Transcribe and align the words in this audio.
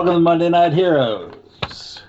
Welcome 0.00 0.14
to 0.14 0.20
Monday 0.20 0.48
Night 0.48 0.72
Heroes. 0.72 2.00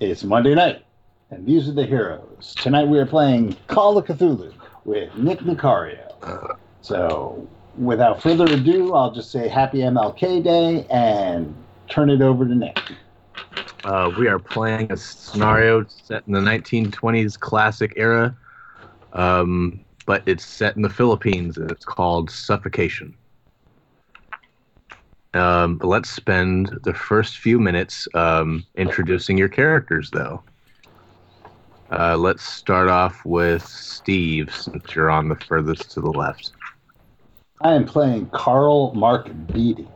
It's 0.00 0.24
Monday 0.24 0.54
night, 0.54 0.86
and 1.30 1.44
these 1.44 1.68
are 1.68 1.72
the 1.72 1.84
heroes. 1.84 2.54
Tonight 2.56 2.88
we 2.88 2.98
are 2.98 3.04
playing 3.04 3.54
Call 3.66 3.98
of 3.98 4.06
Cthulhu 4.06 4.54
with 4.86 5.14
Nick 5.18 5.40
Nicario. 5.40 6.56
So, 6.80 7.46
without 7.76 8.22
further 8.22 8.46
ado, 8.46 8.94
I'll 8.94 9.10
just 9.10 9.30
say 9.30 9.48
Happy 9.48 9.80
MLK 9.80 10.42
Day 10.42 10.86
and 10.88 11.54
turn 11.90 12.08
it 12.08 12.22
over 12.22 12.46
to 12.46 12.54
Nick. 12.54 12.80
Uh, 13.84 14.10
we 14.18 14.28
are 14.28 14.38
playing 14.38 14.90
a 14.90 14.96
scenario 14.96 15.84
set 15.88 16.22
in 16.26 16.32
the 16.32 16.40
1920s 16.40 17.38
classic 17.38 17.92
era, 17.96 18.34
um, 19.12 19.78
but 20.06 20.22
it's 20.24 20.46
set 20.46 20.74
in 20.74 20.80
the 20.80 20.88
Philippines 20.88 21.58
and 21.58 21.70
it's 21.70 21.84
called 21.84 22.30
Suffocation. 22.30 23.14
Um, 25.36 25.76
but 25.76 25.88
let's 25.88 26.08
spend 26.08 26.78
the 26.82 26.94
first 26.94 27.38
few 27.38 27.60
minutes 27.60 28.08
um, 28.14 28.64
introducing 28.74 29.36
your 29.36 29.48
characters, 29.48 30.10
though. 30.10 30.42
Uh, 31.90 32.16
let's 32.16 32.42
start 32.42 32.88
off 32.88 33.24
with 33.24 33.64
Steve, 33.64 34.54
since 34.54 34.94
you're 34.94 35.10
on 35.10 35.28
the 35.28 35.36
furthest 35.36 35.90
to 35.92 36.00
the 36.00 36.10
left. 36.10 36.52
I 37.60 37.74
am 37.74 37.84
playing 37.84 38.30
Carl 38.30 38.92
Mark 38.94 39.30
Beatty. 39.52 39.88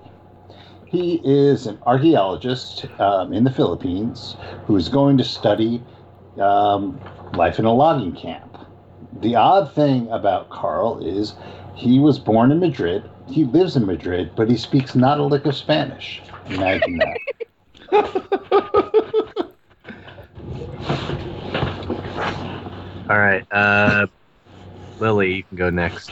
He 0.87 1.21
is 1.25 1.67
an 1.67 1.79
archaeologist 1.87 2.87
um, 2.99 3.33
in 3.33 3.45
the 3.45 3.51
Philippines 3.51 4.37
who 4.67 4.77
is 4.77 4.89
going 4.89 5.19
to 5.19 5.25
study 5.25 5.83
um, 6.41 7.01
life 7.35 7.59
in 7.59 7.65
a 7.65 7.73
logging 7.73 8.15
camp. 8.15 8.57
The 9.21 9.37
odd 9.37 9.73
thing 9.73 10.09
about 10.11 10.51
Carl 10.51 11.05
is 11.05 11.35
he 11.75 11.99
was 11.99 12.19
born 12.19 12.51
in 12.51 12.61
Madrid. 12.61 13.09
He 13.31 13.45
lives 13.45 13.77
in 13.77 13.87
Madrid, 13.87 14.33
but 14.37 14.51
he 14.51 14.57
speaks 14.57 14.95
not 14.95 15.21
a 15.21 15.23
lick 15.23 15.47
of 15.47 15.55
Spanish. 15.55 16.21
Imagine 16.49 16.99
that. 16.99 17.19
All 23.09 23.19
right, 23.19 23.45
uh, 23.51 24.07
Lily, 24.99 25.35
you 25.35 25.45
can 25.45 25.57
go 25.57 25.71
next. 25.71 26.11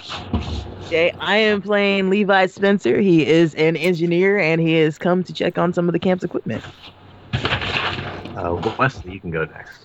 Okay, 0.87 1.13
I 1.21 1.37
am 1.37 1.61
playing 1.61 2.09
Levi 2.09 2.47
Spencer. 2.47 3.01
He 3.01 3.27
is 3.27 3.55
an 3.57 3.77
engineer 3.77 4.39
and 4.39 4.61
he 4.61 4.75
has 4.75 4.97
come 4.97 5.23
to 5.25 5.33
check 5.33 5.59
on 5.59 5.75
some 5.75 5.89
of 5.89 5.93
the 5.93 5.99
camp's 5.99 6.25
equipment. 6.25 6.65
Uh, 7.35 8.75
Wesley, 8.79 9.13
you 9.13 9.21
can 9.21 9.31
go 9.31 9.45
next. 9.45 9.85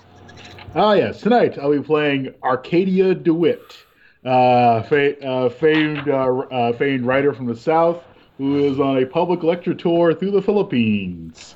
Ah, 0.75 0.93
yes. 0.93 1.21
Tonight 1.21 1.59
I'll 1.59 1.71
be 1.71 1.81
playing 1.81 2.33
Arcadia 2.41 3.13
DeWitt, 3.13 3.82
uh, 4.25 4.83
fa- 4.83 5.19
uh, 5.25 5.49
famed 5.49 6.07
uh, 6.09 6.27
uh, 6.51 6.73
famed 6.73 7.05
writer 7.05 7.33
from 7.33 7.47
the 7.47 7.55
South 7.55 8.03
who 8.37 8.65
is 8.71 8.79
on 8.79 8.97
a 8.97 9.05
public 9.05 9.43
lecture 9.43 9.73
tour 9.73 10.13
through 10.13 10.31
the 10.31 10.41
Philippines. 10.41 11.55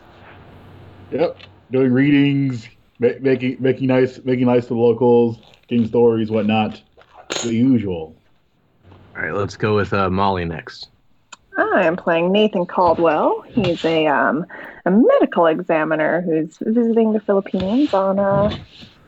Yep, 1.11 1.37
doing 1.71 1.91
readings, 1.91 2.67
ma- 2.99 3.19
making 3.21 3.57
making 3.59 3.87
nice 3.87 4.19
making 4.23 4.47
nice 4.47 4.63
to 4.63 4.73
the 4.73 4.79
locals, 4.79 5.39
getting 5.67 5.85
stories, 5.85 6.29
whatnot, 6.29 6.81
the 7.41 7.53
usual. 7.53 8.21
All 9.15 9.23
right, 9.23 9.33
let's 9.33 9.57
go 9.57 9.75
with 9.75 9.93
uh, 9.93 10.09
Molly 10.09 10.45
next. 10.45 10.89
I 11.57 11.83
am 11.83 11.95
playing 11.95 12.31
Nathan 12.31 12.65
Caldwell. 12.67 13.43
He's 13.55 13.83
a 13.83 14.05
um, 14.07 14.45
a 14.85 14.91
medical 14.91 15.47
examiner 15.47 16.21
who's 16.21 16.57
visiting 16.61 17.13
the 17.13 17.19
Philippines 17.19 17.93
on 17.93 18.19
a 18.19 18.51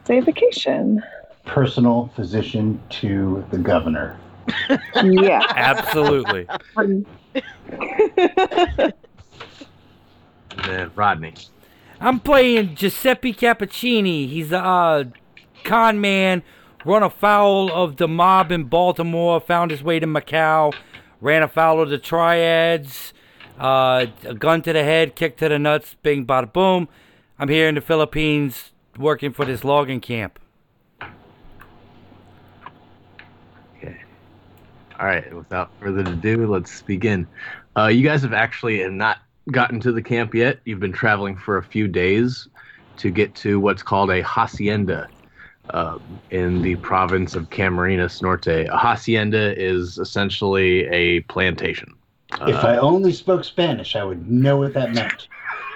say 0.08 0.20
vacation. 0.22 1.04
Personal 1.50 2.12
physician 2.16 2.82
to 2.90 3.44
the 3.52 3.58
governor. 3.58 4.20
Yeah. 5.04 5.42
Absolutely. 5.56 6.48
And 10.52 10.66
then 10.66 10.92
Rodney. 10.96 11.34
I'm 12.02 12.20
playing 12.20 12.76
Giuseppe 12.76 13.34
Cappuccini. 13.34 14.28
He's 14.28 14.52
a 14.52 14.60
uh, 14.60 15.04
con 15.64 16.02
man, 16.02 16.44
run 16.86 17.04
afoul 17.04 17.72
of 17.72 17.98
the 17.98 18.08
mob 18.08 18.52
in 18.52 18.66
Baltimore, 18.66 19.40
found 19.40 19.72
his 19.72 19.84
way 19.84 20.00
to 20.00 20.08
Macau, 20.08 20.74
ran 21.22 21.44
afoul 21.44 21.82
of 21.82 21.90
the 21.90 21.98
triads, 21.98 23.14
uh, 23.60 24.08
a 24.24 24.34
gun 24.34 24.62
to 24.64 24.74
the 24.74 24.84
head, 24.84 25.16
kick 25.16 25.38
to 25.38 25.50
the 25.50 25.60
nuts, 25.60 25.96
bing, 26.02 26.26
bada, 26.26 26.52
boom. 26.52 26.88
I'm 27.38 27.50
here 27.50 27.68
in 27.68 27.76
the 27.76 27.82
Philippines 27.82 28.72
working 28.98 29.32
for 29.32 29.46
this 29.46 29.64
logging 29.64 30.02
camp. 30.02 30.40
Okay. 33.78 34.02
All 35.00 35.06
right. 35.06 35.34
Without 35.34 35.72
further 35.80 36.02
ado, 36.02 36.46
let's 36.48 36.82
begin. 36.82 37.28
Uh, 37.78 37.88
you 37.88 38.04
guys 38.04 38.22
have 38.22 38.34
actually 38.34 38.88
not 38.90 39.20
gotten 39.52 39.80
to 39.82 39.92
the 39.92 40.02
camp 40.02 40.34
yet. 40.36 40.60
You've 40.66 40.80
been 40.82 40.92
traveling 40.92 41.38
for 41.38 41.58
a 41.58 41.64
few 41.64 41.88
days 41.88 42.48
to 42.98 43.10
get 43.10 43.34
to 43.36 43.60
what's 43.60 43.82
called 43.82 44.12
a 44.12 44.22
hacienda 44.24 45.08
um, 45.74 46.20
in 46.32 46.62
the 46.62 46.76
province 46.78 47.36
of 47.36 47.50
Camarines 47.50 48.22
Norte. 48.22 48.48
A 48.48 48.78
hacienda 48.78 49.58
is 49.58 49.98
essentially 49.98 50.86
a 50.88 51.22
plantation. 51.22 51.96
If 52.42 52.56
Uh, 52.58 52.68
I 52.68 52.78
only 52.78 53.14
spoke 53.14 53.44
Spanish, 53.44 53.96
I 53.96 54.04
would 54.04 54.30
know 54.30 54.58
what 54.58 54.74
that 54.74 54.94
meant. 54.94 55.28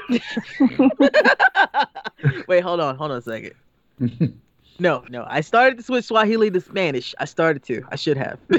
Wait, 2.47 2.61
hold 2.61 2.79
on, 2.79 2.95
hold 2.97 3.11
on 3.11 3.17
a 3.17 3.21
second. 3.21 3.53
No, 4.79 5.03
no. 5.09 5.25
I 5.27 5.41
started 5.41 5.77
to 5.77 5.83
switch 5.83 6.05
Swahili 6.05 6.49
to 6.51 6.61
Spanish. 6.61 7.13
I 7.19 7.25
started 7.25 7.63
to. 7.63 7.83
I 7.91 7.95
should 7.95 8.17
have. 8.17 8.39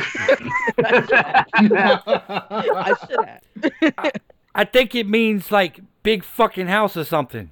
I 0.84 1.44
should 3.08 3.24
have. 3.24 4.12
I 4.54 4.64
think 4.64 4.94
it 4.94 5.08
means 5.08 5.50
like 5.50 5.80
big 6.02 6.22
fucking 6.22 6.68
house 6.68 6.96
or 6.96 7.04
something. 7.04 7.50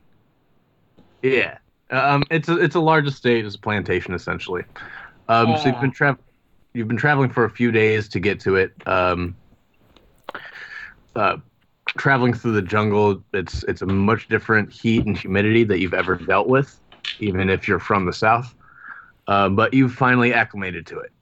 Yeah, 1.23 1.59
um, 1.91 2.23
it's 2.31 2.49
a 2.49 2.57
it's 2.57 2.75
a 2.75 2.81
large 2.81 3.07
estate, 3.07 3.45
it's 3.45 3.55
a 3.55 3.59
plantation 3.59 4.15
essentially. 4.15 4.65
Um, 5.29 5.57
so 5.59 5.69
you've 5.69 5.81
been 5.81 5.93
tra- 5.93 6.19
you've 6.75 6.89
been 6.89 6.97
traveling 6.97 7.31
for 7.31 7.45
a 7.45 7.51
few 7.51 7.71
days 7.71 8.09
to 8.11 8.21
get 8.21 8.41
to 8.41 8.57
it. 8.57 8.73
Um, 8.87 9.37
uh, 11.15 11.37
traveling 11.87 12.35
through 12.35 12.53
the 12.53 12.63
jungle, 12.63 13.23
it's 13.33 13.63
it's 13.65 13.83
a 13.83 13.87
much 13.87 14.29
different 14.29 14.73
heat 14.73 15.07
and 15.07 15.17
humidity 15.17 15.65
that 15.65 15.81
you've 15.81 15.95
ever 15.95 16.17
dealt 16.17 16.49
with, 16.49 16.81
even 17.21 17.51
if 17.51 17.69
you're 17.69 17.79
from 17.79 18.07
the 18.07 18.13
south. 18.13 18.55
Uh, 19.29 19.49
but 19.49 19.73
you've 19.73 19.95
finally 19.95 20.33
acclimated 20.33 20.87
to 20.87 20.99
it. 20.99 21.13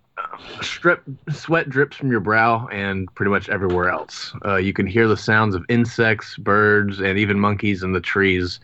Strip 0.60 1.02
sweat 1.30 1.68
drips 1.68 1.96
from 1.96 2.10
your 2.10 2.20
brow 2.20 2.66
and 2.68 3.12
pretty 3.14 3.30
much 3.30 3.48
everywhere 3.48 3.90
else. 3.90 4.34
Uh, 4.44 4.56
you 4.56 4.72
can 4.72 4.86
hear 4.86 5.08
the 5.08 5.16
sounds 5.16 5.54
of 5.54 5.64
insects, 5.68 6.36
birds, 6.36 7.00
and 7.00 7.18
even 7.18 7.38
monkeys 7.38 7.82
in 7.82 7.92
the 7.92 8.00
trees 8.00 8.60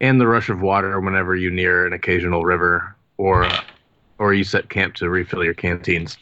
and 0.00 0.20
the 0.20 0.26
rush 0.26 0.48
of 0.48 0.60
water 0.62 1.00
whenever 1.00 1.36
you 1.36 1.50
near 1.50 1.86
an 1.86 1.92
occasional 1.92 2.44
river 2.44 2.94
or 3.16 3.48
or 4.18 4.34
you 4.34 4.44
set 4.44 4.68
camp 4.68 4.94
to 4.94 5.08
refill 5.08 5.42
your 5.42 5.54
canteens. 5.54 6.16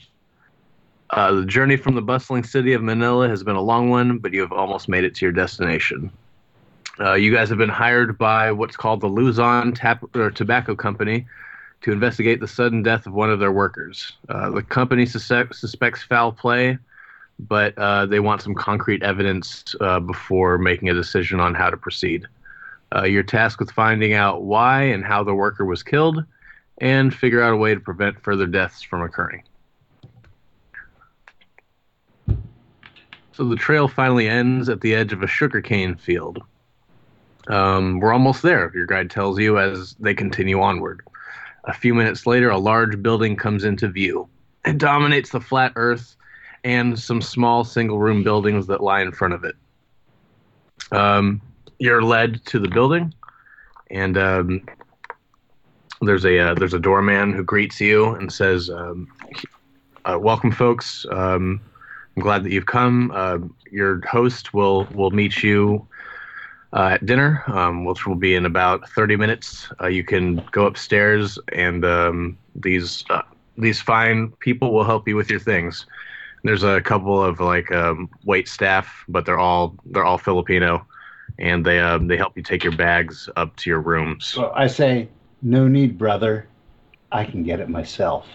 Uh, 1.11 1.33
the 1.33 1.47
journey 1.47 1.77
from 1.77 1.95
the 1.95 2.03
bustling 2.03 2.45
city 2.45 2.73
of 2.73 2.83
Manila 2.83 3.29
has 3.29 3.43
been 3.43 3.57
a 3.57 3.61
long 3.61 3.89
one, 3.89 4.19
but 4.19 4.33
you 4.33 4.41
have 4.41 4.53
almost 4.53 4.89
made 4.89 5.05
it 5.05 5.15
to 5.17 5.25
your 5.25 5.33
destination. 5.33 6.11
Uh, 7.01 7.15
you 7.15 7.33
guys 7.33 7.49
have 7.49 7.59
been 7.59 7.69
hired 7.69 8.19
by 8.19 8.51
what's 8.51 8.77
called 8.77 9.01
the 9.01 9.07
Luzon 9.07 9.73
Tap- 9.73 10.17
or 10.17 10.31
Tobacco 10.31 10.75
Company 10.75 11.27
to 11.83 11.93
investigate 11.93 12.41
the 12.41 12.49
sudden 12.49 12.83
death 12.83 13.07
of 13.07 13.13
one 13.13 13.31
of 13.31 13.39
their 13.39 13.53
workers. 13.53 14.15
Uh, 14.29 14.51
the 14.51 14.63
company 14.63 15.07
suspect- 15.07 15.55
suspects 15.55 16.03
foul 16.03 16.33
play, 16.33 16.77
but 17.39 17.77
uh, 17.79 18.05
they 18.07 18.19
want 18.19 18.43
some 18.43 18.55
concrete 18.55 19.03
evidence 19.05 19.77
uh, 19.81 20.01
before 20.01 20.59
making 20.59 20.89
a 20.89 20.95
decision 20.95 21.39
on 21.39 21.55
how 21.55 21.71
to 21.71 21.77
proceed. 21.77 22.27
Uh, 22.95 23.05
you're 23.05 23.23
tasked 23.23 23.61
with 23.61 23.71
finding 23.71 24.15
out 24.15 24.43
why 24.43 24.83
and 24.83 25.05
how 25.05 25.23
the 25.23 25.35
worker 25.35 25.65
was 25.65 25.83
killed 25.85 26.25
and 26.79 27.15
figure 27.15 27.43
out 27.43 27.53
a 27.53 27.57
way 27.57 27.75
to 27.75 27.81
prevent 27.81 28.21
further 28.23 28.47
deaths 28.47 28.83
from 28.83 29.03
occurring. 29.03 29.43
So 33.33 33.45
the 33.45 33.57
trail 33.57 33.87
finally 33.87 34.29
ends 34.29 34.69
at 34.69 34.81
the 34.81 34.97
edge 34.97 35.13
of 35.13 35.23
a 35.23 35.29
sugarcane 35.29 35.95
field. 35.95 36.43
Um, 37.49 38.01
we're 38.01 38.13
almost 38.13 38.43
there, 38.43 38.71
your 38.75 38.87
guide 38.87 39.11
tells 39.11 39.39
you 39.39 39.59
as 39.59 39.95
they 39.99 40.15
continue 40.15 40.61
onward. 40.61 41.01
A 41.65 41.73
few 41.73 41.95
minutes 41.95 42.27
later, 42.27 42.51
a 42.51 42.59
large 42.59 43.03
building 43.03 43.37
comes 43.37 43.65
into 43.65 43.89
view. 43.89 44.29
It 44.65 44.79
dominates 44.79 45.31
the 45.31 45.41
flat 45.41 45.73
earth 45.77 46.17
and 46.65 46.99
some 46.99 47.23
small 47.23 47.65
single 47.65 47.99
room 47.99 48.23
buildings 48.23 48.67
that 48.67 48.83
lie 48.83 49.01
in 49.01 49.13
front 49.13 49.35
of 49.35 49.45
it. 49.45 49.55
Um, 50.93 51.41
you're 51.79 52.03
led 52.03 52.45
to 52.47 52.59
the 52.59 52.69
building, 52.69 53.15
and 53.91 54.19
um, 54.19 54.67
there's 56.01 56.25
a 56.25 56.39
uh, 56.39 56.55
there's 56.55 56.75
a 56.75 56.79
doorman 56.79 57.33
who 57.33 57.43
greets 57.45 57.81
you 57.81 58.15
and 58.15 58.33
says, 58.33 58.69
um, 58.71 59.09
uh, 60.05 60.19
"Welcome, 60.21 60.51
folks. 60.51 61.07
Um, 61.11 61.61
I'm 62.17 62.23
glad 62.23 62.45
that 62.45 62.53
you've 62.53 62.67
come. 62.67 63.13
Uh, 63.15 63.39
your 63.71 64.05
host 64.07 64.55
will 64.55 64.85
will 64.95 65.11
meet 65.11 65.43
you 65.43 65.87
uh, 66.73 66.91
at 66.93 67.07
dinner, 67.07 67.43
um, 67.47 67.85
which 67.85 68.07
will 68.07 68.15
be 68.15 68.35
in 68.35 68.45
about 68.45 68.89
30 68.91 69.17
minutes. 69.17 69.69
Uh, 69.81 69.87
you 69.87 70.05
can 70.05 70.37
go 70.53 70.67
upstairs, 70.67 71.39
and 71.53 71.85
um, 71.85 72.39
these 72.55 73.05
uh, 73.11 73.23
these 73.57 73.81
fine 73.81 74.31
people 74.39 74.73
will 74.73 74.85
help 74.85 75.09
you 75.09 75.17
with 75.17 75.31
your 75.31 75.41
things. 75.41 75.87
There's 76.45 76.63
a 76.63 76.81
couple 76.81 77.23
of 77.23 77.41
like 77.41 77.73
um, 77.73 78.09
wait 78.25 78.49
staff, 78.49 79.05
but 79.09 79.27
they're 79.27 79.39
all 79.39 79.75
they're 79.87 80.05
all 80.05 80.19
Filipino, 80.19 80.87
and 81.39 81.65
they 81.65 81.81
um, 81.81 82.07
they 82.07 82.17
help 82.17 82.37
you 82.37 82.43
take 82.43 82.63
your 82.63 82.77
bags 82.77 83.29
up 83.37 83.57
to 83.57 83.71
your 83.71 83.81
rooms. 83.81 84.27
So 84.27 84.53
I 84.55 84.67
say, 84.67 85.09
no 85.43 85.67
need, 85.69 85.99
brother. 85.99 86.49
I 87.11 87.25
can 87.25 87.43
get 87.43 87.61
it 87.61 87.71
myself. 87.71 88.27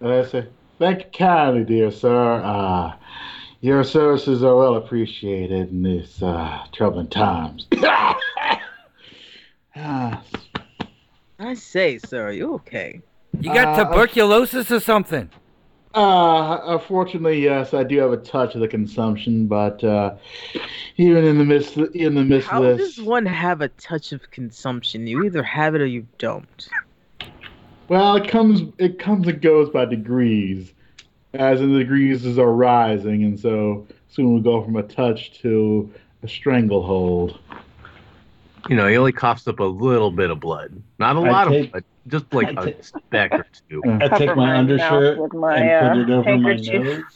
And 0.00 0.12
I 0.12 0.24
say, 0.24 0.48
thank 0.78 0.98
you 0.98 1.10
kindly, 1.12 1.64
dear 1.64 1.90
sir. 1.90 2.42
Your 3.62 3.84
services 3.84 4.42
are 4.42 4.56
well 4.56 4.74
appreciated 4.74 5.70
in 5.70 5.84
these 5.84 6.20
uh, 6.20 6.64
troubling 6.72 7.06
times. 7.06 7.68
Ah, 7.74 8.18
I 11.38 11.54
say, 11.54 11.98
sir, 11.98 12.26
are 12.26 12.32
you 12.32 12.54
okay? 12.54 13.00
You 13.40 13.54
got 13.54 13.78
Uh, 13.78 13.84
tuberculosis 13.84 14.70
or 14.72 14.80
something? 14.80 15.30
Uh, 15.94 16.58
unfortunately, 16.64 17.40
yes, 17.40 17.72
I 17.72 17.84
do 17.84 17.98
have 17.98 18.12
a 18.12 18.16
touch 18.16 18.56
of 18.56 18.60
the 18.62 18.68
consumption, 18.68 19.46
but 19.46 19.82
uh, 19.84 20.16
even 20.96 21.24
in 21.24 21.38
the 21.38 21.44
midst, 21.44 21.76
in 21.76 22.14
the 22.16 22.24
midst 22.24 22.48
How 22.48 22.64
of 22.64 22.78
this, 22.78 22.96
does 22.96 23.04
one 23.04 23.26
have 23.26 23.60
a 23.60 23.68
touch 23.68 24.10
of 24.10 24.28
consumption? 24.32 25.06
You 25.06 25.22
either 25.24 25.42
have 25.44 25.76
it 25.76 25.80
or 25.80 25.86
you 25.86 26.04
don't. 26.18 26.68
well, 27.88 28.16
it 28.16 28.26
comes, 28.28 28.62
it 28.78 28.98
comes 28.98 29.28
and 29.28 29.40
goes 29.40 29.70
by 29.70 29.84
degrees, 29.84 30.72
as 31.34 31.60
in 31.60 31.72
the 31.72 31.78
degrees 31.78 32.38
are 32.38 32.52
rising, 32.52 33.24
and 33.24 33.38
so 33.38 33.86
soon 34.08 34.32
we'll 34.34 34.42
go 34.42 34.62
from 34.62 34.76
a 34.76 34.82
touch 34.82 35.40
to 35.42 35.90
a 36.22 36.28
stranglehold. 36.28 37.38
You 38.68 38.76
know, 38.76 38.86
he 38.86 38.96
only 38.96 39.12
coughs 39.12 39.48
up 39.48 39.58
a 39.60 39.64
little 39.64 40.10
bit 40.10 40.30
of 40.30 40.38
blood, 40.40 40.80
not 40.98 41.16
a 41.16 41.20
I 41.20 41.30
lot 41.30 41.48
take- 41.48 41.64
of 41.66 41.72
blood, 41.72 41.84
just 42.08 42.32
like 42.34 42.48
I 42.56 42.62
a 42.62 42.64
take- 42.66 42.84
speck 42.84 43.32
or 43.32 43.46
two. 43.68 43.82
I 44.00 44.08
take 44.18 44.28
my, 44.28 44.34
my 44.34 44.56
undershirt 44.58 45.34
my, 45.34 45.56
and 45.56 46.06
put 46.06 46.12
uh, 46.12 46.12
it 46.12 46.18
over 46.18 46.38
my 46.38 46.54
nose. 46.54 47.02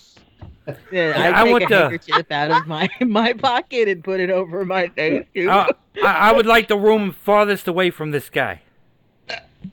Yeah, 0.90 1.12
I 1.14 1.42
I, 1.42 1.44
take 1.44 1.52
want 1.52 1.62
a 1.62 1.66
to- 1.68 1.74
handkerchief 1.76 2.32
out 2.32 2.50
of 2.50 2.66
my 2.66 2.88
my 3.00 3.32
pocket 3.34 3.86
and 3.86 4.02
put 4.02 4.18
it 4.18 4.30
over 4.30 4.64
my 4.64 4.90
nose. 4.96 5.22
too. 5.32 5.48
Uh, 5.48 5.68
I, 6.02 6.30
I 6.30 6.32
would 6.32 6.46
like 6.46 6.66
the 6.66 6.76
room 6.76 7.12
farthest 7.12 7.68
away 7.68 7.90
from 7.90 8.10
this 8.10 8.28
guy. 8.28 8.62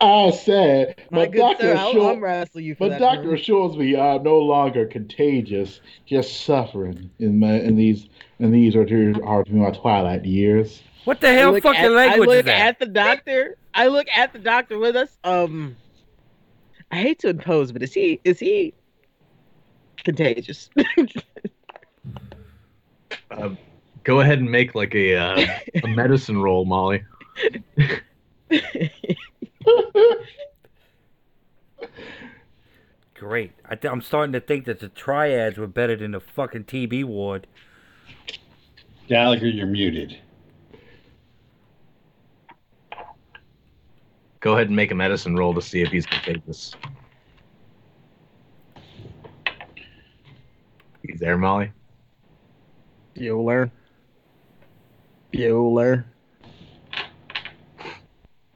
I 0.01 0.31
said, 0.31 0.95
my 1.11 1.25
but 1.25 1.31
good 1.31 1.39
Doctor 1.39 1.75
sir, 1.75 1.77
I'll 1.77 2.19
wrestle 2.19 2.61
you 2.61 2.75
for 2.75 2.79
but 2.79 2.89
that. 2.89 2.99
Doctor 2.99 3.27
room. 3.29 3.35
assures 3.35 3.77
me 3.77 3.97
I'm 3.97 4.23
no 4.23 4.39
longer 4.39 4.85
contagious, 4.85 5.81
just 6.05 6.43
suffering 6.45 7.09
in 7.19 7.39
my 7.39 7.53
in 7.59 7.75
these 7.75 8.07
in 8.39 8.51
these 8.51 8.75
are 8.75 8.85
to 8.85 9.21
are 9.23 9.43
to 9.43 9.53
my 9.53 9.71
twilight 9.71 10.25
years. 10.25 10.81
What 11.05 11.19
the 11.21 11.33
hell 11.33 11.51
look 11.51 11.63
fucking 11.63 11.81
at, 11.83 11.91
language 11.91 12.29
I 12.29 12.31
is 12.31 12.37
look 12.37 12.45
that? 12.45 12.67
at 12.67 12.79
the 12.79 12.85
doctor. 12.85 13.57
I 13.73 13.87
look 13.87 14.07
at 14.15 14.31
the 14.33 14.39
doctor 14.39 14.79
with 14.79 14.95
us. 14.95 15.09
Um, 15.23 15.75
I 16.91 16.97
hate 16.97 17.19
to 17.19 17.29
impose, 17.29 17.71
but 17.71 17.83
is 17.83 17.93
he 17.93 18.19
is 18.23 18.39
he 18.39 18.73
contagious? 20.03 20.69
Um, 23.31 23.57
go 24.03 24.21
ahead 24.21 24.39
and 24.39 24.49
make 24.49 24.75
like 24.75 24.95
a 24.95 25.15
uh, 25.15 25.45
a 25.83 25.87
medicine 25.87 26.41
roll, 26.41 26.65
Molly. 26.65 27.03
Great. 33.15 33.51
I 33.69 33.75
th- 33.75 33.91
I'm 33.91 34.01
starting 34.01 34.33
to 34.33 34.39
think 34.41 34.65
that 34.65 34.79
the 34.79 34.89
triads 34.89 35.57
were 35.57 35.67
better 35.67 35.95
than 35.95 36.11
the 36.11 36.19
fucking 36.19 36.65
TB 36.65 37.05
ward. 37.05 37.47
Gallagher, 39.07 39.47
you're 39.47 39.65
muted. 39.65 40.17
Go 44.39 44.55
ahead 44.55 44.67
and 44.67 44.75
make 44.75 44.91
a 44.91 44.95
medicine 44.95 45.37
roll 45.37 45.53
to 45.53 45.61
see 45.61 45.81
if 45.81 45.89
he's 45.89 46.05
contagious. 46.05 46.75
He's 51.07 51.19
there, 51.19 51.37
Molly. 51.37 51.71
Bueller. 53.15 53.71
Bueller. 55.31 56.03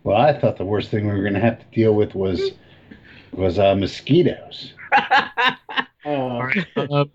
Well, 0.07 0.15
I 0.15 0.31
thought 0.39 0.55
the 0.55 0.63
worst 0.63 0.89
thing 0.89 1.05
we 1.05 1.11
were 1.11 1.21
going 1.21 1.33
to 1.33 1.41
have 1.41 1.59
to 1.59 1.65
deal 1.75 1.93
with 1.93 2.15
was 2.15 2.51
was 3.33 3.59
uh, 3.59 3.75
mosquitoes. 3.75 4.73
All 6.05 6.43
Uh. 6.43 6.63
Um, 6.89 7.11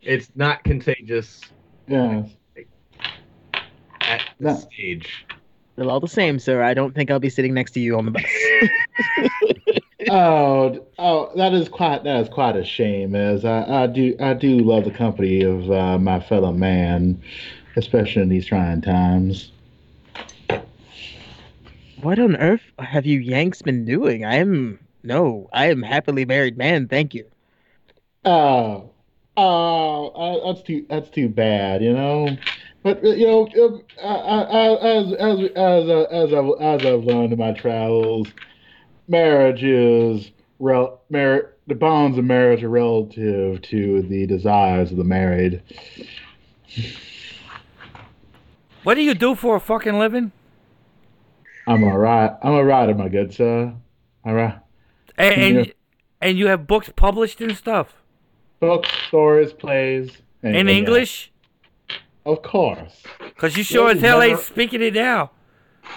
it's 0.00 0.30
not 0.34 0.64
contagious 0.64 1.42
yes. 1.86 2.30
at 4.00 4.20
this 4.20 4.24
No. 4.40 4.54
stage. 4.54 5.26
They're 5.76 5.90
all 5.90 6.00
the 6.00 6.08
same, 6.08 6.38
sir. 6.38 6.62
I 6.62 6.72
don't 6.72 6.94
think 6.94 7.10
I'll 7.10 7.18
be 7.20 7.28
sitting 7.28 7.52
next 7.52 7.72
to 7.72 7.80
you 7.80 7.98
on 7.98 8.06
the 8.06 8.12
bus. 8.12 8.24
Oh, 10.10 10.86
oh, 10.98 11.32
that 11.36 11.52
is 11.54 11.68
quite 11.68 12.04
that 12.04 12.20
is 12.20 12.28
quite 12.28 12.56
a 12.56 12.64
shame. 12.64 13.14
As 13.14 13.44
I, 13.44 13.84
I 13.84 13.86
do 13.86 14.14
I 14.20 14.32
do 14.34 14.58
love 14.58 14.84
the 14.84 14.90
company 14.90 15.42
of 15.42 15.70
uh, 15.70 15.98
my 15.98 16.20
fellow 16.20 16.52
man, 16.52 17.22
especially 17.76 18.20
in 18.22 18.28
these 18.28 18.46
trying 18.46 18.82
times. 18.82 19.50
What 22.04 22.18
on 22.18 22.36
earth 22.36 22.60
have 22.78 23.06
you 23.06 23.18
Yanks 23.18 23.62
been 23.62 23.86
doing? 23.86 24.24
I 24.24 24.36
am 24.36 24.78
no, 25.02 25.48
I 25.52 25.70
am 25.70 25.82
happily 25.82 26.26
married 26.26 26.58
man. 26.58 26.86
Thank 26.86 27.14
you. 27.14 27.26
Oh, 28.26 28.90
oh, 29.36 30.08
uh, 30.08 30.52
that's 30.52 30.66
too 30.66 30.84
that's 30.88 31.08
too 31.08 31.30
bad, 31.30 31.82
you 31.82 31.94
know. 31.94 32.36
But 32.82 33.02
uh, 33.02 33.08
you 33.08 33.26
know, 33.26 33.48
uh, 34.02 34.78
as 34.82 35.12
as 35.14 35.50
as 35.56 35.88
uh, 35.88 36.06
as 36.10 36.34
I've 36.34 36.50
as 36.60 36.86
I've 36.86 37.04
learned 37.04 37.32
in 37.32 37.38
my 37.38 37.52
travels, 37.52 38.28
marriage 39.08 39.64
is 39.64 40.30
rel 40.58 41.00
mar- 41.08 41.52
the 41.66 41.74
bonds 41.74 42.18
of 42.18 42.24
marriage 42.24 42.62
are 42.62 42.68
relative 42.68 43.62
to 43.62 44.02
the 44.02 44.26
desires 44.26 44.90
of 44.90 44.98
the 44.98 45.04
married. 45.04 45.62
What 48.82 48.96
do 48.96 49.02
you 49.02 49.14
do 49.14 49.34
for 49.34 49.56
a 49.56 49.60
fucking 49.60 49.98
living? 49.98 50.32
I'm 51.66 51.82
a 51.82 51.98
right. 51.98 52.30
I'm 52.42 52.54
a 52.54 52.64
writer, 52.64 52.94
my 52.94 53.08
good 53.08 53.32
sir. 53.34 53.72
All 54.24 54.34
right. 54.34 54.58
And 55.16 55.34
and, 55.42 55.66
Yeah. 55.66 55.72
and 56.20 56.38
you 56.38 56.46
have 56.48 56.66
books 56.66 56.90
published 56.94 57.40
and 57.40 57.56
stuff 57.56 57.94
Books, 58.60 58.88
stories, 59.08 59.52
plays. 59.52 60.10
in 60.42 60.54
anything 60.54 60.68
uh, 60.68 60.78
English? 60.78 61.30
else. 62.26 62.38
Of 62.38 62.42
course. 62.42 63.02
Cause 63.36 63.56
you 63.56 63.62
sure 63.62 63.88
Yeah, 63.90 63.96
as 63.96 64.00
hell 64.00 64.20
never- 64.20 64.30
ain't 64.32 64.40
speaking 64.40 64.82
it 64.82 64.94
now. 64.94 65.30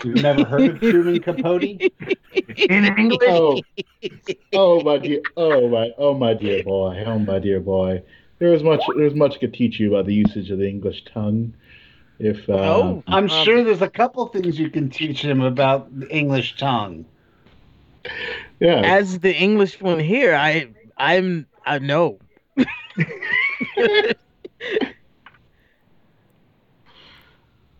You've 0.03 0.21
never 0.21 0.43
heard 0.43 0.69
of 0.71 0.79
Truman 0.81 1.21
Capote? 1.21 1.63
In 1.63 2.85
English? 2.97 3.19
Oh, 3.29 3.61
oh 4.53 4.81
my 4.83 4.97
dear, 4.97 5.21
oh 5.37 5.69
my, 5.69 5.91
oh 5.97 6.13
my 6.13 6.33
dear 6.33 6.61
boy, 6.63 7.01
oh 7.05 7.17
my 7.19 7.39
dear 7.39 7.61
boy. 7.61 8.03
There 8.39 8.53
is 8.53 8.61
much, 8.63 8.81
there 8.95 9.05
is 9.05 9.15
much 9.15 9.39
could 9.39 9.53
teach 9.53 9.79
you 9.79 9.93
about 9.93 10.05
the 10.05 10.13
usage 10.13 10.49
of 10.51 10.59
the 10.59 10.67
English 10.67 11.05
tongue. 11.13 11.53
If 12.19 12.49
uh, 12.49 12.53
Oh. 12.53 13.03
I'm 13.07 13.25
Um, 13.25 13.27
sure 13.27 13.63
there's 13.63 13.81
a 13.81 13.89
couple 13.89 14.25
things 14.27 14.59
you 14.59 14.69
can 14.69 14.89
teach 14.89 15.21
him 15.23 15.41
about 15.41 15.97
the 15.99 16.07
English 16.09 16.57
tongue. 16.57 17.05
yeah, 18.59 18.81
As 18.83 19.19
the 19.19 19.35
English 19.35 19.79
one 19.81 19.99
here, 19.99 20.35
I 20.35 20.69
I'm 20.97 21.47
I 21.65 21.79
know. 21.79 22.19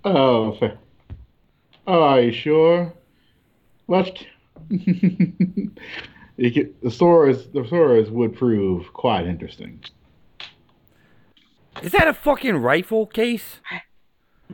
oh, 0.04 0.54
fa- 0.58 0.78
oh, 1.88 2.02
are 2.04 2.22
you 2.22 2.32
sure? 2.32 2.94
What? 3.86 4.26
you 4.70 5.72
could, 6.38 6.76
the 6.82 6.92
stories, 6.92 7.48
the 7.54 7.66
stories 7.66 8.10
would 8.10 8.36
prove 8.36 8.92
quite 8.94 9.26
interesting. 9.28 9.84
Is 11.82 11.92
that 11.92 12.08
a 12.08 12.14
fucking 12.14 12.58
rifle 12.58 13.06
case? 13.06 13.60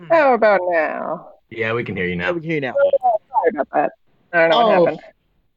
How 0.10 0.34
about 0.34 0.60
now? 0.70 1.30
Yeah, 1.50 1.74
we 1.74 1.84
can 1.84 1.96
hear 1.96 2.06
you 2.08 2.16
Now 2.16 2.28
now. 2.28 2.32
we 2.34 2.42
can 2.42 2.50
hear 2.50 2.56
you 2.56 2.62
now. 2.62 2.74
Sorry 2.74 3.50
about 3.54 3.68
that. 3.74 3.92
I 4.34 4.48
don't 4.48 4.50
know 4.50 4.58
what 4.58 4.66
Oh, 4.66 4.86
happened. 4.86 5.00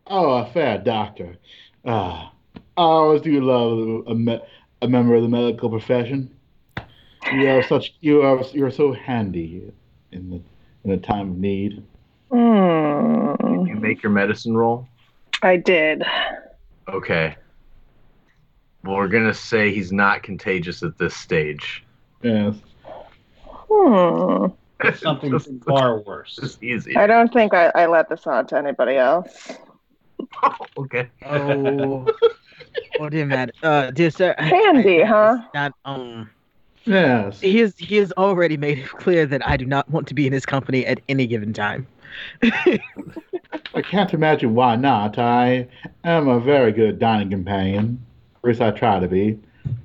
Oh, 0.09 0.31
a 0.35 0.47
fair 0.52 0.78
doctor. 0.78 1.37
Ah, 1.85 2.33
I 2.57 2.61
always 2.83 3.23
do 3.23 3.40
love 3.40 4.07
a, 4.07 4.14
me- 4.14 4.40
a 4.83 4.88
member 4.88 5.14
of 5.14 5.23
the 5.23 5.28
medical 5.28 5.71
profession. 5.71 6.31
You 7.33 7.49
are 7.50 7.62
such 7.69 7.95
you 8.00 8.23
are 8.23 8.43
you're 8.52 8.71
so 8.71 8.93
handy 8.93 9.73
in 10.12 10.31
the 10.31 10.40
in 10.85 10.90
a 10.93 10.99
time 10.99 11.31
of 11.33 11.38
need. 11.38 11.83
Hmm. 12.31 13.66
You 13.66 13.76
make 13.81 14.02
your 14.02 14.12
medicine 14.12 14.57
roll. 14.57 14.87
I 15.43 15.57
did. 15.57 16.05
Okay. 16.88 17.37
Well, 18.85 18.97
we're 18.97 19.09
gonna 19.09 19.35
say 19.35 19.73
he's 19.73 19.90
not 19.93 20.23
contagious 20.23 20.83
at 20.83 20.99
this 20.99 21.16
stage. 21.16 21.85
Yes. 22.23 22.55
Hmm. 23.70 24.46
Something 24.96 25.30
Just- 25.32 25.50
far 25.66 26.00
worse. 26.00 26.37
Just 26.37 26.62
easy. 26.62 26.96
I 26.96 27.06
don't 27.06 27.32
think 27.32 27.54
I, 27.54 27.68
I 27.75 27.87
let 27.87 28.08
this 28.08 28.26
on 28.26 28.46
to 28.49 28.58
anybody 28.58 28.96
else. 28.96 29.52
okay. 30.78 31.08
Oh, 31.25 32.06
oh 33.00 33.08
dear 33.08 33.26
man, 33.26 33.50
uh, 33.62 33.90
dear 33.90 34.11
sir. 34.11 34.35
I- 34.38 34.42
Handy, 34.44 35.02
I- 35.02 35.06
huh? 35.06 35.38
Not 35.54 35.73
um. 35.85 36.30
Yes. 36.85 37.40
He 37.40 37.58
has 37.58 37.76
he 37.76 37.96
has 37.96 38.12
already 38.12 38.56
made 38.56 38.78
it 38.78 38.88
clear 38.88 39.26
that 39.26 39.46
I 39.46 39.56
do 39.56 39.66
not 39.66 39.90
want 39.90 40.06
to 40.08 40.14
be 40.14 40.26
in 40.26 40.32
his 40.32 40.46
company 40.46 40.87
at 40.87 41.00
any 41.08 41.26
given 41.26 41.52
time. 41.52 41.87
I 42.42 43.82
can't 43.82 44.14
imagine 44.14 44.54
why 44.54 44.76
not. 44.76 45.18
I 45.18 45.66
am 46.04 46.28
a 46.28 46.38
very 46.38 46.70
good 46.70 46.99
dining 47.00 47.30
companion. 47.30 48.00
At 48.37 48.44
least 48.44 48.61
I 48.61 48.70
try 48.70 49.00
to 49.00 49.08
be. 49.08 49.38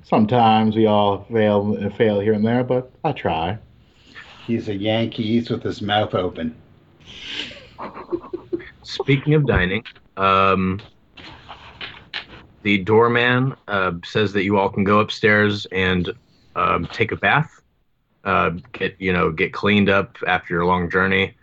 Sometimes 0.04 0.76
we 0.76 0.86
all 0.86 1.26
fail 1.32 1.90
fail 1.96 2.20
here 2.20 2.34
and 2.34 2.46
there, 2.46 2.62
but 2.62 2.90
I 3.02 3.10
try. 3.12 3.58
He's 4.46 4.68
a 4.68 4.74
Yankee 4.74 5.22
Yankees 5.22 5.50
with 5.50 5.62
his 5.62 5.80
mouth 5.80 6.14
open. 6.14 6.54
Speaking 8.82 9.34
of 9.34 9.46
dining, 9.46 9.84
um, 10.16 10.80
the 12.62 12.78
doorman 12.78 13.54
uh, 13.68 13.92
says 14.04 14.32
that 14.32 14.44
you 14.44 14.58
all 14.58 14.68
can 14.68 14.84
go 14.84 15.00
upstairs 15.00 15.66
and 15.66 16.12
um, 16.56 16.86
take 16.88 17.12
a 17.12 17.16
bath, 17.16 17.50
uh, 18.24 18.50
get 18.72 18.96
you 19.00 19.12
know 19.12 19.30
get 19.30 19.52
cleaned 19.52 19.88
up 19.88 20.16
after 20.26 20.54
your 20.54 20.64
long 20.64 20.90
journey, 20.90 21.36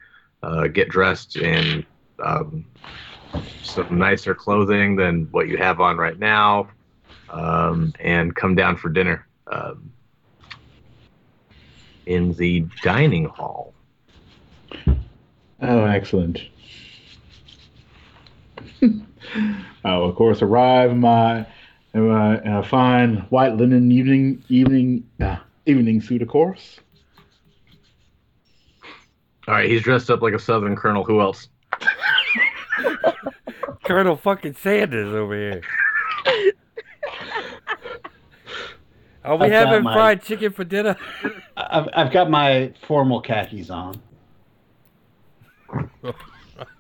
uh, 0.44 0.68
get 0.68 0.90
dressed 0.90 1.38
in 1.38 1.86
um, 2.24 2.66
some 3.64 3.98
nicer 3.98 4.36
clothing 4.36 4.96
than 4.96 5.28
what 5.32 5.48
you 5.48 5.58
have 5.58 5.80
on 5.80 5.98
right 5.98 6.20
now, 6.20 6.70
um, 7.30 7.94
and 8.00 8.36
come 8.36 8.56
down 8.56 8.76
for 8.76 8.90
dinner 8.90 9.28
um, 9.52 9.92
in 12.10 12.34
the 12.34 12.66
dining 12.82 13.26
hall. 13.26 13.74
Oh, 15.62 15.86
excellent. 15.86 16.42
oh, 18.82 19.04
of 19.84 20.16
course, 20.16 20.42
arrive 20.42 20.92
in 20.92 21.00
my 21.00 21.46
in 21.94 22.08
my 22.08 22.42
in 22.42 22.52
a 22.52 22.64
fine 22.64 23.18
white 23.30 23.56
linen 23.56 23.92
evening 23.92 24.44
evening 24.50 25.08
uh, 25.22 25.38
evening 25.68 26.02
suit, 26.02 26.24
of 26.24 26.28
course. 26.28 26.80
All 29.48 29.54
right, 29.54 29.70
he's 29.70 29.84
dressed 29.84 30.10
up 30.10 30.22
like 30.22 30.34
a 30.34 30.40
Southern 30.40 30.76
colonel. 30.76 31.04
Who 31.04 31.22
else? 31.22 31.48
Colonel 33.84 34.16
fucking 34.16 34.56
Sanders 34.56 35.14
over 35.14 35.36
here. 35.36 35.62
Are 39.24 39.36
we 39.36 39.46
I've 39.46 39.52
got 39.52 39.68
having 39.68 39.84
my- 39.84 39.94
fried 39.94 40.24
chicken 40.24 40.52
for 40.52 40.64
dinner? 40.64 40.96
I've, 41.58 41.90
I've 41.94 42.12
got 42.12 42.30
my 42.30 42.74
formal 42.88 43.22
khakis 43.22 43.70
on. 43.70 44.02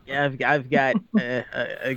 Yeah, 0.08 0.26
I've, 0.26 0.42
I've 0.44 0.70
got 0.70 0.96
uh, 1.20 1.22
uh, 1.22 1.42
uh, 1.56 1.94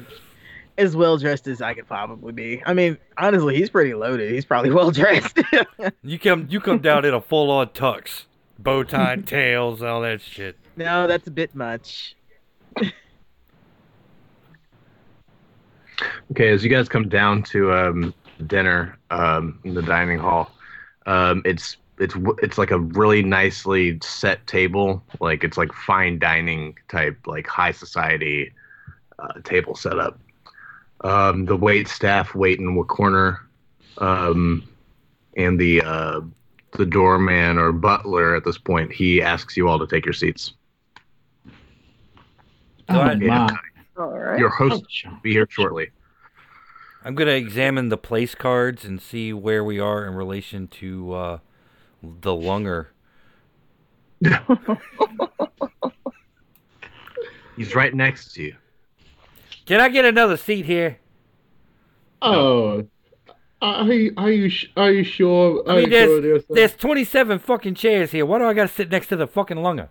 as 0.76 0.94
well 0.94 1.16
dressed 1.16 1.46
as 1.46 1.62
I 1.62 1.72
could 1.74 1.86
probably 1.86 2.32
be. 2.32 2.62
I 2.66 2.74
mean, 2.74 2.98
honestly, 3.16 3.56
he's 3.56 3.70
pretty 3.70 3.94
loaded. 3.94 4.32
He's 4.32 4.44
probably 4.44 4.70
well 4.70 4.90
dressed. 4.90 5.38
You 6.02 6.18
come 6.18 6.46
you 6.50 6.60
come 6.60 6.80
down 6.80 7.04
in 7.04 7.14
a 7.14 7.20
full 7.20 7.50
on 7.50 7.68
tux. 7.68 8.24
Bow 8.58 8.82
tie, 8.84 9.16
tails, 9.26 9.82
all 9.82 10.02
that 10.02 10.20
shit. 10.20 10.56
no, 10.76 11.06
that's 11.06 11.26
a 11.26 11.30
bit 11.30 11.54
much. 11.54 12.14
Okay, 16.32 16.48
as 16.48 16.62
you 16.64 16.70
guys 16.70 16.88
come 16.88 17.08
down 17.08 17.42
to 17.44 17.72
um, 17.72 18.14
dinner 18.46 18.98
um, 19.10 19.58
in 19.64 19.74
the 19.74 19.82
dining 19.82 20.18
hall, 20.18 20.50
um, 21.06 21.42
it's 21.44 21.76
it's 21.98 22.14
it's 22.42 22.58
like 22.58 22.70
a 22.70 22.78
really 22.78 23.22
nicely 23.22 23.98
set 24.02 24.46
table, 24.46 25.02
like 25.20 25.44
it's 25.44 25.56
like 25.56 25.72
fine 25.72 26.18
dining 26.18 26.76
type, 26.88 27.18
like 27.26 27.46
high 27.46 27.72
society 27.72 28.52
uh, 29.18 29.40
table 29.44 29.74
setup. 29.74 30.18
Um, 31.02 31.44
the 31.44 31.56
wait 31.56 31.88
staff 31.88 32.34
wait 32.34 32.58
in 32.58 32.76
a 32.76 32.84
corner, 32.84 33.40
um, 33.98 34.68
and 35.36 35.58
the 35.58 35.82
uh, 35.82 36.20
the 36.72 36.86
doorman 36.86 37.58
or 37.58 37.72
butler 37.72 38.34
at 38.34 38.44
this 38.44 38.58
point 38.58 38.92
he 38.92 39.20
asks 39.20 39.56
you 39.56 39.68
all 39.68 39.78
to 39.78 39.86
take 39.86 40.04
your 40.04 40.14
seats. 40.14 40.54
Oh, 42.88 42.98
Right. 42.98 43.20
my. 43.20 43.56
All 43.98 44.18
right. 44.18 44.38
Your 44.38 44.48
host 44.48 44.84
will 45.04 45.18
be 45.22 45.32
here 45.32 45.46
shortly. 45.50 45.90
I'm 47.04 47.14
gonna 47.14 47.32
examine 47.32 47.88
the 47.88 47.96
place 47.96 48.34
cards 48.34 48.84
and 48.84 49.00
see 49.00 49.32
where 49.32 49.64
we 49.64 49.80
are 49.80 50.06
in 50.06 50.14
relation 50.14 50.68
to 50.68 51.12
uh, 51.12 51.38
the 52.02 52.34
lunger. 52.34 52.92
He's 57.56 57.74
right 57.74 57.92
next 57.94 58.34
to 58.34 58.42
you. 58.42 58.56
Can 59.66 59.80
I 59.80 59.88
get 59.88 60.04
another 60.04 60.36
seat 60.36 60.64
here? 60.66 60.98
Oh, 62.20 62.86
are 63.60 63.92
you 63.92 64.14
are 64.16 64.30
you 64.30 64.48
sh- 64.48 64.70
are 64.76 64.92
you 64.92 65.04
sure? 65.04 65.62
I 65.68 65.74
mean, 65.74 65.84
you 65.84 65.90
there's 65.90 66.08
sure 66.08 66.20
there's 66.20 66.44
there's 66.48 66.74
27 66.76 67.38
fucking 67.40 67.74
chairs 67.74 68.12
here. 68.12 68.24
Why 68.26 68.38
do 68.38 68.44
I 68.44 68.54
gotta 68.54 68.68
sit 68.68 68.90
next 68.90 69.08
to 69.08 69.16
the 69.16 69.26
fucking 69.26 69.56
lunger? 69.56 69.88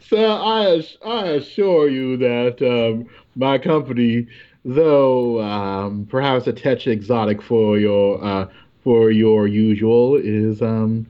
Sir, 0.00 0.26
I, 0.26 0.86
I 1.04 1.26
assure 1.30 1.88
you 1.88 2.16
that 2.18 2.60
um, 2.62 3.08
my 3.34 3.58
company, 3.58 4.26
though 4.66 5.40
um, 5.40 6.06
perhaps 6.10 6.46
a 6.48 6.52
touch 6.52 6.86
exotic 6.88 7.40
for 7.40 7.78
your 7.78 8.22
uh, 8.22 8.48
for 8.82 9.10
your 9.10 9.46
usual, 9.46 10.16
is 10.16 10.60
um, 10.60 11.06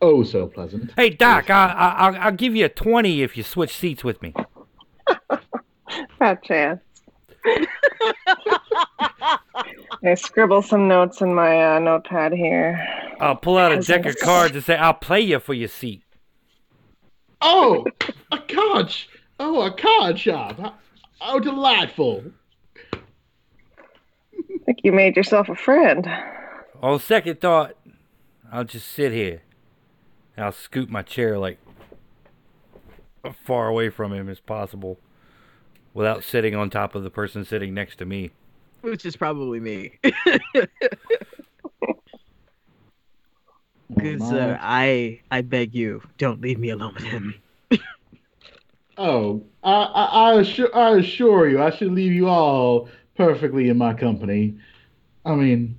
oh 0.00 0.22
so 0.22 0.46
pleasant. 0.46 0.92
Hey 0.96 1.10
Doc, 1.10 1.50
I, 1.50 1.66
I 1.66 1.88
I'll, 2.08 2.16
I'll 2.16 2.32
give 2.32 2.54
you 2.56 2.64
a 2.64 2.68
20 2.70 3.22
if 3.22 3.36
you 3.36 3.42
switch 3.42 3.74
seats 3.76 4.04
with 4.04 4.22
me. 4.22 4.32
Fat 6.18 6.42
chance. 6.44 6.80
I 10.02 10.14
scribble 10.14 10.62
some 10.62 10.88
notes 10.88 11.20
in 11.20 11.34
my 11.34 11.76
uh, 11.76 11.78
notepad 11.78 12.32
here. 12.32 12.86
I'll 13.18 13.36
pull 13.36 13.58
out 13.58 13.72
a 13.72 13.80
deck 13.80 14.06
of 14.06 14.16
cards 14.18 14.54
and 14.54 14.64
say 14.64 14.76
I'll 14.76 14.94
play 14.94 15.20
you 15.20 15.40
for 15.40 15.52
your 15.54 15.68
seat. 15.68 16.02
Oh, 17.42 17.84
a 18.32 18.38
card! 18.38 18.90
sh- 18.90 19.06
Oh, 19.38 19.62
a 19.62 19.72
card 19.72 20.18
shop! 20.18 20.58
How- 20.58 20.74
Oh, 21.22 21.38
delightful! 21.40 22.24
I 24.70 24.72
think 24.72 24.84
you 24.84 24.92
made 24.92 25.16
yourself 25.16 25.48
a 25.48 25.56
friend. 25.56 26.08
On 26.80 27.00
second 27.00 27.40
thought, 27.40 27.74
I'll 28.52 28.62
just 28.62 28.86
sit 28.86 29.10
here. 29.10 29.42
And 30.36 30.44
I'll 30.44 30.52
scoot 30.52 30.88
my 30.88 31.02
chair 31.02 31.40
like 31.40 31.58
as 33.24 33.34
far 33.44 33.66
away 33.66 33.90
from 33.90 34.12
him 34.12 34.28
as 34.28 34.38
possible 34.38 35.00
without 35.92 36.22
sitting 36.22 36.54
on 36.54 36.70
top 36.70 36.94
of 36.94 37.02
the 37.02 37.10
person 37.10 37.44
sitting 37.44 37.74
next 37.74 37.96
to 37.96 38.04
me. 38.04 38.30
Which 38.82 39.04
is 39.04 39.16
probably 39.16 39.58
me. 39.58 39.98
Oh, 43.92 43.98
Good 43.98 44.22
sir, 44.22 44.52
my. 44.52 44.58
I 44.62 45.20
I 45.32 45.40
beg 45.40 45.74
you, 45.74 46.00
don't 46.16 46.40
leave 46.40 46.60
me 46.60 46.70
alone 46.70 46.94
with 46.94 47.02
him. 47.02 47.34
Oh, 48.96 49.42
I, 49.64 49.72
I, 49.72 50.04
I, 50.04 50.40
assure, 50.40 50.76
I 50.76 50.96
assure 50.98 51.48
you, 51.48 51.62
I 51.62 51.70
should 51.70 51.90
leave 51.90 52.12
you 52.12 52.28
all 52.28 52.88
perfectly 53.24 53.68
in 53.68 53.76
my 53.76 53.92
company. 53.92 54.54
I 55.26 55.34
mean, 55.34 55.76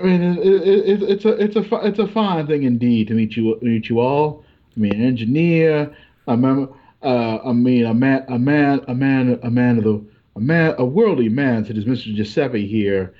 I 0.00 0.04
mean, 0.04 0.22
it, 0.22 0.38
it, 0.38 0.88
it, 0.88 1.02
it's 1.02 1.24
a 1.26 1.32
it's 1.32 1.56
a 1.56 1.74
it's 1.86 1.98
a 1.98 2.06
fine 2.06 2.46
thing 2.46 2.62
indeed 2.62 3.08
to 3.08 3.14
meet 3.14 3.36
you 3.36 3.58
meet 3.60 3.90
you 3.90 4.00
all. 4.00 4.42
I 4.74 4.80
mean, 4.80 4.94
an 4.94 5.02
engineer, 5.04 5.94
a 6.26 6.34
mem- 6.34 6.70
uh, 7.02 7.38
I 7.44 7.52
mean, 7.52 7.84
a 7.84 7.92
man, 7.92 8.24
a 8.28 8.38
man, 8.38 8.80
a 8.88 8.94
man, 8.94 9.38
a 9.42 9.50
man 9.50 9.76
of 9.76 9.84
the 9.84 10.02
a 10.36 10.40
man, 10.40 10.74
a 10.78 10.84
worldly 10.86 11.28
man 11.28 11.66
such 11.66 11.76
as 11.76 11.84
Mr. 11.84 12.14
Giuseppe 12.14 12.66
here. 12.66 13.14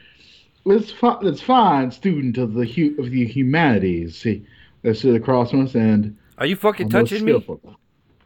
It's 0.65 0.91
fi- 0.91 1.19
it's 1.21 1.43
fine 1.43 1.91
student 1.91 2.39
of 2.39 2.55
the 2.55 2.65
hu- 2.65 2.97
of 2.99 3.11
the 3.11 3.27
humanities. 3.27 4.17
See, 4.17 4.47
that's 4.81 5.01
sit 5.01 5.15
across 5.15 5.51
from 5.51 5.67
us 5.67 5.75
and 5.75 6.17
Are 6.39 6.47
you 6.47 6.57
fucking 6.57 6.89
touching 6.89 7.27
me? 7.27 7.33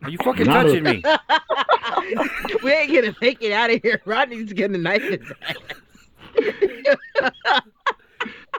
Are 0.03 0.11
you 0.11 0.19
fucking 0.19 0.47
Not 0.47 0.67
a- 0.67 0.69
touching 0.69 0.85
me? 0.85 1.03
we 2.63 2.73
ain't 2.73 2.93
gonna 2.93 3.17
make 3.21 3.43
it 3.43 3.53
out 3.53 3.71
of 3.71 3.83
here. 3.83 4.01
Rodney's 4.05 4.53
getting 4.53 4.77
a 4.77 4.79
knife 4.79 5.03
in 5.03 5.21
his 5.21 5.33
ass. 7.43 7.63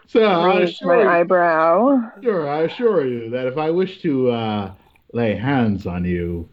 So 0.08 0.24
I 0.24 0.62
assure 0.62 0.96
my 0.96 1.02
you, 1.04 1.10
eyebrow. 1.10 2.12
sure, 2.24 2.50
I 2.50 2.62
assure 2.62 3.06
you 3.06 3.30
that 3.32 3.46
if 3.46 3.58
I 3.58 3.70
wish 3.70 4.02
to 4.04 4.32
uh, 4.32 4.72
lay 5.12 5.36
hands 5.36 5.86
on 5.86 6.06
you, 6.06 6.48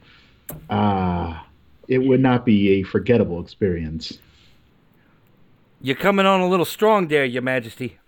uh, 0.68 1.38
it 1.86 1.98
would 1.98 2.20
not 2.20 2.44
be 2.44 2.80
a 2.80 2.82
forgettable 2.82 3.40
experience. 3.40 4.18
You're 5.80 5.96
coming 5.96 6.26
on 6.26 6.40
a 6.40 6.48
little 6.48 6.64
strong 6.64 7.06
there, 7.06 7.24
Your 7.24 7.42
Majesty. 7.42 7.98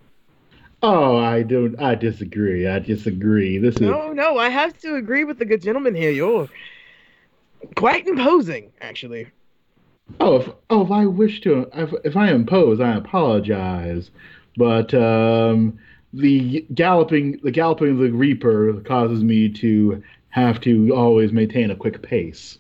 Oh, 0.83 1.17
I 1.17 1.43
don't. 1.43 1.81
I 1.81 1.95
disagree. 1.95 2.67
I 2.67 2.81
disagree. 2.81 3.59
This 3.59 3.77
is. 3.77 3.83
No, 3.83 4.13
no, 4.13 4.39
I 4.39 4.49
have 4.49 4.77
to 4.81 4.97
agree 4.97 5.25
with 5.25 5.39
the 5.39 5.45
good 5.45 5.63
gentleman 5.63 5.95
here. 5.95 6.11
You're 6.11 6.49
quite 7.75 8.07
imposing, 8.07 8.73
actually. 8.81 9.29
Oh, 10.21 10.37
if, 10.37 10.49
oh, 10.71 10.85
if 10.85 10.91
I 10.91 11.07
wish 11.07 11.41
to, 11.43 11.69
if, 11.75 11.93
if 12.05 12.17
I 12.17 12.31
impose, 12.31 12.81
I 12.81 12.95
apologize. 12.95 14.11
But 14.57 14.95
um, 14.95 15.79
the 16.13 16.65
galloping, 16.75 17.41
the 17.43 17.51
galloping 17.51 17.91
of 17.91 17.99
the 17.99 18.11
reaper 18.11 18.81
causes 18.81 19.23
me 19.23 19.49
to 19.51 20.03
have 20.31 20.61
to 20.61 20.95
always 20.95 21.33
maintain 21.33 21.71
a 21.71 21.77
quick 21.77 22.03
pace. 22.03 22.59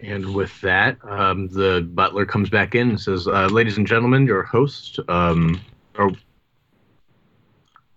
And 0.00 0.34
with 0.34 0.60
that, 0.60 0.98
um, 1.04 1.48
the 1.48 1.80
butler 1.94 2.26
comes 2.26 2.50
back 2.50 2.74
in 2.74 2.90
and 2.90 3.00
says, 3.00 3.26
uh, 3.26 3.46
"Ladies 3.46 3.78
and 3.78 3.86
gentlemen, 3.86 4.26
your 4.26 4.42
host." 4.42 5.00
Um, 5.08 5.60
or 5.98 6.12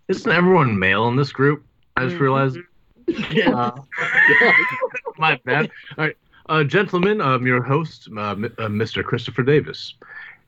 isn't 0.08 0.32
everyone 0.32 0.80
male 0.80 1.10
in 1.10 1.18
this 1.18 1.34
group? 1.34 1.67
I 1.98 2.06
just 2.06 2.20
realized. 2.20 2.60
Uh, 3.48 3.72
my 5.18 5.40
bad. 5.46 5.72
All 5.98 6.06
right, 6.06 6.18
uh, 6.50 6.64
gentlemen, 6.64 7.22
um, 7.22 7.48
your 7.48 7.64
host, 7.64 8.10
uh, 8.16 8.32
M- 8.32 8.46
uh, 8.46 8.68
Mr. 8.68 9.04
Christopher 9.04 9.44
Davis, 9.44 9.94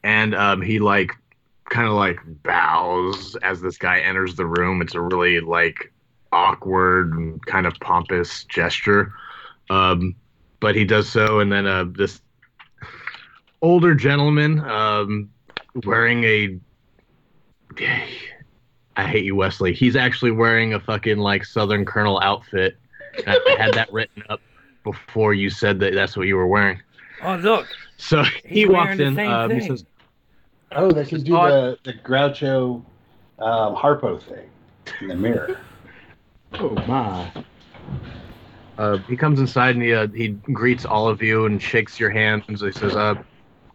and 0.03 0.35
um, 0.35 0.61
he 0.61 0.79
like 0.79 1.13
kind 1.69 1.87
of 1.87 1.93
like 1.93 2.19
bows 2.43 3.35
as 3.37 3.61
this 3.61 3.77
guy 3.77 3.99
enters 3.99 4.35
the 4.35 4.45
room. 4.45 4.81
It's 4.81 4.93
a 4.95 5.01
really 5.01 5.39
like 5.39 5.91
awkward 6.31 7.13
and 7.13 7.43
kind 7.45 7.65
of 7.65 7.73
pompous 7.79 8.43
gesture. 8.45 9.13
Um, 9.69 10.15
but 10.59 10.75
he 10.75 10.83
does 10.85 11.09
so, 11.09 11.39
and 11.39 11.51
then 11.51 11.65
uh, 11.65 11.85
this 11.85 12.21
older 13.61 13.95
gentleman 13.95 14.59
um, 14.59 15.29
wearing 15.85 16.23
a. 16.23 16.59
I 18.99 19.07
hate 19.07 19.23
you, 19.23 19.33
Wesley. 19.33 19.73
He's 19.73 19.95
actually 19.95 20.31
wearing 20.31 20.73
a 20.73 20.79
fucking 20.79 21.19
like 21.19 21.45
Southern 21.45 21.85
Colonel 21.85 22.19
outfit. 22.21 22.75
And 23.25 23.29
I 23.47 23.55
had 23.57 23.73
that 23.75 23.91
written 23.93 24.23
up 24.29 24.41
before 24.83 25.33
you 25.33 25.49
said 25.49 25.79
that 25.79 25.93
that's 25.93 26.17
what 26.17 26.27
you 26.27 26.35
were 26.35 26.47
wearing. 26.47 26.81
Oh, 27.23 27.35
look. 27.35 27.65
So 27.95 28.23
he 28.23 28.61
He's 28.61 28.67
walks 28.67 28.99
in. 28.99 29.15
same 29.15 29.31
Um, 29.31 29.51
he 29.51 29.65
says, 29.65 29.85
Oh, 30.73 30.91
they 30.91 31.05
should 31.05 31.23
do 31.23 31.31
the, 31.31 31.77
the 31.83 31.93
Groucho 31.93 32.83
um, 33.39 33.75
Harpo 33.75 34.21
thing 34.21 34.49
in 35.01 35.07
the 35.07 35.15
mirror. 35.15 35.59
Oh 36.55 36.73
my. 36.87 37.31
Uh, 38.79 38.97
he 39.07 39.15
comes 39.15 39.39
inside 39.39 39.75
and 39.75 39.83
he, 39.83 39.93
uh, 39.93 40.07
he 40.07 40.29
greets 40.29 40.83
all 40.83 41.07
of 41.07 41.21
you 41.21 41.45
and 41.45 41.61
shakes 41.61 41.99
your 41.99 42.09
hands. 42.09 42.43
He 42.47 42.71
says, 42.71 42.95
uh, 42.95 43.13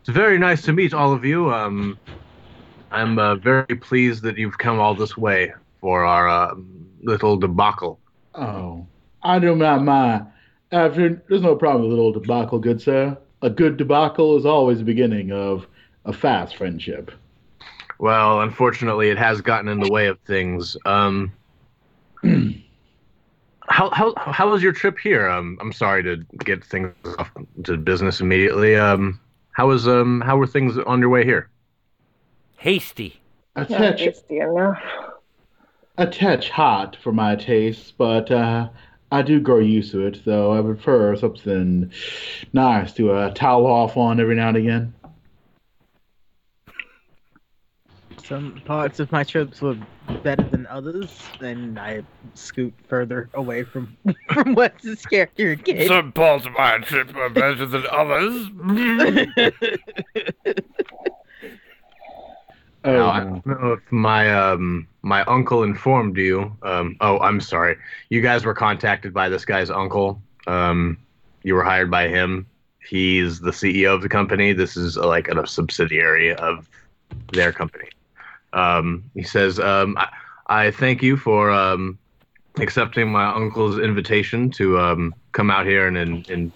"It's 0.00 0.08
very 0.08 0.38
nice 0.38 0.62
to 0.62 0.72
meet 0.72 0.92
all 0.92 1.12
of 1.12 1.24
you. 1.24 1.54
Um, 1.54 1.96
I'm 2.94 3.18
uh, 3.18 3.34
very 3.36 3.76
pleased 3.76 4.22
that 4.22 4.38
you've 4.38 4.58
come 4.58 4.78
all 4.78 4.94
this 4.94 5.16
way 5.16 5.52
for 5.80 6.04
our 6.04 6.28
uh, 6.28 6.54
little 7.02 7.36
debacle." 7.36 7.98
Oh, 8.34 8.86
I 9.22 9.38
do 9.38 9.54
not 9.56 9.82
mind. 9.82 10.26
After 10.72 11.22
there's 11.28 11.42
no 11.42 11.56
problem 11.56 11.82
with 11.88 11.92
a 11.92 12.02
little 12.02 12.12
debacle, 12.20 12.58
good 12.58 12.80
sir. 12.80 13.16
A 13.42 13.50
good 13.50 13.76
debacle 13.76 14.36
is 14.36 14.46
always 14.46 14.78
the 14.78 14.84
beginning 14.84 15.30
of 15.30 15.66
a 16.04 16.12
fast 16.12 16.56
friendship. 16.56 17.10
Well, 17.98 18.40
unfortunately, 18.40 19.10
it 19.10 19.18
has 19.18 19.40
gotten 19.40 19.68
in 19.68 19.80
the 19.80 19.90
way 19.90 20.06
of 20.06 20.18
things. 20.20 20.76
Um, 20.84 21.32
how 23.68 23.90
how 23.90 24.14
how 24.16 24.50
was 24.50 24.62
your 24.62 24.72
trip 24.72 24.98
here? 24.98 25.28
Um, 25.28 25.58
I'm 25.60 25.72
sorry 25.72 26.02
to 26.02 26.16
get 26.44 26.64
things 26.64 26.94
off 27.18 27.30
to 27.64 27.76
business 27.76 28.20
immediately. 28.20 28.76
Um, 28.76 29.20
how 29.52 29.68
was 29.68 29.86
um 29.86 30.20
how 30.20 30.36
were 30.36 30.46
things 30.46 30.76
on 30.78 31.00
your 31.00 31.08
way 31.08 31.24
here? 31.24 31.48
Hasty. 32.56 33.20
A 33.56 33.64
touch, 33.64 33.98
tasty 33.98 34.38
enough. 34.38 34.82
a 35.98 36.06
touch 36.06 36.50
hot 36.50 36.96
for 37.02 37.12
my 37.12 37.36
taste, 37.36 37.94
but 37.96 38.30
uh, 38.30 38.68
I 39.12 39.22
do 39.22 39.38
grow 39.40 39.58
used 39.60 39.92
to 39.92 40.06
it. 40.06 40.24
Though 40.24 40.58
I 40.58 40.62
prefer 40.62 41.14
something 41.16 41.92
nice 42.52 42.92
to 42.94 43.12
uh, 43.12 43.30
towel 43.30 43.66
off 43.66 43.96
on 43.96 44.18
every 44.20 44.34
now 44.34 44.48
and 44.48 44.56
again. 44.56 44.94
Some 48.24 48.60
parts 48.64 49.00
of 49.00 49.12
my 49.12 49.22
trips 49.22 49.60
were 49.60 49.76
better 50.22 50.42
than 50.44 50.66
others, 50.68 51.20
and 51.40 51.78
I 51.78 52.02
scoot 52.32 52.72
further 52.88 53.28
away 53.34 53.64
from 53.64 53.96
from 54.32 54.54
Wes's 54.54 55.04
character 55.04 55.50
again. 55.50 55.86
Some 55.86 56.10
parts 56.10 56.46
of 56.46 56.52
my 56.52 56.78
trip 56.78 57.14
were 57.14 57.28
better 57.28 57.66
than 57.66 57.84
others. 57.90 58.48
Oh, 62.84 62.92
Now, 62.92 63.10
I 63.10 63.20
don't 63.20 63.46
know 63.46 63.72
if 63.72 63.92
my 63.92 64.34
um 64.34 64.86
my 65.02 65.24
uncle 65.24 65.62
informed 65.62 66.16
you. 66.16 66.54
Um, 66.62 66.96
oh, 67.00 67.18
I'm 67.20 67.40
sorry. 67.40 67.76
You 68.10 68.20
guys 68.20 68.44
were 68.44 68.54
contacted 68.54 69.14
by 69.14 69.28
this 69.28 69.44
guy's 69.44 69.70
uncle. 69.70 70.20
Um, 70.46 70.98
you 71.42 71.54
were 71.54 71.64
hired 71.64 71.90
by 71.90 72.08
him. 72.08 72.46
He's 72.86 73.40
the 73.40 73.50
CEO 73.50 73.94
of 73.94 74.02
the 74.02 74.08
company. 74.08 74.52
This 74.52 74.76
is 74.76 74.98
uh, 74.98 75.06
like 75.06 75.28
a 75.28 75.46
subsidiary 75.46 76.34
of 76.34 76.68
their 77.32 77.52
company. 77.52 77.88
Um, 78.52 79.10
he 79.14 79.22
says, 79.22 79.58
um, 79.58 79.96
I, 79.98 80.08
I 80.46 80.70
thank 80.70 81.02
you 81.02 81.16
for 81.16 81.50
um, 81.50 81.98
accepting 82.56 83.10
my 83.10 83.26
uncle's 83.26 83.78
invitation 83.78 84.50
to 84.52 84.78
um, 84.78 85.14
come 85.32 85.50
out 85.50 85.66
here 85.66 85.86
and, 85.86 85.96
and, 85.96 86.28
and 86.28 86.52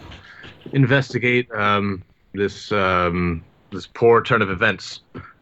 investigate 0.73 1.51
um, 1.53 2.03
this 2.35 2.71
um, 2.73 3.43
this 3.71 3.87
poor 3.87 4.23
turn 4.23 4.43
of 4.43 4.51
events. 4.51 5.01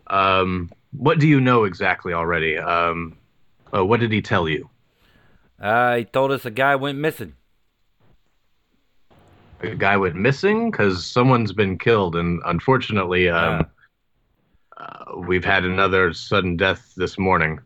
Um, 0.09 0.71
what 0.92 1.19
do 1.19 1.27
you 1.27 1.40
know 1.40 1.64
exactly 1.64 2.12
already? 2.12 2.57
Um, 2.59 3.16
uh, 3.75 3.85
what 3.85 4.01
did 4.01 4.12
he 4.12 4.23
tell 4.23 4.49
you? 4.49 4.69
uh, 5.61 5.97
he 5.97 6.05
told 6.05 6.33
us 6.33 6.45
a 6.45 6.51
guy 6.51 6.77
went 6.77 6.99
missing. 6.99 7.35
A 9.62 9.75
guy 9.75 9.97
went 9.97 10.16
missing 10.16 10.71
because 10.71 11.05
someone's 11.07 11.53
been 11.53 11.79
killed, 11.79 12.14
and 12.14 12.42
unfortunately, 12.45 13.29
um, 13.31 13.66
uh, 14.77 15.16
we've 15.27 15.45
had 15.45 15.64
another 15.64 16.12
sudden 16.12 16.57
death 16.59 16.92
this 16.97 17.19
morning. 17.19 17.59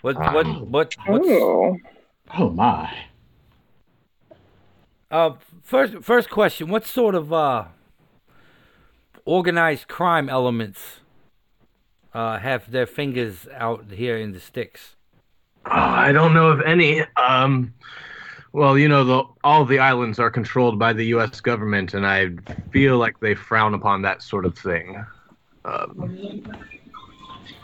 What? 0.00 0.16
Ah. 0.16 0.32
What? 0.32 0.46
What? 0.46 0.96
What's, 1.06 1.28
Oh. 1.28 1.76
oh 2.38 2.50
my. 2.50 2.90
uh, 5.10 5.32
first, 5.62 5.96
first 6.02 6.30
question. 6.30 6.68
What 6.68 6.86
sort 6.86 7.14
of 7.14 7.30
uh, 7.32 7.64
organized 9.26 9.86
crime 9.88 10.30
elements 10.30 11.00
uh, 12.14 12.38
have 12.38 12.70
their 12.70 12.86
fingers 12.86 13.46
out 13.54 13.84
here 13.90 14.16
in 14.16 14.32
the 14.32 14.40
sticks? 14.40 14.96
Oh, 15.66 15.70
I 15.70 16.12
don't 16.12 16.34
know 16.34 16.48
of 16.48 16.60
any. 16.62 17.02
Um, 17.16 17.74
well, 18.52 18.78
you 18.78 18.88
know, 18.88 19.04
the, 19.04 19.24
all 19.44 19.64
the 19.64 19.78
islands 19.78 20.18
are 20.18 20.30
controlled 20.30 20.78
by 20.78 20.92
the 20.92 21.04
U.S. 21.06 21.40
government, 21.40 21.94
and 21.94 22.06
I 22.06 22.30
feel 22.70 22.98
like 22.98 23.20
they 23.20 23.34
frown 23.34 23.74
upon 23.74 24.02
that 24.02 24.22
sort 24.22 24.46
of 24.46 24.56
thing. 24.56 25.04
Um, 25.64 26.42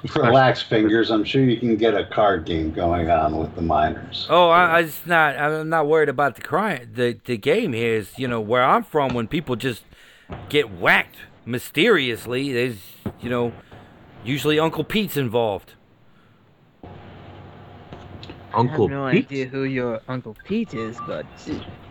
For 0.08 0.30
lax 0.30 0.60
fingers, 0.60 1.10
I'm 1.10 1.24
sure 1.24 1.42
you 1.42 1.56
can 1.56 1.76
get 1.76 1.94
a 1.94 2.04
card 2.04 2.44
game 2.44 2.70
going 2.72 3.08
on 3.08 3.38
with 3.38 3.54
the 3.54 3.62
miners. 3.62 4.26
Oh, 4.28 4.50
I, 4.50 4.78
I 4.78 4.82
just 4.82 5.06
not. 5.06 5.36
I'm 5.38 5.70
not 5.70 5.86
worried 5.86 6.10
about 6.10 6.36
the 6.36 6.42
crime. 6.42 6.90
The 6.92 7.18
the 7.24 7.38
game 7.38 7.72
here 7.72 7.94
is, 7.94 8.18
you 8.18 8.28
know, 8.28 8.40
where 8.40 8.62
I'm 8.62 8.84
from. 8.84 9.14
When 9.14 9.26
people 9.26 9.56
just 9.56 9.82
get 10.50 10.70
whacked 10.70 11.16
mysteriously, 11.46 12.52
there's, 12.52 12.80
you 13.20 13.30
know, 13.30 13.54
usually 14.24 14.58
Uncle 14.58 14.84
Pete's 14.84 15.16
involved. 15.16 15.74
Uncle 18.52 18.88
Pete? 18.88 18.94
I 18.96 19.00
have 19.00 19.06
no 19.06 19.10
Pete? 19.12 19.26
idea 19.26 19.46
who 19.46 19.64
your 19.64 20.00
Uncle 20.08 20.36
Pete 20.44 20.74
is, 20.74 20.96
but 21.08 21.26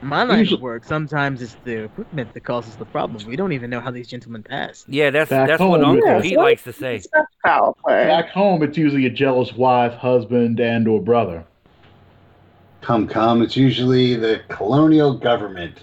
my 0.01 0.23
line 0.23 0.39
Usually- 0.39 0.57
of 0.57 0.61
work 0.61 0.83
sometimes 0.85 1.41
it's 1.41 1.55
the 1.65 1.83
equipment 1.83 2.33
that 2.33 2.41
causes 2.41 2.75
the 2.77 2.85
problem. 2.85 3.25
We 3.27 3.35
don't 3.35 3.51
even 3.51 3.69
know 3.69 3.81
how 3.81 3.91
these 3.91 4.07
gentlemen 4.07 4.43
passed. 4.43 4.87
Yeah, 4.87 5.09
that's 5.09 5.29
Back 5.29 5.49
that's 5.49 5.59
what 5.61 5.81
home, 5.81 5.95
Uncle 5.97 6.07
yes, 6.09 6.21
Pete 6.21 6.37
what? 6.37 6.43
likes 6.45 6.63
to 6.63 6.73
say. 6.73 6.95
It's 6.95 7.07
foul 7.43 7.77
play. 7.83 8.05
Back 8.05 8.29
home, 8.29 8.63
it's 8.63 8.77
usually 8.77 9.05
a 9.05 9.09
jealous 9.09 9.51
wife, 9.53 9.93
husband, 9.93 10.59
and 10.61 10.87
or 10.87 11.01
brother. 11.01 11.43
Come, 12.81 13.07
come. 13.07 13.41
It's 13.41 13.55
usually 13.57 14.15
the 14.15 14.41
colonial 14.49 15.13
government. 15.17 15.79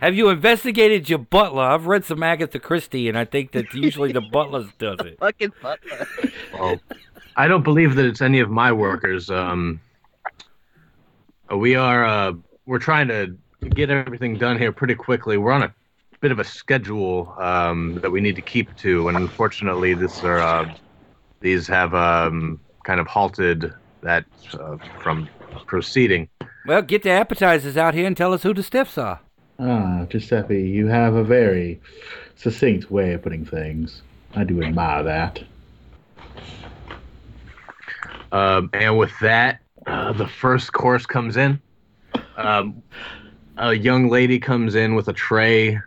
Have 0.00 0.14
you 0.14 0.30
investigated 0.30 1.10
your 1.10 1.18
butler? 1.18 1.62
I've 1.62 1.86
read 1.86 2.06
some 2.06 2.22
Agatha 2.22 2.58
Christie, 2.58 3.10
and 3.10 3.18
I 3.18 3.26
think 3.26 3.52
that 3.52 3.74
usually 3.74 4.12
the 4.12 4.22
butlers 4.22 4.66
does 4.78 4.98
it. 5.00 5.18
Fucking 5.18 5.52
butler. 5.62 6.06
Well, 6.54 6.78
I 7.36 7.48
don't 7.48 7.62
believe 7.62 7.94
that 7.94 8.04
it's 8.04 8.20
any 8.20 8.40
of 8.40 8.50
my 8.50 8.70
workers. 8.70 9.30
Um, 9.30 9.80
we 11.54 11.74
are 11.74 12.04
uh, 12.04 12.32
we're 12.66 12.78
trying 12.78 13.08
to 13.08 13.34
get 13.70 13.88
everything 13.88 14.36
done 14.36 14.58
here 14.58 14.72
pretty 14.72 14.94
quickly. 14.94 15.38
We're 15.38 15.52
on 15.52 15.62
a 15.62 15.74
bit 16.20 16.32
of 16.32 16.38
a 16.38 16.44
schedule 16.44 17.34
um, 17.38 17.98
that 18.02 18.10
we 18.10 18.20
need 18.20 18.36
to 18.36 18.42
keep 18.42 18.76
to, 18.78 19.08
and 19.08 19.16
unfortunately, 19.16 19.94
this 19.94 20.22
are 20.22 20.38
uh, 20.38 20.74
these 21.40 21.66
have 21.68 21.94
um, 21.94 22.60
kind 22.84 23.00
of 23.00 23.06
halted 23.06 23.72
that 24.02 24.26
uh, 24.54 24.76
from 25.00 25.28
proceeding. 25.66 26.28
Well, 26.66 26.82
get 26.82 27.04
the 27.04 27.10
appetizers 27.10 27.76
out 27.78 27.94
here 27.94 28.06
and 28.06 28.16
tell 28.16 28.34
us 28.34 28.42
who 28.42 28.52
the 28.52 28.62
stiffs 28.62 28.98
are. 28.98 29.20
Ah, 29.62 30.06
Giuseppe, 30.08 30.62
you 30.62 30.86
have 30.86 31.14
a 31.14 31.22
very 31.22 31.78
succinct 32.34 32.90
way 32.90 33.12
of 33.12 33.22
putting 33.22 33.44
things. 33.44 34.00
I 34.34 34.44
do 34.44 34.62
admire 34.62 35.02
that. 35.02 35.42
Um, 38.32 38.70
and 38.72 38.96
with 38.96 39.12
that, 39.20 39.60
uh, 39.86 40.12
the 40.14 40.26
first 40.26 40.72
course 40.72 41.04
comes 41.04 41.36
in. 41.36 41.60
Um, 42.36 42.82
a 43.58 43.74
young 43.74 44.08
lady 44.08 44.38
comes 44.38 44.74
in 44.74 44.94
with 44.94 45.08
a 45.08 45.12
tray 45.12 45.78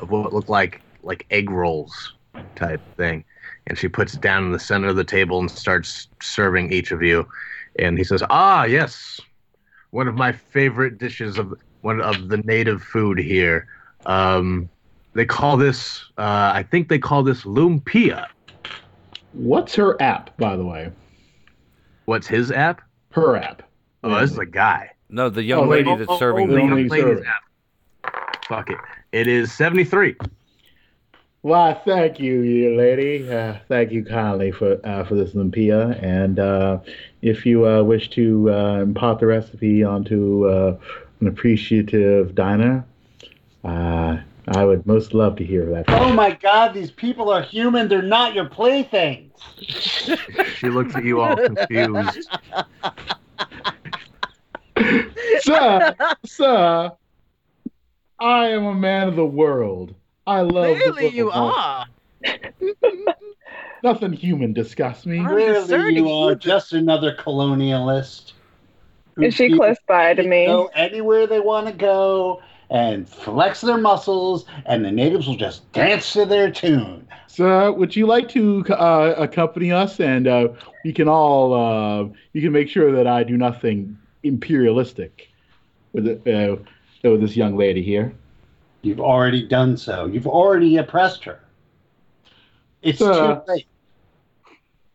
of 0.00 0.10
what 0.10 0.34
looked 0.34 0.50
like 0.50 0.82
like 1.02 1.24
egg 1.30 1.48
rolls 1.48 2.12
type 2.56 2.82
thing, 2.98 3.24
and 3.66 3.78
she 3.78 3.88
puts 3.88 4.12
it 4.12 4.20
down 4.20 4.44
in 4.44 4.52
the 4.52 4.58
center 4.58 4.88
of 4.88 4.96
the 4.96 5.04
table 5.04 5.38
and 5.38 5.50
starts 5.50 6.08
serving 6.20 6.72
each 6.72 6.92
of 6.92 7.02
you. 7.02 7.26
And 7.78 7.96
he 7.96 8.04
says, 8.04 8.22
"Ah, 8.28 8.64
yes, 8.64 9.18
one 9.92 10.08
of 10.08 10.14
my 10.14 10.32
favorite 10.32 10.98
dishes 10.98 11.38
of 11.38 11.54
one 11.84 12.00
of 12.00 12.28
the 12.28 12.38
native 12.38 12.82
food 12.82 13.18
here. 13.18 13.66
Um, 14.06 14.70
they 15.12 15.26
call 15.26 15.56
this, 15.56 16.02
uh, 16.16 16.50
I 16.54 16.64
think 16.68 16.88
they 16.88 16.98
call 16.98 17.22
this 17.22 17.42
lumpia. 17.42 18.26
What's 19.32 19.74
her 19.74 20.00
app, 20.00 20.36
by 20.38 20.56
the 20.56 20.64
way? 20.64 20.90
What's 22.06 22.26
his 22.26 22.50
app? 22.50 22.80
Her 23.10 23.36
app. 23.36 23.62
Oh, 24.02 24.18
this 24.20 24.32
is 24.32 24.38
a 24.38 24.46
guy." 24.46 24.90
No, 25.10 25.28
the 25.28 25.42
young 25.42 25.64
Oh, 25.64 25.68
lady 25.68 25.90
oh, 25.90 25.96
that's 25.96 26.10
oh, 26.10 26.18
serving 26.18 26.50
oh, 26.50 26.54
the 26.54 26.58
young 26.58 26.78
young 26.78 26.88
lady's 26.88 27.24
app. 27.24 28.44
Fuck 28.48 28.70
it. 28.70 28.78
It 29.12 29.28
is 29.28 29.52
73. 29.52 30.16
Why, 31.42 31.74
thank 31.84 32.18
you, 32.18 32.40
you 32.40 32.74
lady. 32.76 33.30
Uh, 33.30 33.58
thank 33.68 33.92
you 33.92 34.04
kindly 34.04 34.50
for 34.50 34.80
uh, 34.84 35.04
for 35.04 35.14
this 35.14 35.32
lumpia. 35.32 36.02
And 36.02 36.38
uh, 36.38 36.78
if 37.20 37.44
you 37.44 37.66
uh, 37.66 37.82
wish 37.82 38.08
to 38.10 38.50
uh, 38.50 38.80
impart 38.80 39.20
the 39.20 39.26
recipe 39.26 39.84
onto 39.84 40.46
uh, 40.48 40.78
an 41.20 41.26
appreciative 41.28 42.34
diner, 42.34 42.84
uh, 43.64 44.18
I 44.48 44.64
would 44.64 44.86
most 44.86 45.14
love 45.14 45.36
to 45.36 45.44
hear 45.44 45.64
that. 45.66 45.86
Oh 45.88 46.12
my 46.12 46.32
god, 46.32 46.74
these 46.74 46.90
people 46.90 47.30
are 47.30 47.42
human. 47.42 47.88
They're 47.88 48.02
not 48.02 48.34
your 48.34 48.48
playthings. 48.48 49.32
She 50.56 50.68
looks 50.68 50.94
at 50.94 51.04
you 51.04 51.20
all 51.20 51.36
confused. 51.36 52.28
sir, 55.40 55.94
sir, 56.24 56.92
I 58.18 58.46
am 58.46 58.64
a 58.64 58.74
man 58.74 59.08
of 59.08 59.16
the 59.16 59.26
world. 59.26 59.94
I 60.26 60.40
love. 60.40 60.76
the 60.84 60.92
Clearly, 60.92 61.16
you 61.16 61.30
are. 61.30 61.86
Nothing 63.82 64.12
human 64.12 64.52
disgusts 64.52 65.04
me. 65.04 65.20
I'm 65.20 65.28
Clearly, 65.28 65.96
you 65.96 66.10
are 66.10 66.34
just 66.34 66.72
another 66.72 67.14
colonialist. 67.14 68.32
Who 69.16 69.24
Is 69.24 69.34
she 69.34 69.54
close 69.54 69.76
by 69.86 70.14
to 70.14 70.22
me? 70.22 70.46
Go 70.46 70.70
anywhere 70.74 71.26
they 71.26 71.40
want 71.40 71.66
to 71.66 71.72
go 71.72 72.42
and 72.70 73.08
flex 73.08 73.60
their 73.60 73.78
muscles, 73.78 74.46
and 74.66 74.84
the 74.84 74.90
natives 74.90 75.26
will 75.26 75.36
just 75.36 75.70
dance 75.72 76.12
to 76.14 76.24
their 76.24 76.50
tune. 76.50 77.06
So, 77.26 77.72
would 77.72 77.94
you 77.94 78.06
like 78.06 78.28
to 78.30 78.64
uh, 78.70 79.14
accompany 79.18 79.70
us, 79.70 80.00
and 80.00 80.26
uh, 80.26 80.48
we 80.84 80.92
can 80.92 81.08
all 81.08 81.52
uh, 81.52 82.08
you 82.32 82.42
can 82.42 82.52
make 82.52 82.68
sure 82.68 82.92
that 82.92 83.06
I 83.06 83.22
do 83.24 83.36
nothing 83.36 83.96
imperialistic 84.22 85.30
with 85.92 86.06
uh, 86.26 86.56
with 87.02 87.20
this 87.20 87.36
young 87.36 87.56
lady 87.56 87.82
here. 87.82 88.14
You've 88.82 89.00
already 89.00 89.46
done 89.46 89.76
so. 89.76 90.06
You've 90.06 90.26
already 90.26 90.76
oppressed 90.76 91.24
her. 91.24 91.40
It's 92.82 92.98
Sir. 92.98 93.42
too 93.46 93.52
late. 93.52 93.66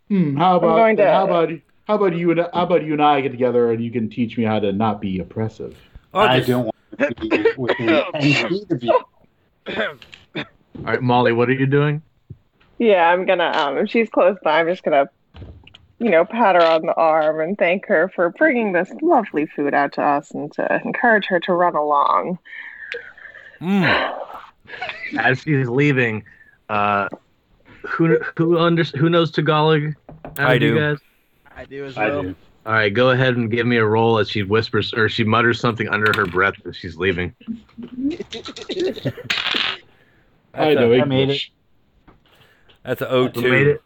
Hmm, 0.10 0.38
how 0.38 0.58
about 0.58 0.76
going 0.76 0.98
to- 0.98 1.12
how 1.12 1.26
about 1.26 1.50
how 1.90 1.96
about 1.96 2.16
you 2.16 2.30
and 2.30 2.40
how 2.40 2.64
about 2.64 2.84
you 2.84 2.94
and 2.94 3.02
I 3.02 3.20
get 3.20 3.32
together, 3.32 3.72
and 3.72 3.84
you 3.84 3.90
can 3.90 4.12
teach 4.12 4.38
me 4.38 4.44
how 4.44 4.60
to 4.60 4.72
not 4.72 5.02
be 5.02 5.18
oppressive. 5.18 5.76
I 6.14 6.38
just- 6.38 6.48
don't 6.48 6.66
want 6.66 6.76
to 7.00 7.16
be 7.16 7.52
within 7.58 7.88
10 7.88 8.66
of 8.70 8.84
you. 8.84 9.00
All 9.76 10.46
right, 10.84 11.02
Molly, 11.02 11.32
what 11.32 11.50
are 11.50 11.54
you 11.54 11.66
doing? 11.66 12.04
Yeah, 12.78 13.10
I'm 13.10 13.26
gonna. 13.26 13.52
Um, 13.56 13.78
if 13.80 13.90
she's 13.90 14.08
close 14.08 14.38
by, 14.44 14.60
I'm 14.60 14.68
just 14.68 14.84
gonna, 14.84 15.10
you 15.98 16.12
know, 16.12 16.26
pat 16.26 16.56
her 16.56 16.64
on 16.64 16.86
the 16.86 16.94
arm 16.94 17.42
and 17.42 17.58
thank 17.58 17.88
her 17.88 18.08
for 18.14 18.30
bringing 18.30 18.72
this 18.72 18.92
lovely 19.02 19.48
food 19.48 19.74
out 19.74 19.94
to 19.94 20.04
us, 20.04 20.30
and 20.30 20.54
to 20.54 20.82
encourage 20.86 21.26
her 21.26 21.40
to 21.42 21.54
run 21.54 21.76
along. 21.76 22.38
Mm. 23.60 24.20
As 25.18 25.42
she's 25.42 25.68
leaving, 25.68 26.24
uh, 26.70 27.10
who 27.82 28.20
who 28.38 28.60
under, 28.60 28.84
who 28.84 29.10
knows 29.10 29.32
Tagalog? 29.32 29.96
I 30.38 30.54
of 30.54 30.62
you 30.62 30.74
do. 30.76 30.98
Guys? 31.60 31.68
I 31.68 31.70
do 31.70 31.86
as 31.86 31.98
I 31.98 32.10
well. 32.10 32.22
do. 32.24 32.36
All 32.66 32.74
right, 32.74 32.94
go 32.94 33.10
ahead 33.12 33.36
and 33.38 33.50
give 33.50 33.66
me 33.66 33.78
a 33.78 33.86
roll 33.86 34.20
as 34.20 34.30
she 34.30 34.44
whispers 34.44 34.94
or 34.94 35.10
she 35.10 35.24
mutters 35.24 35.60
something 35.60 35.88
under 35.90 36.12
her 36.16 36.26
breath 36.26 36.54
as 36.66 36.76
she's 36.76 36.98
leaving. 36.98 37.34
I 40.54 40.74
know 40.74 40.92
a- 40.92 41.02
I 41.02 41.06
made 41.06 41.22
English. 41.22 41.52
That's 42.84 43.02
a 43.02 43.08
O2. 43.08 43.36
Who 43.36 43.42
made 43.50 43.68
it? 43.68 43.82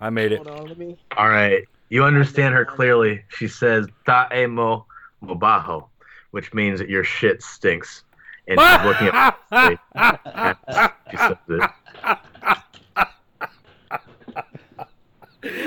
I 0.00 0.10
made 0.10 0.32
it. 0.32 0.38
Hold 0.46 0.60
on, 0.60 0.66
let 0.66 0.78
me. 0.78 0.96
All 1.16 1.28
right, 1.28 1.64
you 1.88 2.04
understand 2.04 2.54
her 2.54 2.64
clearly. 2.64 3.24
She 3.28 3.48
says 3.48 3.86
"ta 4.06 4.28
emo 4.32 4.86
mobaho," 5.22 5.88
which 6.30 6.54
means 6.54 6.78
that 6.78 6.88
your 6.88 7.04
shit 7.04 7.42
stinks. 7.42 8.04
And 8.46 8.58
she's 8.60 8.84
looking 8.84 9.08
at 9.08 9.36
she 11.10 11.16
says 11.16 11.36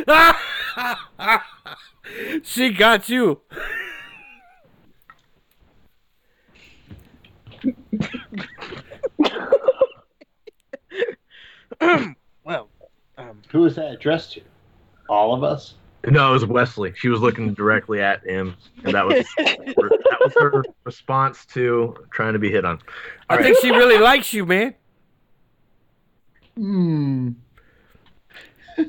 it. 0.07 0.35
she 2.43 2.71
got 2.71 3.09
you. 3.09 3.41
well, 12.43 12.69
um, 13.17 13.41
Who 13.49 13.65
is 13.65 13.75
that 13.75 13.91
addressed 13.91 14.33
to? 14.33 14.41
All 15.09 15.33
of 15.33 15.43
us? 15.43 15.75
No, 16.07 16.29
it 16.29 16.33
was 16.33 16.45
Wesley. 16.45 16.93
She 16.95 17.09
was 17.09 17.19
looking 17.19 17.53
directly 17.53 18.01
at 18.01 18.23
him, 18.25 18.55
and 18.83 18.93
that 18.95 19.05
was 19.05 19.27
that 19.37 20.17
was 20.19 20.33
her 20.39 20.63
response 20.83 21.45
to 21.47 21.95
trying 22.11 22.33
to 22.33 22.39
be 22.39 22.49
hit 22.49 22.65
on. 22.65 22.79
I 23.29 23.33
All 23.33 23.37
right. 23.37 23.45
think 23.45 23.59
she 23.59 23.69
really 23.69 23.99
likes 23.99 24.33
you, 24.33 24.45
man. 24.45 24.73
Hmm. 26.55 27.29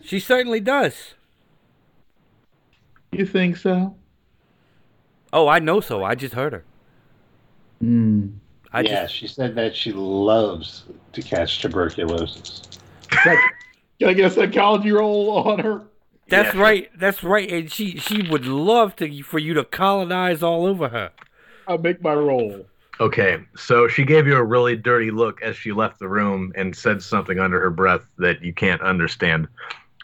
She 0.02 0.20
certainly 0.20 0.60
does. 0.60 1.14
You 3.12 3.26
think 3.26 3.58
so? 3.58 3.94
Oh, 5.32 5.46
I 5.48 5.58
know 5.58 5.80
so. 5.80 6.02
I 6.02 6.14
just 6.14 6.34
heard 6.34 6.52
her. 6.52 6.64
Hmm. 7.80 8.28
I 8.72 8.80
yeah, 8.80 9.02
just 9.02 9.14
she 9.14 9.26
said 9.26 9.54
that 9.54 9.76
she 9.76 9.92
loves 9.92 10.84
to 11.12 11.22
catch 11.22 11.60
tuberculosis. 11.60 12.62
Can 13.10 13.36
I 14.08 14.14
get 14.14 14.26
a 14.26 14.30
psychology 14.30 14.90
roll 14.92 15.30
on 15.30 15.58
her? 15.58 15.82
That's 16.28 16.54
Yeah. 16.54 16.60
right. 16.62 16.90
That's 16.98 17.22
right. 17.22 17.50
And 17.50 17.70
she 17.70 17.98
she 17.98 18.22
would 18.22 18.46
love 18.46 18.96
to 18.96 19.22
for 19.22 19.38
you 19.38 19.52
to 19.54 19.64
colonize 19.64 20.42
all 20.42 20.64
over 20.66 20.88
her. 20.88 21.10
I'll 21.66 21.78
make 21.78 22.00
my 22.00 22.14
roll. 22.14 22.64
Okay, 23.00 23.38
so 23.56 23.88
she 23.88 24.04
gave 24.04 24.26
you 24.26 24.36
a 24.36 24.44
really 24.44 24.76
dirty 24.76 25.10
look 25.10 25.42
as 25.42 25.56
she 25.56 25.72
left 25.72 25.98
the 25.98 26.08
room 26.08 26.52
and 26.56 26.74
said 26.74 27.02
something 27.02 27.38
under 27.38 27.60
her 27.60 27.70
breath 27.70 28.06
that 28.18 28.42
you 28.42 28.52
can't 28.52 28.80
understand. 28.80 29.48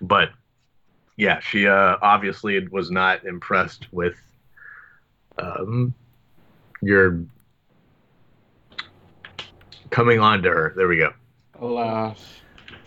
But 0.01 0.31
yeah, 1.19 1.41
she 1.41 1.67
uh, 1.67 1.97
obviously 2.01 2.67
was 2.69 2.91
not 2.91 3.25
impressed 3.25 3.93
with 3.93 4.17
um, 5.39 5.93
your 6.81 7.21
coming 9.91 10.21
on 10.21 10.43
to 10.45 10.49
her. 10.49 10.73
There 10.77 10.87
we 10.89 10.97
go. 10.97 11.13
Alas, 11.61 12.25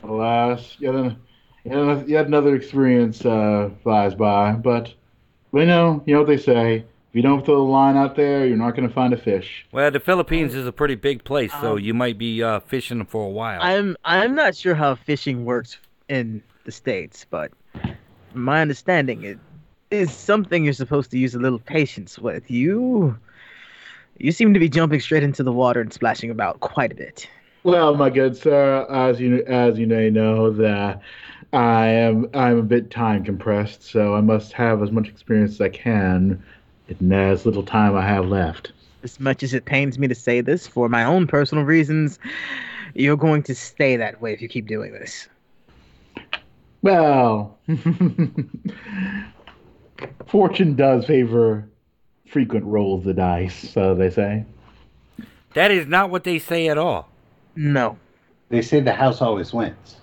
alas, 0.03 0.77
yet, 0.79 0.95
an, 0.95 1.17
yet, 1.65 1.75
an- 1.77 2.09
yet 2.09 2.25
another 2.25 2.55
experience 2.55 3.25
uh, 3.25 3.69
flies 3.83 4.15
by. 4.15 4.53
But 4.53 4.93
we 5.51 5.65
know, 5.65 6.01
you 6.05 6.13
know 6.13 6.21
what 6.21 6.27
they 6.27 6.37
say: 6.37 6.77
if 6.77 6.85
you 7.11 7.21
don't 7.21 7.45
throw 7.45 7.57
the 7.57 7.69
line 7.69 7.97
out 7.97 8.15
there, 8.15 8.47
you're 8.47 8.55
not 8.55 8.75
going 8.77 8.87
to 8.87 8.93
find 8.93 9.13
a 9.13 9.17
fish. 9.17 9.65
Well, 9.73 9.91
the 9.91 9.99
Philippines 9.99 10.55
is 10.55 10.65
a 10.65 10.71
pretty 10.71 10.95
big 10.95 11.25
place, 11.25 11.51
so 11.59 11.73
Um, 11.73 11.79
you 11.79 11.93
might 11.93 12.17
be 12.17 12.41
uh, 12.41 12.61
fishing 12.61 13.05
for 13.05 13.25
a 13.25 13.29
while. 13.29 13.59
I'm 13.61 13.97
I'm 14.05 14.35
not 14.35 14.55
sure 14.55 14.73
how 14.73 14.95
fishing 14.95 15.43
works 15.43 15.77
in 16.07 16.41
the 16.63 16.71
states, 16.71 17.25
but 17.29 17.51
from 17.51 17.57
my 18.33 18.61
understanding, 18.61 19.23
it 19.23 19.39
is 19.89 20.11
something 20.11 20.63
you're 20.63 20.73
supposed 20.73 21.11
to 21.11 21.17
use 21.17 21.35
a 21.35 21.39
little 21.39 21.59
patience 21.59 22.17
with. 22.17 22.49
You 22.49 23.17
you 24.17 24.31
seem 24.31 24.53
to 24.53 24.59
be 24.59 24.69
jumping 24.69 24.99
straight 24.99 25.23
into 25.23 25.43
the 25.43 25.51
water 25.51 25.81
and 25.81 25.91
splashing 25.91 26.29
about 26.29 26.59
quite 26.59 26.91
a 26.91 26.95
bit. 26.95 27.27
Well, 27.63 27.95
my 27.95 28.09
good 28.09 28.37
sir, 28.37 28.85
as 28.89 29.19
you 29.19 29.43
as 29.45 29.77
you 29.77 29.87
may 29.87 30.09
know, 30.09 30.51
that 30.51 31.01
I 31.53 31.87
am 31.87 32.29
I'm 32.33 32.57
a 32.57 32.63
bit 32.63 32.91
time 32.91 33.23
compressed, 33.23 33.83
so 33.83 34.15
I 34.15 34.21
must 34.21 34.53
have 34.53 34.81
as 34.81 34.91
much 34.91 35.07
experience 35.07 35.53
as 35.53 35.61
I 35.61 35.69
can 35.69 36.41
in 36.87 37.11
as 37.11 37.45
little 37.45 37.63
time 37.63 37.95
I 37.95 38.07
have 38.07 38.25
left. 38.25 38.71
As 39.03 39.19
much 39.19 39.43
as 39.43 39.53
it 39.53 39.65
pains 39.65 39.97
me 39.97 40.07
to 40.07 40.15
say 40.15 40.41
this, 40.41 40.67
for 40.67 40.87
my 40.87 41.03
own 41.03 41.25
personal 41.27 41.63
reasons, 41.63 42.19
you're 42.93 43.17
going 43.17 43.43
to 43.43 43.55
stay 43.55 43.95
that 43.95 44.21
way 44.21 44.33
if 44.33 44.41
you 44.41 44.47
keep 44.47 44.67
doing 44.67 44.93
this. 44.93 45.27
Well, 46.81 47.57
fortune 50.27 50.75
does 50.75 51.05
favor 51.05 51.69
frequent 52.27 52.65
rolls 52.65 53.01
of 53.01 53.05
the 53.05 53.13
dice, 53.13 53.69
so 53.71 53.93
they 53.93 54.09
say. 54.09 54.45
that 55.53 55.69
is 55.71 55.87
not 55.87 56.09
what 56.09 56.23
they 56.23 56.39
say 56.39 56.67
at 56.69 56.77
all. 56.77 57.09
No. 57.55 57.97
They 58.49 58.61
say 58.61 58.79
the 58.79 58.93
house 58.93 59.21
always 59.21 59.53
wins. 59.53 59.97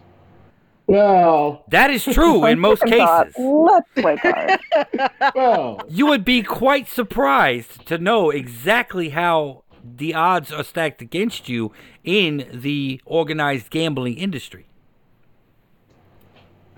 Well, 0.86 1.64
That 1.68 1.90
is 1.90 2.04
true 2.04 2.46
in 2.46 2.58
most 2.58 2.82
cases. 2.84 3.34
Let's 3.38 3.90
play 3.94 4.16
cards. 4.16 4.62
well, 5.34 5.82
You 5.88 6.06
would 6.06 6.24
be 6.24 6.42
quite 6.42 6.88
surprised 6.88 7.86
to 7.86 7.98
know 7.98 8.30
exactly 8.30 9.10
how 9.10 9.64
the 9.84 10.14
odds 10.14 10.50
are 10.52 10.64
stacked 10.64 11.02
against 11.02 11.48
you 11.48 11.72
in 12.04 12.48
the 12.52 13.00
organized 13.04 13.68
gambling 13.70 14.16
industry. 14.16 14.66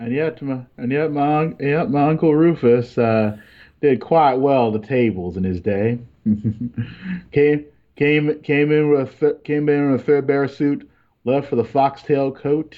And 0.00 0.12
yet 0.12 0.40
my 0.42 0.60
and 0.78 0.90
yet 0.90 1.12
my 1.12 1.54
yet 1.60 1.90
my 1.90 2.08
uncle 2.08 2.34
Rufus 2.34 2.96
uh, 2.98 3.36
did 3.80 4.00
quite 4.00 4.34
well 4.34 4.74
at 4.74 4.80
the 4.80 4.86
tables 4.88 5.36
in 5.36 5.44
his 5.44 5.60
day. 5.60 5.98
came 7.32 7.64
came 7.96 8.40
came 8.42 8.72
in 8.72 8.90
with 8.90 9.08
a 9.08 9.12
th- 9.32 9.44
came 9.44 9.68
in 9.68 9.88
in 9.88 9.94
a 9.94 9.98
threadbare 9.98 10.48
suit, 10.48 10.88
left 11.24 11.48
for 11.48 11.56
the 11.56 11.64
foxtail 11.64 12.32
coat, 12.32 12.76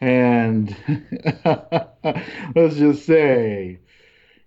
and 0.00 0.76
let's 2.54 2.76
just 2.76 3.04
say 3.06 3.78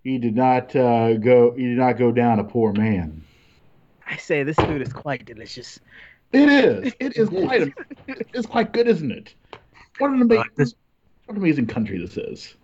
he 0.03 0.17
did 0.19 0.35
not 0.35 0.75
uh, 0.75 1.15
go 1.17 1.51
he 1.51 1.63
did 1.63 1.77
not 1.77 1.97
go 1.97 2.11
down 2.11 2.39
a 2.39 2.43
poor 2.43 2.71
man. 2.73 3.23
I 4.09 4.17
say 4.17 4.43
this 4.43 4.55
food 4.57 4.81
is 4.81 4.93
quite 4.93 5.25
delicious. 5.25 5.79
It 6.31 6.47
is. 6.49 6.93
It 6.99 7.17
is 7.17 7.29
It 7.29 7.33
is. 7.33 7.45
quite. 7.45 7.61
A, 7.63 7.71
it's 8.33 8.45
quite 8.47 8.71
good, 8.73 8.87
isn't 8.87 9.11
it? 9.11 9.33
What 9.97 10.11
an 10.11 10.21
amazing, 10.21 10.43
Uh, 10.43 10.49
this- 10.55 10.75
what 11.27 11.35
an 11.35 11.43
amazing 11.43 11.67
country 11.67 11.99
this 11.99 12.17
is. 12.17 12.55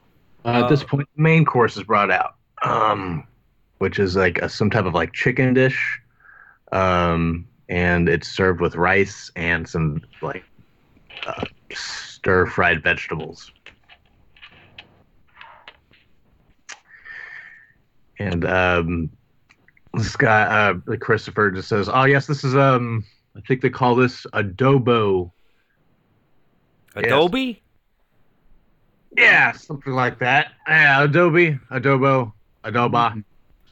Uh, 0.45 0.63
at 0.63 0.69
this 0.69 0.81
Uh, 0.83 0.87
point, 0.87 1.09
the 1.15 1.21
main 1.21 1.45
course 1.45 1.77
is 1.77 1.83
brought 1.83 2.09
out, 2.09 2.35
um, 2.63 3.27
which 3.79 3.99
is 3.99 4.15
like 4.15 4.37
a, 4.39 4.49
some 4.49 4.69
type 4.69 4.85
of 4.85 4.93
like 4.93 5.11
chicken 5.13 5.53
dish, 5.53 5.99
um, 6.71 7.45
and 7.69 8.07
it's 8.09 8.29
served 8.29 8.61
with 8.61 8.75
rice 8.75 9.31
and 9.35 9.67
some 9.67 10.01
like 10.21 10.43
uh, 11.27 11.43
stir 11.73 12.45
fried 12.45 12.81
vegetables. 12.81 13.51
And 18.19 18.45
um, 18.45 19.09
this 19.93 20.15
guy, 20.15 20.43
uh, 20.43 20.95
Christopher, 20.97 21.51
just 21.51 21.67
says, 21.67 21.89
"Oh 21.91 22.05
yes, 22.05 22.27
this 22.27 22.43
is 22.45 22.55
um, 22.55 23.03
I 23.35 23.41
think 23.41 23.61
they 23.61 23.69
call 23.69 23.95
this 23.95 24.25
adobo." 24.33 25.31
Yes. 26.95 27.05
Adobe? 27.05 27.62
Yeah, 29.17 29.51
something 29.51 29.93
like 29.93 30.19
that. 30.19 30.53
Yeah, 30.67 31.03
Adobe, 31.03 31.59
Adobo, 31.71 32.33
Adoba, 32.63 33.09
mm-hmm. 33.11 33.19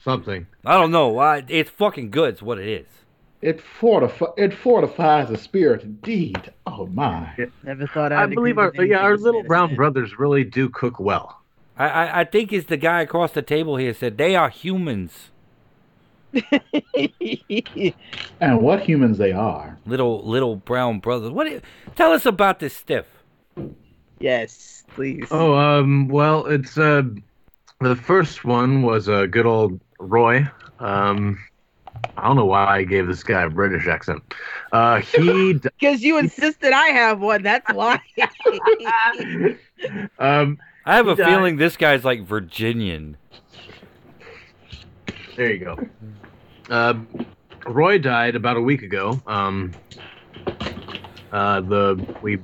something. 0.03 0.45
I 0.65 0.77
don't 0.77 0.91
know. 0.91 1.17
I, 1.19 1.43
it's 1.47 1.69
fucking 1.69 2.11
good. 2.11 2.33
It's 2.33 2.41
what 2.41 2.59
it 2.59 2.67
is. 2.67 2.87
It 3.41 3.59
fortifi- 3.79 4.33
it 4.37 4.53
fortifies 4.53 5.29
the 5.29 5.37
spirit 5.37 5.81
indeed. 5.83 6.53
Oh 6.67 6.85
my. 6.87 7.35
Never 7.63 7.87
thought 7.87 8.11
I 8.11 8.23
I'd 8.23 8.29
believe 8.29 8.59
our 8.59 8.71
yeah 8.85 8.99
our 8.99 9.17
little 9.17 9.41
brown 9.43 9.69
said. 9.69 9.77
brothers 9.77 10.19
really 10.19 10.43
do 10.43 10.69
cook 10.69 10.99
well. 10.99 11.41
I, 11.75 11.87
I, 11.87 12.19
I 12.21 12.23
think 12.25 12.53
it's 12.53 12.67
the 12.67 12.77
guy 12.77 13.01
across 13.01 13.31
the 13.31 13.41
table 13.41 13.77
here 13.77 13.93
said 13.95 14.17
they 14.17 14.35
are 14.35 14.49
humans. 14.49 15.31
And 18.39 18.61
what 18.61 18.81
humans 18.81 19.17
they 19.17 19.31
are. 19.31 19.77
Little 19.85 20.27
little 20.27 20.55
brown 20.55 20.99
brothers. 20.99 21.31
What? 21.31 21.61
Tell 21.95 22.11
us 22.13 22.25
about 22.25 22.59
this 22.59 22.75
stiff. 22.75 23.05
Yes, 24.21 24.83
please. 24.89 25.27
Oh, 25.31 25.53
um, 25.55 26.07
well, 26.07 26.45
it's 26.45 26.77
uh, 26.77 27.03
the 27.79 27.95
first 27.95 28.45
one 28.45 28.83
was 28.83 29.07
a 29.07 29.23
uh, 29.23 29.25
good 29.25 29.45
old 29.45 29.79
Roy. 29.99 30.47
Um, 30.79 31.39
I 32.17 32.27
don't 32.27 32.35
know 32.35 32.45
why 32.45 32.65
I 32.65 32.83
gave 32.83 33.07
this 33.07 33.23
guy 33.23 33.43
a 33.43 33.49
British 33.49 33.87
accent. 33.87 34.21
Uh, 34.71 35.01
he 35.01 35.53
Because 35.79 36.01
you 36.01 36.17
insisted 36.17 36.71
I 36.71 36.87
have 36.87 37.19
one. 37.19 37.43
That's 37.43 37.71
why. 37.73 37.99
um, 40.19 40.57
I 40.85 40.95
have 40.95 41.07
a 41.07 41.15
died. 41.15 41.27
feeling 41.27 41.57
this 41.57 41.77
guy's 41.77 42.03
like 42.03 42.23
Virginian. 42.23 43.17
There 45.35 45.51
you 45.51 45.59
go. 45.59 45.77
Uh, 46.69 46.95
Roy 47.65 47.97
died 47.97 48.35
about 48.35 48.57
a 48.57 48.61
week 48.61 48.81
ago. 48.81 49.21
Um, 49.27 49.71
uh, 51.31 51.61
the 51.61 52.17
we 52.21 52.39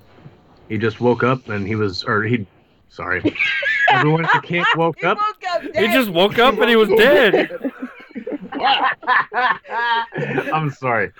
he 0.70 0.78
just 0.78 1.00
woke 1.00 1.24
up 1.24 1.50
and 1.50 1.66
he 1.68 1.76
was 1.76 2.04
or 2.04 2.24
he 2.24 2.46
sorry. 2.90 3.22
Everyone 3.92 4.26
at 4.26 4.34
the 4.34 4.48
camp 4.48 4.68
woke 4.76 4.98
He 5.00 5.06
up. 5.08 5.18
woke 5.18 5.44
up 5.50 5.62
He 5.76 5.88
just 5.88 6.10
woke 6.10 6.38
up 6.40 6.58
and 6.60 6.70
he 6.70 6.76
was 6.76 6.90
dead. 6.90 7.72
I'm 10.54 10.72
sorry. 10.72 11.12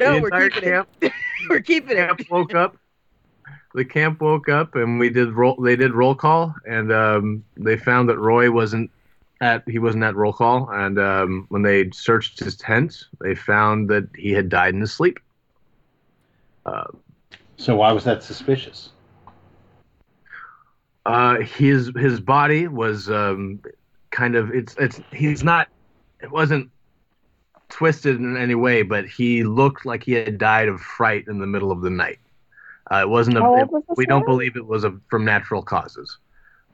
No, 0.00 0.14
the 0.14 0.20
we're 0.22 0.48
keeping 0.50 0.62
camp, 0.70 0.88
it. 1.00 1.12
We're 1.50 1.60
keeping 1.60 1.96
it. 1.98 2.30
woke 2.30 2.54
up. 2.54 2.76
The 3.74 3.84
camp 3.84 4.20
woke 4.20 4.48
up 4.48 4.74
and 4.74 4.98
we 4.98 5.10
did 5.10 5.32
roll. 5.32 5.56
They 5.56 5.76
did 5.76 5.92
roll 5.92 6.14
call 6.14 6.54
and 6.66 6.92
um, 6.92 7.44
they 7.56 7.76
found 7.76 8.08
that 8.08 8.18
Roy 8.18 8.50
wasn't 8.50 8.90
at 9.40 9.62
he 9.68 9.78
wasn't 9.78 10.04
at 10.04 10.14
roll 10.14 10.32
call. 10.32 10.70
And 10.70 10.98
um, 10.98 11.46
when 11.50 11.62
they 11.62 11.90
searched 11.90 12.38
his 12.40 12.56
tent, 12.56 13.04
they 13.20 13.34
found 13.34 13.88
that 13.90 14.08
he 14.16 14.30
had 14.32 14.48
died 14.48 14.74
in 14.74 14.80
his 14.80 14.92
sleep. 14.92 15.18
Uh, 16.64 16.84
So 17.62 17.76
why 17.76 17.92
was 17.92 18.02
that 18.04 18.24
suspicious? 18.24 18.90
uh, 21.06 21.38
his 21.40 21.92
his 21.96 22.18
body 22.20 22.66
was 22.66 23.08
um, 23.08 23.60
kind 24.10 24.34
of 24.34 24.50
it's 24.52 24.74
it's 24.78 25.00
he's 25.12 25.44
not 25.44 25.68
it 26.20 26.30
wasn't 26.30 26.70
twisted 27.68 28.16
in 28.18 28.36
any 28.36 28.56
way, 28.56 28.82
but 28.82 29.06
he 29.06 29.44
looked 29.44 29.86
like 29.86 30.02
he 30.02 30.12
had 30.12 30.38
died 30.38 30.66
of 30.68 30.80
fright 30.80 31.24
in 31.28 31.38
the 31.38 31.46
middle 31.46 31.70
of 31.70 31.82
the 31.82 31.90
night. 31.90 32.18
Uh, 32.90 32.96
it 33.02 33.08
wasn't 33.08 33.36
a, 33.36 33.42
How 33.42 33.54
it- 33.54 33.70
was 33.70 33.84
we 33.96 34.06
don't 34.06 34.26
believe 34.26 34.56
it 34.56 34.66
was 34.66 34.82
a, 34.82 34.98
from 35.08 35.24
natural 35.24 35.62
causes. 35.62 36.18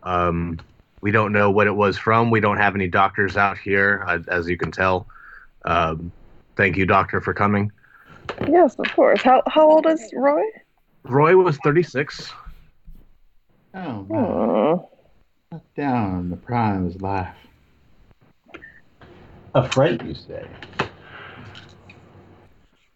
Um, 0.02 0.58
we 1.02 1.10
don't 1.10 1.32
know 1.32 1.50
what 1.50 1.66
it 1.66 1.76
was 1.76 1.98
from. 1.98 2.30
We 2.30 2.40
don't 2.40 2.56
have 2.56 2.74
any 2.74 2.88
doctors 2.88 3.36
out 3.36 3.58
here, 3.58 4.02
uh, 4.06 4.20
as 4.28 4.48
you 4.48 4.56
can 4.56 4.72
tell. 4.72 5.06
Um, 5.66 6.12
thank 6.56 6.78
you, 6.78 6.86
doctor, 6.86 7.20
for 7.20 7.34
coming. 7.34 7.72
Yes, 8.48 8.74
of 8.78 8.90
course. 8.94 9.20
How 9.22 9.42
how 9.46 9.70
old 9.70 9.86
is 9.86 10.00
Roy? 10.14 10.42
Roy 11.08 11.34
was 11.36 11.56
36. 11.64 12.32
Oh 13.74 14.06
my. 14.08 14.18
Hmm. 14.18 15.56
Down 15.76 16.20
in 16.20 16.30
the 16.30 16.36
prime 16.36 16.84
of 16.84 16.92
his 16.92 17.00
life. 17.00 17.34
A 19.54 19.68
fright, 19.70 20.04
you 20.04 20.14
say? 20.14 20.46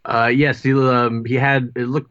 Uh, 0.05 0.31
yes, 0.33 0.63
he 0.63 0.73
um, 0.73 1.25
he 1.25 1.35
had 1.35 1.73
it 1.77 1.87
looked. 1.87 2.11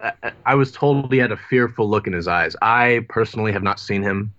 I, 0.00 0.32
I 0.46 0.54
was 0.54 0.70
told 0.70 1.12
he 1.12 1.18
had 1.18 1.32
a 1.32 1.36
fearful 1.36 1.88
look 1.88 2.06
in 2.06 2.12
his 2.12 2.28
eyes. 2.28 2.54
I 2.62 3.04
personally 3.08 3.52
have 3.52 3.62
not 3.62 3.80
seen 3.80 4.02
him, 4.02 4.32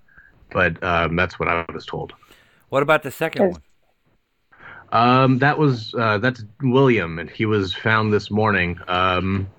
but 0.52 0.82
um, 0.84 1.16
that's 1.16 1.38
what 1.40 1.50
I 1.50 1.66
was 1.74 1.86
told. 1.86 2.14
What 2.70 2.82
about 2.84 3.04
the 3.04 3.12
second 3.12 3.50
one? 3.52 3.62
Um, 4.92 5.40
that 5.40 5.58
was 5.58 5.94
uh, 5.98 6.20
that's 6.20 6.46
William, 6.62 7.20
and 7.20 7.30
he 7.30 7.46
was 7.46 7.74
found 7.74 8.14
this 8.14 8.32
morning. 8.32 8.80
Um, 8.88 9.50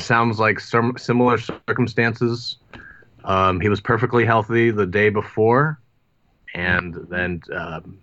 sounds 0.00 0.38
like 0.38 0.60
similar 0.60 1.38
circumstances. 1.38 2.56
Um, 3.24 3.60
he 3.60 3.68
was 3.68 3.80
perfectly 3.80 4.24
healthy 4.24 4.70
the 4.70 4.86
day 4.86 5.10
before, 5.10 5.80
and 6.54 6.96
then 7.08 7.40
um, 7.54 8.00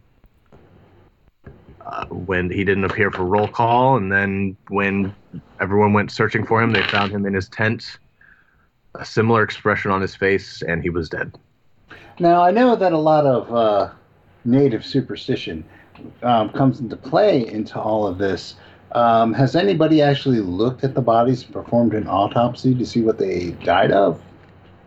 uh, 1.85 2.05
when 2.09 2.49
he 2.49 2.63
didn't 2.63 2.83
appear 2.83 3.11
for 3.11 3.23
roll 3.23 3.47
call, 3.47 3.97
and 3.97 4.11
then 4.11 4.55
when 4.69 5.15
everyone 5.59 5.93
went 5.93 6.11
searching 6.11 6.45
for 6.45 6.61
him, 6.61 6.71
they 6.71 6.83
found 6.83 7.11
him 7.11 7.25
in 7.25 7.33
his 7.33 7.49
tent. 7.49 7.99
A 8.95 9.05
similar 9.05 9.43
expression 9.43 9.91
on 9.91 10.01
his 10.01 10.15
face, 10.15 10.61
and 10.61 10.81
he 10.81 10.89
was 10.89 11.09
dead. 11.09 11.33
Now 12.19 12.41
I 12.41 12.51
know 12.51 12.75
that 12.75 12.93
a 12.93 12.97
lot 12.97 13.25
of 13.25 13.53
uh, 13.53 13.93
native 14.43 14.85
superstition 14.85 15.63
um, 16.23 16.49
comes 16.49 16.79
into 16.79 16.95
play 16.95 17.47
into 17.47 17.79
all 17.79 18.07
of 18.07 18.17
this. 18.17 18.55
Um, 18.93 19.33
has 19.33 19.55
anybody 19.55 20.01
actually 20.01 20.39
looked 20.39 20.83
at 20.83 20.95
the 20.95 21.01
bodies 21.01 21.43
and 21.43 21.53
performed 21.53 21.93
an 21.93 22.07
autopsy 22.07 22.73
to 22.75 22.85
see 22.85 23.01
what 23.01 23.17
they 23.17 23.51
died 23.63 23.91
of? 23.91 24.21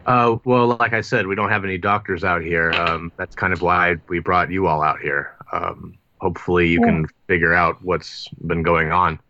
Uh, 0.06 0.36
well, 0.44 0.76
like 0.80 0.92
I 0.92 1.02
said, 1.02 1.26
we 1.26 1.34
don't 1.34 1.50
have 1.50 1.64
any 1.64 1.78
doctors 1.78 2.24
out 2.24 2.42
here. 2.42 2.72
Um, 2.72 3.12
that's 3.18 3.34
kind 3.34 3.52
of 3.52 3.60
why 3.62 3.96
we 4.08 4.18
brought 4.18 4.50
you 4.50 4.66
all 4.66 4.82
out 4.82 5.00
here. 5.00 5.36
Um, 5.52 5.98
hopefully, 6.20 6.68
you 6.68 6.80
can 6.80 7.06
figure 7.28 7.52
out 7.52 7.76
what's 7.82 8.28
been 8.46 8.62
going 8.62 8.90
on. 8.92 9.20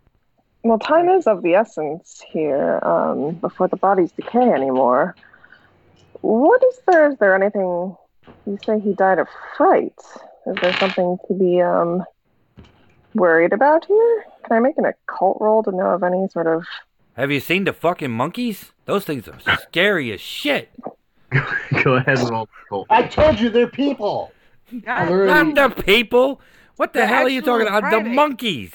Well, 0.63 0.79
time 0.79 1.09
is 1.09 1.27
of 1.27 1.43
the 1.43 1.55
essence 1.55 2.23
here. 2.33 2.81
Um, 2.83 3.35
before 3.41 3.69
the 3.69 3.77
bodies 3.77 4.13
decay 4.13 4.51
anymore. 4.51 5.17
What 6.21 6.63
is 6.63 6.81
there? 6.87 7.11
Is 7.11 7.19
there 7.19 7.35
anything? 7.35 7.97
You 8.47 8.59
say 8.65 8.79
he 8.81 8.95
died 8.95 9.19
of 9.19 9.29
fright. 9.57 9.99
Is 10.47 10.57
there 10.61 10.75
something 10.79 11.19
to 11.29 11.35
be 11.35 11.61
um 11.61 12.05
worried 13.15 13.53
about 13.53 13.85
here? 13.87 14.25
Can 14.45 14.57
I 14.57 14.61
make 14.61 14.79
an 14.79 14.85
occult 14.85 15.39
roll 15.41 15.63
to 15.65 15.71
know 15.73 15.91
of 15.91 16.03
any 16.03 16.29
sort 16.29 16.47
of? 16.47 16.65
Have 17.17 17.31
you 17.31 17.41
seen 17.41 17.65
the 17.65 17.73
fucking 17.73 18.11
monkeys? 18.11 18.73
Those 18.87 19.05
things 19.05 19.29
are 19.29 19.39
scary 19.59 20.13
as 20.13 20.21
shit. 20.21 20.71
Go 21.85 21.95
ahead 21.97 22.19
and 22.19 22.31
roll. 22.31 22.49
roll. 22.71 22.87
I 22.91 23.03
told 23.05 23.39
you 23.39 23.51
they're 23.51 23.67
people. 23.69 24.33
Not 24.73 25.55
the 25.55 25.83
people. 25.83 26.41
What 26.77 26.93
the, 26.93 27.01
The 27.01 27.07
hell 27.07 27.27
are 27.27 27.29
you 27.29 27.43
talking 27.43 27.67
actual 27.67 27.89
about? 27.89 28.05
The 28.05 28.11
monkeys. 28.11 28.73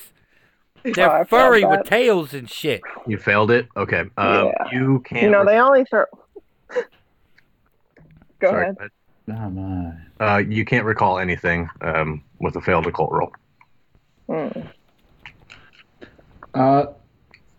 Oh, 0.86 0.92
They're 0.94 0.94
felt 1.08 1.30
furry 1.30 1.66
with 1.66 1.86
tails 1.86 2.34
and 2.34 2.50
shit. 2.50 2.82
You 3.08 3.18
failed 3.18 3.50
it. 3.50 3.68
Okay. 3.76 4.02
Um, 4.18 4.46
Yeah. 4.46 4.54
You 4.72 5.00
can't. 5.00 5.24
You 5.24 5.30
know, 5.32 5.44
they 5.44 5.58
only 5.58 5.84
throw. 5.86 6.06
Go 8.40 8.50
sorry, 8.50 8.70
ahead. 8.70 8.92
Oh 9.30 9.50
my. 9.50 9.94
Uh, 10.20 10.38
you 10.38 10.64
can't 10.66 10.86
recall 10.86 11.18
anything 11.18 11.68
um, 11.82 12.24
with 12.40 12.56
a 12.58 12.62
failed 12.62 12.86
occult 12.86 13.12
roll. 13.12 13.32
Hmm. 14.28 14.48
Uh, 16.54 16.86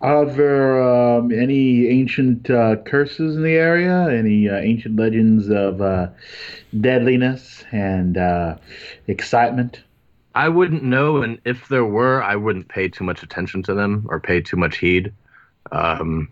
are 0.01 0.25
there 0.27 0.83
um, 0.83 1.31
any 1.33 1.89
ancient 1.89 2.51
uh, 2.51 2.77
curses 2.77 3.37
in 3.37 3.43
the 3.43 3.55
area? 3.55 4.09
Any 4.11 4.49
uh, 4.49 4.57
ancient 4.57 4.97
legends 4.97 5.49
of 5.49 5.81
uh, 5.81 6.09
deadliness 6.81 7.65
and 7.73 8.17
uh, 8.19 8.57
excitement? 9.07 9.83
I 10.35 10.49
wouldn't 10.49 10.83
know, 10.83 11.23
and 11.23 11.41
if 11.45 11.69
there 11.69 11.85
were, 11.87 12.23
I 12.23 12.37
wouldn't 12.37 12.69
pay 12.69 12.89
too 12.89 13.05
much 13.05 13.23
attention 13.23 13.63
to 13.65 13.75
them 13.75 14.07
or 14.11 14.21
pay 14.21 14.41
too 14.43 14.57
much 14.59 14.77
heed. 14.77 15.13
Um, 15.73 16.29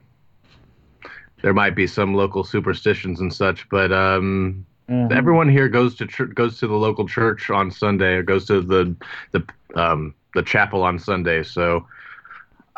there 1.43 1.55
might 1.55 1.75
be 1.75 1.87
some 1.87 2.15
local 2.15 2.45
superstitions 2.45 3.21
and 3.21 3.33
such, 3.33 3.67
but 3.71 3.93
um, 3.93 4.67
Mhm. 4.91 5.11
everyone 5.11 5.49
here 5.49 5.69
goes 5.69 5.95
to 5.97 6.07
chur- 6.07 6.27
goes 6.27 6.59
to 6.59 6.67
the 6.67 6.75
local 6.77 7.09
church 7.09 7.49
on 7.49 7.71
Sunday 7.71 8.15
or 8.17 8.23
goes 8.23 8.45
to 8.47 8.61
the 8.61 8.95
the 9.33 9.43
um, 9.75 10.15
the 10.35 10.43
chapel 10.43 10.83
on 10.83 10.99
Sunday. 10.99 11.43
So 11.43 11.87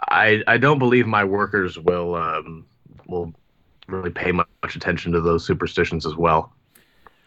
I 0.08 0.42
I 0.46 0.58
don't 0.58 0.78
believe 0.78 1.06
my 1.06 1.24
workers 1.24 1.78
will 1.78 2.14
um, 2.14 2.66
will 3.06 3.32
really 3.88 4.10
pay 4.10 4.32
much, 4.32 4.48
much 4.62 4.76
attention 4.76 5.12
to 5.12 5.20
those 5.20 5.44
superstitions 5.46 6.06
as 6.06 6.16
well. 6.16 6.52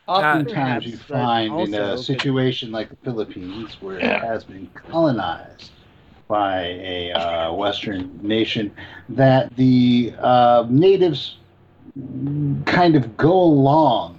Oftentimes, 0.07 0.85
you 0.85 0.91
Perhaps, 0.93 1.07
but 1.07 1.17
find 1.17 1.59
in 1.61 1.73
a 1.75 1.97
situation 1.97 2.71
like 2.71 2.89
the 2.89 2.95
Philippines, 2.97 3.77
where 3.79 3.99
it 3.99 4.21
has 4.21 4.43
been 4.43 4.67
colonized 4.73 5.71
by 6.27 6.61
a 6.61 7.11
uh, 7.11 7.53
Western 7.53 8.19
nation, 8.21 8.71
that 9.09 9.55
the 9.55 10.13
uh, 10.19 10.65
natives 10.67 11.37
kind 12.65 12.95
of 12.95 13.17
go 13.17 13.33
along 13.33 14.15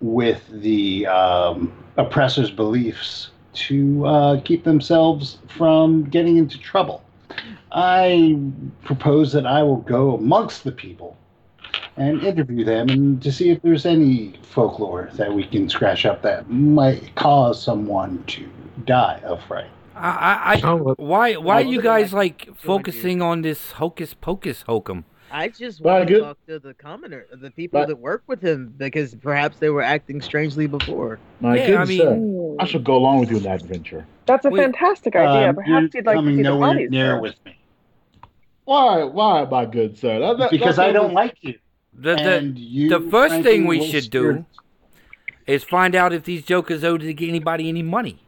with 0.00 0.46
the 0.48 1.06
um, 1.06 1.72
oppressor's 1.96 2.50
beliefs 2.50 3.30
to 3.56 4.06
uh, 4.06 4.40
keep 4.42 4.64
themselves 4.64 5.38
from 5.48 6.04
getting 6.04 6.36
into 6.36 6.58
trouble. 6.58 7.02
I 7.72 8.38
propose 8.84 9.32
that 9.32 9.46
I 9.46 9.62
will 9.62 9.78
go 9.78 10.14
amongst 10.14 10.64
the 10.64 10.72
people 10.72 11.16
and 11.96 12.22
interview 12.22 12.64
them 12.64 12.88
and 12.90 13.22
to 13.22 13.32
see 13.32 13.50
if 13.50 13.60
there's 13.62 13.86
any 13.86 14.34
folklore 14.42 15.10
that 15.14 15.32
we 15.32 15.44
can 15.44 15.68
scratch 15.68 16.06
up 16.06 16.22
that 16.22 16.48
might 16.50 17.14
cause 17.16 17.62
someone 17.62 18.22
to 18.28 18.48
die 18.84 19.20
of 19.24 19.42
fright. 19.44 19.70
I, 19.94 20.60
I, 20.62 20.68
I 20.68 20.74
why, 20.98 21.34
why 21.36 21.54
are 21.54 21.60
you 21.62 21.80
guys 21.80 22.12
like- 22.12 22.46
like 22.46 22.58
feel 22.58 22.76
like 22.76 22.86
you- 22.86 22.92
focusing 22.92 23.22
on 23.22 23.42
this 23.42 23.72
hocus 23.72 24.14
pocus 24.14 24.62
hokum? 24.62 25.04
I 25.30 25.48
just 25.48 25.80
Well, 25.80 25.96
want 25.98 26.08
to 26.08 26.14
good- 26.14 26.22
talk 26.22 26.38
to 26.46 26.58
the 26.58 26.74
commoner, 26.74 27.26
the 27.32 27.50
people 27.50 27.80
But- 27.80 27.88
that 27.88 27.96
work 27.98 28.22
with 28.26 28.40
him, 28.40 28.72
because 28.76 29.14
perhaps 29.14 29.58
they 29.58 29.70
were 29.70 29.82
acting 29.82 30.20
strangely 30.20 30.66
before. 30.66 31.18
My 31.40 31.56
Yeah, 31.56 31.66
good 31.66 31.76
I 31.76 31.84
mean- 31.84 31.98
sir. 32.58 32.62
I 32.62 32.66
shall 32.66 32.80
go 32.80 32.96
along 32.96 33.20
with 33.20 33.30
you 33.30 33.38
in 33.38 33.42
that 33.42 33.62
adventure. 33.62 34.06
That's 34.26 34.44
a 34.46 34.50
Wait, 34.50 34.62
fantastic 34.62 35.16
idea. 35.16 35.50
Um, 35.50 35.56
Perhaps 35.56 35.68
you're 35.68 35.80
you'd 36.00 36.06
like 36.06 36.14
to 36.14 36.18
coming 36.18 36.36
see 36.36 36.42
the 36.42 36.48
nowhere 36.48 36.68
bodies. 36.74 36.90
near 36.90 37.10
first. 37.20 37.22
with 37.22 37.44
me 37.44 37.58
Why, 38.64 39.04
why, 39.04 39.44
my 39.44 39.64
good 39.66 39.96
sir? 39.96 40.18
That- 40.18 40.38
that- 40.38 40.50
because 40.50 40.78
I 40.78 40.90
don't 40.92 41.12
like 41.12 41.36
you. 41.42 41.54
The, 41.94 42.14
the, 42.16 42.36
and 42.38 42.58
you 42.58 42.88
the 42.88 43.00
first 43.00 43.42
thing 43.42 43.66
we 43.66 43.86
should 43.86 44.04
scare- 44.04 44.32
do 44.32 44.44
is 45.46 45.62
find 45.64 45.94
out 45.94 46.12
if 46.12 46.24
these 46.24 46.44
jokers 46.44 46.82
owed 46.84 47.02
anybody 47.02 47.68
any 47.68 47.82
money. 47.82 48.18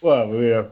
Well, 0.00 0.34
yeah. 0.34 0.64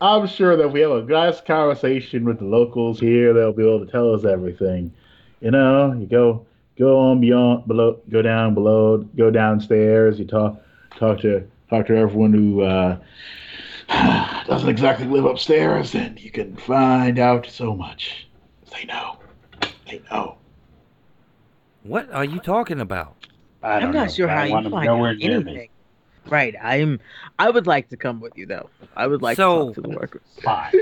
I'm 0.00 0.26
sure 0.26 0.56
that 0.56 0.66
if 0.66 0.72
we 0.72 0.80
have 0.80 0.90
a 0.90 1.02
nice 1.02 1.40
conversation 1.40 2.24
with 2.24 2.38
the 2.38 2.44
locals 2.44 3.00
here, 3.00 3.32
they'll 3.32 3.52
be 3.52 3.66
able 3.66 3.84
to 3.84 3.90
tell 3.90 4.14
us 4.14 4.24
everything. 4.24 4.92
You 5.40 5.50
know, 5.50 5.92
you 5.92 6.06
go 6.06 6.46
go 6.78 6.98
on 6.98 7.20
beyond 7.20 7.66
below, 7.66 8.00
go 8.08 8.22
down 8.22 8.54
below, 8.54 8.98
go 9.16 9.30
downstairs. 9.30 10.18
You 10.18 10.24
talk 10.24 10.60
talk 10.96 11.20
to 11.20 11.46
talk 11.68 11.86
to 11.86 11.96
everyone 11.96 12.32
who 12.32 12.62
uh, 12.62 12.98
doesn't 14.46 14.68
exactly 14.68 15.06
live 15.06 15.24
upstairs, 15.24 15.94
and 15.94 16.18
you 16.20 16.30
can 16.30 16.56
find 16.56 17.18
out 17.18 17.46
so 17.46 17.74
much. 17.74 18.28
They 18.72 18.84
know. 18.84 19.18
They 19.86 20.02
know. 20.10 20.38
What 21.82 22.10
are 22.12 22.24
you 22.24 22.38
talking 22.38 22.80
about? 22.80 23.26
I 23.62 23.74
I'm 23.74 23.82
don't 23.82 23.94
know, 23.94 24.08
sure 24.08 24.26
but 24.26 24.36
I 24.36 24.46
how 24.46 24.52
want 24.52 24.64
you 24.66 24.70
find 24.70 24.88
out 24.88 25.16
near 25.16 25.36
anything. 25.36 25.68
Me. 26.30 26.32
Right, 26.36 26.54
I'm. 26.62 27.00
I 27.38 27.50
would 27.50 27.66
like 27.66 27.88
to 27.90 27.96
come 27.96 28.20
with 28.20 28.36
you 28.36 28.46
though. 28.46 28.70
I 28.96 29.06
would 29.06 29.22
like 29.22 29.36
So- 29.36 29.58
to 29.58 29.64
talk 29.66 29.74
to 29.76 29.80
the 29.82 29.88
workers. 29.96 30.22
Fine. 30.42 30.72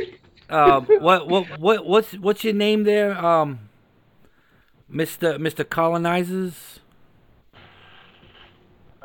Uh, 0.49 0.81
what 0.81 1.27
what 1.29 1.59
what 1.59 1.85
what's 1.87 2.13
what's 2.15 2.45
your 2.45 2.55
name 2.55 2.85
there? 2.85 3.17
Um, 3.19 3.59
Mister 4.89 5.39
Mister 5.39 5.65
Colonizers. 5.65 6.79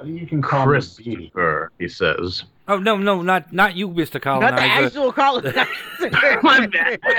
You 0.03 0.25
can 0.25 0.41
call 0.41 0.65
me 0.65 0.79
Beatty. 0.79 1.29
Christopher, 1.29 1.71
he 1.79 1.87
says. 1.87 2.43
Oh 2.67 2.77
no 2.77 2.95
no 2.97 3.21
not 3.23 3.51
not 3.51 3.75
you, 3.75 3.87
Mister 3.89 4.19
Colonizer. 4.19 4.51
Not 4.51 4.61
the 4.61 4.67
Colonizer. 4.67 4.85
actual 4.87 5.11
colonizer. 5.13 6.39
My 6.43 6.65
bad. 6.67 6.99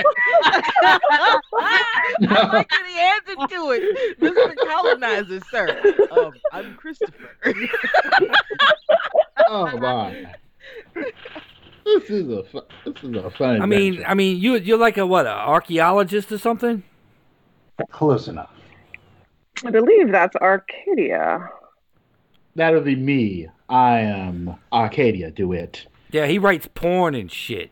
I 2.25 2.49
like 2.53 2.69
that 2.69 2.85
he 2.87 2.99
answered 2.99 3.49
to 3.49 3.71
it, 3.71 4.19
Mr. 4.19 4.55
Colonizer, 4.67 5.39
sir. 5.51 6.07
Um, 6.11 6.33
I'm 6.51 6.75
Christopher. 6.75 7.29
Oh 9.47 9.77
my. 9.77 10.25
This 11.85 12.09
is 12.09 12.29
a 12.29 12.43
fu- 12.43 12.61
this 12.85 13.03
is 13.03 13.15
a 13.15 13.29
fun. 13.31 13.61
I 13.61 13.65
mean 13.65 13.93
adventure. 13.93 14.09
I 14.09 14.13
mean 14.13 14.37
you 14.37 14.55
you're 14.55 14.77
like 14.77 14.97
a 14.97 15.05
what? 15.05 15.25
An 15.25 15.33
archaeologist 15.33 16.31
or 16.31 16.37
something? 16.37 16.83
Close 17.91 18.27
enough. 18.27 18.51
I 19.65 19.71
believe 19.71 20.11
that's 20.11 20.35
Arcadia. 20.37 21.49
That'll 22.55 22.81
be 22.81 22.95
me. 22.95 23.47
I 23.69 23.99
am 23.99 24.55
Arcadia 24.71 25.31
Do 25.31 25.53
it. 25.53 25.85
Yeah, 26.11 26.27
he 26.27 26.37
writes 26.37 26.67
porn 26.75 27.15
and 27.15 27.31
shit. 27.31 27.71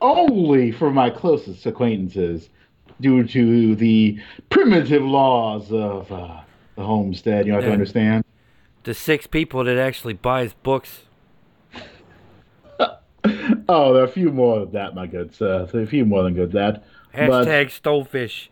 Only 0.00 0.72
for 0.72 0.90
my 0.90 1.10
closest 1.10 1.64
acquaintances, 1.64 2.48
due 3.00 3.24
to 3.28 3.76
the 3.76 4.18
primitive 4.50 5.02
laws 5.02 5.70
of 5.72 6.10
uh, 6.10 6.40
the 6.76 6.82
homestead. 6.82 7.46
You 7.46 7.52
have 7.52 7.62
to 7.62 7.68
Yeah. 7.68 7.72
understand. 7.72 8.24
The 8.84 8.94
six 8.94 9.26
people 9.26 9.64
that 9.64 9.78
actually 9.78 10.14
buys 10.14 10.54
books. 10.54 11.02
Oh, 13.68 13.94
there 13.94 14.02
are 14.02 14.06
a 14.06 14.08
few 14.08 14.32
more 14.32 14.58
than 14.58 14.72
that, 14.72 14.96
my 14.96 15.06
good 15.06 15.32
sir. 15.32 15.64
There 15.66 15.80
are 15.80 15.84
a 15.84 15.86
few 15.86 16.04
more 16.04 16.24
than 16.24 16.34
good 16.34 16.50
that. 16.52 16.82
Hashtag 17.14 17.70
stovefish. 17.70 18.48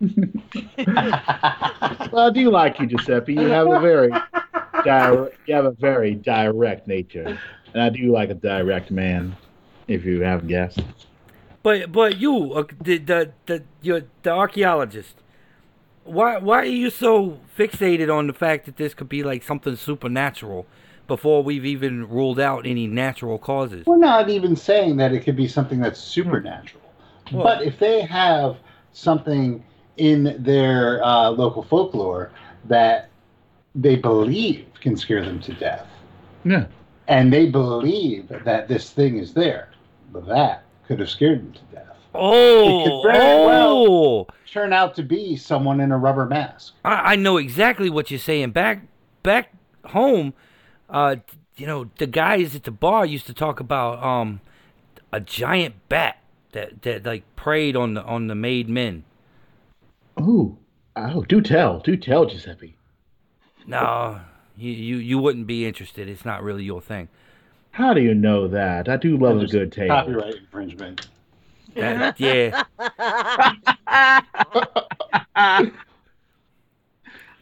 Well, 2.12 2.26
I 2.26 2.30
do 2.30 2.50
like 2.50 2.78
you, 2.78 2.86
Giuseppe. 2.86 3.32
You 3.32 3.48
have 3.48 3.66
a 3.66 3.80
very 3.80 4.10
direct, 4.84 5.36
you 5.46 5.54
have 5.54 5.64
a 5.64 5.70
very 5.72 6.14
direct 6.14 6.86
nature, 6.86 7.38
and 7.72 7.82
I 7.82 7.88
do 7.88 8.12
like 8.12 8.30
a 8.30 8.34
direct 8.34 8.90
man. 8.90 9.36
If 9.88 10.04
you 10.04 10.20
haven't 10.20 10.48
guessed. 10.48 10.80
But 11.62 11.90
but 11.92 12.18
you 12.18 12.52
uh, 12.52 12.64
the 12.80 12.98
the 12.98 13.32
the 13.46 13.62
you're 13.82 14.02
the 14.22 14.30
archaeologist. 14.30 15.16
Why 16.04 16.38
why 16.38 16.58
are 16.60 16.64
you 16.66 16.90
so 16.90 17.38
fixated 17.58 18.14
on 18.14 18.26
the 18.26 18.32
fact 18.32 18.66
that 18.66 18.76
this 18.76 18.94
could 18.94 19.08
be 19.08 19.22
like 19.22 19.42
something 19.42 19.74
supernatural 19.76 20.66
before 21.06 21.42
we've 21.42 21.64
even 21.66 22.08
ruled 22.08 22.38
out 22.40 22.66
any 22.66 22.86
natural 22.86 23.38
causes? 23.38 23.86
We're 23.86 23.96
not 23.96 24.28
even 24.28 24.54
saying 24.56 24.96
that 24.98 25.12
it 25.12 25.20
could 25.20 25.36
be 25.36 25.48
something 25.48 25.80
that's 25.80 26.00
supernatural. 26.00 26.82
Well- 27.32 27.44
but 27.44 27.62
if 27.62 27.78
they 27.78 28.02
have 28.02 28.56
something 28.92 29.64
in 29.96 30.36
their 30.42 31.02
uh, 31.04 31.30
local 31.30 31.62
folklore 31.62 32.30
that 32.66 33.08
they 33.74 33.96
believe 33.96 34.66
can 34.80 34.96
scare 34.96 35.24
them 35.24 35.40
to 35.40 35.52
death, 35.54 35.86
Yeah. 36.44 36.66
and 37.08 37.32
they 37.32 37.46
believe 37.46 38.28
that 38.28 38.68
this 38.68 38.90
thing 38.90 39.18
is 39.18 39.32
there, 39.34 39.68
that 40.12 40.64
could 40.86 41.00
have 41.00 41.08
scared 41.08 41.40
them 41.40 41.52
to 41.52 41.60
death. 41.74 41.83
Oh, 42.14 43.02
very 43.02 43.18
oh! 43.18 44.26
Turn 44.50 44.72
out 44.72 44.94
to 44.96 45.02
be 45.02 45.36
someone 45.36 45.80
in 45.80 45.90
a 45.90 45.98
rubber 45.98 46.26
mask. 46.26 46.74
I, 46.84 47.12
I 47.12 47.16
know 47.16 47.38
exactly 47.38 47.90
what 47.90 48.10
you're 48.10 48.20
saying. 48.20 48.52
Back 48.52 48.82
back 49.22 49.52
home, 49.86 50.34
uh, 50.88 51.16
you 51.56 51.66
know, 51.66 51.90
the 51.98 52.06
guys 52.06 52.54
at 52.54 52.62
the 52.62 52.70
bar 52.70 53.04
used 53.04 53.26
to 53.26 53.34
talk 53.34 53.58
about 53.60 54.02
um 54.02 54.40
a 55.12 55.20
giant 55.20 55.74
bat 55.88 56.18
that 56.52 56.82
that 56.82 57.04
like 57.04 57.24
preyed 57.36 57.76
on 57.76 57.94
the 57.94 58.02
on 58.04 58.28
the 58.28 58.34
made 58.34 58.68
men. 58.68 59.04
Oh, 60.16 60.56
oh, 60.96 61.22
do 61.24 61.40
tell, 61.40 61.80
do 61.80 61.96
tell, 61.96 62.26
Giuseppe. 62.26 62.76
No, 63.66 64.20
you, 64.56 64.70
you 64.70 64.96
you 64.96 65.18
wouldn't 65.18 65.46
be 65.46 65.66
interested. 65.66 66.08
It's 66.08 66.24
not 66.24 66.42
really 66.42 66.64
your 66.64 66.80
thing. 66.80 67.08
How 67.72 67.92
do 67.92 68.00
you 68.00 68.14
know 68.14 68.46
that? 68.46 68.88
I 68.88 68.96
do 68.96 69.16
love 69.16 69.40
a 69.40 69.46
good 69.46 69.72
tale. 69.72 69.88
Copyright 69.88 70.36
infringement. 70.36 71.08
That- 71.74 72.20
yeah. 72.20 72.64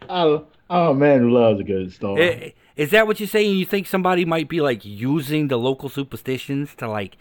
Oh, 0.08 0.46
I'm 0.68 0.98
man 0.98 1.20
who 1.20 1.30
loves 1.30 1.60
a 1.60 1.64
good 1.64 1.92
story. 1.92 2.22
Eh, 2.22 2.50
Is 2.76 2.90
that 2.90 3.06
what 3.06 3.20
you're 3.20 3.28
saying? 3.28 3.56
You 3.56 3.66
think 3.66 3.86
somebody 3.86 4.24
might 4.24 4.48
be 4.48 4.60
like 4.60 4.84
using 4.84 5.48
the 5.48 5.58
local 5.58 5.88
superstitions 5.88 6.74
to 6.76 6.88
like 6.88 7.16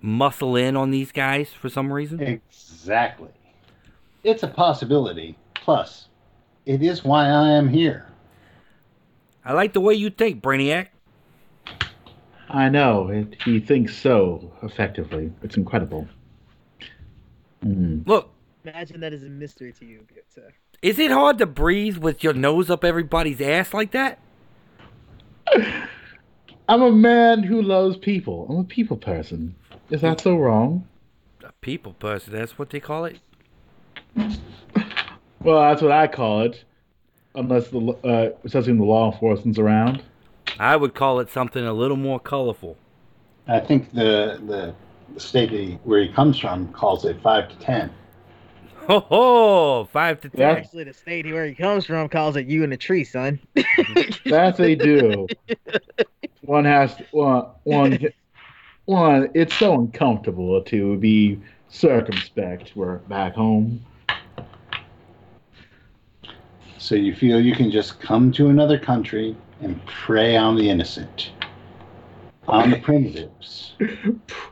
muscle 0.00 0.56
in 0.56 0.76
on 0.76 0.90
these 0.90 1.12
guys 1.12 1.50
for 1.50 1.68
some 1.68 1.92
reason? 1.92 2.20
Exactly. 2.20 3.30
It's 4.24 4.42
a 4.42 4.48
possibility. 4.48 5.36
Plus, 5.54 6.08
it 6.66 6.82
is 6.82 7.04
why 7.04 7.26
I 7.28 7.50
am 7.50 7.68
here. 7.68 8.06
I 9.44 9.52
like 9.52 9.72
the 9.72 9.80
way 9.80 9.94
you 9.94 10.10
think, 10.10 10.42
Brainiac. 10.42 10.88
I 12.48 12.68
know. 12.68 13.08
It, 13.08 13.36
he 13.44 13.58
thinks 13.58 13.96
so 13.96 14.52
effectively. 14.62 15.32
It's 15.42 15.56
incredible. 15.56 16.06
Mm. 17.64 18.06
Look, 18.06 18.30
Imagine 18.64 19.00
that 19.00 19.12
is 19.12 19.22
a 19.24 19.28
mystery 19.28 19.72
to 19.72 19.84
you, 19.84 20.06
good 20.14 20.22
sir. 20.34 20.52
is 20.82 20.98
it 20.98 21.10
hard 21.10 21.38
to 21.38 21.46
breathe 21.46 21.96
with 21.98 22.22
your 22.22 22.32
nose 22.32 22.70
up 22.70 22.84
everybody's 22.84 23.40
ass 23.40 23.74
like 23.74 23.90
that? 23.92 24.18
I'm 26.68 26.80
a 26.82 26.92
man 26.92 27.42
who 27.42 27.60
loves 27.60 27.96
people. 27.96 28.46
I'm 28.48 28.58
a 28.58 28.64
people 28.64 28.96
person. 28.96 29.54
Is 29.90 30.00
that 30.02 30.20
so 30.20 30.36
wrong? 30.36 30.86
A 31.44 31.52
people 31.60 31.92
person, 31.94 32.32
that's 32.32 32.58
what 32.58 32.70
they 32.70 32.80
call 32.80 33.04
it. 33.04 33.18
Well, 35.44 35.60
that's 35.60 35.82
what 35.82 35.90
I 35.90 36.06
call 36.06 36.42
it. 36.42 36.62
Unless 37.34 37.70
the 37.70 37.80
uh, 37.80 38.30
assessing 38.44 38.76
the 38.78 38.84
law 38.84 39.10
enforcement's 39.10 39.58
around. 39.58 40.00
I 40.60 40.76
would 40.76 40.94
call 40.94 41.18
it 41.18 41.30
something 41.30 41.64
a 41.66 41.72
little 41.72 41.96
more 41.96 42.20
colorful. 42.20 42.76
I 43.48 43.58
think 43.58 43.92
the 43.92 44.40
the 44.46 44.74
the 45.14 45.20
state 45.20 45.50
he, 45.50 45.78
where 45.84 46.00
he 46.00 46.08
comes 46.08 46.38
from 46.38 46.72
calls 46.72 47.04
it 47.04 47.20
five 47.22 47.48
to 47.48 47.56
ten. 47.56 47.90
Ho 48.88 49.00
ho! 49.00 49.84
Five 49.92 50.20
to 50.22 50.28
ten. 50.28 50.40
Yeah. 50.40 50.50
Actually, 50.52 50.84
the 50.84 50.94
state 50.94 51.26
where 51.26 51.46
he 51.46 51.54
comes 51.54 51.86
from 51.86 52.08
calls 52.08 52.36
it 52.36 52.46
you 52.46 52.64
in 52.64 52.72
a 52.72 52.76
tree, 52.76 53.04
son. 53.04 53.38
That 54.26 54.56
they 54.56 54.74
do. 54.74 55.26
One 56.42 56.64
has 56.64 56.96
to, 56.96 57.04
one, 57.12 57.46
one, 57.64 57.98
one. 58.86 59.30
It's 59.34 59.54
so 59.54 59.74
uncomfortable 59.74 60.62
to 60.62 60.96
be 60.96 61.40
circumspect. 61.68 62.72
We're 62.74 62.96
back 62.98 63.34
home. 63.34 63.84
So 66.78 66.96
you 66.96 67.14
feel 67.14 67.40
you 67.40 67.54
can 67.54 67.70
just 67.70 68.00
come 68.00 68.32
to 68.32 68.48
another 68.48 68.78
country 68.78 69.36
and 69.60 69.84
prey 69.86 70.36
on 70.36 70.56
the 70.56 70.68
innocent, 70.68 71.30
on 72.48 72.70
the 72.70 72.80
primitives. 72.80 73.74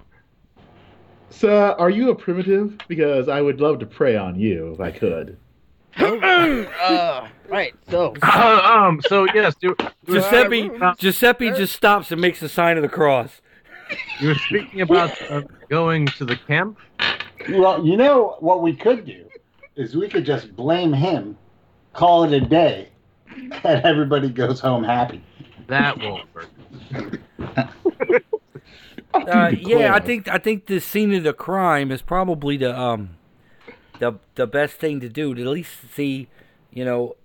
Sir, 1.31 1.75
are 1.79 1.91
you 1.91 2.11
a 2.11 2.15
primitive? 2.15 2.77
Because 2.89 3.29
I 3.29 3.41
would 3.41 3.61
love 3.61 3.79
to 3.79 3.87
prey 3.87 4.17
on 4.17 4.39
you 4.39 4.73
if 4.73 4.81
I 4.81 4.91
could. 4.91 5.37
uh, 5.97 7.29
right. 7.49 7.75
So, 7.89 8.15
um. 8.23 9.01
So 9.09 9.27
yes, 9.35 9.55
you, 9.61 9.77
Giuseppe 10.07 10.71
Giuseppe 10.99 11.51
just 11.51 11.75
stops 11.75 12.13
and 12.13 12.21
makes 12.21 12.41
the 12.41 12.49
sign 12.49 12.77
of 12.77 12.83
the 12.83 12.89
cross. 12.89 13.41
you 14.21 14.29
were 14.29 14.35
speaking 14.35 14.81
about 14.83 15.21
uh, 15.31 15.43
going 15.69 16.07
to 16.07 16.25
the 16.25 16.37
camp. 16.37 16.79
Well, 17.49 17.85
you 17.85 17.97
know 17.97 18.37
what 18.41 18.63
we 18.63 18.75
could 18.77 19.05
do 19.05 19.27
is 19.77 19.97
we 19.97 20.09
could 20.09 20.25
just 20.25 20.55
blame 20.55 20.93
him, 20.93 21.37
call 21.93 22.25
it 22.25 22.33
a 22.33 22.41
day, 22.41 22.91
and 23.35 23.85
everybody 23.85 24.29
goes 24.29 24.61
home 24.61 24.85
happy. 24.85 25.25
That 25.67 25.99
won't 25.99 26.27
work. 26.35 26.49
Uh, 29.15 29.53
yeah, 29.59 29.95
I 29.95 30.01
think 30.01 30.29
I 30.29 30.39
think 30.39 30.67
the 30.67 30.81
scene 30.81 31.13
of 31.15 31.25
the 31.25 31.33
crime 31.33 31.91
is 31.91 32.03
probably 32.03 32.57
the 32.57 32.79
um 32.79 33.17
the 33.99 34.19
the 34.35 34.47
best 34.47 34.75
thing 34.77 35.01
to 35.01 35.09
do 35.09 35.35
to 35.35 35.43
at 35.43 35.49
least 35.49 35.73
see, 35.95 36.29
you 36.71 36.85
know, 36.85 37.17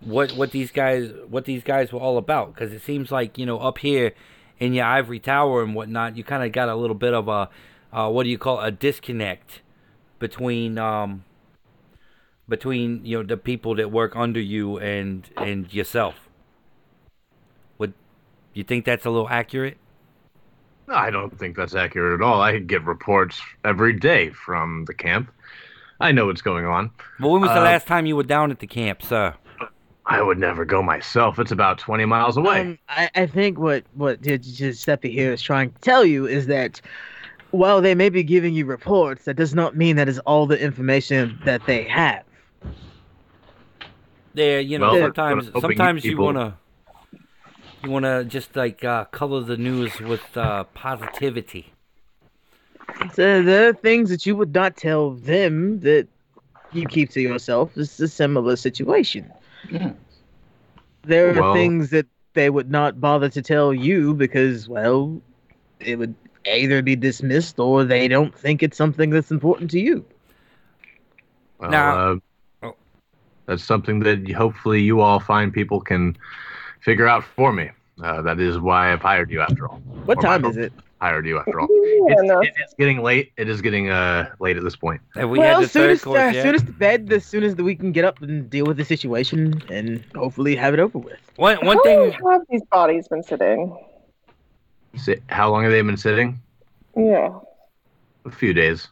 what 0.00 0.32
what 0.32 0.50
these 0.52 0.70
guys 0.70 1.10
what 1.28 1.44
these 1.44 1.62
guys 1.62 1.92
were 1.92 2.00
all 2.00 2.18
about 2.18 2.54
because 2.54 2.72
it 2.72 2.82
seems 2.82 3.10
like 3.10 3.38
you 3.38 3.46
know 3.46 3.58
up 3.58 3.78
here 3.78 4.12
in 4.58 4.72
your 4.72 4.84
ivory 4.84 5.18
tower 5.20 5.62
and 5.62 5.74
whatnot 5.74 6.16
you 6.16 6.24
kind 6.24 6.42
of 6.44 6.52
got 6.52 6.68
a 6.68 6.74
little 6.74 6.96
bit 6.96 7.14
of 7.14 7.28
a 7.28 7.48
uh, 7.92 8.08
what 8.08 8.24
do 8.24 8.30
you 8.30 8.38
call 8.38 8.60
it, 8.60 8.68
a 8.68 8.70
disconnect 8.70 9.60
between 10.18 10.78
um 10.78 11.24
between 12.48 13.04
you 13.04 13.18
know 13.18 13.22
the 13.22 13.36
people 13.36 13.74
that 13.74 13.90
work 13.90 14.14
under 14.16 14.40
you 14.40 14.78
and 14.78 15.28
and 15.36 15.72
yourself. 15.72 16.14
Would 17.78 17.94
you 18.54 18.64
think 18.64 18.84
that's 18.84 19.04
a 19.04 19.10
little 19.10 19.28
accurate? 19.28 19.76
No, 20.88 20.94
I 20.94 21.10
don't 21.10 21.38
think 21.38 21.54
that's 21.54 21.74
accurate 21.74 22.18
at 22.18 22.24
all. 22.24 22.40
I 22.40 22.58
get 22.58 22.82
reports 22.84 23.40
every 23.62 23.92
day 23.92 24.30
from 24.30 24.86
the 24.86 24.94
camp. 24.94 25.30
I 26.00 26.12
know 26.12 26.26
what's 26.26 26.40
going 26.40 26.64
on. 26.64 26.90
Well, 27.20 27.32
when 27.32 27.42
was 27.42 27.50
the 27.50 27.60
Uh, 27.60 27.64
last 27.64 27.86
time 27.86 28.06
you 28.06 28.16
were 28.16 28.22
down 28.22 28.50
at 28.50 28.60
the 28.60 28.66
camp, 28.66 29.02
sir? 29.02 29.34
I 30.06 30.22
would 30.22 30.38
never 30.38 30.64
go 30.64 30.82
myself. 30.82 31.38
It's 31.38 31.50
about 31.52 31.76
20 31.78 32.06
miles 32.06 32.38
away. 32.38 32.60
um, 32.62 32.78
I, 32.88 33.10
I 33.14 33.26
think 33.26 33.58
what 33.58 33.84
what 33.94 34.22
Gi- 34.22 34.38
Giuseppe 34.38 35.10
here 35.10 35.30
is 35.30 35.42
trying 35.42 35.70
to 35.72 35.80
tell 35.82 36.06
you 36.06 36.26
is 36.26 36.46
that 36.46 36.80
while 37.50 37.82
they 37.82 37.94
may 37.94 38.08
be 38.08 38.22
giving 38.22 38.54
you 38.54 38.64
reports, 38.64 39.24
that 39.26 39.34
does 39.34 39.54
not 39.54 39.76
mean 39.76 39.96
that 39.96 40.08
is 40.08 40.18
all 40.20 40.46
the 40.46 40.58
information 40.58 41.38
that 41.44 41.60
they 41.66 41.82
have. 41.84 42.22
There, 44.32 44.60
you 44.60 44.78
know, 44.78 44.92
Well, 44.92 45.02
sometimes 45.02 45.46
you 45.54 45.60
sometimes 45.60 46.04
you 46.06 46.16
wanna 46.18 46.56
you 47.82 47.90
wanna 47.90 48.24
just 48.24 48.56
like 48.56 48.84
uh, 48.84 49.04
color 49.06 49.40
the 49.42 49.56
news 49.56 49.98
with 50.00 50.36
uh, 50.36 50.64
positivity. 50.74 51.72
So 53.14 53.42
there 53.42 53.68
are 53.68 53.72
things 53.72 54.10
that 54.10 54.26
you 54.26 54.34
would 54.36 54.54
not 54.54 54.76
tell 54.76 55.10
them 55.12 55.80
that 55.80 56.08
you 56.72 56.86
keep 56.86 57.10
to 57.10 57.20
yourself. 57.20 57.76
It's 57.76 57.98
a 58.00 58.08
similar 58.08 58.56
situation. 58.56 59.30
Yeah. 59.70 59.92
There 61.02 61.30
are 61.30 61.40
Well- 61.40 61.54
things 61.54 61.90
that 61.90 62.06
they 62.34 62.50
would 62.50 62.70
not 62.70 63.00
bother 63.00 63.28
to 63.30 63.42
tell 63.42 63.72
you 63.74 64.14
because, 64.14 64.68
well, 64.68 65.20
it 65.80 65.98
would 65.98 66.14
either 66.46 66.82
be 66.82 66.96
dismissed 66.96 67.58
or 67.58 67.84
they 67.84 68.08
don't 68.08 68.34
think 68.34 68.62
it's 68.62 68.76
something 68.76 69.10
that's 69.10 69.30
important 69.30 69.70
to 69.72 69.80
you. 69.80 70.04
Well, 71.58 71.70
Now- 71.70 71.96
uh, 71.98 72.16
Oh. 72.62 72.74
that's 73.46 73.64
something 73.64 74.00
that 74.00 74.30
hopefully 74.32 74.80
you 74.82 75.00
all 75.00 75.20
find 75.20 75.52
people 75.52 75.80
can 75.80 76.16
figure 76.88 77.06
out 77.06 77.22
for 77.22 77.52
me. 77.52 77.70
Uh, 78.02 78.22
that 78.22 78.40
is 78.40 78.58
why 78.58 78.92
I've 78.92 79.02
hired 79.02 79.30
you 79.30 79.42
after 79.42 79.68
all. 79.68 79.76
What 80.06 80.18
Or 80.18 80.22
time 80.22 80.44
is 80.46 80.56
it? 80.56 80.72
Hired 81.02 81.26
you 81.26 81.38
after 81.38 81.60
all. 81.60 81.68
It's, 82.10 82.22
it 82.48 82.54
is 82.64 82.74
getting 82.78 83.02
late. 83.02 83.32
It 83.36 83.48
is 83.50 83.60
getting 83.60 83.90
uh 83.90 84.30
late 84.40 84.56
at 84.56 84.62
this 84.64 84.76
point. 84.76 85.02
Have 85.14 85.28
we 85.28 85.38
well, 85.38 85.56
had 85.56 85.64
the 85.64 85.68
third 85.68 85.98
soonest, 85.98 86.04
course 86.04 86.20
uh, 86.20 86.30
yet? 86.32 86.42
soonest 86.42 86.66
to 86.66 86.72
bed, 86.72 87.12
as 87.12 87.26
soon 87.26 87.42
as 87.42 87.54
we 87.56 87.74
can 87.74 87.92
get 87.92 88.06
up 88.06 88.22
and 88.22 88.48
deal 88.48 88.64
with 88.64 88.78
the 88.78 88.84
situation 88.84 89.62
and 89.68 90.02
hopefully 90.14 90.56
have 90.56 90.72
it 90.72 90.80
over 90.80 90.98
with. 90.98 91.20
One 91.36 91.58
one 91.66 91.76
How 91.76 91.82
thing. 91.82 91.98
long 92.22 92.32
have 92.32 92.42
these 92.48 92.62
bodies 92.72 93.08
been 93.08 93.22
sitting? 93.22 93.76
Si- 94.96 95.20
How 95.28 95.50
long 95.50 95.64
have 95.64 95.72
they 95.72 95.82
been 95.82 95.98
sitting? 95.98 96.40
Yeah. 96.96 97.38
A 98.24 98.30
few 98.30 98.54
days. 98.54 98.88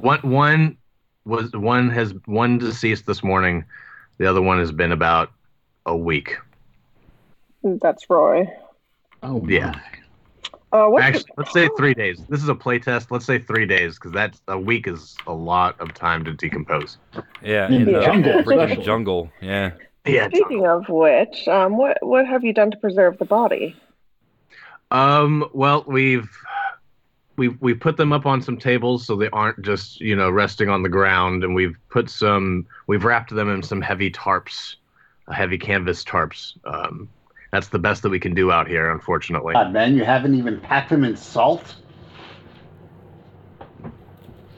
One 0.00 0.20
one 0.20 0.78
was 1.26 1.52
one 1.52 1.90
has 1.90 2.14
one 2.24 2.56
deceased 2.56 3.04
this 3.04 3.22
morning. 3.22 3.64
The 4.18 4.26
other 4.26 4.40
one 4.40 4.58
has 4.58 4.72
been 4.72 4.92
about 4.92 5.30
a 5.84 5.96
week. 5.96 6.38
That's 7.74 8.08
Roy. 8.08 8.48
Oh 9.22 9.44
Yeah. 9.46 9.72
my. 9.72 9.80
Uh, 10.72 10.88
what's 10.88 11.04
Actually, 11.04 11.24
let's 11.36 11.52
say 11.52 11.68
three 11.76 11.94
days. 11.94 12.20
This 12.28 12.42
is 12.42 12.48
a 12.48 12.54
play 12.54 12.78
test. 12.78 13.10
Let's 13.10 13.24
say 13.24 13.38
three 13.38 13.66
days 13.66 13.94
because 13.94 14.12
that's 14.12 14.42
a 14.48 14.58
week 14.58 14.86
is 14.88 15.16
a 15.26 15.32
lot 15.32 15.80
of 15.80 15.94
time 15.94 16.24
to 16.24 16.32
decompose. 16.32 16.98
Yeah, 17.42 17.66
In 17.68 17.74
in 17.74 17.84
the 17.86 17.92
the 17.92 18.00
jungle, 18.02 18.32
freaking 18.42 18.82
jungle. 18.84 19.30
Yeah. 19.40 19.70
Yeah. 20.04 20.28
Speaking 20.28 20.66
of 20.66 20.88
which, 20.88 21.46
um, 21.48 21.76
what 21.78 21.98
what 22.00 22.26
have 22.26 22.44
you 22.44 22.52
done 22.52 22.70
to 22.72 22.76
preserve 22.76 23.18
the 23.18 23.24
body? 23.24 23.76
Um. 24.90 25.48
Well, 25.52 25.84
we've 25.86 26.30
we 27.36 27.48
we 27.48 27.74
put 27.74 27.96
them 27.96 28.12
up 28.12 28.26
on 28.26 28.42
some 28.42 28.56
tables 28.56 29.06
so 29.06 29.16
they 29.16 29.30
aren't 29.30 29.62
just 29.62 30.00
you 30.00 30.14
know 30.16 30.30
resting 30.30 30.68
on 30.68 30.82
the 30.82 30.88
ground, 30.88 31.42
and 31.44 31.54
we've 31.54 31.76
put 31.90 32.10
some 32.10 32.66
we've 32.86 33.04
wrapped 33.04 33.34
them 33.34 33.48
in 33.48 33.62
some 33.62 33.80
heavy 33.80 34.10
tarps, 34.10 34.76
uh, 35.28 35.32
heavy 35.32 35.58
canvas 35.58 36.04
tarps. 36.04 36.54
Um, 36.64 37.08
that's 37.52 37.68
the 37.68 37.78
best 37.78 38.02
that 38.02 38.10
we 38.10 38.20
can 38.20 38.34
do 38.34 38.50
out 38.50 38.68
here, 38.68 38.90
unfortunately. 38.90 39.54
God, 39.54 39.72
man, 39.72 39.94
you 39.96 40.04
haven't 40.04 40.34
even 40.34 40.60
packed 40.60 40.90
them 40.90 41.04
in 41.04 41.16
salt. 41.16 41.76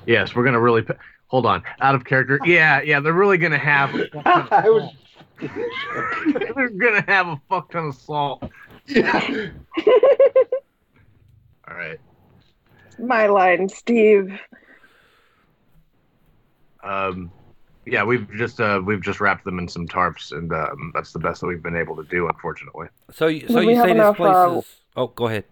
Yes, 0.07 0.34
we're 0.34 0.45
gonna 0.45 0.61
really. 0.61 0.82
p 0.82 0.95
Hold 1.28 1.45
on, 1.45 1.62
out 1.82 1.95
of 1.95 2.07
character. 2.07 2.41
Yeah, 2.45 2.80
yeah, 2.80 3.01
they're 3.01 3.12
really 3.12 3.36
gonna 3.36 3.59
have. 3.59 3.95
I 4.24 4.70
was. 4.70 4.91
they're 6.57 6.70
gonna 6.70 7.05
have 7.07 7.28
a 7.28 7.41
fuck 7.51 7.70
ton 7.70 7.89
of 7.89 7.95
salt. 7.95 8.43
Yeah. 8.86 9.51
All 11.68 11.76
right. 11.76 11.99
My 12.99 13.26
line, 13.26 13.68
Steve. 13.68 14.41
Um, 16.82 17.30
yeah, 17.91 18.05
we've 18.05 18.28
just 18.36 18.61
uh, 18.61 18.80
we've 18.84 19.03
just 19.03 19.20
wrapped 19.20 19.45
them 19.45 19.59
in 19.59 19.68
some 19.68 19.86
tarps, 19.86 20.32
and 20.32 20.53
um, 20.53 20.91
that's 20.95 21.12
the 21.12 21.18
best 21.18 21.41
that 21.41 21.47
we've 21.47 21.62
been 21.62 21.76
able 21.76 21.97
to 21.97 22.05
do, 22.05 22.26
unfortunately. 22.28 22.89
So 23.11 23.26
you- 23.26 23.49
so 23.49 23.59
we 23.61 23.70
you 23.70 23.76
have 23.76 23.84
say 23.84 23.93
this 23.93 23.95
enough, 23.97 24.16
place 24.16 24.34
uh, 24.36 24.57
is? 24.59 24.64
Oh, 24.97 25.07
go 25.09 25.26
ahead. 25.26 25.45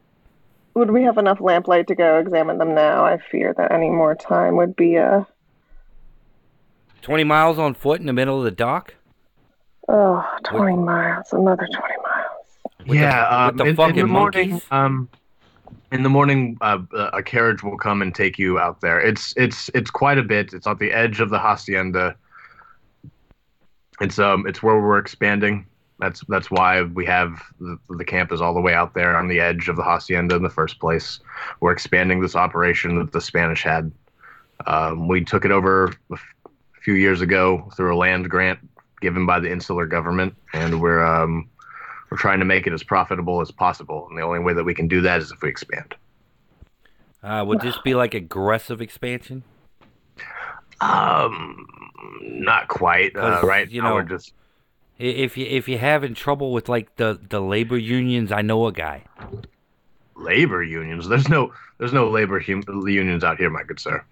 Would 0.75 0.91
we 0.91 1.03
have 1.05 1.17
enough 1.19 1.41
lamplight 1.41 1.87
to 1.89 1.95
go 1.95 2.19
examine 2.19 2.59
them 2.59 2.75
now? 2.75 3.05
I 3.05 3.19
fear 3.31 3.55
that 3.57 3.73
any 3.73 3.89
more 3.89 4.15
time 4.15 4.57
would 4.57 4.77
be 4.77 4.99
uh 4.99 5.25
Twenty 7.03 7.25
miles 7.25 7.59
on 7.59 7.75
foot 7.75 8.01
in 8.01 8.07
the 8.07 8.13
middle 8.13 8.39
of 8.39 8.45
the 8.45 8.51
dock. 8.51 8.95
oh 9.89 10.25
20 10.45 10.77
miles, 10.77 11.33
another 11.33 11.67
20 11.67 11.81
miles. 12.03 12.47
With 12.81 12.89
the- 12.89 12.95
yeah, 12.97 13.47
with 13.47 13.57
the 13.57 13.63
um, 13.63 13.67
in, 13.67 13.71
in 13.71 13.77
fucking 13.77 13.97
the 13.97 14.07
morning, 14.07 14.51
monkeys? 14.51 14.67
um, 14.71 15.09
in 15.93 16.03
the 16.03 16.09
morning, 16.09 16.59
uh, 16.61 16.79
a 17.13 17.23
carriage 17.23 17.63
will 17.63 17.79
come 17.79 18.03
and 18.03 18.13
take 18.15 18.39
you 18.39 18.59
out 18.59 18.81
there. 18.81 19.01
It's 19.01 19.33
it's 19.37 19.71
it's 19.73 19.91
quite 19.91 20.19
a 20.19 20.23
bit. 20.23 20.53
It's 20.53 20.67
at 20.67 20.79
the 20.81 20.93
edge 20.93 21.21
of 21.21 21.31
the 21.31 21.39
hacienda. 21.39 22.17
It's 24.01 24.19
um 24.19 24.47
it's 24.47 24.63
where 24.63 24.81
we're 24.81 24.99
expanding. 24.99 25.67
That's 25.99 26.23
that's 26.29 26.51
why 26.51 26.83
we 26.83 27.07
have 27.07 27.41
the, 27.59 27.79
the 27.91 28.05
camp 28.05 28.33
is 28.33 28.41
all 28.41 28.53
the 28.55 28.61
way 28.61 28.75
out 28.75 28.95
there 28.95 29.17
on 29.17 29.29
the 29.29 29.41
edge 29.41 29.69
of 29.69 29.77
the 29.77 29.83
hacienda 29.83 30.37
in 30.37 30.43
the 30.43 30.51
first 30.51 30.79
place. 30.79 31.21
We're 31.61 31.73
expanding 31.73 32.21
this 32.21 32.37
operation 32.37 32.99
that 32.99 33.13
the 33.13 33.21
Spanish 33.21 33.63
had. 33.63 33.91
Um, 34.67 35.09
we 35.09 35.25
took 35.25 35.45
it 35.45 35.51
over 35.51 35.87
a 36.11 36.15
f- 36.15 36.35
few 36.83 36.95
years 36.95 37.21
ago 37.21 37.71
through 37.77 37.95
a 37.95 37.99
land 37.99 38.29
grant 38.29 38.59
given 39.01 39.27
by 39.27 39.41
the 39.41 39.51
insular 39.51 39.87
government, 39.87 40.35
and 40.53 40.81
we're 40.81 41.05
um, 41.05 41.49
we're 42.11 42.19
trying 42.19 42.39
to 42.41 42.45
make 42.45 42.67
it 42.67 42.73
as 42.73 42.83
profitable 42.83 43.41
as 43.41 43.51
possible. 43.51 44.07
And 44.09 44.19
the 44.19 44.23
only 44.23 44.41
way 44.41 44.53
that 44.53 44.65
we 44.65 44.75
can 44.75 44.89
do 44.89 45.01
that 45.03 45.21
is 45.21 45.33
if 45.33 45.41
we 45.43 45.49
expand. 45.49 45.95
Uh, 47.23 47.45
would 47.47 47.61
this 47.61 47.77
be 47.79 47.95
like 47.95 48.15
aggressive 48.15 48.81
expansion? 48.81 49.43
Um, 50.81 51.67
not 52.21 52.69
quite. 52.69 53.17
Uh, 53.17 53.21
'Cause, 53.41 53.45
right 53.45 53.71
you 53.71 53.83
now, 53.83 53.89
know- 53.91 53.95
we're 53.97 54.03
just 54.05 54.33
If 54.99 55.37
you 55.37 55.47
if 55.47 55.69
you're 55.69 55.79
having 55.79 56.15
trouble 56.15 56.53
with 56.53 56.69
like 56.69 56.97
the 56.97 57.19
the 57.29 57.41
labor 57.41 57.77
unions, 57.79 58.33
I 58.33 58.43
know 58.43 58.67
a 58.67 58.73
guy. 58.73 59.05
labor 60.15 60.63
unions. 60.63 61.09
There's 61.09 61.29
no 61.29 61.53
there's 61.79 61.93
no 61.93 62.09
labor 62.09 62.41
hum- 62.41 62.65
unions 62.89 63.23
out 63.25 63.37
here, 63.39 63.51
my 63.51 63.63
good 63.63 63.79
sir. 63.81 64.03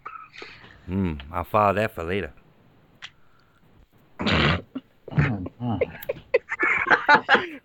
Hmm, 0.86 1.14
I'll 1.32 1.44
file 1.44 1.72
that 1.74 1.94
for 1.94 2.04
later. 2.04 2.32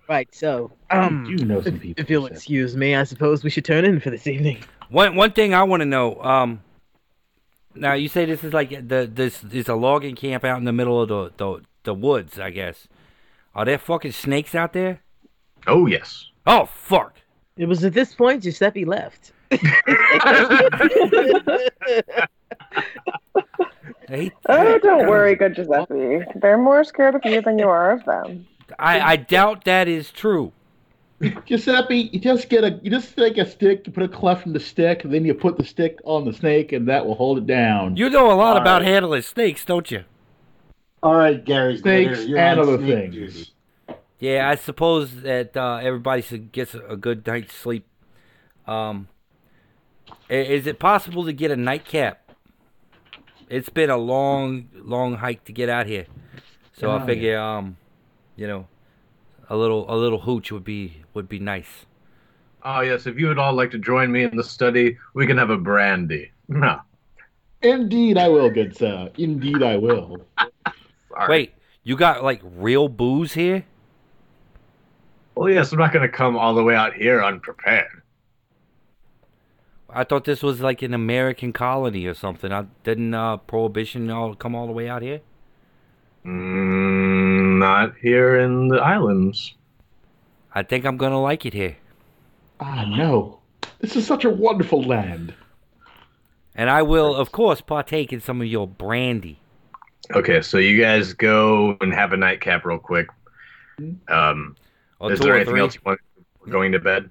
Right, 0.08 0.28
so 0.34 0.72
um, 0.90 1.26
you 1.26 1.46
know 1.46 1.62
some 1.62 1.80
people. 1.80 2.02
if 2.02 2.10
you'll 2.10 2.22
Giuseppe. 2.24 2.36
excuse 2.36 2.76
me, 2.76 2.96
I 2.96 3.04
suppose 3.04 3.44
we 3.44 3.52
should 3.52 3.64
turn 3.66 3.86
in 3.86 4.00
for 4.00 4.10
this 4.10 4.26
evening. 4.26 4.58
One 4.90 5.16
one 5.16 5.32
thing 5.34 5.54
I 5.54 5.62
want 5.64 5.82
to 5.82 5.86
know. 5.86 6.20
Um, 6.24 6.62
now 7.76 7.94
you 7.94 8.08
say 8.08 8.26
this 8.26 8.44
is 8.44 8.54
like 8.54 8.70
the 8.70 9.10
this 9.12 9.44
is 9.52 9.68
a 9.70 9.76
logging 9.76 10.16
camp 10.16 10.44
out 10.44 10.58
in 10.58 10.66
the 10.66 10.74
middle 10.74 11.02
of 11.02 11.10
the 11.10 11.32
the, 11.38 11.62
the 11.84 11.94
woods, 11.94 12.40
I 12.40 12.50
guess. 12.52 12.88
Are 13.56 13.66
there 13.66 13.78
fucking 13.78 14.12
snakes 14.12 14.54
out 14.56 14.74
there? 14.74 15.02
Oh 15.68 15.86
yes. 15.88 16.26
Oh 16.46 16.66
fuck! 16.66 17.16
It 17.58 17.66
was 17.68 17.84
at 17.84 17.94
this 17.94 18.14
point 18.16 18.44
Giuseppe 18.44 18.86
left. 18.86 19.32
Hey, 24.08 24.32
Oh, 24.48 24.80
don't 24.80 25.08
worry, 25.08 25.36
good 25.36 25.56
Giuseppe. 25.56 26.26
They're 26.36 26.58
more 26.58 26.84
scared 26.84 27.14
of 27.14 27.22
you 27.26 27.42
than 27.42 27.60
you 27.60 27.68
are 27.68 27.92
of 27.92 28.04
them. 28.06 28.48
I 28.80 29.00
I 29.02 29.16
doubt 29.18 29.66
that 29.66 29.88
is 29.88 30.10
true. 30.10 30.52
Giuseppe, 31.46 32.10
you 32.14 32.20
just 32.20 32.50
get 32.50 32.64
a 32.64 32.80
you 32.82 32.90
just 32.90 33.16
take 33.16 33.38
a 33.38 33.46
stick, 33.50 33.86
you 33.86 33.92
put 33.94 34.04
a 34.04 34.08
cleft 34.08 34.46
in 34.46 34.54
the 34.54 34.60
stick, 34.60 35.04
and 35.04 35.14
then 35.14 35.26
you 35.26 35.34
put 35.34 35.58
the 35.58 35.66
stick 35.66 36.00
on 36.06 36.26
the 36.26 36.34
snake, 36.34 36.72
and 36.72 36.88
that 36.88 37.06
will 37.06 37.16
hold 37.16 37.38
it 37.38 37.46
down. 37.48 37.98
You 37.98 38.10
know 38.10 38.32
a 38.32 38.36
lot 38.36 38.56
All 38.56 38.58
about 38.58 38.82
right. 38.82 38.84
handling 38.84 39.22
snakes, 39.22 39.66
don't 39.66 39.90
you? 39.92 40.06
All 41.04 41.16
right, 41.16 41.44
Gary. 41.44 41.78
Snakes 41.78 41.86
Glitter, 41.86 42.24
you're 42.24 42.40
and 42.40 42.60
other 42.60 42.78
snake 42.78 43.12
things. 43.12 43.12
duty. 43.12 43.48
Yeah, 44.20 44.50
I 44.50 44.56
suppose 44.56 45.22
that 45.22 45.56
uh, 45.56 45.78
everybody 45.82 46.22
should 46.22 46.52
gets 46.52 46.74
a 46.76 46.96
good 46.98 47.26
night's 47.26 47.54
sleep. 47.54 47.86
Um, 48.68 49.08
is 50.30 50.68
it 50.68 50.80
possible 50.80 51.26
to 51.26 51.34
get 51.34 51.52
a 51.52 51.56
nightcap? 51.56 52.22
It's 53.50 53.70
been 53.70 53.90
a 53.90 53.98
long, 53.98 54.70
long 54.74 55.16
hike 55.18 55.44
to 55.46 55.54
get 55.54 55.70
out 55.70 55.88
here, 55.88 56.06
so 56.74 56.92
Oh, 56.92 56.92
I 56.92 57.06
figure, 57.06 57.40
um, 57.40 57.78
you 58.36 58.48
know, 58.48 58.68
a 59.50 59.58
little, 59.58 59.92
a 59.92 59.96
little 59.98 60.22
hooch 60.22 60.52
would 60.52 60.64
be 60.64 60.99
would 61.14 61.30
be 61.30 61.40
nice. 61.40 61.86
Oh 62.64 62.82
yes. 62.82 63.08
If 63.08 63.18
you 63.18 63.28
would 63.28 63.40
all 63.40 63.54
like 63.54 63.72
to 63.72 63.78
join 63.78 64.12
me 64.12 64.24
in 64.24 64.36
the 64.36 64.44
study, 64.44 64.98
we 65.14 65.26
can 65.26 65.38
have 65.38 65.50
a 65.50 65.58
brandy. 65.58 66.32
No. 66.48 66.82
Indeed, 67.62 68.18
I 68.18 68.30
will, 68.30 68.50
good 68.50 68.76
sir. 68.76 69.10
Indeed, 69.18 69.64
I 69.64 69.78
will. 69.78 70.26
Wait, 71.28 71.54
you 71.84 71.98
got 71.98 72.24
like 72.24 72.42
real 72.44 72.88
booze 72.88 73.34
here? 73.34 73.66
Well, 75.36 75.50
yes. 75.50 75.72
I'm 75.72 75.80
not 75.80 75.94
gonna 75.94 76.10
come 76.10 76.38
all 76.38 76.54
the 76.54 76.64
way 76.64 76.76
out 76.76 76.94
here 76.94 77.24
unprepared. 77.24 78.02
I 79.92 80.04
thought 80.04 80.26
this 80.26 80.44
was 80.44 80.62
like 80.62 80.82
an 80.82 80.94
American 80.94 81.52
colony 81.52 82.06
or 82.06 82.14
something. 82.14 82.52
I 82.52 82.66
didn't 82.84 83.14
uh, 83.14 83.38
prohibition 83.38 84.10
all 84.12 84.36
come 84.36 84.54
all 84.54 84.68
the 84.68 84.72
way 84.72 84.88
out 84.88 85.02
here. 85.02 85.22
Mm, 86.26 87.58
not 87.60 87.96
here 87.98 88.40
in 88.40 88.68
the 88.68 88.78
islands. 88.78 89.56
I 90.60 90.64
think 90.64 90.84
I'm 90.86 90.98
gonna 90.98 91.22
like 91.22 91.46
it 91.46 91.54
here, 91.54 91.78
Ah, 92.60 92.84
no. 92.84 93.40
This 93.80 93.96
is 93.96 94.06
such 94.06 94.26
a 94.26 94.30
wonderful 94.30 94.84
land. 94.84 95.34
and 96.54 96.70
I 96.70 96.82
will, 96.82 97.16
of 97.16 97.32
course, 97.32 97.62
partake 97.62 98.12
in 98.12 98.20
some 98.20 98.42
of 98.42 98.48
your 98.48 98.68
brandy. 98.68 99.40
Okay, 100.14 100.42
so 100.42 100.58
you 100.58 100.78
guys 100.82 101.14
go 101.14 101.78
and 101.80 101.94
have 101.94 102.12
a 102.12 102.18
nightcap 102.18 102.66
real 102.66 102.78
quick. 102.78 103.08
Um, 104.10 104.58
Or 105.00 105.14
is 105.14 105.20
there 105.22 105.36
anything 105.36 105.54
three. 105.54 105.62
else 105.62 105.76
you 105.76 105.82
want 105.86 106.02
going 106.50 106.74
to 106.74 106.80
bed? 106.80 107.10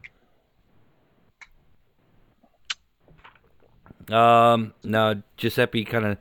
Um, 4.15 4.75
no, 4.85 5.23
Giuseppe 5.39 5.85
kind 5.87 6.05
of 6.05 6.19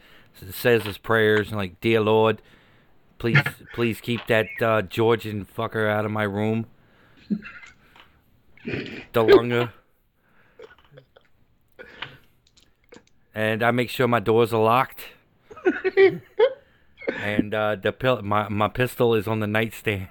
says 0.53 0.83
his 0.83 0.97
prayers 0.97 1.49
and 1.49 1.57
like, 1.57 1.81
"Dear 1.81 1.99
Lord, 1.99 2.41
please, 3.17 3.41
please 3.73 3.99
keep 3.99 4.25
that 4.27 4.47
uh, 4.61 4.81
Georgian 4.83 5.45
fucker 5.45 5.89
out 5.89 6.05
of 6.05 6.11
my 6.11 6.23
room." 6.23 6.67
Delunga. 9.13 9.71
and 13.37 13.61
I 13.61 13.69
make 13.69 13.91
sure 13.91 14.07
my 14.07 14.19
doors 14.19 14.51
are 14.51 14.61
locked. 14.61 15.01
and 17.21 17.53
uh, 17.53 17.75
the 17.75 17.91
pil- 17.91 18.23
my 18.23 18.49
my 18.49 18.67
pistol 18.67 19.13
is 19.13 19.27
on 19.27 19.39
the 19.39 19.47
nightstand. 19.47 20.07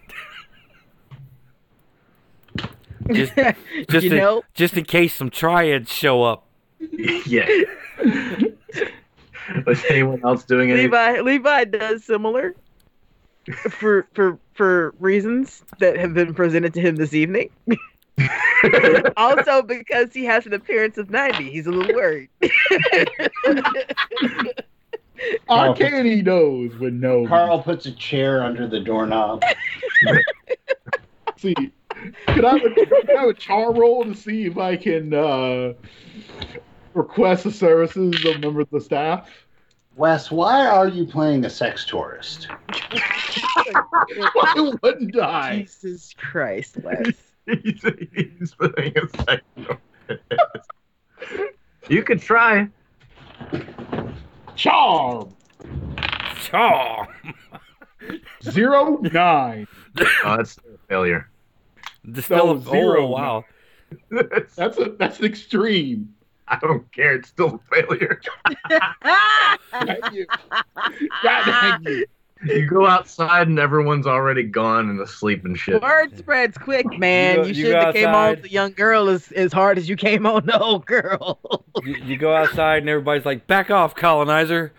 just, 3.13 3.33
just 3.91 4.05
you 4.05 4.13
in, 4.13 4.17
know, 4.17 4.43
just 4.55 4.77
in 4.77 4.85
case 4.85 5.13
some 5.15 5.29
triads 5.31 5.93
show 5.93 6.23
up. 6.23 6.47
yeah. 7.27 7.49
Was 9.67 9.85
anyone 9.91 10.21
else 10.25 10.45
doing 10.45 10.71
anything? 10.71 10.91
Levi 10.91 11.21
Levi 11.21 11.65
does 11.65 12.05
similar 12.05 12.55
for 13.71 14.09
for 14.15 14.39
for 14.55 14.95
reasons 14.99 15.63
that 15.79 15.97
have 15.97 16.15
been 16.15 16.35
presented 16.35 16.75
to 16.75 16.81
him 16.81 16.97
this 16.97 17.15
evening. 17.15 17.51
also 19.17 19.63
because 19.63 20.13
he 20.13 20.25
has 20.25 20.47
an 20.47 20.55
appearance 20.55 20.97
of 20.97 21.11
90, 21.11 21.51
he's 21.51 21.67
a 21.67 21.71
little 21.71 21.95
worried. 21.95 22.31
Arcady 25.49 26.23
knows 26.23 26.77
when 26.79 26.99
no. 27.01 27.27
Carl 27.27 27.63
puts 27.63 27.87
a 27.87 27.93
chair 27.93 28.43
under 28.43 28.67
the 28.67 28.81
doorknob. 28.81 29.43
see, 31.37 31.55
can 32.27 32.45
I, 32.45 32.59
have 32.59 32.63
a, 32.63 33.13
I 33.13 33.21
have 33.21 33.29
a 33.29 33.35
char 33.35 33.73
roll 33.73 34.05
to 34.05 34.15
see 34.15 34.47
if 34.47 34.57
I 34.59 34.77
can 34.77 35.13
uh, 35.13 35.75
request 36.95 37.45
the 37.45 37.53
services 37.53 38.25
of 38.25 38.41
members 38.41 38.65
of 38.65 38.71
the 38.71 38.81
staff? 38.81 39.46
Wes, 39.97 40.31
why 40.31 40.67
are 40.67 40.87
you 40.89 41.07
playing 41.07 41.45
a 41.47 41.51
sex 41.51 41.85
tourist? 41.87 42.49
Why 44.35 44.71
wouldn't 44.83 45.19
I? 45.19 45.61
Jesus 45.61 46.15
Christ, 46.19 46.77
Wes. 46.83 47.15
he's, 47.47 47.83
he's 48.13 48.55
putting 48.55 48.93
a 48.97 49.09
second. 49.25 49.79
you 51.89 52.03
could 52.03 52.21
try. 52.21 52.69
Charm 54.55 55.35
Oh, 56.53 57.07
zero 58.43 58.99
nine. 58.99 59.67
Oh, 60.25 60.37
that's 60.37 60.59
a 60.59 60.79
failure. 60.89 61.31
still 62.21 62.51
oh, 62.51 62.55
No, 62.55 62.61
zero. 62.61 63.03
Oh 63.03 63.07
wow. 63.07 63.45
That's 64.11 64.79
a 64.79 64.95
that's 64.99 65.19
an 65.21 65.25
extreme. 65.25 66.15
I 66.49 66.59
don't 66.61 66.91
care. 66.93 67.15
It's 67.17 67.29
still 67.29 67.61
a 67.71 67.75
failure. 67.75 68.21
Thank 69.73 70.13
you. 70.13 70.27
God, 71.23 71.45
thank 71.45 71.89
you. 71.89 72.07
You 72.45 72.67
go 72.69 72.87
outside 72.87 73.49
and 73.49 73.59
everyone's 73.59 74.07
already 74.07 74.43
gone 74.45 74.91
and 74.91 75.01
asleep 75.01 75.45
and 75.45 75.59
shit. 75.59 75.81
Word 75.83 76.17
spreads 76.19 76.57
quick, 76.59 76.87
man. 76.99 77.37
go- 77.37 77.43
You, 77.43 77.49
you 77.49 77.55
should 77.55 77.73
go 77.73 77.81
have 77.87 77.95
came 77.95 78.09
on 78.15 78.41
the 78.43 78.51
young 78.51 78.73
girl 78.73 79.09
as, 79.09 79.33
as 79.33 79.53
hard 79.53 79.79
as 79.79 79.89
you 79.89 79.97
came 79.97 80.27
on 80.27 80.45
the 80.47 80.59
old 80.59 80.87
girl. 80.87 81.41
You, 81.83 81.95
you 81.97 82.17
go 82.17 82.35
outside 82.35 82.79
and 82.79 82.89
everybody's 82.91 83.25
like, 83.27 83.47
"Back 83.47 83.71
off, 83.71 83.95
colonizer." 83.95 84.73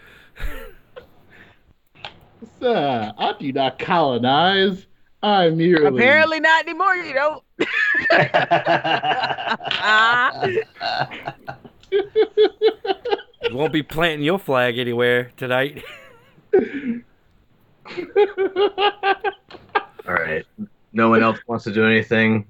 Sir, 2.60 3.14
I 3.18 3.34
do 3.40 3.52
not 3.52 3.80
colonize. 3.80 4.86
I 5.28 5.50
merely. 5.50 5.88
Apparently 5.88 6.40
not 6.40 6.64
anymore, 6.64 6.96
you 6.96 7.14
know. 7.14 7.44
You 13.50 13.56
won't 13.56 13.72
be 13.72 13.84
planting 13.84 14.26
your 14.26 14.40
flag 14.40 14.78
anywhere 14.78 15.32
tonight. 15.38 15.82
All 16.54 16.62
right. 20.08 20.46
No 20.92 21.10
one 21.10 21.24
else 21.24 21.40
wants 21.48 21.64
to 21.64 21.74
do 21.74 21.86
anything 21.86 22.46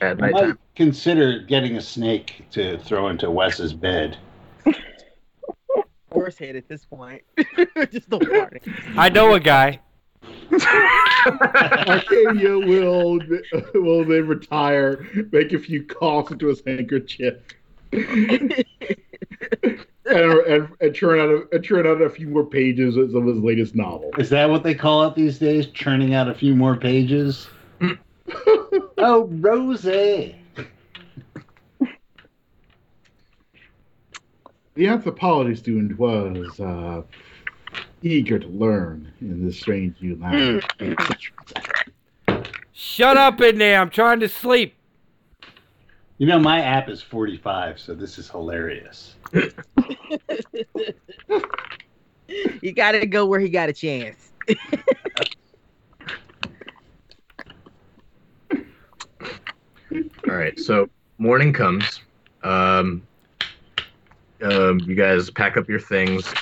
at 0.00 0.22
I 0.22 0.30
might 0.30 0.54
consider 0.76 1.40
getting 1.40 1.76
a 1.76 1.80
snake 1.80 2.46
to 2.52 2.78
throw 2.78 3.08
into 3.08 3.30
Wes's 3.30 3.74
bed. 3.74 4.16
Horse 6.10 6.38
head 6.38 6.56
at 6.56 6.68
this 6.68 6.84
point. 6.84 7.22
Just 7.90 8.08
the 8.08 8.18
warning. 8.18 8.60
I 8.96 9.08
know 9.08 9.34
a 9.34 9.40
guy. 9.40 9.80
Arcadia 11.86 12.58
will 12.58 13.18
will 13.74 14.04
then 14.04 14.26
retire, 14.26 15.06
make 15.32 15.52
a 15.52 15.58
few 15.58 15.84
coughs 15.84 16.30
into 16.30 16.48
his 16.48 16.62
handkerchief, 16.66 17.34
and, 17.92 18.64
and, 20.06 20.68
and 20.80 20.94
churn 20.94 21.20
out 21.20 21.28
a, 21.28 21.48
and 21.52 21.64
churn 21.64 21.86
out 21.86 22.02
a 22.02 22.10
few 22.10 22.28
more 22.28 22.44
pages 22.44 22.96
of 22.96 23.12
his 23.12 23.38
latest 23.38 23.74
novel. 23.74 24.10
Is 24.18 24.30
that 24.30 24.48
what 24.50 24.62
they 24.62 24.74
call 24.74 25.04
it 25.04 25.14
these 25.14 25.38
days? 25.38 25.66
Churning 25.68 26.14
out 26.14 26.28
a 26.28 26.34
few 26.34 26.54
more 26.54 26.76
pages? 26.76 27.48
oh, 28.98 29.26
Rosie. 29.30 30.36
The 34.74 34.88
anthropology 34.88 35.54
student 35.54 35.96
was 35.98 36.58
uh, 36.58 37.02
eager 38.04 38.38
to 38.38 38.46
learn 38.48 39.10
in 39.20 39.44
this 39.44 39.58
strange 39.58 39.96
new 40.00 40.16
language. 40.16 41.32
Shut 42.72 43.16
up 43.16 43.40
in 43.40 43.58
there. 43.58 43.80
I'm 43.80 43.90
trying 43.90 44.20
to 44.20 44.28
sleep. 44.28 44.74
You 46.18 46.26
know, 46.28 46.38
my 46.38 46.60
app 46.60 46.88
is 46.88 47.02
45, 47.02 47.80
so 47.80 47.94
this 47.94 48.18
is 48.18 48.30
hilarious. 48.30 49.16
you 52.62 52.72
gotta 52.72 53.04
go 53.06 53.26
where 53.26 53.40
he 53.40 53.48
got 53.48 53.68
a 53.68 53.72
chance. 53.72 54.30
All 60.28 60.36
right, 60.36 60.58
so 60.58 60.88
morning 61.18 61.52
comes. 61.52 62.00
Um, 62.42 63.06
um, 64.42 64.80
you 64.80 64.94
guys 64.94 65.30
pack 65.30 65.56
up 65.56 65.68
your 65.68 65.80
things, 65.80 66.32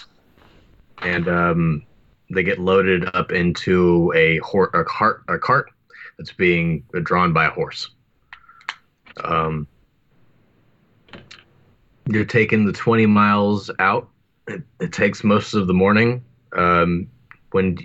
and 1.04 1.28
um, 1.28 1.82
they 2.30 2.42
get 2.42 2.58
loaded 2.58 3.08
up 3.14 3.32
into 3.32 4.12
a, 4.14 4.38
hor- 4.38 4.70
a 4.74 4.84
cart, 4.84 5.22
a 5.28 5.38
cart 5.38 5.70
that's 6.18 6.32
being 6.32 6.84
drawn 7.02 7.32
by 7.32 7.46
a 7.46 7.50
horse. 7.50 7.90
Um, 9.24 9.66
you're 12.08 12.24
taking 12.24 12.66
the 12.66 12.72
20 12.72 13.06
miles 13.06 13.70
out. 13.78 14.08
It, 14.48 14.62
it 14.80 14.92
takes 14.92 15.22
most 15.22 15.54
of 15.54 15.66
the 15.66 15.74
morning. 15.74 16.24
Um, 16.52 17.08
when 17.52 17.78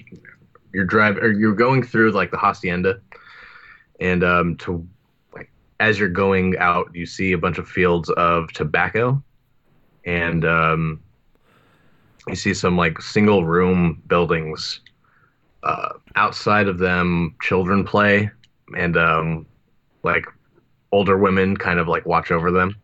you're 0.74 0.86
driving, 0.86 1.24
or 1.24 1.32
you're 1.32 1.55
going 1.55 1.84
through 1.84 2.11
like 2.11 2.32
the 2.32 2.38
hacienda, 2.38 2.99
and 3.99 4.24
um, 4.24 4.55
to 4.57 4.88
as 5.80 5.99
you're 5.99 6.09
going 6.09 6.57
out, 6.57 6.89
you 6.93 7.05
see 7.05 7.34
a 7.34 7.38
bunch 7.38 7.57
of 7.57 7.68
fields 7.68 8.09
of 8.11 8.51
tobacco, 8.53 9.22
and 10.05 10.43
um, 10.45 11.01
you 12.30 12.36
see 12.36 12.53
some 12.53 12.78
like 12.78 13.01
single 13.01 13.45
room 13.45 14.01
buildings. 14.07 14.82
Uh, 15.63 15.93
outside 16.15 16.67
of 16.67 16.78
them, 16.78 17.36
children 17.41 17.84
play, 17.84 18.30
and 18.78 18.95
um, 18.95 19.45
like 20.03 20.25
older 20.91 21.17
women 21.17 21.57
kind 21.57 21.80
of 21.80 21.88
like 21.88 22.05
watch 22.05 22.32
over 22.32 22.51
them. 22.51 22.75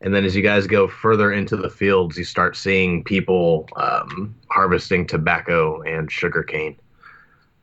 And 0.00 0.14
then 0.14 0.24
as 0.24 0.36
you 0.36 0.42
guys 0.42 0.66
go 0.66 0.86
further 0.86 1.32
into 1.32 1.56
the 1.56 1.70
fields, 1.70 2.16
you 2.16 2.24
start 2.24 2.56
seeing 2.56 3.02
people 3.02 3.68
um, 3.76 4.34
harvesting 4.48 5.06
tobacco 5.06 5.82
and 5.82 6.10
sugarcane. 6.10 6.76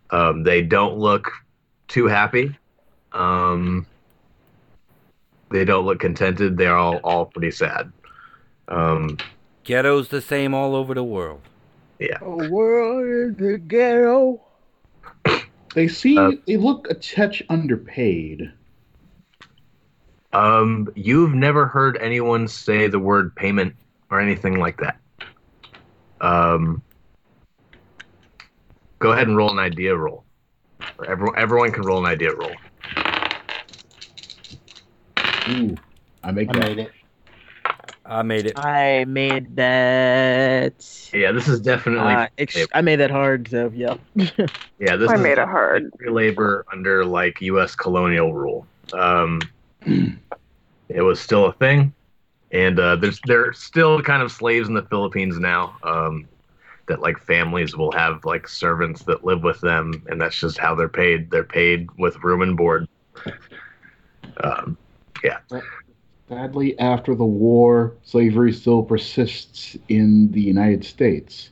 Um, 0.10 0.43
they 0.43 0.62
don't 0.62 0.98
look 0.98 1.32
too 1.88 2.08
happy. 2.08 2.58
Um, 3.14 3.88
they 5.50 5.64
don't 5.64 5.86
look 5.86 6.00
contented. 6.00 6.58
They're 6.58 6.76
all 6.76 6.98
all 6.98 7.26
pretty 7.28 7.52
sad. 7.52 7.91
Um, 8.68 9.18
Ghetto's 9.66 10.07
the 10.09 10.22
same 10.22 10.53
all 10.53 10.76
over 10.76 10.93
the 10.93 11.03
world. 11.03 11.41
Yeah. 11.99 12.18
A 12.22 12.49
world 12.49 13.03
in 13.03 13.36
the 13.38 13.57
ghetto. 13.57 14.41
They 15.74 15.89
seem 15.89 16.18
Uh, 16.18 16.32
they 16.47 16.55
look 16.55 16.88
a 16.89 16.93
touch 16.93 17.43
underpaid. 17.49 18.49
um, 20.32 20.88
you've 20.95 21.34
never 21.34 21.66
heard 21.66 21.97
anyone 21.97 22.47
say 22.47 22.88
the 22.88 22.99
word 22.99 23.36
payment 23.36 23.76
or 24.09 24.22
anything 24.22 24.57
like 24.57 24.78
that. 24.80 24.97
Um, 26.22 26.82
go 28.99 29.11
ahead 29.11 29.28
and 29.28 29.36
roll 29.36 29.51
an 29.51 29.59
idea 29.59 29.93
roll. 29.97 30.24
Everyone, 31.05 31.38
everyone 31.38 31.72
can 31.74 31.84
roll 31.84 31.99
an 31.99 32.09
idea 32.09 32.34
roll. 32.34 32.53
Ooh, 35.49 35.76
I 36.24 36.32
make 36.32 36.49
I 36.51 36.53
that. 36.53 36.68
made 36.70 36.80
it. 36.80 36.91
I 38.08 38.22
made 38.22 38.45
it. 38.45 38.58
I 38.60 39.06
made 39.06 39.56
that. 39.56 41.10
Yeah, 41.14 41.32
this 41.32 41.47
is 41.47 41.60
definitely 41.60 42.14
Uh, 42.14 42.28
ex- 42.38 42.68
I 42.74 42.82
made 42.82 42.97
that 42.97 43.10
hard, 43.12 43.47
so 43.49 43.72
yeah. 43.74 43.95
yeah. 44.16 44.95
This 44.95 45.10
I 45.10 45.16
is 45.16 45.22
made 45.22 45.38
it 45.38 45.47
hard. 45.47 45.91
free 45.97 46.10
labor 46.10 46.66
under 46.72 47.03
like 47.03 47.41
U.S. 47.41 47.76
colonial 47.76 48.34
rule. 48.34 48.68
Um, 48.93 49.41
it 49.86 51.01
was 51.01 51.20
still 51.20 51.47
a 51.47 51.53
thing, 51.53 51.93
and 52.51 52.80
uh, 52.80 52.95
there's 52.95 53.20
they're 53.26 53.53
still 53.53 54.01
kind 54.01 54.22
of 54.22 54.32
slaves 54.32 54.68
in 54.68 54.74
the 54.76 54.84
Philippines 54.84 55.39
now. 55.39 55.76
Um, 55.84 56.28
that 56.88 57.01
like 57.01 57.18
families 57.18 57.76
will 57.76 57.91
have 57.93 58.24
like 58.26 58.47
servants 58.47 59.03
that 59.03 59.26
live 59.26 59.41
with 59.43 59.60
them, 59.62 60.03
and 60.08 60.22
that's 60.22 60.39
just 60.39 60.60
how 60.60 60.76
they're 60.76 60.88
paid. 60.88 61.32
They're 61.32 61.43
paid 61.43 61.89
with 61.97 62.24
room 62.24 62.43
and 62.43 62.56
board. 62.56 62.88
Um, 64.43 64.78
Sadly, 66.28 66.78
after 66.80 67.14
the 67.14 67.26
war, 67.26 67.96
slavery 68.04 68.52
still 68.52 68.82
persists 68.82 69.78
in 69.90 70.32
the 70.32 70.42
United 70.42 70.84
States. 70.84 71.52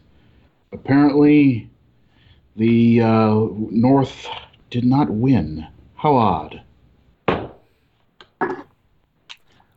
Apparently, 0.72 1.70
the 2.56 3.02
uh, 3.02 3.48
North 3.70 4.28
did 4.72 4.84
not 4.84 5.12
win. 5.12 5.68
How 5.96 6.16
odd. 6.16 6.62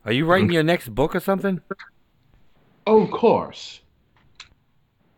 Are 0.07 0.13
you 0.13 0.25
writing 0.25 0.51
your 0.51 0.63
next 0.63 0.95
book 0.95 1.15
or 1.15 1.21
something? 1.21 1.61
Oh, 2.87 3.03
of 3.03 3.11
course. 3.11 3.81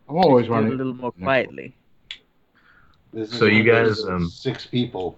I'm 0.09 0.17
always 0.17 0.47
Do 0.47 0.55
it 0.55 0.65
a 0.65 0.69
little 0.69 0.93
more 0.93 1.11
quietly. 1.13 1.75
This 3.13 3.31
is 3.31 3.39
So 3.39 3.45
you 3.45 3.63
guys, 3.63 4.03
um, 4.03 4.27
six 4.27 4.65
people 4.65 5.17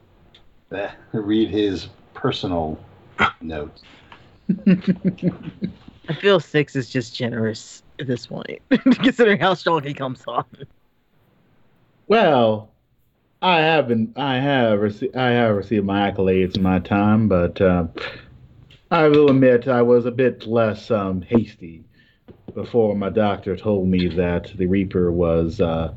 that 0.70 0.98
read 1.14 1.50
his 1.50 1.88
personal 2.14 2.78
notes. 3.42 3.82
I 4.50 6.14
feel 6.20 6.40
six 6.40 6.76
is 6.76 6.90
just 6.90 7.16
generous 7.16 7.84
at 8.00 8.08
this 8.08 8.28
point, 8.28 8.62
considering 8.70 9.40
how 9.40 9.54
strong 9.54 9.84
he 9.84 9.94
comes 9.94 10.24
on. 10.28 10.46
Well, 12.08 12.72
I 13.42 13.60
have 13.60 13.88
been. 13.88 14.14
I 14.16 14.38
have 14.38 14.80
received. 14.80 15.16
I 15.16 15.32
have 15.32 15.56
received 15.56 15.86
my 15.86 16.12
accolades 16.12 16.58
in 16.58 16.64
my 16.64 16.80
time, 16.80 17.28
but 17.28 17.60
uh, 17.62 17.88
I 18.90 19.08
will 19.08 19.30
admit 19.30 19.68
I 19.68 19.82
was 19.82 20.06
a 20.06 20.12
bit 20.12 20.46
less 20.46 20.92
um, 20.92 21.22
hasty 21.22 21.86
before 22.54 22.96
my 22.96 23.10
doctor 23.10 23.56
told 23.56 23.88
me 23.88 24.08
that 24.10 24.52
the 24.58 24.66
Reaper 24.66 25.12
was 25.12 25.62
uh, 25.62 25.94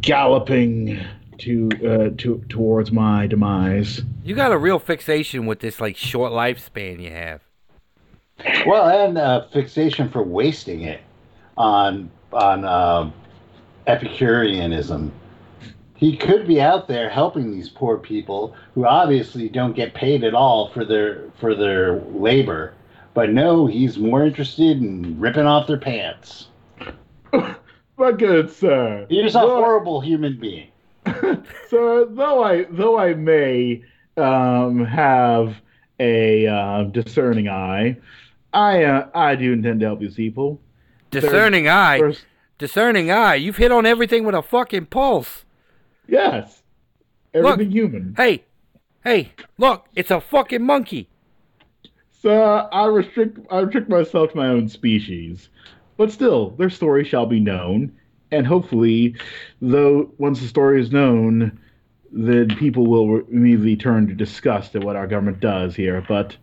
galloping 0.00 1.00
to 1.42 1.68
uh, 1.84 2.10
to 2.18 2.38
towards 2.48 2.92
my 2.92 3.26
demise. 3.26 4.00
You 4.24 4.34
got 4.34 4.52
a 4.52 4.58
real 4.58 4.78
fixation 4.78 5.46
with 5.46 5.60
this 5.60 5.80
like 5.80 5.96
short 5.96 6.32
lifespan 6.32 7.00
you 7.00 7.10
have. 7.10 7.40
Well, 8.66 8.88
and 8.88 9.18
uh, 9.18 9.46
fixation 9.52 10.08
for 10.08 10.22
wasting 10.22 10.82
it 10.82 11.00
on 11.56 12.10
on 12.32 12.64
uh, 12.64 13.10
Epicureanism. 13.86 15.12
He 15.96 16.16
could 16.16 16.48
be 16.48 16.60
out 16.60 16.88
there 16.88 17.08
helping 17.08 17.52
these 17.52 17.68
poor 17.68 17.96
people 17.96 18.56
who 18.74 18.86
obviously 18.86 19.48
don't 19.48 19.74
get 19.76 19.94
paid 19.94 20.24
at 20.24 20.34
all 20.34 20.70
for 20.70 20.84
their 20.84 21.30
for 21.40 21.54
their 21.54 22.00
labor, 22.02 22.74
but 23.14 23.30
no, 23.30 23.66
he's 23.66 23.98
more 23.98 24.24
interested 24.24 24.78
in 24.78 25.18
ripping 25.18 25.46
off 25.46 25.66
their 25.66 25.78
pants. 25.78 26.48
My 27.32 28.10
good 28.12 28.50
sir, 28.50 29.06
He's 29.08 29.34
a 29.34 29.40
horrible 29.40 30.00
human 30.00 30.38
being. 30.40 30.71
so 31.68 32.06
though 32.10 32.42
I 32.42 32.64
though 32.64 32.98
I 32.98 33.14
may 33.14 33.82
um, 34.16 34.84
have 34.84 35.56
a 35.98 36.46
uh, 36.46 36.84
discerning 36.84 37.48
eye, 37.48 37.96
I 38.52 38.84
uh, 38.84 39.08
I 39.14 39.36
do 39.36 39.52
intend 39.52 39.80
to 39.80 39.86
help 39.86 40.00
these 40.00 40.14
people. 40.14 40.60
Discerning 41.10 41.68
eye. 41.68 41.98
First, 41.98 42.24
Discerning 42.58 43.10
eye. 43.10 43.34
You've 43.34 43.56
hit 43.56 43.72
on 43.72 43.86
everything 43.86 44.24
with 44.24 44.34
a 44.34 44.42
fucking 44.42 44.86
pulse. 44.86 45.44
yes, 46.06 46.62
everything 47.34 47.70
human. 47.70 48.14
Hey, 48.16 48.44
hey, 49.02 49.32
look, 49.58 49.86
it's 49.96 50.10
a 50.10 50.20
fucking 50.20 50.62
monkey. 50.62 51.08
So 52.20 52.30
I 52.32 52.86
restrict 52.86 53.40
I 53.50 53.60
restrict 53.60 53.88
myself 53.88 54.30
to 54.30 54.36
my 54.36 54.46
own 54.46 54.68
species, 54.68 55.48
but 55.96 56.12
still, 56.12 56.50
their 56.50 56.70
story 56.70 57.04
shall 57.04 57.26
be 57.26 57.40
known, 57.40 57.92
and 58.32 58.46
hopefully, 58.46 59.14
though 59.60 60.10
once 60.18 60.40
the 60.40 60.48
story 60.48 60.80
is 60.80 60.90
known, 60.90 61.56
then 62.10 62.48
people 62.56 62.86
will 62.86 63.20
immediately 63.30 63.76
turn 63.76 64.08
to 64.08 64.14
disgust 64.14 64.74
at 64.74 64.82
what 64.82 64.96
our 64.96 65.06
government 65.06 65.38
does 65.40 65.76
here. 65.76 66.04
But 66.08 66.36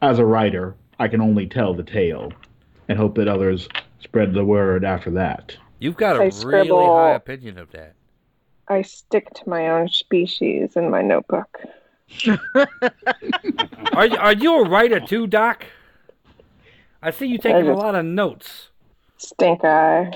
as 0.00 0.18
a 0.18 0.24
writer, 0.24 0.74
I 0.98 1.08
can 1.08 1.20
only 1.20 1.46
tell 1.46 1.74
the 1.74 1.82
tale, 1.82 2.32
and 2.88 2.98
hope 2.98 3.16
that 3.16 3.28
others 3.28 3.68
spread 4.00 4.32
the 4.32 4.44
word 4.44 4.84
after 4.84 5.10
that. 5.12 5.56
You've 5.80 5.96
got 5.96 6.16
a 6.16 6.20
I 6.20 6.22
really 6.24 6.30
scribble- 6.30 6.86
high 6.96 7.14
opinion 7.14 7.58
of 7.58 7.70
that. 7.72 7.94
I 8.68 8.80
stick 8.82 9.28
to 9.34 9.48
my 9.48 9.68
own 9.68 9.88
species 9.88 10.74
in 10.76 10.88
my 10.88 11.02
notebook. 11.02 11.60
Are 13.92 14.06
you, 14.06 14.16
are 14.16 14.32
you 14.34 14.54
a 14.64 14.68
writer 14.68 15.00
too, 15.00 15.26
Doc? 15.26 15.64
I 17.02 17.10
see 17.10 17.26
you 17.26 17.38
taking 17.38 17.62
a 17.62 17.72
just- 17.72 17.78
lot 17.82 17.94
of 17.94 18.04
notes. 18.04 18.68
Stink 19.18 19.64
eye. 19.64 20.12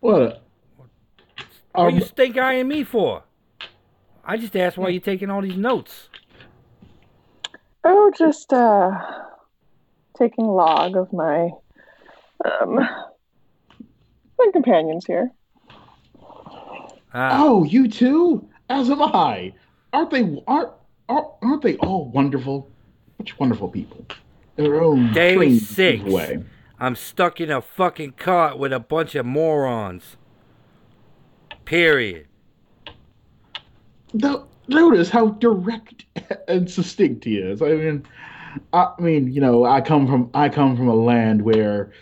What? 0.00 0.42
What 1.72 1.84
Um, 1.86 1.86
are 1.86 1.90
you 1.90 2.00
stink 2.00 2.36
eyeing 2.36 2.68
me 2.68 2.84
for? 2.84 3.24
I 4.24 4.36
just 4.36 4.56
asked 4.56 4.76
why 4.78 4.88
you're 4.90 5.00
taking 5.00 5.30
all 5.30 5.42
these 5.42 5.56
notes. 5.56 6.08
Oh, 7.84 8.10
just 8.16 8.52
uh, 8.52 8.90
taking 10.16 10.46
log 10.46 10.96
of 10.96 11.12
my 11.12 11.50
um 12.44 12.74
my 12.76 14.50
companions 14.52 15.04
here. 15.06 15.32
Ah, 17.14 17.38
oh, 17.42 17.64
you 17.64 17.88
too? 17.88 18.48
As 18.68 18.90
am 18.90 19.02
I. 19.02 19.54
Aren't 19.92 20.10
they? 20.10 20.42
Aren't 20.46 20.70
aren't 21.08 21.26
aren't 21.42 21.62
they 21.62 21.76
all 21.78 22.10
wonderful? 22.10 22.70
such 23.18 23.38
wonderful 23.38 23.68
people. 23.68 24.06
In 24.56 24.64
their 24.64 24.80
own 24.82 25.12
Day 25.12 25.34
strange 25.34 25.62
six. 25.62 26.04
way. 26.04 26.44
I'm 26.80 26.94
stuck 26.94 27.40
in 27.40 27.50
a 27.50 27.60
fucking 27.60 28.12
cart 28.12 28.58
with 28.58 28.72
a 28.72 28.78
bunch 28.78 29.14
of 29.14 29.26
morons. 29.26 30.16
Period. 31.64 32.28
No, 34.12 34.46
notice 34.68 35.10
how 35.10 35.30
direct 35.30 36.04
and 36.48 36.70
succinct 36.70 37.24
he 37.24 37.38
is. 37.38 37.60
I 37.60 37.74
mean, 37.74 38.06
I 38.72 38.88
mean, 38.98 39.32
you 39.32 39.40
know, 39.40 39.64
I 39.64 39.80
come 39.80 40.06
from 40.06 40.30
I 40.34 40.48
come 40.48 40.76
from 40.76 40.88
a 40.88 40.94
land 40.94 41.42
where 41.42 41.92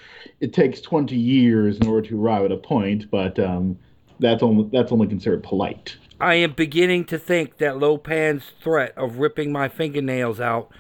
it 0.41 0.53
takes 0.53 0.81
twenty 0.81 1.17
years 1.17 1.79
in 1.79 1.87
order 1.87 2.09
to 2.09 2.23
arrive 2.23 2.45
at 2.45 2.53
a 2.53 2.57
point, 2.57 3.11
but 3.11 3.39
um, 3.39 3.79
that's 4.21 4.43
only 4.43 4.69
that's 4.73 4.93
only 4.93 5.09
considered 5.09 5.43
polite. 5.43 5.97
I 6.21 6.35
am 6.35 6.53
beginning 6.53 7.05
to 7.07 7.19
think 7.19 7.59
that 7.59 7.79
Lopan's 7.79 8.53
threat 8.63 8.97
of 8.97 9.19
ripping 9.19 9.53
my 9.53 9.69
fingernails 9.69 10.41
out 10.41 10.71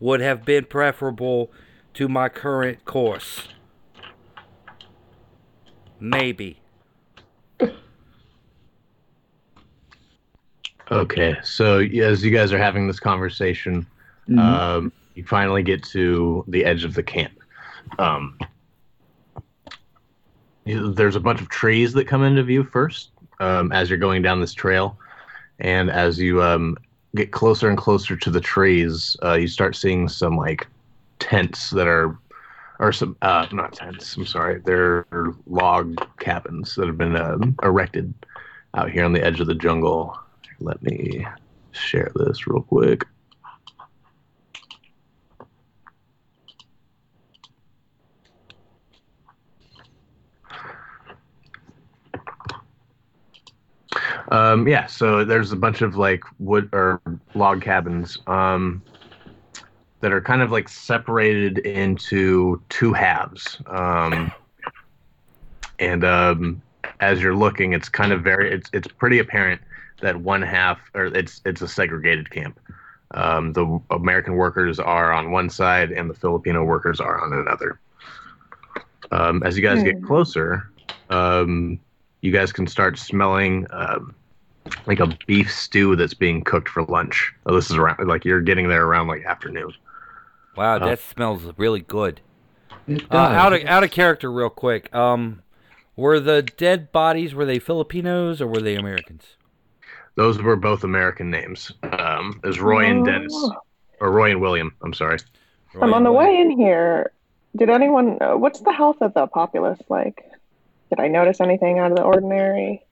would 0.00 0.20
have 0.20 0.44
been 0.44 0.64
preferable 0.64 1.52
to 1.94 2.08
my 2.08 2.28
current 2.28 2.84
course. 2.84 3.48
Maybe. 5.98 6.60
Okay, 10.90 11.36
so 11.44 11.78
as 11.78 12.24
you 12.24 12.30
guys 12.32 12.52
are 12.52 12.58
having 12.58 12.86
this 12.88 12.98
conversation, 12.98 13.86
Mhm. 14.28 14.38
um, 14.38 14.92
you 15.14 15.24
finally 15.24 15.62
get 15.62 15.82
to 15.84 16.44
the 16.48 16.64
edge 16.64 16.84
of 16.84 16.94
the 16.94 17.02
camp. 17.02 17.32
Um, 17.98 18.36
there's 20.64 21.16
a 21.16 21.20
bunch 21.20 21.40
of 21.40 21.48
trees 21.48 21.92
that 21.92 22.06
come 22.06 22.22
into 22.22 22.42
view 22.42 22.64
first 22.64 23.10
um, 23.40 23.72
as 23.72 23.88
you're 23.88 23.98
going 23.98 24.22
down 24.22 24.40
this 24.40 24.52
trail, 24.54 24.98
and 25.60 25.90
as 25.90 26.18
you 26.18 26.42
um, 26.42 26.76
get 27.14 27.30
closer 27.32 27.68
and 27.68 27.78
closer 27.78 28.16
to 28.16 28.30
the 28.30 28.40
trees, 28.40 29.16
uh, 29.24 29.34
you 29.34 29.48
start 29.48 29.76
seeing 29.76 30.08
some 30.08 30.36
like 30.36 30.66
tents 31.20 31.70
that 31.70 31.86
are, 31.86 32.18
or 32.80 32.92
some 32.92 33.16
uh, 33.22 33.46
not 33.52 33.72
tents. 33.74 34.16
I'm 34.16 34.26
sorry, 34.26 34.60
they're 34.64 35.06
log 35.46 35.96
cabins 36.18 36.74
that 36.74 36.86
have 36.88 36.98
been 36.98 37.14
um, 37.14 37.56
erected 37.62 38.12
out 38.74 38.90
here 38.90 39.04
on 39.04 39.12
the 39.12 39.24
edge 39.24 39.40
of 39.40 39.46
the 39.46 39.54
jungle. 39.54 40.18
Let 40.58 40.82
me 40.82 41.24
share 41.72 42.10
this 42.16 42.46
real 42.46 42.62
quick. 42.62 43.04
Um, 54.30 54.68
yeah, 54.68 54.86
so 54.86 55.24
there's 55.24 55.50
a 55.50 55.56
bunch 55.56 55.82
of 55.82 55.96
like 55.96 56.22
wood 56.38 56.68
or 56.72 57.00
log 57.34 57.62
cabins 57.62 58.16
um, 58.28 58.82
that 60.00 60.12
are 60.12 60.20
kind 60.20 60.42
of 60.42 60.50
like 60.50 60.68
separated 60.68 61.58
into 61.58 62.60
two 62.68 62.92
halves. 62.92 63.58
Um, 63.66 64.32
and 65.78 66.04
um, 66.04 66.62
as 67.00 67.22
you're 67.22 67.34
looking, 67.36 67.72
it's 67.72 67.88
kind 67.88 68.12
of 68.12 68.22
very 68.22 68.50
it's 68.52 68.70
it's 68.72 68.88
pretty 68.88 69.18
apparent 69.18 69.60
that 70.00 70.16
one 70.16 70.42
half 70.42 70.78
or 70.94 71.06
it's 71.06 71.40
it's 71.44 71.62
a 71.62 71.68
segregated 71.68 72.30
camp. 72.30 72.58
Um, 73.12 73.52
the 73.52 73.80
American 73.90 74.34
workers 74.36 74.78
are 74.78 75.12
on 75.12 75.32
one 75.32 75.50
side 75.50 75.90
and 75.90 76.08
the 76.08 76.14
Filipino 76.14 76.64
workers 76.64 77.00
are 77.00 77.20
on 77.20 77.32
another. 77.32 77.80
Um, 79.10 79.42
as 79.42 79.56
you 79.56 79.62
guys 79.62 79.82
get 79.82 79.98
Hmm. 79.98 80.06
closer, 80.06 80.70
um, 81.10 81.80
you 82.22 82.30
guys 82.30 82.52
can 82.52 82.66
start 82.66 82.98
smelling 82.98 83.66
um, 83.70 84.14
like 84.86 85.00
a 85.00 85.06
beef 85.26 85.52
stew 85.52 85.96
that's 85.96 86.14
being 86.14 86.42
cooked 86.42 86.68
for 86.68 86.84
lunch. 86.84 87.32
Oh, 87.46 87.54
this 87.54 87.70
is 87.70 87.76
around 87.76 88.06
like 88.06 88.24
you're 88.24 88.40
getting 88.40 88.68
there 88.68 88.86
around 88.86 89.08
like 89.08 89.24
afternoon. 89.24 89.72
Wow, 90.56 90.76
Uh, 90.76 90.78
that 90.86 90.98
smells 91.00 91.42
really 91.56 91.80
good. 91.80 92.20
Uh, 92.88 93.14
out 93.16 93.52
of 93.52 93.64
out 93.66 93.84
of 93.84 93.90
character, 93.90 94.30
real 94.32 94.50
quick. 94.50 94.92
Um, 94.94 95.42
were 95.96 96.18
the 96.18 96.42
dead 96.42 96.90
bodies 96.92 97.34
were 97.34 97.44
they 97.44 97.58
Filipinos 97.58 98.40
or 98.40 98.46
were 98.46 98.60
they 98.60 98.74
Americans? 98.74 99.36
Those 100.16 100.40
were 100.42 100.56
both 100.56 100.82
American 100.82 101.30
names. 101.30 101.72
Um, 101.84 102.40
is 102.44 102.60
Roy 102.60 102.86
and 102.86 103.04
Dennis, 103.04 103.32
Oh. 103.34 103.52
or 104.00 104.10
Roy 104.10 104.32
and 104.32 104.40
William. 104.40 104.74
I'm 104.82 104.92
sorry. 104.92 105.18
I'm 105.80 105.94
on 105.94 106.02
the 106.02 106.10
way 106.12 106.40
in 106.40 106.50
here. 106.50 107.12
Did 107.56 107.70
anyone? 107.70 108.18
Uh, 108.20 108.36
what's 108.36 108.60
the 108.60 108.72
health 108.72 109.00
of 109.02 109.14
the 109.14 109.26
populace 109.28 109.80
like? 109.88 110.24
Did 110.88 110.98
I 111.00 111.06
notice 111.08 111.40
anything 111.40 111.78
out 111.78 111.92
of 111.92 111.96
the 111.96 112.02
ordinary? 112.02 112.84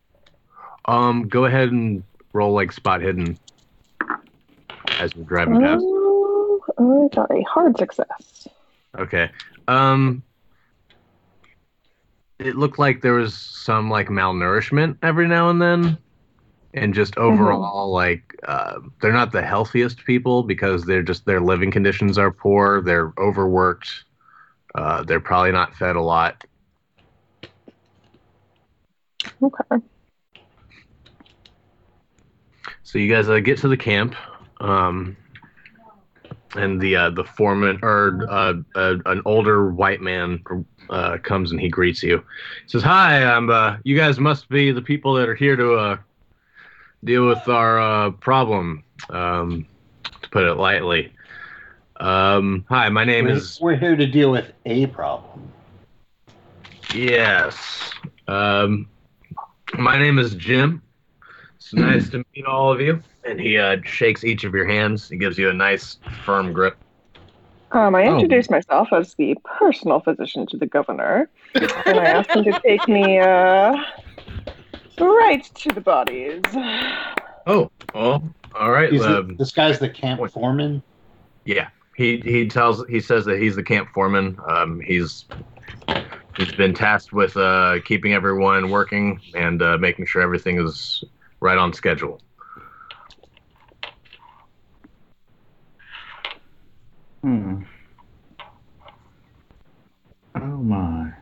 Um, 0.84 1.28
go 1.28 1.44
ahead 1.44 1.70
and 1.72 2.04
roll 2.32 2.52
like 2.52 2.70
spot 2.72 3.00
hidden 3.02 3.36
as 4.98 5.14
we're 5.16 5.24
driving 5.24 5.60
past. 5.60 5.84
Oh, 5.86 6.04
I 6.04 6.07
got 6.76 7.30
a 7.30 7.42
hard 7.42 7.76
success. 7.78 8.48
Okay. 8.98 9.30
Um, 9.66 10.22
it 12.38 12.56
looked 12.56 12.78
like 12.78 13.02
there 13.02 13.14
was 13.14 13.34
some 13.34 13.90
like 13.90 14.08
malnourishment 14.08 14.96
every 15.02 15.26
now 15.26 15.50
and 15.50 15.60
then, 15.60 15.98
and 16.74 16.94
just 16.94 17.16
overall 17.18 17.90
like 17.90 18.34
uh, 18.46 18.78
they're 19.00 19.12
not 19.12 19.32
the 19.32 19.42
healthiest 19.42 20.04
people 20.04 20.42
because 20.42 20.84
they're 20.84 21.02
just 21.02 21.24
their 21.26 21.40
living 21.40 21.70
conditions 21.70 22.18
are 22.18 22.30
poor. 22.30 22.80
They're 22.80 23.12
overworked. 23.18 24.04
Uh, 24.74 25.02
they're 25.02 25.20
probably 25.20 25.52
not 25.52 25.74
fed 25.74 25.96
a 25.96 26.00
lot. 26.00 26.44
Okay. 29.42 29.84
So 32.84 32.98
you 32.98 33.12
guys 33.12 33.28
uh, 33.28 33.40
get 33.40 33.58
to 33.58 33.68
the 33.68 33.76
camp, 33.76 34.14
um, 34.60 35.16
and 36.54 36.80
the 36.80 36.96
uh, 36.96 37.10
the 37.10 37.24
foreman 37.24 37.78
or 37.82 38.26
uh, 38.28 38.54
uh, 38.74 38.94
an 39.06 39.22
older 39.24 39.70
white 39.70 40.00
man 40.00 40.42
uh, 40.90 41.18
comes 41.18 41.50
and 41.50 41.60
he 41.60 41.68
greets 41.68 42.02
you. 42.02 42.18
He 42.64 42.68
says, 42.68 42.82
"Hi, 42.82 43.24
I'm. 43.24 43.50
Uh, 43.50 43.76
you 43.84 43.96
guys 43.96 44.18
must 44.18 44.48
be 44.48 44.72
the 44.72 44.82
people 44.82 45.14
that 45.14 45.28
are 45.28 45.34
here 45.34 45.56
to 45.56 45.74
uh, 45.74 45.96
deal 47.04 47.26
with 47.26 47.46
our 47.48 47.80
uh, 47.80 48.10
problem, 48.12 48.84
um, 49.10 49.66
to 50.22 50.28
put 50.30 50.44
it 50.44 50.54
lightly. 50.54 51.12
Um, 52.00 52.64
hi, 52.68 52.88
my 52.88 53.04
name 53.04 53.24
We're, 53.24 53.32
is 53.32 53.58
we're 53.60 53.76
here 53.76 53.96
to 53.96 54.06
deal 54.06 54.30
with 54.30 54.52
a 54.66 54.86
problem. 54.86 55.50
yes. 56.94 57.92
Um, 58.28 58.88
my 59.74 59.98
name 59.98 60.18
is 60.18 60.34
Jim. 60.34 60.82
It's 61.72 61.74
nice 61.74 62.08
to 62.10 62.24
meet 62.34 62.46
all 62.46 62.72
of 62.72 62.80
you." 62.80 63.00
And 63.24 63.38
he 63.40 63.58
uh, 63.58 63.76
shakes 63.84 64.24
each 64.24 64.44
of 64.44 64.54
your 64.54 64.66
hands. 64.66 65.08
He 65.08 65.16
gives 65.18 65.36
you 65.36 65.50
a 65.50 65.52
nice, 65.52 65.98
firm 66.24 66.52
grip. 66.52 66.76
Um, 67.72 67.94
I 67.94 68.06
Oh. 68.06 68.26
myself 68.50 68.88
as 68.92 69.14
the 69.14 69.36
personal 69.44 70.00
physician 70.00 70.46
to 70.46 70.56
the 70.56 70.64
governor, 70.66 71.28
and 71.54 71.98
I 72.00 72.04
asked 72.06 72.30
him 72.30 72.44
to 72.44 72.58
take 72.66 72.88
me 72.88 73.18
uh, 73.18 73.74
right 74.98 75.44
to 75.54 75.68
the 75.74 75.80
bodies. 75.82 76.40
Oh, 77.46 77.70
well, 77.94 78.22
all 78.58 78.70
right. 78.70 78.90
He's 78.90 79.02
the- 79.02 79.18
Um, 79.18 79.36
this 79.36 79.52
guy's 79.52 79.78
the 79.78 79.90
camp 79.90 80.20
what- 80.20 80.32
foreman. 80.32 80.82
yeah, 81.44 81.68
he 81.96 82.18
he 82.24 82.48
tells 82.48 82.86
he 82.88 83.00
says 83.00 83.26
that 83.26 83.38
he's 83.38 83.56
the 83.56 83.62
camp 83.62 83.90
foreman. 83.92 84.38
Um, 84.48 84.80
he's 84.80 85.26
he's 86.38 86.52
been 86.52 86.72
tasked 86.72 87.12
with 87.12 87.36
uh, 87.36 87.80
keeping 87.84 88.14
everyone 88.14 88.70
working 88.70 89.20
and 89.34 89.60
uh, 89.60 89.76
making 89.76 90.06
sure 90.06 90.22
everything 90.22 90.58
is 90.58 91.04
right 91.40 91.58
on 91.58 91.72
schedule. 91.72 92.20
Hmm. 97.22 97.62
Oh 100.34 100.40
my. 100.40 101.12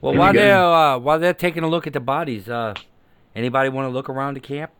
Well, 0.00 0.12
Here 0.12 0.20
while 0.20 0.32
go. 0.32 0.38
they're 0.38 0.64
uh, 0.64 0.98
while 0.98 1.18
they're 1.18 1.34
taking 1.34 1.64
a 1.64 1.68
look 1.68 1.86
at 1.86 1.92
the 1.92 2.00
bodies, 2.00 2.48
uh, 2.48 2.74
anybody 3.34 3.68
want 3.70 3.86
to 3.86 3.90
look 3.90 4.08
around 4.08 4.34
the 4.34 4.40
camp? 4.40 4.70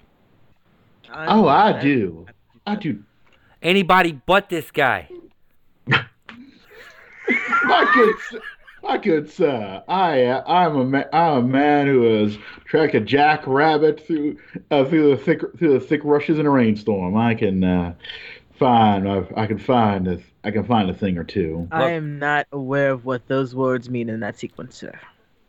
Oh, 1.13 1.49
I 1.49 1.81
do. 1.81 2.27
I 2.67 2.77
do. 2.77 3.03
Anybody 3.63 4.21
but 4.27 4.49
this 4.51 4.71
guy. 4.71 5.09
My 5.87 6.05
good, 7.95 8.15
s- 8.15 8.35
my 8.89 8.97
good 8.97 9.31
sir. 9.31 9.83
I, 9.87 10.25
uh, 10.25 10.43
I'm 10.47 10.77
a, 10.77 10.85
ma- 10.85 11.05
I'm 11.13 11.33
a 11.39 11.43
man 11.43 11.87
who 11.87 12.03
has 12.03 12.39
tracked 12.65 12.95
a 12.95 13.01
jackrabbit 13.01 14.05
through, 14.07 14.39
uh, 14.71 14.85
through 14.85 15.11
the 15.11 15.17
thick, 15.23 15.41
through 15.59 15.75
the 15.75 15.81
thick 15.81 16.01
rushes 16.05 16.39
in 16.39 16.47
a 16.47 16.51
rainstorm. 16.51 17.17
I 17.17 17.35
can 17.35 17.63
uh, 17.63 17.95
find, 18.59 19.09
I, 19.09 19.25
I 19.37 19.47
can 19.47 19.59
find, 19.59 20.09
a, 20.09 20.19
I 20.45 20.51
can 20.51 20.65
find 20.65 20.89
a 20.89 20.95
thing 20.95 21.19
or 21.19 21.25
two. 21.25 21.69
I 21.71 21.91
am 21.91 22.19
not 22.19 22.47
aware 22.53 22.91
of 22.91 23.05
what 23.05 23.29
those 23.29 23.55
words 23.55 23.91
mean 23.91 24.09
in 24.09 24.21
that 24.21 24.39
sequence, 24.39 24.77
sir. 24.77 24.99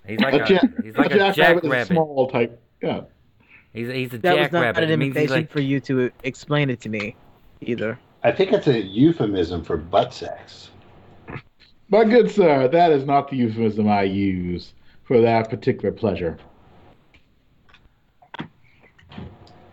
He's 0.06 0.20
like 0.20 0.34
a, 0.34 0.44
a, 0.44 0.48
jack, 0.48 0.64
he's 0.84 0.98
like 0.98 1.12
a 1.12 1.18
jackrabbit 1.18 1.66
is 1.66 1.72
a 1.72 1.86
small 1.86 2.30
type. 2.30 2.62
Yeah. 2.82 3.02
He's 3.74 3.88
he's 3.88 4.14
a 4.14 4.18
That 4.18 4.38
was 4.38 4.52
not 4.52 4.64
jackrabbit. 4.64 4.84
an 4.84 4.90
It 4.90 4.94
invitation 4.94 5.30
like 5.32 5.52
for 5.52 5.62
you 5.62 5.80
to 5.82 6.12
explain 6.24 6.70
it 6.70 6.82
to 6.82 6.90
me, 6.90 7.16
either. 7.62 8.00
I 8.24 8.32
think 8.32 8.52
it's 8.52 8.68
a 8.68 8.80
euphemism 8.80 9.64
for 9.64 9.78
butt 9.78 10.14
sex. 10.14 10.72
My 11.90 12.04
good 12.04 12.30
sir, 12.30 12.68
that 12.68 12.92
is 12.92 13.06
not 13.06 13.30
the 13.30 13.38
euphemism 13.38 13.88
I 13.88 14.04
use 14.04 14.74
for 15.04 15.22
that 15.22 15.50
particular 15.50 15.92
pleasure. 15.92 16.38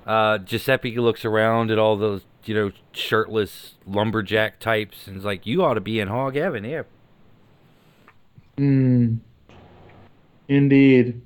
uh, 0.07 0.39
Giuseppe 0.39 0.97
looks 0.97 1.25
around 1.25 1.71
at 1.71 1.79
all 1.79 1.97
those 1.97 2.23
you 2.47 2.55
know, 2.55 2.71
shirtless 2.93 3.75
lumberjack 3.87 4.61
types, 4.61 5.07
and 5.07 5.17
is 5.17 5.25
like 5.25 5.47
you 5.47 5.65
ought 5.65 5.75
to 5.75 5.81
be 5.81 6.01
in 6.01 6.09
hog 6.09 6.37
heaven 6.37 6.65
here. 6.65 6.87
Hmm. 8.57 9.17
Indeed. 10.49 11.21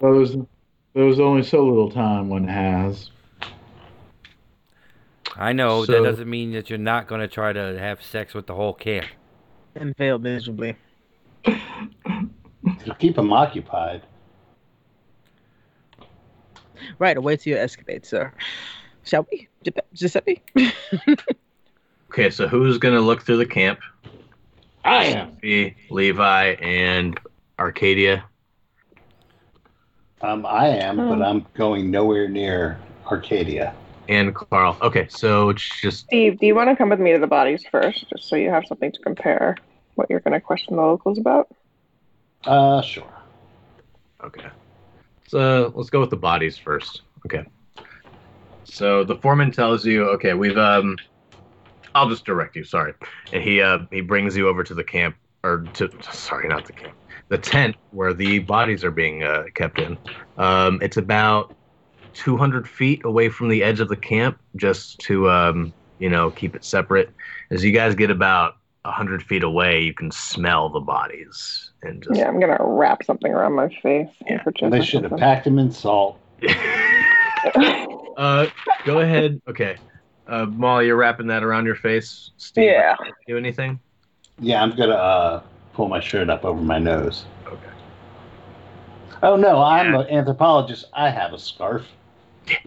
Those 0.00 0.36
there's 0.92 1.20
only 1.20 1.42
so 1.42 1.64
little 1.64 1.90
time 1.90 2.28
one 2.28 2.48
has. 2.48 3.10
I 5.36 5.52
know 5.52 5.84
that 5.84 6.02
doesn't 6.02 6.28
mean 6.28 6.52
that 6.52 6.70
you're 6.70 6.78
not 6.78 7.06
going 7.06 7.20
to 7.20 7.28
try 7.28 7.52
to 7.52 7.78
have 7.78 8.02
sex 8.02 8.34
with 8.34 8.46
the 8.46 8.54
whole 8.54 8.72
camp. 8.74 9.06
And 9.76 9.96
failed 9.96 10.22
miserably. 10.22 10.74
It'll 11.44 12.94
keep 12.98 13.16
him 13.18 13.32
occupied. 13.32 14.02
Right, 16.98 17.16
away 17.16 17.36
to 17.36 17.50
your 17.50 17.58
escapade, 17.58 18.06
sir. 18.06 18.32
Shall 19.04 19.26
we, 19.30 19.48
Giuseppe- 19.62 19.86
Giuseppe? 19.94 20.42
Okay, 22.12 22.30
so 22.30 22.48
who's 22.48 22.78
gonna 22.78 23.00
look 23.00 23.22
through 23.24 23.36
the 23.36 23.44
camp? 23.46 23.80
I 24.84 25.04
am. 25.06 25.36
Me, 25.42 25.74
Levi, 25.90 26.52
and 26.62 27.20
Arcadia. 27.58 28.24
Um, 30.22 30.46
I 30.46 30.68
am, 30.68 30.96
but 30.96 31.20
I'm 31.20 31.44
going 31.54 31.90
nowhere 31.90 32.26
near 32.26 32.78
Arcadia. 33.10 33.74
And 34.08 34.34
Carl. 34.34 34.76
Okay, 34.82 35.06
so 35.08 35.50
it's 35.50 35.80
just 35.80 36.00
Steve, 36.06 36.38
do 36.38 36.46
you 36.46 36.54
want 36.54 36.70
to 36.70 36.76
come 36.76 36.90
with 36.90 37.00
me 37.00 37.12
to 37.12 37.18
the 37.18 37.26
bodies 37.26 37.64
first, 37.70 38.08
just 38.10 38.28
so 38.28 38.36
you 38.36 38.50
have 38.50 38.64
something 38.66 38.92
to 38.92 38.98
compare 39.00 39.56
what 39.94 40.08
you're 40.10 40.20
going 40.20 40.34
to 40.34 40.40
question 40.40 40.76
the 40.76 40.82
locals 40.82 41.18
about? 41.18 41.48
Uh, 42.44 42.80
sure. 42.82 43.12
okay. 44.22 44.48
So 45.28 45.72
let's 45.74 45.90
go 45.90 46.00
with 46.00 46.10
the 46.10 46.16
bodies 46.16 46.56
first. 46.56 47.02
Okay. 47.26 47.44
So 48.64 49.04
the 49.04 49.16
foreman 49.16 49.50
tells 49.50 49.84
you, 49.84 50.04
okay, 50.10 50.34
we've 50.34 50.58
um, 50.58 50.96
I'll 51.94 52.08
just 52.08 52.24
direct 52.24 52.56
you. 52.56 52.64
Sorry, 52.64 52.92
and 53.32 53.42
he 53.42 53.60
uh 53.60 53.78
he 53.90 54.00
brings 54.00 54.36
you 54.36 54.48
over 54.48 54.62
to 54.62 54.74
the 54.74 54.84
camp 54.84 55.16
or 55.42 55.64
to 55.74 55.90
sorry, 56.12 56.48
not 56.48 56.66
the 56.66 56.72
camp, 56.72 56.94
the 57.28 57.38
tent 57.38 57.76
where 57.90 58.12
the 58.12 58.40
bodies 58.40 58.84
are 58.84 58.90
being 58.90 59.22
uh, 59.22 59.44
kept 59.54 59.78
in. 59.78 59.98
Um, 60.36 60.78
it's 60.82 60.96
about 60.96 61.55
200 62.16 62.68
feet 62.68 63.04
away 63.04 63.28
from 63.28 63.48
the 63.48 63.62
edge 63.62 63.80
of 63.80 63.88
the 63.88 63.96
camp, 63.96 64.38
just 64.56 64.98
to 65.00 65.30
um, 65.30 65.72
you 65.98 66.08
know 66.08 66.30
keep 66.30 66.54
it 66.56 66.64
separate. 66.64 67.10
As 67.50 67.62
you 67.64 67.72
guys 67.72 67.94
get 67.94 68.10
about 68.10 68.56
100 68.82 69.22
feet 69.22 69.42
away, 69.42 69.82
you 69.82 69.94
can 69.94 70.10
smell 70.10 70.68
the 70.68 70.80
bodies 70.80 71.70
and 71.82 72.02
just 72.02 72.16
Yeah, 72.18 72.28
I'm 72.28 72.40
going 72.40 72.56
to 72.56 72.64
wrap 72.64 73.04
something 73.04 73.32
around 73.32 73.52
my 73.54 73.68
face. 73.82 74.08
Yeah, 74.28 74.42
They 74.68 74.82
should 74.84 75.04
have 75.04 75.16
packed 75.18 75.44
them 75.44 75.58
in 75.58 75.70
salt. 75.70 76.18
uh, 78.16 78.46
go 78.84 79.00
ahead. 79.00 79.40
Okay. 79.48 79.76
Uh, 80.26 80.46
Molly, 80.46 80.86
you're 80.86 80.96
wrapping 80.96 81.26
that 81.28 81.44
around 81.44 81.66
your 81.66 81.76
face. 81.76 82.30
Steve, 82.36 82.64
Yeah. 82.64 82.96
do 83.26 83.36
anything? 83.36 83.78
Yeah, 84.38 84.62
I'm 84.62 84.74
gonna 84.76 84.92
uh, 84.94 85.42
pull 85.72 85.88
my 85.88 86.00
shirt 86.00 86.28
up 86.28 86.44
over 86.44 86.60
my 86.60 86.78
nose. 86.78 87.24
Okay. 87.46 87.70
Oh 89.22 89.36
no, 89.36 89.62
I'm 89.62 89.94
an 89.94 90.06
anthropologist. 90.08 90.86
I 90.92 91.08
have 91.10 91.32
a 91.32 91.38
scarf. 91.38 91.86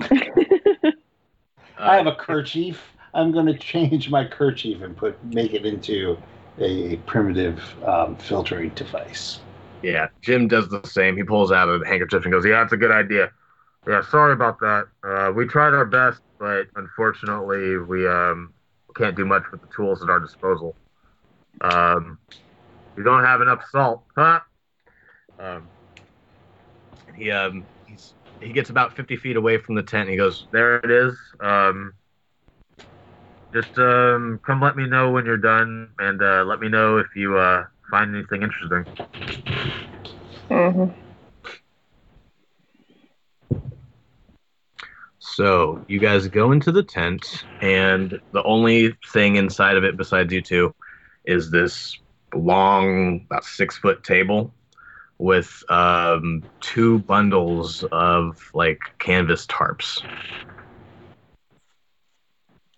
I 1.86 1.95
have 1.97 2.05
Uh, 2.05 2.05
a 2.07 2.15
kerchief. 2.15 2.82
I'm 3.13 3.32
gonna 3.32 3.57
change 3.57 4.09
my 4.09 4.25
kerchief 4.25 4.82
and 4.82 4.95
put 4.95 5.23
make 5.23 5.53
it 5.53 5.65
into 5.65 6.17
a 6.59 6.97
primitive 7.07 7.61
um, 7.84 8.15
filtering 8.17 8.69
device. 8.71 9.39
yeah, 9.82 10.07
Jim 10.21 10.47
does 10.47 10.69
the 10.69 10.82
same. 10.86 11.15
He 11.17 11.23
pulls 11.23 11.51
out 11.51 11.69
a 11.69 11.86
handkerchief 11.86 12.23
and 12.23 12.32
goes, 12.32 12.45
"Yeah, 12.45 12.59
that's 12.61 12.73
a 12.73 12.77
good 12.77 12.91
idea." 12.91 13.32
Yeah, 13.88 14.01
sorry 14.01 14.34
about 14.34 14.59
that. 14.59 14.86
Uh, 15.03 15.32
we 15.34 15.45
tried 15.47 15.73
our 15.73 15.86
best, 15.86 16.21
but 16.39 16.67
unfortunately, 16.75 17.77
we 17.77 18.07
um, 18.07 18.53
can't 18.95 19.15
do 19.15 19.25
much 19.25 19.43
with 19.51 19.61
the 19.61 19.67
tools 19.75 20.03
at 20.03 20.09
our 20.09 20.19
disposal. 20.19 20.77
Um, 21.61 22.19
we 22.95 23.03
don't 23.03 23.23
have 23.23 23.41
enough 23.41 23.63
salt, 23.71 24.03
huh? 24.15 24.39
Um, 25.39 25.71
he 27.15 27.32
um, 27.32 27.67
he 28.40 28.54
gets 28.54 28.70
about 28.70 28.96
50 28.96 29.18
feet 29.18 29.36
away 29.38 29.58
from 29.58 29.76
the 29.76 29.84
tent. 29.84 30.04
And 30.04 30.12
he 30.12 30.18
goes, 30.18 30.48
"There 30.52 30.78
it 30.78 30.92
is. 30.92 31.18
Um, 31.40 31.94
just 33.54 33.78
um, 33.78 34.40
come 34.46 34.62
let 34.62 34.76
me 34.76 34.88
know 34.88 35.12
when 35.12 35.26
you're 35.26 35.38
done, 35.38 35.90
and 36.00 36.22
uh, 36.22 36.44
let 36.46 36.60
me 36.60 36.70
know 36.70 36.98
if 36.98 37.08
you 37.16 37.38
uh, 37.38 37.66
find 37.92 38.16
anything 38.16 38.44
interesting." 38.44 38.86
hmm 40.50 40.90
So 45.20 45.84
you 45.88 46.00
guys 46.00 46.28
go 46.28 46.52
into 46.52 46.72
the 46.72 46.84
tent, 46.84 47.26
and 47.62 48.20
the 48.32 48.44
only 48.44 48.96
thing 49.14 49.36
inside 49.36 49.78
of 49.78 49.84
it 49.84 49.98
besides 49.98 50.34
you 50.34 50.42
two 50.42 50.74
is 51.26 51.52
this 51.52 51.98
long, 52.34 53.26
about 53.30 53.44
six 53.44 53.78
foot 53.78 54.04
table 54.04 54.54
with 55.20 55.63
um, 55.70 56.41
two 56.61 56.99
bundles 56.99 57.84
of 57.91 58.49
like 58.53 58.80
canvas 58.97 59.45
tarps. 59.45 60.01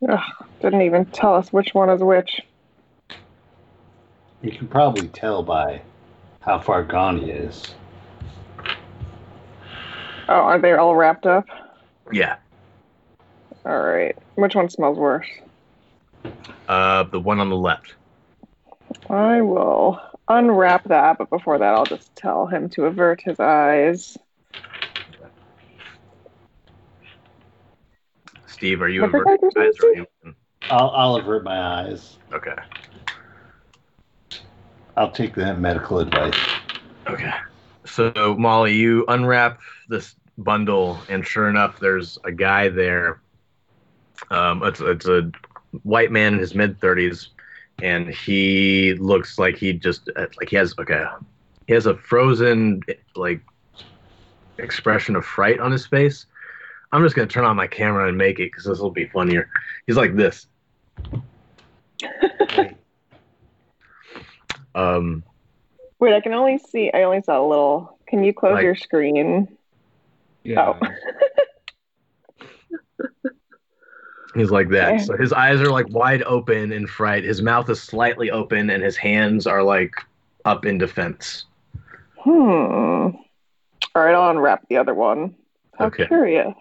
Ugh, 0.10 0.20
didn't 0.62 0.82
even 0.82 1.06
tell 1.06 1.36
us 1.36 1.54
which 1.54 1.74
one 1.74 1.90
is 1.90 2.02
which. 2.02 2.42
You 4.42 4.52
can 4.52 4.68
probably 4.68 5.08
tell 5.08 5.44
by 5.44 5.82
how 6.42 6.60
far 6.60 6.84
gone 6.84 7.20
he 7.20 7.30
is. 7.30 7.76
Oh, 10.28 10.34
are 10.34 10.60
they 10.60 10.74
all 10.74 10.96
wrapped 10.96 11.28
up? 11.28 11.46
Yeah. 12.12 12.38
All 13.66 13.80
right. 13.80 14.18
Which 14.36 14.56
one 14.56 14.70
smells 14.70 14.98
worse? 14.98 15.28
Uh, 16.68 17.04
the 17.04 17.20
one 17.20 17.40
on 17.40 17.50
the 17.50 17.56
left. 17.56 17.94
I 19.10 19.42
will 19.42 20.00
unwrap 20.32 20.86
that, 20.86 21.18
but 21.18 21.30
before 21.30 21.58
that, 21.58 21.74
I'll 21.74 21.86
just 21.86 22.16
tell 22.16 22.48
him 22.48 22.70
to 22.70 22.86
avert 22.86 23.22
his 23.22 23.40
eyes. 23.40 24.18
Steve, 28.48 28.82
are 28.82 28.90
you 28.90 29.02
What 29.02 29.12
did 29.12 29.22
averting 29.22 29.34
I 29.34 29.38
your 29.42 29.52
just 29.52 29.80
eyes 29.80 29.84
or 29.84 29.90
are 29.90 29.96
you? 29.96 30.06
I'll, 30.70 30.90
I'll 30.92 31.16
avert 31.16 31.44
my 31.44 31.60
eyes. 31.60 32.18
Okay. 32.32 32.56
I'll 34.96 35.12
take 35.12 35.36
that 35.36 35.60
medical 35.60 36.00
advice. 36.00 36.38
Okay. 37.08 37.32
So 37.86 38.36
Molly, 38.38 38.76
you 38.76 39.06
unwrap 39.08 39.60
this 39.90 40.16
bundle, 40.38 41.00
and 41.10 41.26
sure 41.26 41.50
enough, 41.50 41.80
there's 41.80 42.18
a 42.24 42.32
guy 42.32 42.70
there. 42.70 43.22
Um, 44.30 44.64
it's 44.64 44.80
it's 44.80 45.08
a 45.08 45.32
white 45.84 46.12
man 46.12 46.34
in 46.34 46.40
his 46.40 46.54
mid 46.54 46.80
thirties, 46.80 47.30
and 47.82 48.08
he 48.10 48.94
looks 48.96 49.38
like 49.40 49.58
he 49.58 49.74
just 49.74 50.10
uh, 50.16 50.28
like 50.38 50.50
he 50.50 50.56
has 50.56 50.74
okay, 50.80 51.06
he 51.68 51.74
has 51.74 51.86
a 51.86 51.96
frozen 51.96 52.82
like 53.16 53.42
expression 54.58 55.16
of 55.16 55.26
fright 55.26 55.60
on 55.60 55.72
his 55.72 55.86
face. 55.88 56.26
I'm 56.92 57.04
just 57.04 57.16
gonna 57.16 57.28
turn 57.28 57.46
on 57.46 57.56
my 57.56 57.68
camera 57.68 58.08
and 58.08 58.18
make 58.18 58.40
it 58.40 58.52
because 58.52 58.66
this 58.66 58.80
will 58.80 58.92
be 58.92 59.06
funnier. 59.08 59.50
He's 59.88 59.98
like 59.98 60.16
this. 60.16 60.48
Um, 64.74 65.24
Wait, 66.00 66.14
I 66.14 66.22
can 66.22 66.34
only 66.34 66.58
see. 66.58 66.92
I 66.94 67.04
only 67.04 67.22
saw 67.22 67.46
a 67.46 67.48
little. 67.48 67.98
Can 68.08 68.24
you 68.24 68.34
close 68.34 68.54
Like- 68.54 68.64
your 68.64 68.76
screen? 68.76 69.48
Yeah. 70.44 70.74
Oh. 70.82 70.88
He's 74.36 74.52
like 74.52 74.70
that. 74.70 75.02
So 75.02 75.18
his 75.18 75.34
eyes 75.34 75.60
are 75.62 75.72
like 75.72 75.90
wide 75.90 76.24
open 76.24 76.72
in 76.72 76.88
fright. 76.88 77.24
His 77.24 77.42
mouth 77.42 77.70
is 77.70 77.82
slightly 77.82 78.32
open, 78.32 78.70
and 78.70 78.82
his 78.82 78.96
hands 78.96 79.46
are 79.46 79.62
like 79.64 79.94
up 80.46 80.66
in 80.66 80.78
defense. 80.78 81.46
Hmm. 82.18 83.10
All 83.94 84.06
right, 84.06 84.16
I'll 84.16 84.32
unwrap 84.32 84.68
the 84.70 84.78
other 84.78 84.94
one. 84.94 85.36
How 85.78 85.86
Okay. 85.88 86.06
curious. 86.06 86.54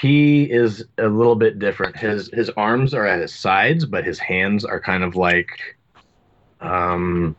He 0.00 0.50
is 0.50 0.84
a 0.98 1.08
little 1.08 1.36
bit 1.36 1.58
different. 1.58 1.96
His 1.96 2.30
his 2.32 2.50
arms 2.50 2.94
are 2.94 3.06
at 3.06 3.20
his 3.20 3.34
sides, 3.34 3.84
but 3.84 4.04
his 4.04 4.18
hands 4.18 4.64
are 4.64 4.80
kind 4.80 5.02
of 5.02 5.16
like, 5.16 5.76
um, 6.60 7.36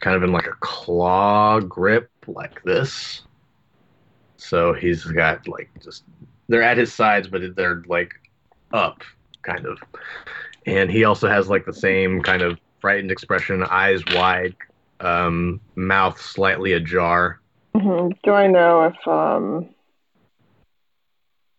kind 0.00 0.16
of 0.16 0.22
in 0.22 0.32
like 0.32 0.46
a 0.46 0.56
claw 0.60 1.60
grip, 1.60 2.10
like 2.26 2.62
this. 2.64 3.22
So 4.36 4.72
he's 4.72 5.04
got 5.04 5.46
like 5.48 5.70
just 5.82 6.04
they're 6.50 6.62
at 6.62 6.76
his 6.76 6.92
sides, 6.92 7.28
but 7.28 7.56
they're 7.56 7.82
like 7.86 8.12
up, 8.72 9.02
kind 9.42 9.66
of. 9.66 9.78
And 10.66 10.90
he 10.90 11.04
also 11.04 11.28
has 11.28 11.48
like 11.48 11.64
the 11.64 11.72
same 11.72 12.22
kind 12.22 12.42
of 12.42 12.58
frightened 12.80 13.10
expression, 13.10 13.62
eyes 13.64 14.02
wide, 14.14 14.54
um, 15.00 15.60
mouth 15.76 16.20
slightly 16.20 16.72
ajar. 16.72 17.40
hmm 17.74 18.08
Do 18.24 18.32
I 18.32 18.48
know 18.48 18.84
if 18.84 19.08
um 19.08 19.68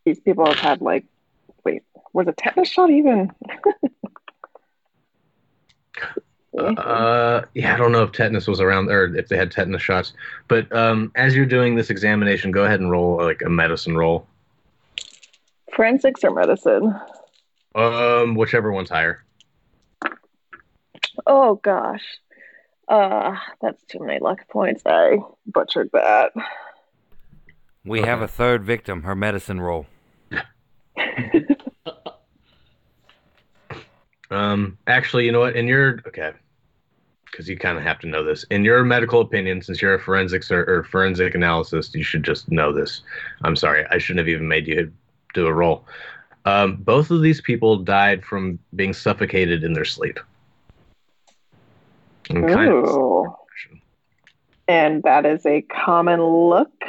these 0.06 0.20
people 0.20 0.46
have 0.46 0.60
had 0.60 0.82
like 0.82 1.06
wait 1.64 1.84
was 2.14 2.28
a 2.28 2.34
tetanus 2.34 2.70
shot 2.70 2.90
even? 2.92 3.32
Uh, 6.58 7.44
yeah, 7.54 7.74
I 7.74 7.78
don't 7.78 7.92
know 7.92 8.04
if 8.04 8.12
tetanus 8.12 8.48
was 8.48 8.60
around 8.60 8.90
or 8.90 9.16
if 9.16 9.30
they 9.30 9.38
had 9.38 9.52
tetanus 9.52 9.82
shots. 9.82 10.14
But 10.48 10.72
um, 10.76 11.12
as 11.16 11.36
you're 11.36 11.46
doing 11.46 11.76
this 11.76 11.90
examination, 11.90 12.52
go 12.52 12.66
ahead 12.66 12.80
and 12.82 12.92
roll 12.92 13.18
like 13.18 13.42
a 13.42 13.50
medicine 13.50 13.98
roll. 13.98 14.28
Forensics 15.76 16.24
or 16.24 16.32
medicine? 16.32 16.94
Um, 17.76 18.36
whichever 18.36 18.72
one's 18.72 18.90
higher. 18.90 19.24
Oh 21.26 21.56
gosh. 21.56 22.04
Uh, 22.88 23.36
that's 23.62 23.84
too 23.86 24.00
many 24.00 24.20
luck 24.20 24.48
points. 24.50 24.84
I 24.86 25.20
butchered 25.46 25.90
that. 25.94 26.34
We 27.86 28.02
have 28.02 28.22
a 28.22 28.28
third 28.28 28.64
victim. 28.64 29.04
Her 29.04 29.16
medicine 29.16 29.62
roll. 29.62 29.88
Um, 34.32 34.78
actually, 34.88 35.26
you 35.26 35.32
know 35.32 35.42
what? 35.42 35.56
In 35.56 35.68
your 35.68 36.00
okay, 36.08 36.32
because 37.26 37.50
you 37.50 37.58
kind 37.58 37.78
of 37.78 37.84
have 37.84 38.00
to 38.00 38.08
know 38.08 38.24
this. 38.24 38.46
In 38.50 38.64
your 38.64 38.84
medical 38.84 39.20
opinion, 39.20 39.62
since 39.62 39.82
you're 39.82 39.94
a 39.94 40.00
forensics 40.00 40.50
or, 40.50 40.64
or 40.64 40.84
forensic 40.86 41.36
analyst, 41.36 41.94
you 41.94 42.04
should 42.04 42.24
just 42.24 42.50
know 42.50 42.72
this. 42.72 43.02
I'm 43.44 43.58
sorry, 43.58 43.86
I 43.92 43.98
shouldn't 43.98 44.20
have 44.20 44.30
even 44.30 44.48
made 44.48 44.68
you 44.68 44.92
do 45.34 45.48
a 45.48 45.54
roll. 45.54 45.86
Um, 46.46 46.78
both 46.78 47.12
of 47.12 47.22
these 47.22 47.42
people 47.42 47.78
died 47.78 48.24
from 48.24 48.60
being 48.76 48.94
suffocated 48.94 49.64
in 49.64 49.74
their 49.74 49.86
sleep. 49.86 50.20
I'm 52.30 52.48
kind 52.48 52.72
of- 52.72 53.36
And 54.68 55.04
that 55.04 55.26
is 55.26 55.46
a 55.46 55.62
common 55.62 56.24
look 56.24 56.84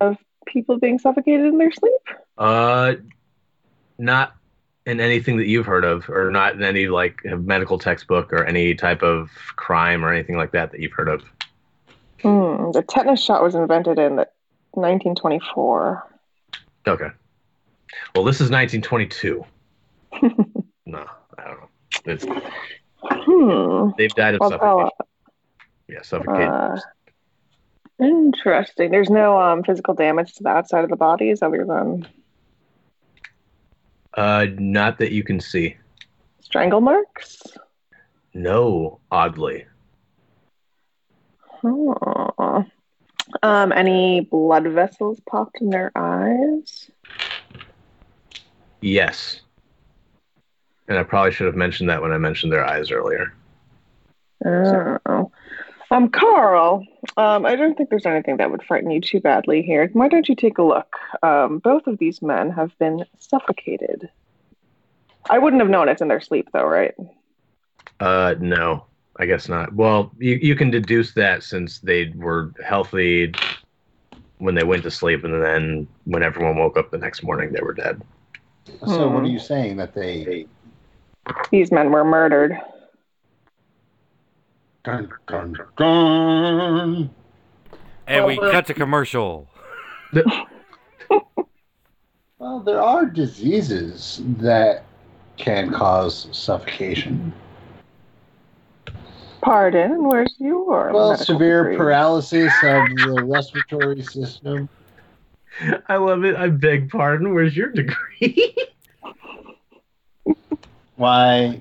of 0.00 0.16
people 0.46 0.78
being 0.78 0.98
suffocated 0.98 1.46
in 1.46 1.58
their 1.58 1.70
sleep? 1.70 2.00
Uh, 2.36 2.94
not 3.98 4.34
in 4.86 4.98
anything 4.98 5.36
that 5.36 5.46
you've 5.46 5.66
heard 5.66 5.84
of, 5.84 6.08
or 6.08 6.30
not 6.30 6.54
in 6.54 6.62
any 6.62 6.88
like 6.88 7.22
medical 7.24 7.78
textbook 7.78 8.32
or 8.32 8.44
any 8.44 8.74
type 8.74 9.02
of 9.02 9.30
crime 9.56 10.04
or 10.04 10.12
anything 10.12 10.36
like 10.36 10.50
that 10.52 10.72
that 10.72 10.80
you've 10.80 10.92
heard 10.92 11.08
of. 11.08 11.22
Hmm. 12.22 12.72
The 12.72 12.82
tetanus 12.88 13.22
shot 13.22 13.42
was 13.42 13.54
invented 13.54 13.98
in 13.98 14.16
1924. 14.72 16.06
Okay. 16.86 17.08
Well, 18.14 18.24
this 18.24 18.36
is 18.40 18.50
1922. 18.50 19.44
no, 20.86 21.04
I 21.38 21.44
don't 21.44 21.60
know. 21.60 21.68
It's, 22.06 22.24
Hmm. 23.02 23.90
they've 23.96 24.14
died 24.14 24.34
of 24.34 24.40
Well, 24.40 24.50
suffocation. 24.50 24.90
Yeah, 25.88 26.02
suffocated. 26.02 26.48
Uh, 26.48 26.76
interesting. 27.98 28.90
There's 28.90 29.10
no 29.10 29.40
um, 29.40 29.62
physical 29.62 29.94
damage 29.94 30.34
to 30.34 30.42
the 30.42 30.48
outside 30.50 30.84
of 30.84 30.90
the 30.90 30.96
bodies 30.96 31.42
other 31.42 31.64
than 31.66 32.06
Uh, 34.14 34.46
not 34.58 34.98
that 34.98 35.12
you 35.12 35.22
can 35.22 35.40
see. 35.40 35.76
strangle 36.40 36.80
marks. 36.80 37.42
No, 38.34 39.00
oddly. 39.10 39.66
Hmm. 41.62 42.60
Um, 43.42 43.72
any 43.72 44.20
blood 44.20 44.64
vessels 44.64 45.20
popped 45.28 45.60
in 45.60 45.70
their 45.70 45.92
eyes? 45.94 46.90
Yes. 48.80 49.40
And 50.88 50.98
I 50.98 51.02
probably 51.02 51.32
should 51.32 51.46
have 51.46 51.56
mentioned 51.56 51.88
that 51.90 52.02
when 52.02 52.12
I 52.12 52.18
mentioned 52.18 52.52
their 52.52 52.64
eyes 52.64 52.90
earlier. 52.90 53.32
Oh. 54.44 55.30
Um, 55.92 56.08
Carl, 56.08 56.86
um, 57.16 57.44
I 57.44 57.56
don't 57.56 57.76
think 57.76 57.90
there's 57.90 58.06
anything 58.06 58.36
that 58.36 58.50
would 58.50 58.62
frighten 58.62 58.90
you 58.90 59.00
too 59.00 59.20
badly 59.20 59.62
here. 59.62 59.88
Why 59.92 60.08
don't 60.08 60.28
you 60.28 60.36
take 60.36 60.58
a 60.58 60.62
look? 60.62 60.96
Um, 61.22 61.58
both 61.58 61.86
of 61.88 61.98
these 61.98 62.22
men 62.22 62.50
have 62.50 62.76
been 62.78 63.04
suffocated. 63.18 64.08
I 65.28 65.38
wouldn't 65.38 65.60
have 65.60 65.70
known 65.70 65.88
it's 65.88 66.00
in 66.00 66.08
their 66.08 66.20
sleep, 66.20 66.48
though, 66.52 66.66
right? 66.66 66.94
Uh, 67.98 68.36
no, 68.38 68.84
I 69.20 69.26
guess 69.26 69.50
not. 69.50 69.74
Well, 69.74 70.10
you, 70.18 70.36
you 70.40 70.56
can 70.56 70.70
deduce 70.70 71.12
that 71.12 71.42
since 71.42 71.78
they 71.80 72.10
were 72.16 72.54
healthy 72.64 73.34
when 74.38 74.54
they 74.54 74.64
went 74.64 74.82
to 74.84 74.90
sleep, 74.90 75.24
and 75.24 75.42
then 75.42 75.86
when 76.04 76.22
everyone 76.22 76.56
woke 76.56 76.78
up 76.78 76.90
the 76.90 76.96
next 76.96 77.22
morning, 77.22 77.52
they 77.52 77.60
were 77.60 77.74
dead. 77.74 78.00
So 78.86 79.08
what 79.08 79.18
Hmm. 79.20 79.26
are 79.26 79.28
you 79.28 79.38
saying 79.38 79.76
that 79.76 79.94
they? 79.94 80.46
These 81.50 81.70
men 81.70 81.92
were 81.92 82.02
murdered. 82.02 82.58
Dun, 84.84 85.10
dun, 85.28 85.54
dun. 85.76 87.10
And 88.06 88.24
we 88.24 88.38
cut 88.38 88.66
to 88.66 88.74
commercial. 88.74 89.48
Well, 92.38 92.60
there 92.60 92.80
are 92.80 93.04
diseases 93.04 94.22
that 94.38 94.84
can 95.36 95.70
cause 95.70 96.26
suffocation. 96.32 97.34
Pardon, 99.42 100.04
where's 100.04 100.34
your 100.38 100.92
Well, 100.92 101.16
severe 101.16 101.64
degree? 101.64 101.76
paralysis 101.76 102.52
of 102.62 102.88
the 102.96 103.24
respiratory 103.26 104.02
system. 104.02 104.68
I 105.88 105.96
love 105.96 106.24
it. 106.24 106.36
I 106.36 106.48
beg 106.48 106.90
pardon. 106.90 107.34
Where's 107.34 107.56
your 107.56 107.70
degree? 107.70 108.54
Why, 110.96 111.58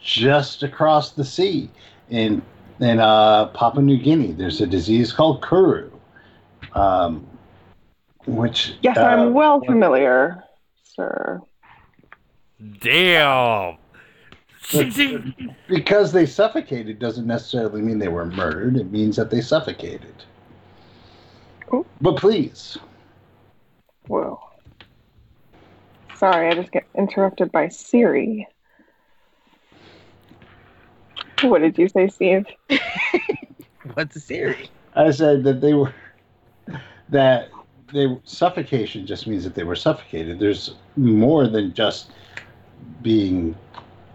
just 0.00 0.62
across 0.62 1.12
the 1.12 1.24
sea 1.24 1.70
in 2.10 2.42
in 2.80 3.00
uh, 3.00 3.46
Papua 3.48 3.82
New 3.82 3.98
Guinea, 3.98 4.32
there's 4.32 4.60
a 4.60 4.66
disease 4.66 5.12
called 5.12 5.42
kuru, 5.42 5.90
um, 6.74 7.26
which 8.26 8.74
Yes, 8.82 8.98
uh, 8.98 9.02
I'm 9.04 9.32
well 9.32 9.60
familiar, 9.62 10.42
sir. 10.82 11.40
Damn. 12.80 13.76
because 15.68 16.12
they 16.12 16.26
suffocated 16.26 16.98
doesn't 16.98 17.26
necessarily 17.26 17.82
mean 17.82 17.98
they 17.98 18.08
were 18.08 18.26
murdered. 18.26 18.76
It 18.76 18.90
means 18.90 19.16
that 19.16 19.30
they 19.30 19.40
suffocated. 19.40 20.14
Cool. 21.66 21.86
But 22.00 22.16
please, 22.16 22.78
Whoa. 24.06 24.38
Sorry, 26.16 26.48
I 26.48 26.54
just 26.54 26.72
get 26.72 26.84
interrupted 26.94 27.50
by 27.50 27.68
Siri. 27.68 28.46
What 31.42 31.60
did 31.60 31.76
you 31.78 31.88
say, 31.88 32.08
Steve? 32.08 32.46
What's 33.94 34.22
Siri? 34.22 34.68
I 34.94 35.10
said 35.10 35.44
that 35.44 35.60
they 35.60 35.74
were 35.74 35.92
that 37.08 37.48
they 37.92 38.16
suffocation 38.24 39.06
just 39.06 39.26
means 39.26 39.44
that 39.44 39.54
they 39.54 39.64
were 39.64 39.76
suffocated. 39.76 40.38
There's 40.38 40.74
more 40.96 41.46
than 41.48 41.74
just 41.74 42.10
being 43.02 43.56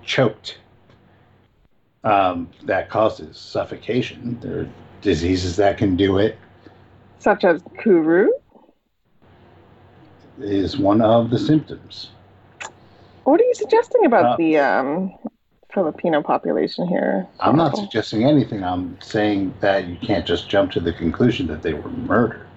choked 0.09 0.57
um, 2.03 2.49
that 2.63 2.89
causes 2.89 3.37
suffocation. 3.37 4.39
There 4.41 4.61
are 4.61 4.69
diseases 5.01 5.55
that 5.57 5.77
can 5.77 5.95
do 5.95 6.17
it. 6.17 6.37
Such 7.19 7.43
as 7.45 7.61
Kuru? 7.81 8.29
Is 10.39 10.77
one 10.77 11.01
of 11.01 11.29
the 11.29 11.37
symptoms. 11.37 12.09
What 13.25 13.39
are 13.39 13.43
you 13.43 13.53
suggesting 13.53 14.05
about 14.05 14.25
Uh, 14.25 14.37
the 14.37 14.57
um, 14.57 15.13
Filipino 15.71 16.23
population 16.23 16.87
here? 16.87 17.27
I'm 17.39 17.57
not 17.57 17.75
suggesting 17.77 18.23
anything. 18.23 18.63
I'm 18.63 18.99
saying 19.01 19.53
that 19.59 19.87
you 19.87 19.97
can't 19.97 20.25
just 20.25 20.49
jump 20.49 20.71
to 20.71 20.79
the 20.79 20.93
conclusion 20.93 21.45
that 21.47 21.61
they 21.61 21.73
were 21.73 21.91
murdered 21.91 22.47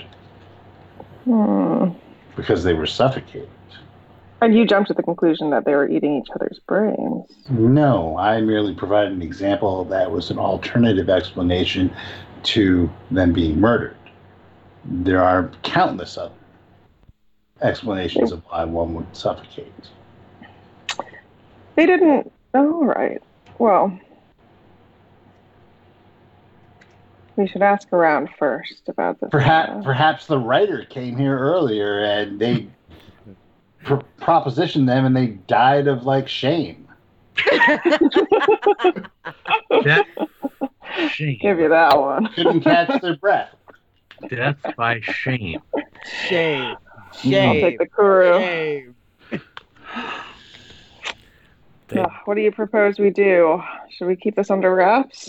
Hmm. 1.24 1.90
because 2.36 2.64
they 2.64 2.72
were 2.72 2.86
suffocated. 2.86 3.48
And 4.42 4.56
you 4.56 4.66
jumped 4.66 4.88
to 4.88 4.94
the 4.94 5.04
conclusion 5.04 5.50
that 5.50 5.64
they 5.64 5.76
were 5.76 5.88
eating 5.88 6.16
each 6.16 6.28
other's 6.34 6.58
brains. 6.66 7.30
No, 7.48 8.18
I 8.18 8.40
merely 8.40 8.74
provided 8.74 9.12
an 9.12 9.22
example 9.22 9.84
that 9.84 10.10
was 10.10 10.32
an 10.32 10.38
alternative 10.38 11.08
explanation 11.08 11.94
to 12.42 12.90
them 13.12 13.32
being 13.32 13.60
murdered. 13.60 13.96
There 14.84 15.22
are 15.22 15.48
countless 15.62 16.18
other 16.18 16.34
explanations 17.60 18.32
of 18.32 18.42
why 18.48 18.64
one 18.64 18.94
would 18.94 19.16
suffocate. 19.16 19.72
They 21.76 21.86
didn't. 21.86 22.32
Oh, 22.52 22.84
right. 22.84 23.22
Well, 23.60 23.96
we 27.36 27.46
should 27.46 27.62
ask 27.62 27.92
around 27.92 28.28
first 28.40 28.88
about 28.88 29.20
this. 29.20 29.30
Perhaps, 29.30 29.84
perhaps 29.84 30.26
the 30.26 30.38
writer 30.38 30.84
came 30.84 31.16
here 31.16 31.38
earlier 31.38 32.02
and 32.02 32.40
they 32.40 32.66
pr- 33.84 33.94
propositioned 34.20 34.86
them 34.86 35.04
and 35.04 35.16
they 35.16 35.26
died 35.46 35.86
of 35.88 36.04
like 36.04 36.28
shame. 36.28 36.88
Death, 39.82 40.06
shame. 41.10 41.38
give 41.40 41.58
you 41.58 41.68
that 41.68 41.98
one. 41.98 42.26
Couldn't 42.34 42.60
catch 42.60 43.00
their 43.00 43.16
breath. 43.16 43.54
Death 44.28 44.56
by 44.76 45.00
shame. 45.00 45.60
Shame. 46.28 46.76
I'll 46.76 47.12
Shame. 47.20 47.60
take 47.60 47.78
the 47.78 47.86
Kuru. 47.86 48.38
Shame. 48.38 48.94
They- 51.88 51.98
Ugh, 52.00 52.10
what 52.24 52.34
do 52.36 52.40
you 52.40 52.50
propose 52.52 52.98
we 52.98 53.10
do? 53.10 53.62
Should 53.90 54.06
we 54.06 54.16
keep 54.16 54.34
this 54.36 54.50
under 54.50 54.74
wraps? 54.74 55.28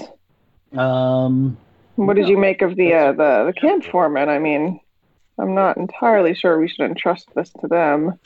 Um, 0.78 1.58
What 1.96 2.16
did 2.16 2.28
you 2.30 2.38
make 2.38 2.62
of 2.62 2.76
the 2.76 2.94
uh, 2.94 3.12
the 3.12 3.44
the 3.48 3.54
camp 3.60 3.84
foreman? 3.86 4.30
I 4.30 4.40
mean, 4.40 4.80
I'm 5.38 5.54
not 5.56 5.78
entirely 5.78 6.34
sure 6.36 6.60
we 6.60 6.68
should 6.70 6.86
entrust 6.86 7.28
this 7.36 7.50
to 7.62 7.68
them. 7.68 8.18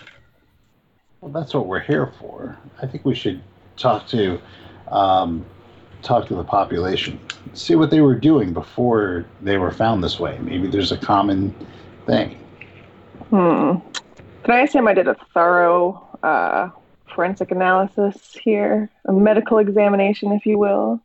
Well, 1.22 1.32
that's 1.32 1.54
what 1.54 1.66
we're 1.66 1.80
here 1.80 2.14
for. 2.20 2.58
I 2.82 2.86
think 2.86 3.06
we 3.06 3.16
should 3.16 3.42
talk 3.76 4.08
to 4.10 4.40
um, 4.90 5.46
talk 6.02 6.28
to 6.28 6.36
the 6.36 6.44
population, 6.44 7.20
see 7.54 7.76
what 7.76 7.90
they 7.90 8.02
were 8.02 8.16
doing 8.16 8.54
before 8.54 9.26
they 9.42 9.58
were 9.58 9.72
found 9.72 10.04
this 10.04 10.20
way. 10.20 10.38
Maybe 10.42 10.68
there's 10.68 10.92
a 10.92 10.98
common 10.98 11.54
thing. 12.06 12.38
Hmm. 13.30 13.78
Can 14.44 14.54
I 14.54 14.62
assume 14.62 14.88
I 14.88 14.94
did 14.94 15.08
a 15.08 15.16
thorough 15.34 16.08
uh, 16.24 16.70
forensic 17.14 17.52
analysis 17.52 18.38
here, 18.42 18.90
a 19.06 19.12
medical 19.12 19.58
examination, 19.58 20.32
if 20.32 20.46
you 20.46 20.58
will? 20.58 21.02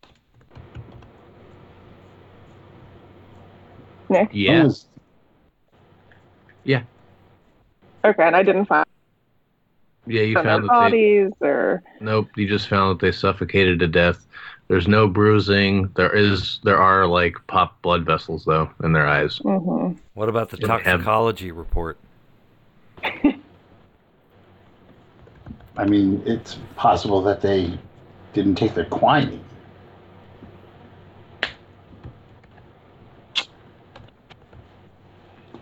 Nick. 4.08 4.28
Yeah. 4.32 4.64
Was- 4.64 4.86
Okay, 8.04 8.24
and 8.24 8.36
I 8.36 8.42
didn't 8.42 8.66
find 8.66 8.84
Yeah, 10.06 10.22
you 10.22 10.34
their 10.34 10.42
found 10.44 10.64
that 10.64 10.68
they 10.68 10.90
bodies 10.90 11.30
or 11.40 11.82
Nope, 12.00 12.28
you 12.36 12.48
just 12.48 12.68
found 12.68 12.90
that 12.98 13.00
they 13.04 13.12
suffocated 13.12 13.78
to 13.80 13.86
death. 13.86 14.26
There's 14.68 14.88
no 14.88 15.06
bruising. 15.06 15.88
There 15.96 16.14
is 16.14 16.58
there 16.64 16.78
are 16.78 17.06
like 17.06 17.36
pop 17.46 17.80
blood 17.82 18.04
vessels 18.04 18.44
though 18.44 18.70
in 18.82 18.92
their 18.92 19.06
eyes. 19.06 19.38
hmm 19.38 19.92
What 20.14 20.28
about 20.28 20.50
the 20.50 20.56
Yeah, 20.58 20.66
they 20.66 20.72
have- 20.84 20.84
toxicology 21.00 21.52
report? 21.52 21.98
I 25.76 25.84
mean, 25.86 26.22
it's 26.26 26.58
possible 26.76 27.22
that 27.22 27.40
they 27.40 27.78
didn't 28.34 28.56
take 28.56 28.74
their 28.74 28.84
quinine. 28.86 29.42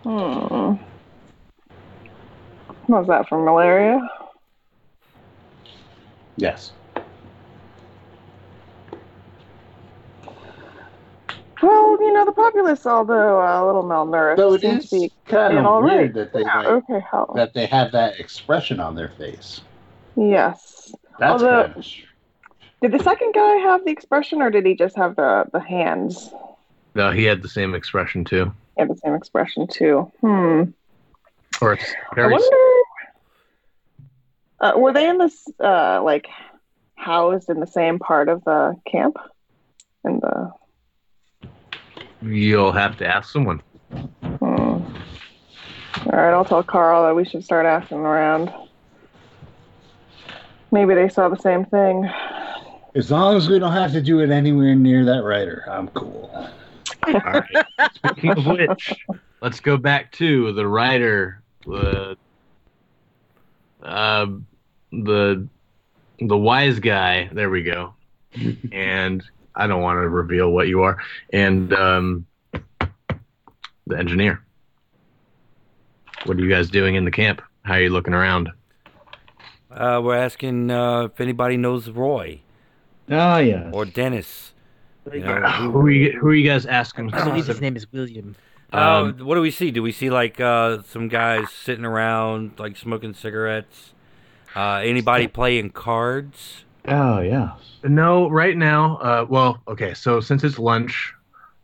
Hmm. 0.03 0.75
What 2.87 2.99
was 2.99 3.07
that 3.07 3.27
for 3.29 3.43
malaria? 3.43 3.99
Yes. 6.37 6.71
Well, 11.61 11.97
you 12.01 12.11
know, 12.11 12.25
the 12.25 12.31
populace, 12.31 12.87
although 12.87 13.39
uh, 13.39 13.63
a 13.63 13.65
little 13.65 13.83
malnourished, 13.83 14.37
So 14.37 14.53
it 14.53 14.61
seems 14.61 14.85
is 14.85 14.89
to 14.89 14.99
be 15.01 15.11
kind 15.27 15.53
in 15.53 15.59
of 15.59 15.65
all 15.65 15.83
weird 15.83 15.97
right. 15.99 16.13
that 16.15 16.33
they 16.33 16.41
Yeah, 16.41 16.57
like, 16.57 16.67
okay, 16.89 16.99
how? 17.11 17.31
that 17.35 17.53
they 17.53 17.67
have 17.67 17.91
that 17.91 18.19
expression 18.19 18.79
on 18.79 18.95
their 18.95 19.09
face. 19.09 19.61
Yes. 20.15 20.91
That's 21.19 21.33
Although- 21.43 21.63
kind 21.65 21.77
of 21.77 21.85
Did 22.81 22.91
the 22.93 23.03
second 23.03 23.33
guy 23.35 23.55
have 23.57 23.85
the 23.85 23.91
expression, 23.91 24.41
or 24.41 24.49
did 24.49 24.65
he 24.65 24.73
just 24.73 24.95
have 24.95 25.15
the 25.15 25.45
the 25.53 25.59
hands? 25.59 26.31
No, 26.95 27.11
he 27.11 27.25
had 27.25 27.43
the 27.43 27.47
same 27.49 27.75
expression 27.75 28.25
too. 28.25 28.51
He 28.75 28.81
had 28.81 28.89
the 28.89 28.97
same 28.97 29.13
expression 29.13 29.67
too. 29.67 30.11
Hmm. 30.21 30.63
Or 31.61 31.73
it's 31.73 31.93
I 32.11 32.15
very 32.15 32.31
wonder. 32.31 32.47
Uh, 34.61 34.73
were 34.77 34.93
they 34.93 35.09
in 35.09 35.17
this 35.17 35.47
uh, 35.59 36.01
like 36.03 36.27
housed 36.95 37.49
in 37.49 37.59
the 37.59 37.67
same 37.67 37.97
part 37.97 38.29
of 38.29 38.43
the 38.43 38.75
camp? 38.89 39.17
And 40.03 40.21
the 40.21 40.51
you'll 42.21 42.71
have 42.71 42.97
to 42.97 43.07
ask 43.07 43.31
someone. 43.31 43.61
hmm. 43.91 44.47
All 46.05 46.17
right, 46.17 46.31
I'll 46.31 46.45
tell 46.45 46.63
Carl 46.63 47.03
that 47.03 47.15
we 47.15 47.25
should 47.25 47.43
start 47.43 47.65
asking 47.65 47.97
around. 47.97 48.51
Maybe 50.71 50.93
they 50.93 51.09
saw 51.09 51.27
the 51.27 51.37
same 51.37 51.65
thing. 51.65 52.09
As 52.95 53.11
long 53.11 53.35
as 53.35 53.49
we 53.49 53.59
don't 53.59 53.73
have 53.73 53.91
to 53.93 54.01
do 54.01 54.19
it 54.19 54.29
anywhere 54.29 54.75
near 54.75 55.05
that 55.05 55.23
writer, 55.23 55.65
I'm 55.69 55.87
cool. 55.89 56.29
All 57.07 57.13
right. 57.13 57.65
Speaking 57.95 58.31
of 58.31 58.45
which, 58.45 58.93
let's 59.41 59.59
go 59.59 59.77
back 59.77 60.11
to 60.13 60.53
the 60.53 60.67
writer, 60.67 61.41
the 61.65 62.17
uh, 63.81 64.27
the 64.91 65.47
the 66.19 66.37
wise 66.37 66.79
guy. 66.79 67.29
There 67.31 67.49
we 67.49 67.63
go. 67.63 67.93
and 68.71 69.23
I 69.55 69.67
don't 69.67 69.81
want 69.81 69.97
to 69.97 70.07
reveal 70.07 70.51
what 70.51 70.67
you 70.67 70.83
are. 70.83 70.97
And 71.33 71.73
um, 71.73 72.25
the 73.87 73.97
engineer. 73.97 74.43
What 76.25 76.37
are 76.37 76.41
you 76.41 76.49
guys 76.49 76.69
doing 76.69 76.95
in 76.95 77.05
the 77.05 77.11
camp? 77.11 77.41
How 77.63 77.73
are 77.73 77.81
you 77.81 77.89
looking 77.89 78.13
around? 78.13 78.49
Uh, 79.71 79.99
we're 80.03 80.15
asking 80.17 80.69
uh, 80.69 81.03
if 81.05 81.19
anybody 81.19 81.57
knows 81.57 81.89
Roy 81.89 82.41
Ah, 83.09 83.39
yes. 83.39 83.69
or 83.73 83.85
Dennis. 83.85 84.53
You 85.11 85.21
know, 85.21 85.35
Who 85.41 85.79
are 85.79 85.89
you, 85.89 86.19
who 86.19 86.27
are 86.27 86.33
you 86.35 86.47
guys 86.47 86.65
asking? 86.67 87.11
I 87.13 87.23
believe 87.25 87.47
his 87.47 87.59
name 87.59 87.75
is 87.75 87.91
William. 87.91 88.35
Uh, 88.71 88.77
Um, 88.77 89.25
what 89.25 89.35
do 89.35 89.41
we 89.41 89.49
see? 89.51 89.71
Do 89.71 89.81
we 89.81 89.91
see 89.91 90.09
like 90.09 90.39
uh, 90.39 90.83
some 90.83 91.07
guys 91.07 91.49
sitting 91.51 91.85
around, 91.85 92.51
like 92.59 92.77
smoking 92.77 93.13
cigarettes? 93.13 93.93
Uh, 94.55 94.81
anybody 94.83 95.27
playing 95.27 95.69
cards? 95.71 96.63
Oh, 96.87 97.19
yes. 97.19 97.51
No, 97.83 98.29
right 98.29 98.57
now. 98.57 98.97
Uh, 98.97 99.25
well, 99.29 99.61
okay. 99.67 99.93
So 99.93 100.19
since 100.19 100.43
it's 100.43 100.59
lunch, 100.59 101.13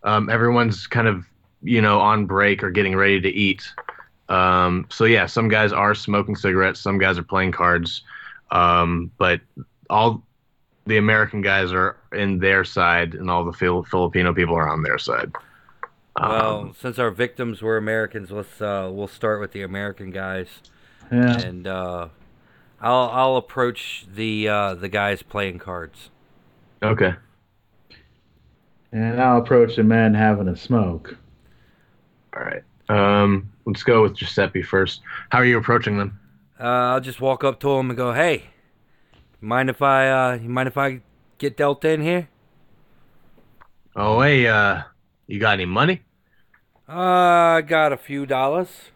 um, 0.03 0.29
everyone's 0.29 0.87
kind 0.87 1.07
of 1.07 1.25
you 1.63 1.81
know 1.81 1.99
on 1.99 2.25
break 2.25 2.63
or 2.63 2.69
getting 2.71 2.95
ready 2.95 3.19
to 3.21 3.29
eat. 3.29 3.67
Um, 4.29 4.85
so 4.89 5.05
yeah, 5.05 5.25
some 5.25 5.47
guys 5.47 5.71
are 5.71 5.95
smoking 5.95 6.35
cigarettes, 6.35 6.79
some 6.79 6.97
guys 6.97 7.17
are 7.17 7.23
playing 7.23 7.51
cards, 7.51 8.03
um, 8.51 9.09
but 9.17 9.41
all 9.89 10.21
the 10.85 10.97
American 10.97 11.41
guys 11.41 11.71
are 11.71 11.97
in 12.13 12.39
their 12.39 12.63
side, 12.63 13.13
and 13.15 13.29
all 13.29 13.43
the 13.45 13.53
Fil- 13.53 13.83
Filipino 13.83 14.33
people 14.33 14.55
are 14.55 14.69
on 14.69 14.83
their 14.83 14.97
side. 14.97 15.31
Um, 16.15 16.29
Well, 16.29 16.75
since 16.79 16.99
our 16.99 17.11
victims 17.11 17.61
were 17.61 17.77
Americans, 17.77 18.31
let's 18.31 18.61
uh, 18.61 18.89
we'll 18.91 19.07
start 19.07 19.39
with 19.39 19.51
the 19.51 19.61
American 19.63 20.11
guys, 20.11 20.47
Yeah. 21.11 21.37
and 21.39 21.67
uh, 21.67 22.07
I'll 22.81 23.09
I'll 23.09 23.35
approach 23.37 24.05
the 24.11 24.47
uh, 24.47 24.73
the 24.75 24.89
guys 24.89 25.21
playing 25.23 25.59
cards. 25.59 26.09
okay. 26.83 27.15
And 28.91 29.21
I'll 29.21 29.37
approach 29.39 29.75
the 29.77 29.83
men 29.83 30.13
having 30.13 30.47
a 30.49 30.55
smoke. 30.57 31.17
All 32.35 32.43
right. 32.43 32.63
Um, 32.89 33.51
let's 33.65 33.83
go 33.83 34.01
with 34.03 34.15
Giuseppe 34.15 34.61
first. 34.61 35.01
How 35.29 35.39
are 35.39 35.45
you 35.45 35.57
approaching 35.57 35.97
them? 35.97 36.19
Uh, 36.59 36.63
I'll 36.93 36.99
just 37.01 37.21
walk 37.21 37.43
up 37.43 37.59
to 37.61 37.69
him 37.77 37.89
and 37.89 37.97
go, 37.97 38.13
"Hey, 38.13 38.45
mind 39.41 39.69
if 39.69 39.81
I 39.81 40.09
uh, 40.09 40.33
you 40.35 40.49
mind 40.49 40.67
if 40.67 40.77
I 40.77 41.01
get 41.39 41.57
dealt 41.57 41.85
in 41.85 42.01
here?" 42.01 42.29
Oh, 43.95 44.21
hey, 44.21 44.47
uh, 44.47 44.83
you 45.27 45.39
got 45.39 45.53
any 45.53 45.65
money? 45.65 46.03
Uh, 46.89 47.57
I 47.59 47.61
got 47.61 47.93
a 47.93 47.97
few 47.97 48.25
dollars, 48.25 48.91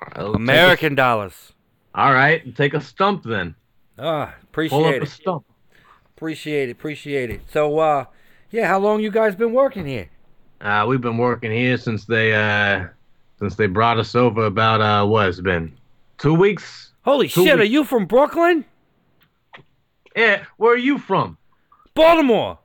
I'll 0.00 0.38
take 0.44 0.62
a- 0.66 0.76
American 0.76 0.94
dollars. 0.94 1.53
All 1.94 2.12
right, 2.12 2.54
take 2.56 2.74
a 2.74 2.80
stump 2.80 3.22
then. 3.24 3.54
Ah, 3.98 4.26
Pull 4.26 4.34
appreciate 4.42 4.96
up 4.96 5.00
a 5.00 5.04
it. 5.04 5.08
stump. 5.08 5.44
Appreciate 6.16 6.68
it. 6.68 6.72
Appreciate 6.72 7.30
it. 7.30 7.40
So, 7.52 7.78
uh, 7.78 8.04
yeah, 8.50 8.66
how 8.66 8.78
long 8.78 9.00
you 9.00 9.10
guys 9.10 9.34
been 9.36 9.52
working 9.52 9.86
here? 9.86 10.08
Uh, 10.60 10.84
we've 10.88 11.00
been 11.00 11.18
working 11.18 11.50
here 11.52 11.76
since 11.76 12.04
they 12.06 12.32
uh 12.34 12.86
since 13.38 13.54
they 13.56 13.66
brought 13.66 13.98
us 13.98 14.14
over 14.14 14.46
about 14.46 14.80
uh 14.80 15.04
what 15.06 15.28
it's 15.28 15.40
been 15.40 15.72
two 16.18 16.34
weeks. 16.34 16.92
Holy 17.04 17.28
Two 17.28 17.44
shit! 17.44 17.60
Are 17.60 17.64
you 17.64 17.84
from 17.84 18.06
Brooklyn, 18.06 18.64
Yeah, 20.16 20.44
where 20.56 20.72
are 20.72 20.76
you 20.78 20.98
from? 20.98 21.36
Baltimore? 21.94 22.58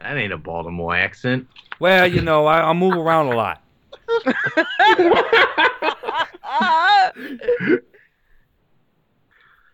That 0.00 0.16
ain't 0.16 0.32
a 0.32 0.38
Baltimore 0.38 0.96
accent. 0.96 1.46
Well, 1.80 2.06
you 2.06 2.22
know, 2.22 2.46
I, 2.46 2.70
I 2.70 2.72
move 2.72 2.94
around 2.94 3.26
a 3.26 3.36
lot. 3.36 3.60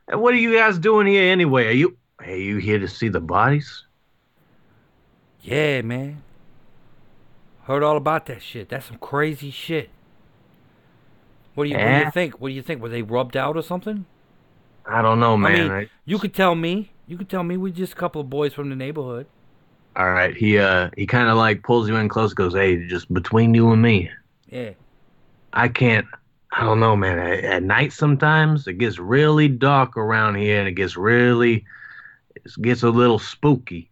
And 0.09 0.21
what 0.21 0.35
are 0.35 0.39
you 0.39 0.55
guys 0.55 0.79
doing 0.79 1.07
here 1.07 1.31
anyway? 1.31 1.69
Are 1.69 1.73
you 1.73 1.97
are 2.19 2.35
you 2.35 2.59
here 2.59 2.79
to 2.79 2.89
see 2.89 3.09
the 3.09 3.21
bodies? 3.21 3.85
Yeah, 5.43 5.83
man. 5.83 6.23
Heard 7.63 7.83
all 7.83 7.97
about 7.97 8.27
that 8.27 8.43
shit. 8.43 8.69
That's 8.69 8.87
some 8.87 8.99
crazy 8.99 9.51
shit. 9.51 9.91
What 11.55 11.65
do 11.65 11.71
you, 11.71 11.77
what 11.77 11.83
do 11.99 12.05
you 12.05 12.11
think? 12.11 12.41
What 12.41 12.49
do 12.49 12.55
you 12.55 12.63
think? 12.63 12.83
Were 12.83 12.89
they 12.89 13.03
rubbed 13.03 13.37
out 13.37 13.57
or 13.57 13.63
something? 13.63 14.05
I 14.87 15.03
don't 15.03 15.21
know, 15.21 15.37
man. 15.37 15.53
mean- 15.59 15.71
I- 15.71 15.89
You 16.05 16.19
could 16.19 16.35
tell 16.35 16.55
me. 16.55 16.91
You 17.07 17.17
could 17.17 17.29
tell 17.29 17.43
me. 17.43 17.57
We're 17.57 17.73
just 17.73 17.93
a 17.93 17.97
couple 17.97 18.21
of 18.21 18.29
boys 18.31 18.53
from 18.53 18.69
the 18.71 18.77
neighborhood. 18.77 19.27
all 19.97 20.11
right, 20.11 20.37
he 20.37 20.59
uh 20.59 20.91
he 20.97 21.07
kind 21.07 21.29
of 21.29 21.37
like 21.37 21.63
pulls 21.63 21.89
you 21.89 21.97
in 21.97 22.09
close, 22.09 22.33
goes, 22.35 22.55
"Hey, 22.55 22.87
just 22.87 23.13
between 23.13 23.55
you 23.55 23.71
and 23.73 23.81
me, 23.83 24.11
Yeah. 24.49 24.71
I 25.53 25.69
can't. 25.69 26.07
I 26.53 26.61
don't 26.65 26.81
know, 26.81 26.97
man. 26.97 27.19
At, 27.19 27.45
at 27.45 27.63
night 27.63 27.93
sometimes 27.93 28.67
it 28.67 28.75
gets 28.75 28.99
really 28.99 29.49
dark 29.49 29.97
around 29.97 30.37
here, 30.37 30.59
and 30.61 30.69
it 30.69 30.73
gets 30.73 30.97
really, 30.97 31.65
it 32.37 32.53
gets 32.63 32.83
a 32.83 32.91
little 32.91 33.19
spooky. 33.19 33.91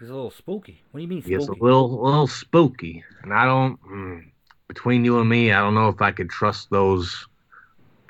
It's 0.00 0.10
a 0.10 0.14
little 0.14 0.30
spooky. 0.32 0.82
What 0.90 0.98
do 0.98 1.02
you 1.02 1.08
mean 1.08 1.22
It 1.24 1.30
gets 1.30 1.48
a 1.48 1.54
spooky? 1.54 1.60
little, 1.60 2.02
little 2.02 2.26
spooky, 2.26 3.04
and 3.22 3.32
I 3.32 3.44
don't. 3.44 3.80
Mm, 3.82 4.30
between 4.68 5.04
you 5.04 5.18
and 5.20 5.28
me, 5.28 5.52
I 5.52 5.60
don't 5.60 5.74
know 5.74 5.88
if 5.88 6.00
I 6.00 6.12
could 6.12 6.30
trust 6.30 6.70
those. 6.70 7.26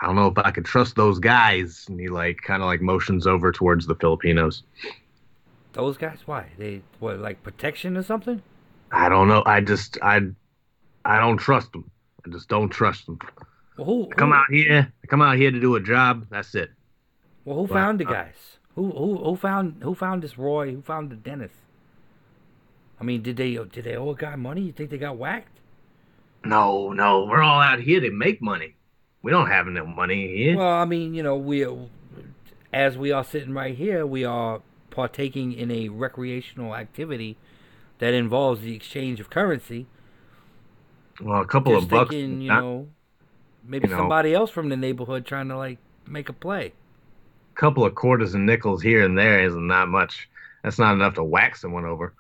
I 0.01 0.07
don't 0.07 0.17
know 0.17 0.29
if 0.29 0.39
I 0.39 0.51
could 0.53 0.65
trust 0.67 0.97
those 0.97 1.19
guys. 1.19 1.87
And 1.89 2.01
he 2.01 2.09
like 2.09 2.39
kind 2.47 2.63
of 2.63 2.67
like 2.67 2.81
motions 2.83 3.27
over 3.27 3.53
towards 3.53 3.87
the 3.87 3.97
Filipinos. 3.97 4.65
Those 5.73 5.97
guys? 5.99 6.27
Why? 6.29 6.53
They 6.59 6.85
what? 7.01 7.19
Like 7.19 7.43
protection 7.43 7.97
or 7.97 8.05
something? 8.05 8.43
I 8.93 9.09
don't 9.09 9.29
know. 9.29 9.43
I 9.47 9.61
just 9.61 9.99
I, 10.03 10.21
I 11.05 11.19
don't 11.19 11.39
trust 11.39 11.73
them. 11.73 11.90
I 12.27 12.31
just 12.31 12.49
don't 12.49 12.69
trust 12.69 13.07
them. 13.07 13.19
Well, 13.77 13.87
who, 13.87 14.09
I 14.11 14.15
come 14.15 14.33
out 14.33 14.47
here. 14.51 14.93
I 15.03 15.07
come 15.07 15.23
out 15.23 15.37
here 15.37 15.51
to 15.51 15.61
do 15.61 15.75
a 15.77 15.81
job. 15.81 16.27
That's 16.31 16.55
it. 16.55 16.71
Well, 17.45 17.57
who 17.57 17.63
Well, 17.63 17.73
found 17.73 18.01
the 18.01 18.07
uh, 18.07 18.13
guys? 18.13 18.59
Who 18.75 18.91
who 18.91 19.17
who 19.19 19.37
found 19.37 19.83
who 19.83 19.95
found 19.95 20.23
this 20.23 20.39
Roy? 20.39 20.73
Who 20.73 20.83
found 20.83 21.11
the 21.11 21.17
Dennis? 21.17 21.53
I 23.01 23.05
mean, 23.05 23.23
did 23.23 23.37
they 23.37 23.55
did 23.55 23.85
they 23.85 23.97
owe 23.97 24.11
a 24.11 24.15
guy 24.15 24.37
money? 24.37 24.63
You 24.63 24.73
think 24.73 24.91
they 24.91 24.99
got 24.99 25.17
whacked? 25.17 25.59
No, 26.45 26.93
no, 26.93 27.25
we're 27.25 27.43
all 27.43 27.61
out 27.61 27.81
here 27.81 28.01
to 28.01 28.11
make 28.11 28.41
money. 28.41 28.77
We 29.23 29.31
don't 29.31 29.49
have 29.49 29.67
no 29.67 29.85
money 29.85 30.35
here. 30.35 30.57
Well, 30.57 30.69
I 30.69 30.87
mean, 30.87 31.13
you 31.13 31.23
know, 31.23 31.37
we, 31.37 31.67
as 32.73 32.97
we 32.97 33.13
are 33.13 33.25
sitting 33.25 33.53
right 33.53 33.75
here, 33.77 34.07
we 34.07 34.25
are 34.25 34.63
partaking 34.91 35.53
in 35.53 35.71
a 35.71 35.91
recreational 35.91 36.75
activity 36.75 37.37
that 37.99 38.15
involves 38.15 38.63
the 38.63 38.75
exchange 38.75 39.21
of 39.21 39.29
currency. 39.29 39.87
Well, 41.21 41.41
a 41.43 41.47
couple 41.47 41.73
Just 41.75 41.85
of 41.85 41.91
bucks. 41.91 42.11
thinking, 42.11 42.41
you 42.41 42.49
not- 42.49 42.61
know, 42.63 42.89
maybe 43.65 43.89
you 43.89 43.95
know. 43.95 44.01
somebody 44.01 44.35
else 44.35 44.51
from 44.51 44.69
the 44.69 44.77
neighborhood 44.77 45.27
trying 45.27 45.49
to 45.49 45.57
like 45.57 45.79
make 46.07 46.29
a 46.29 46.33
play. 46.33 46.73
A 47.57 47.61
couple 47.61 47.85
of 47.85 47.95
quarters 47.95 48.35
and 48.35 48.47
nickels 48.47 48.83
here 48.83 49.05
and 49.05 49.17
there 49.19 49.43
isn't 49.45 49.67
not 49.67 49.89
much. 49.89 50.29
That's 50.63 50.79
not 50.79 50.95
enough 50.95 51.15
to 51.15 51.25
whack 51.25 51.57
someone 51.57 51.85
over. 51.85 52.15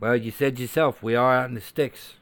Well, 0.00 0.16
you 0.16 0.30
said 0.30 0.58
yourself, 0.58 1.02
we 1.02 1.14
are 1.14 1.34
out 1.36 1.48
in 1.48 1.54
the 1.54 1.60
sticks. 1.60 2.14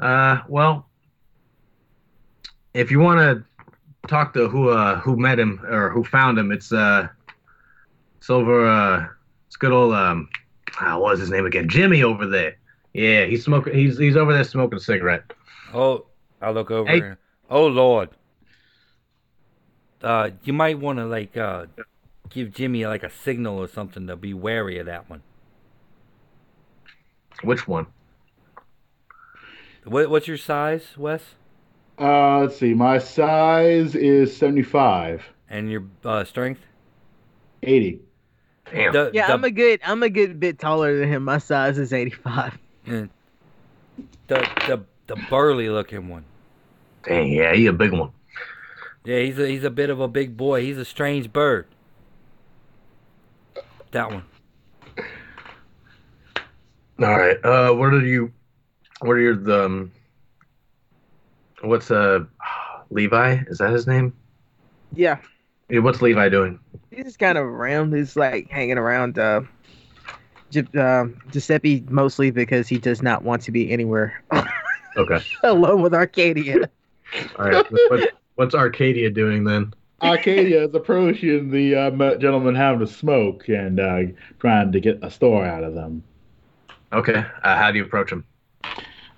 Uh, 0.00 0.38
well, 0.48 0.88
if 2.72 2.90
you 2.90 2.98
want 2.98 3.20
to 3.20 3.44
talk 4.08 4.34
to 4.34 4.48
who 4.48 4.68
uh 4.70 4.98
who 5.00 5.16
met 5.16 5.38
him 5.38 5.60
or 5.68 5.90
who 5.90 6.02
found 6.04 6.38
him, 6.38 6.50
it's 6.50 6.72
uh, 6.72 7.08
it's 8.18 8.28
over 8.28 8.66
uh, 8.66 9.06
it's 9.46 9.56
good 9.56 9.72
old 9.72 9.94
um, 9.94 10.28
ah, 10.80 10.98
what 10.98 11.12
was 11.12 11.20
his 11.20 11.30
name 11.30 11.46
again? 11.46 11.68
Jimmy 11.68 12.02
over 12.02 12.26
there. 12.26 12.56
Yeah, 12.92 13.24
he's 13.26 13.44
smoking. 13.44 13.74
He's 13.74 13.98
he's 13.98 14.16
over 14.16 14.32
there 14.32 14.44
smoking 14.44 14.78
a 14.78 14.80
cigarette. 14.80 15.32
Oh, 15.72 16.06
I 16.40 16.50
look 16.50 16.70
over. 16.70 16.88
Hey. 16.90 17.14
Oh 17.50 17.66
Lord. 17.66 18.10
Uh, 20.02 20.30
you 20.42 20.52
might 20.52 20.78
want 20.78 20.98
to 20.98 21.06
like 21.06 21.36
uh, 21.36 21.66
give 22.28 22.52
Jimmy 22.52 22.86
like 22.86 23.02
a 23.02 23.10
signal 23.10 23.58
or 23.58 23.66
something 23.68 24.06
to 24.06 24.16
be 24.16 24.34
wary 24.34 24.78
of 24.78 24.86
that 24.86 25.08
one. 25.08 25.22
Which 27.42 27.66
one? 27.66 27.86
What, 29.84 30.08
what's 30.08 30.28
your 30.28 30.38
size, 30.38 30.96
Wes? 30.96 31.22
Uh, 31.98 32.40
let's 32.40 32.56
see. 32.58 32.74
My 32.74 32.98
size 32.98 33.94
is 33.94 34.36
75, 34.36 35.24
And 35.48 35.70
your 35.70 35.84
uh, 36.04 36.24
strength? 36.24 36.60
80. 37.62 38.00
Damn. 38.74 38.92
The, 38.92 39.10
Yeah, 39.14 39.28
the, 39.28 39.34
I'm 39.34 39.44
a 39.44 39.50
good. 39.50 39.80
I'm 39.84 40.02
a 40.02 40.10
good 40.10 40.40
bit 40.40 40.58
taller 40.58 40.98
than 40.98 41.08
him. 41.08 41.24
My 41.24 41.38
size 41.38 41.78
is 41.78 41.92
85. 41.92 42.58
the, 42.86 43.08
the 44.26 44.84
the 45.06 45.16
burly 45.30 45.68
looking 45.68 46.08
one. 46.08 46.24
Dang, 47.04 47.30
yeah, 47.30 47.54
he 47.54 47.66
a 47.66 47.72
big 47.72 47.92
one. 47.92 48.10
Yeah, 49.04 49.20
he's 49.20 49.38
a 49.38 49.46
he's 49.46 49.64
a 49.64 49.70
bit 49.70 49.90
of 49.90 50.00
a 50.00 50.08
big 50.08 50.36
boy. 50.36 50.62
He's 50.62 50.78
a 50.78 50.84
strange 50.84 51.32
bird. 51.32 51.66
That 53.92 54.10
one. 54.10 54.24
All 56.98 57.18
right. 57.18 57.36
Uh, 57.44 57.72
what 57.72 57.92
are 57.92 58.04
you? 58.04 58.32
What 59.00 59.12
are 59.12 59.20
your 59.20 59.36
the? 59.36 59.66
Um, 59.66 59.92
what's 61.62 61.90
uh, 61.90 62.24
Levi? 62.90 63.42
Is 63.46 63.58
that 63.58 63.72
his 63.72 63.86
name? 63.86 64.14
Yeah, 64.94 65.18
Yeah, 65.68 65.80
what's 65.80 66.00
Levi 66.02 66.28
doing? 66.28 66.58
He's 66.96 67.04
just 67.04 67.18
kind 67.18 67.38
of 67.38 67.44
around. 67.44 67.94
He's 67.94 68.16
like 68.16 68.50
hanging 68.50 68.78
around 68.78 69.18
uh, 69.18 69.42
Gi- 70.50 70.78
uh, 70.78 71.06
Giuseppe 71.30 71.84
mostly 71.88 72.30
because 72.30 72.68
he 72.68 72.78
does 72.78 73.02
not 73.02 73.24
want 73.24 73.42
to 73.42 73.50
be 73.52 73.70
anywhere 73.70 74.22
Okay. 74.96 75.18
alone 75.42 75.82
with 75.82 75.94
Arcadia. 75.94 76.70
All 77.38 77.46
right. 77.50 77.66
What, 77.88 78.12
what's 78.36 78.54
Arcadia 78.54 79.10
doing 79.10 79.44
then? 79.44 79.74
Arcadia 80.02 80.64
is 80.68 80.74
approaching 80.74 81.50
the 81.50 81.74
uh, 81.74 81.90
gentleman 82.16 82.54
having 82.54 82.82
a 82.82 82.86
smoke 82.86 83.48
and 83.48 83.80
uh, 83.80 84.02
trying 84.38 84.70
to 84.72 84.80
get 84.80 84.98
a 85.02 85.10
story 85.10 85.48
out 85.48 85.64
of 85.64 85.74
them. 85.74 86.02
Okay. 86.92 87.24
Uh, 87.42 87.56
how 87.56 87.70
do 87.70 87.78
you 87.78 87.84
approach 87.84 88.12
him? 88.12 88.24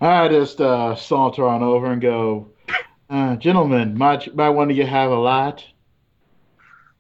I 0.00 0.28
just 0.28 0.60
uh, 0.60 0.94
saunter 0.94 1.46
on 1.46 1.62
over 1.62 1.90
and 1.90 2.00
go, 2.00 2.50
uh, 3.10 3.36
gentlemen, 3.36 3.96
might, 3.96 4.34
might 4.34 4.50
one 4.50 4.70
of 4.70 4.76
you 4.76 4.86
have 4.86 5.10
a 5.10 5.16
light? 5.16 5.64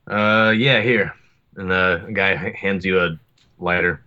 Uh, 0.06 0.52
yeah, 0.56 0.80
here. 0.82 1.12
And 1.56 1.70
the 1.70 2.08
guy 2.12 2.34
hands 2.52 2.84
you 2.84 3.00
a 3.00 3.18
lighter. 3.58 4.02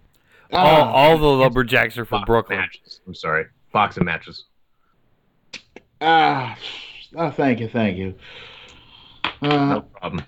All, 0.52 0.66
Ah, 0.82 0.92
all 0.92 1.18
the 1.18 1.26
lumberjacks 1.26 1.98
are 1.98 2.06
from 2.06 2.24
Brooklyn. 2.26 2.60
Matches. 2.60 3.02
I'm 3.06 3.14
sorry. 3.14 3.46
Box 3.72 3.98
of 3.98 4.04
matches. 4.04 4.46
ah, 6.02 6.58
oh, 7.16 7.30
thank 7.32 7.60
you, 7.60 7.68
thank 7.68 7.98
you. 7.98 8.16
Uh, 9.42 9.66
No 9.66 9.82
problem. 9.82 10.26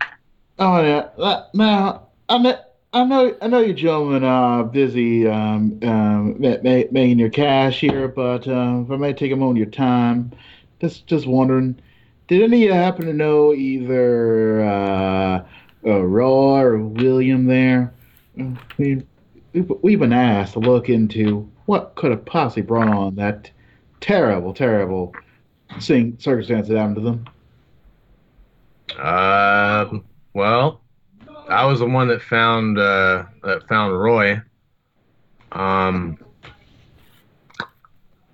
Oh 0.60 0.82
yeah, 0.84 1.10
Uh, 1.18 1.44
now 1.54 2.08
I 2.30 2.38
know, 2.38 2.60
I 2.94 3.04
know, 3.04 3.36
I 3.42 3.48
know 3.48 3.60
you 3.60 3.74
gentlemen 3.74 4.24
are 4.24 4.64
busy 4.64 5.28
um, 5.28 5.80
um, 5.82 6.36
ma- 6.40 6.58
ma- 6.64 6.84
making 6.92 7.18
your 7.18 7.30
cash 7.30 7.80
here, 7.80 8.08
but 8.08 8.48
uh, 8.48 8.82
if 8.86 8.92
I 8.92 8.96
may 8.98 9.14
take 9.14 9.32
a 9.32 9.36
moment 9.36 9.58
of 9.58 9.64
your 9.64 9.72
time, 9.72 10.32
just 10.80 11.08
just 11.08 11.26
wondering, 11.26 11.80
did 12.28 12.44
any 12.44 12.58
of 12.64 12.70
you 12.70 12.74
happen 12.74 13.06
to 13.08 13.14
know 13.14 13.54
either 13.54 14.62
uh, 14.62 15.44
uh, 15.86 16.02
Roy 16.02 16.62
or 16.62 16.78
William 16.80 17.46
there? 17.46 17.94
Uh, 18.40 18.56
We 18.78 19.04
we've, 19.54 20.00
been 20.00 20.14
asked 20.14 20.54
to 20.54 20.60
look 20.60 20.90
into 20.90 21.50
what 21.66 21.96
could 21.96 22.12
have 22.12 22.26
possibly 22.26 22.64
brought 22.64 22.88
on 22.88 23.16
that 23.16 23.52
terrible, 24.00 24.54
terrible 24.54 25.14
thing, 25.82 26.18
circumstance 26.20 26.68
that 26.68 26.78
happened 26.78 26.96
to 26.96 27.02
them. 27.02 27.26
Um. 29.00 30.06
Well, 30.34 30.82
I 31.50 31.66
was 31.66 31.80
the 31.80 31.86
one 31.86 32.08
that 32.10 32.22
found 32.22 32.78
uh 32.78 33.26
that 33.44 33.68
found 33.68 34.00
Roy. 34.00 34.42
Um. 35.52 36.18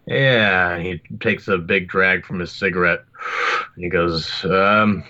Yeah, 0.07 0.79
he 0.79 1.01
takes 1.19 1.49
a 1.49 1.57
big 1.57 1.89
drag 1.89 2.25
from 2.25 2.39
his 2.39 2.51
cigarette. 2.51 3.03
He 3.75 3.89
goes, 3.89 4.45
um, 4.45 5.03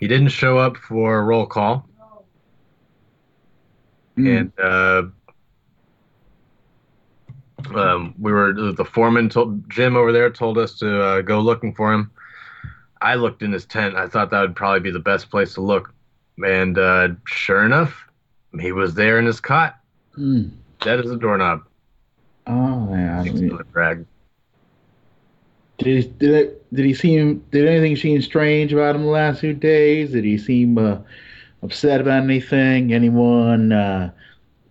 he 0.00 0.08
didn't 0.08 0.28
show 0.28 0.58
up 0.58 0.76
for 0.76 1.24
roll 1.24 1.46
call, 1.46 1.86
and 4.16 4.52
uh, 4.58 5.02
um, 7.74 8.14
we 8.18 8.32
were 8.32 8.72
the 8.72 8.84
foreman 8.84 9.28
told 9.28 9.68
Jim 9.70 9.96
over 9.96 10.12
there 10.12 10.30
told 10.30 10.58
us 10.58 10.78
to 10.78 11.02
uh, 11.02 11.20
go 11.20 11.40
looking 11.40 11.74
for 11.74 11.92
him. 11.92 12.10
I 13.02 13.14
looked 13.14 13.42
in 13.42 13.52
his 13.52 13.64
tent. 13.64 13.94
I 13.96 14.08
thought 14.08 14.30
that 14.30 14.40
would 14.40 14.56
probably 14.56 14.80
be 14.80 14.90
the 14.90 14.98
best 14.98 15.30
place 15.30 15.54
to 15.54 15.60
look, 15.60 15.92
and 16.44 16.78
uh, 16.78 17.08
sure 17.26 17.64
enough, 17.64 18.06
he 18.58 18.72
was 18.72 18.94
there 18.94 19.18
in 19.18 19.26
his 19.26 19.40
cot, 19.40 19.76
Hmm. 20.14 20.48
dead 20.80 21.00
as 21.00 21.10
a 21.10 21.16
doorknob. 21.16 21.62
Oh 22.46 22.88
yeah. 22.92 23.20
I 23.20 23.28
Takes 23.28 23.40
drag. 23.72 24.06
Did 25.78 26.18
did 26.18 26.30
it, 26.30 26.59
did 26.72 26.84
he 26.84 26.94
seem 26.94 27.44
did 27.50 27.66
anything 27.66 27.96
seem 27.96 28.22
strange 28.22 28.72
about 28.72 28.94
him 28.94 29.02
the 29.02 29.08
last 29.08 29.40
few 29.40 29.54
days? 29.54 30.12
Did 30.12 30.24
he 30.24 30.38
seem 30.38 30.78
uh, 30.78 30.98
upset 31.62 32.00
about 32.00 32.22
anything? 32.22 32.92
Anyone 32.92 33.72
uh, 33.72 34.10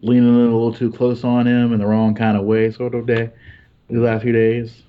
leaning 0.02 0.30
a 0.30 0.38
little 0.38 0.74
too 0.74 0.92
close 0.92 1.24
on 1.24 1.46
him 1.46 1.74
in 1.74 1.80
the 1.80 1.86
wrong 1.86 2.16
kind 2.16 2.38
of 2.38 2.46
way, 2.46 2.72
sort 2.72 2.96
of 2.96 3.06
day? 3.06 3.30
The 3.90 4.00
last 4.00 4.24
few 4.24 4.32
days. 4.32 4.84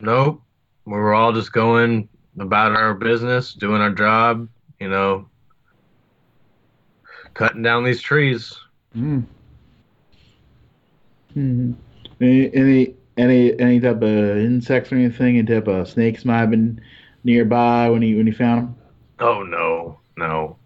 Nope. 0.00 0.42
We 0.86 0.92
were 0.92 1.14
all 1.14 1.32
just 1.32 1.52
going 1.52 2.08
about 2.38 2.72
our 2.72 2.94
business, 2.94 3.54
doing 3.54 3.80
our 3.80 3.90
job, 3.90 4.48
you 4.80 4.88
know, 4.88 5.28
cutting 7.34 7.62
down 7.62 7.84
these 7.84 8.00
trees. 8.00 8.56
Hmm. 8.92 9.20
Hmm. 11.34 11.72
Any, 12.20 12.54
any 12.54 12.94
any 13.16 13.58
any 13.58 13.80
type 13.80 14.02
of 14.02 14.38
insects 14.38 14.92
or 14.92 14.96
anything? 14.96 15.38
Any 15.38 15.46
type 15.46 15.68
of 15.68 15.88
snakes 15.88 16.24
might 16.24 16.38
have 16.38 16.50
been 16.50 16.80
nearby 17.24 17.88
when 17.90 18.02
he 18.02 18.14
when 18.14 18.26
he 18.26 18.32
found 18.32 18.62
them. 18.62 18.76
Oh 19.20 19.42
no, 19.42 19.98
no. 20.16 20.56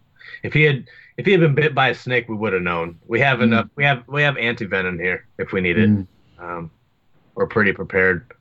If 0.43 0.53
he 0.53 0.63
had 0.63 0.87
if 1.17 1.27
he 1.27 1.33
had 1.33 1.41
been 1.41 1.55
bit 1.55 1.75
by 1.75 1.91
a 1.91 1.95
snake, 1.95 2.29
we 2.29 2.37
would 2.37 2.53
have 2.53 2.63
known. 2.63 2.99
We 3.07 3.21
have 3.21 3.41
enough. 3.41 3.69
We 3.77 3.85
have 3.85 4.05
we 4.09 4.23
have 4.23 4.35
antivenom 4.37 5.01
here 5.01 5.27
if 5.39 5.53
we 5.53 5.61
need 5.61 5.79
it. 5.79 5.89
Hmm. 5.89 6.03
Um, 6.39 6.71
we're 7.35 7.47
pretty 7.47 7.73
prepared. 7.73 8.33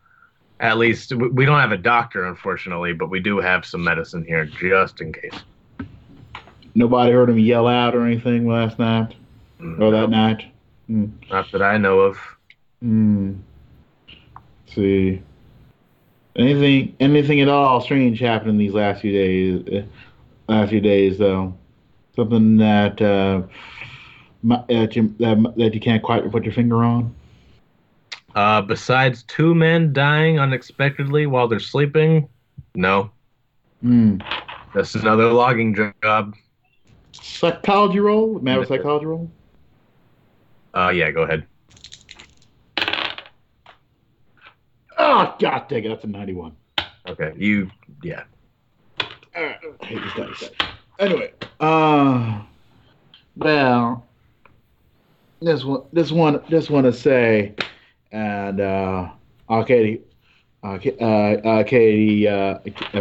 At 0.59 0.77
least 0.77 1.13
we 1.13 1.29
we 1.29 1.45
don't 1.45 1.59
have 1.59 1.71
a 1.71 1.77
doctor, 1.77 2.25
unfortunately, 2.25 2.93
but 2.93 3.09
we 3.09 3.19
do 3.19 3.39
have 3.39 3.65
some 3.65 3.83
medicine 3.83 4.25
here 4.25 4.45
just 4.45 5.01
in 5.01 5.13
case. 5.13 5.43
Nobody 6.75 7.11
heard 7.11 7.29
him 7.29 7.39
yell 7.39 7.67
out 7.67 7.95
or 7.95 8.05
anything 8.05 8.47
last 8.47 8.79
night 8.79 9.15
or 9.79 9.91
that 9.91 10.09
night. 10.09 10.45
Not 10.87 11.51
that 11.51 11.61
I 11.61 11.77
know 11.77 11.99
of. 11.99 12.17
Hmm. 12.81 13.35
See. 14.73 15.21
Anything, 16.35 16.95
anything 16.99 17.41
at 17.41 17.49
all 17.49 17.81
strange 17.81 18.19
happened 18.19 18.51
in 18.51 18.57
these 18.57 18.73
last 18.73 19.01
few 19.01 19.11
days? 19.11 19.83
uh, 19.83 19.85
Last 20.51 20.69
few 20.69 20.81
days, 20.81 21.17
though. 21.17 21.53
Something 22.15 22.57
that 22.57 23.01
uh, 23.01 23.41
that 24.43 24.95
you 24.95 25.13
that, 25.19 25.53
that 25.57 25.73
you 25.73 25.79
can't 25.79 26.01
quite 26.01 26.29
put 26.31 26.43
your 26.43 26.53
finger 26.53 26.83
on. 26.83 27.13
Uh, 28.35 28.61
besides 28.61 29.23
two 29.23 29.53
men 29.55 29.91
dying 29.91 30.39
unexpectedly 30.39 31.25
while 31.25 31.47
they're 31.47 31.59
sleeping, 31.59 32.27
no. 32.75 33.11
Hmm. 33.81 34.17
That's 34.73 34.95
another 34.95 35.31
logging 35.33 35.75
job. 36.03 36.35
Psychology 37.11 37.99
roll. 37.99 38.43
Have 38.45 38.61
a 38.61 38.65
psychology 38.65 39.05
roll? 39.05 39.31
Uh, 40.73 40.91
yeah, 40.93 41.11
go 41.11 41.23
ahead. 41.23 41.45
Oh, 45.01 45.33
god 45.39 45.69
dang 45.69 45.85
it, 45.85 45.87
that's 45.87 46.03
a 46.03 46.07
91. 46.07 46.55
Okay, 47.07 47.31
you 47.37 47.71
yeah. 48.03 48.23
Uh, 49.33 49.53
I 49.81 49.85
hate 49.85 50.01
this 50.03 50.13
dice. 50.13 50.49
Anyway, 50.99 51.31
uh, 51.61 52.41
well, 53.37 54.05
this 55.41 55.63
one, 55.63 55.83
this 55.93 56.11
one, 56.11 56.41
this 56.49 56.69
one 56.69 56.83
to 56.83 56.91
say, 56.91 57.55
and 58.11 58.59
uh, 58.59 59.09
uh 59.47 59.63
Katie, 59.63 60.01
uh, 60.63 60.77
Ka- 60.77 61.63
Katie, 61.63 62.27
uh, 62.27 62.57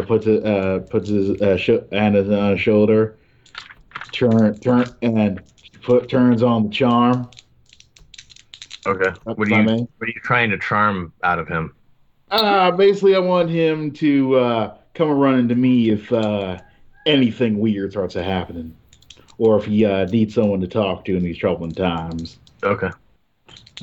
puts 0.07 0.29
uh, 0.29 0.87
puts 0.89 1.09
his 1.09 1.41
uh, 1.43 1.57
sh- 1.57 1.71
hand 1.91 2.17
on 2.17 2.53
his 2.53 2.61
shoulder, 2.61 3.19
turn, 4.13 4.61
turn, 4.61 4.95
and 5.03 5.43
put 5.83 6.09
turns 6.09 6.45
on 6.45 6.69
the 6.69 6.71
charm. 6.71 7.29
Okay. 8.87 9.11
That's 9.27 9.37
What 9.37 9.49
are 9.49 9.59
you 9.59 9.65
name. 9.65 9.89
what 9.99 10.09
are 10.09 10.13
you 10.13 10.21
trying 10.23 10.51
to 10.51 10.59
charm 10.59 11.13
out 11.25 11.41
of 11.41 11.49
him? 11.49 11.75
Uh, 12.31 12.71
basically, 12.73 13.15
I 13.15 13.21
want 13.21 13.51
him 13.51 13.91
to 13.93 14.35
uh, 14.37 14.77
come 14.95 15.11
running 15.11 15.49
to 15.49 15.55
me 15.55 15.91
if 15.91 16.13
uh, 16.13 16.59
anything 17.07 17.59
weird 17.59 17.93
starts 17.93 18.15
to 18.15 18.23
happening, 18.23 18.77
or 19.39 19.59
if 19.59 19.65
he 19.65 19.85
uh, 19.85 20.05
needs 20.07 20.35
someone 20.35 20.61
to 20.61 20.67
talk 20.67 21.05
to 21.07 21.17
in 21.17 21.23
these 21.23 21.39
troubling 21.39 21.73
times. 21.73 22.39
Okay. 22.63 22.91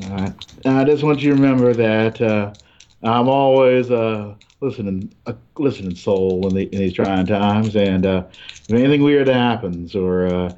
Alright. 0.03 0.33
I 0.65 0.83
just 0.83 1.03
want 1.03 1.21
you 1.21 1.29
to 1.29 1.35
remember 1.35 1.73
that 1.73 2.21
uh, 2.21 2.53
I'm 3.01 3.29
always 3.29 3.89
uh, 3.89 4.35
listening, 4.59 5.13
a 5.25 5.35
listening 5.57 5.95
soul 5.95 6.47
in, 6.47 6.55
the, 6.55 6.63
in 6.73 6.79
these 6.79 6.93
trying 6.93 7.25
times, 7.25 7.75
and 7.75 8.05
uh, 8.05 8.23
if 8.67 8.71
anything 8.71 9.03
weird 9.03 9.27
happens, 9.27 9.95
or 9.95 10.27
uh, 10.27 10.53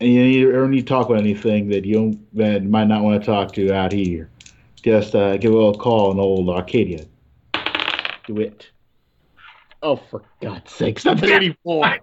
you 0.00 0.24
need, 0.24 0.44
or 0.46 0.66
need 0.68 0.80
to 0.80 0.86
talk 0.86 1.06
about 1.06 1.20
anything 1.20 1.68
that 1.68 1.84
you 1.84 1.94
don't, 1.94 2.36
that 2.36 2.64
might 2.64 2.88
not 2.88 3.02
want 3.02 3.20
to 3.20 3.26
talk 3.26 3.52
to 3.52 3.72
out 3.72 3.92
here, 3.92 4.30
just 4.82 5.14
uh, 5.14 5.36
give 5.36 5.52
a 5.52 5.54
little 5.54 5.76
call 5.76 6.10
in 6.10 6.18
old 6.18 6.48
Arcadia. 6.48 7.04
Do 8.34 8.40
it. 8.40 8.70
Oh, 9.82 9.96
for 9.96 10.22
God's 10.40 10.70
sakes, 10.70 11.02
that's 11.02 11.22
an 11.22 11.30
84. 11.30 11.98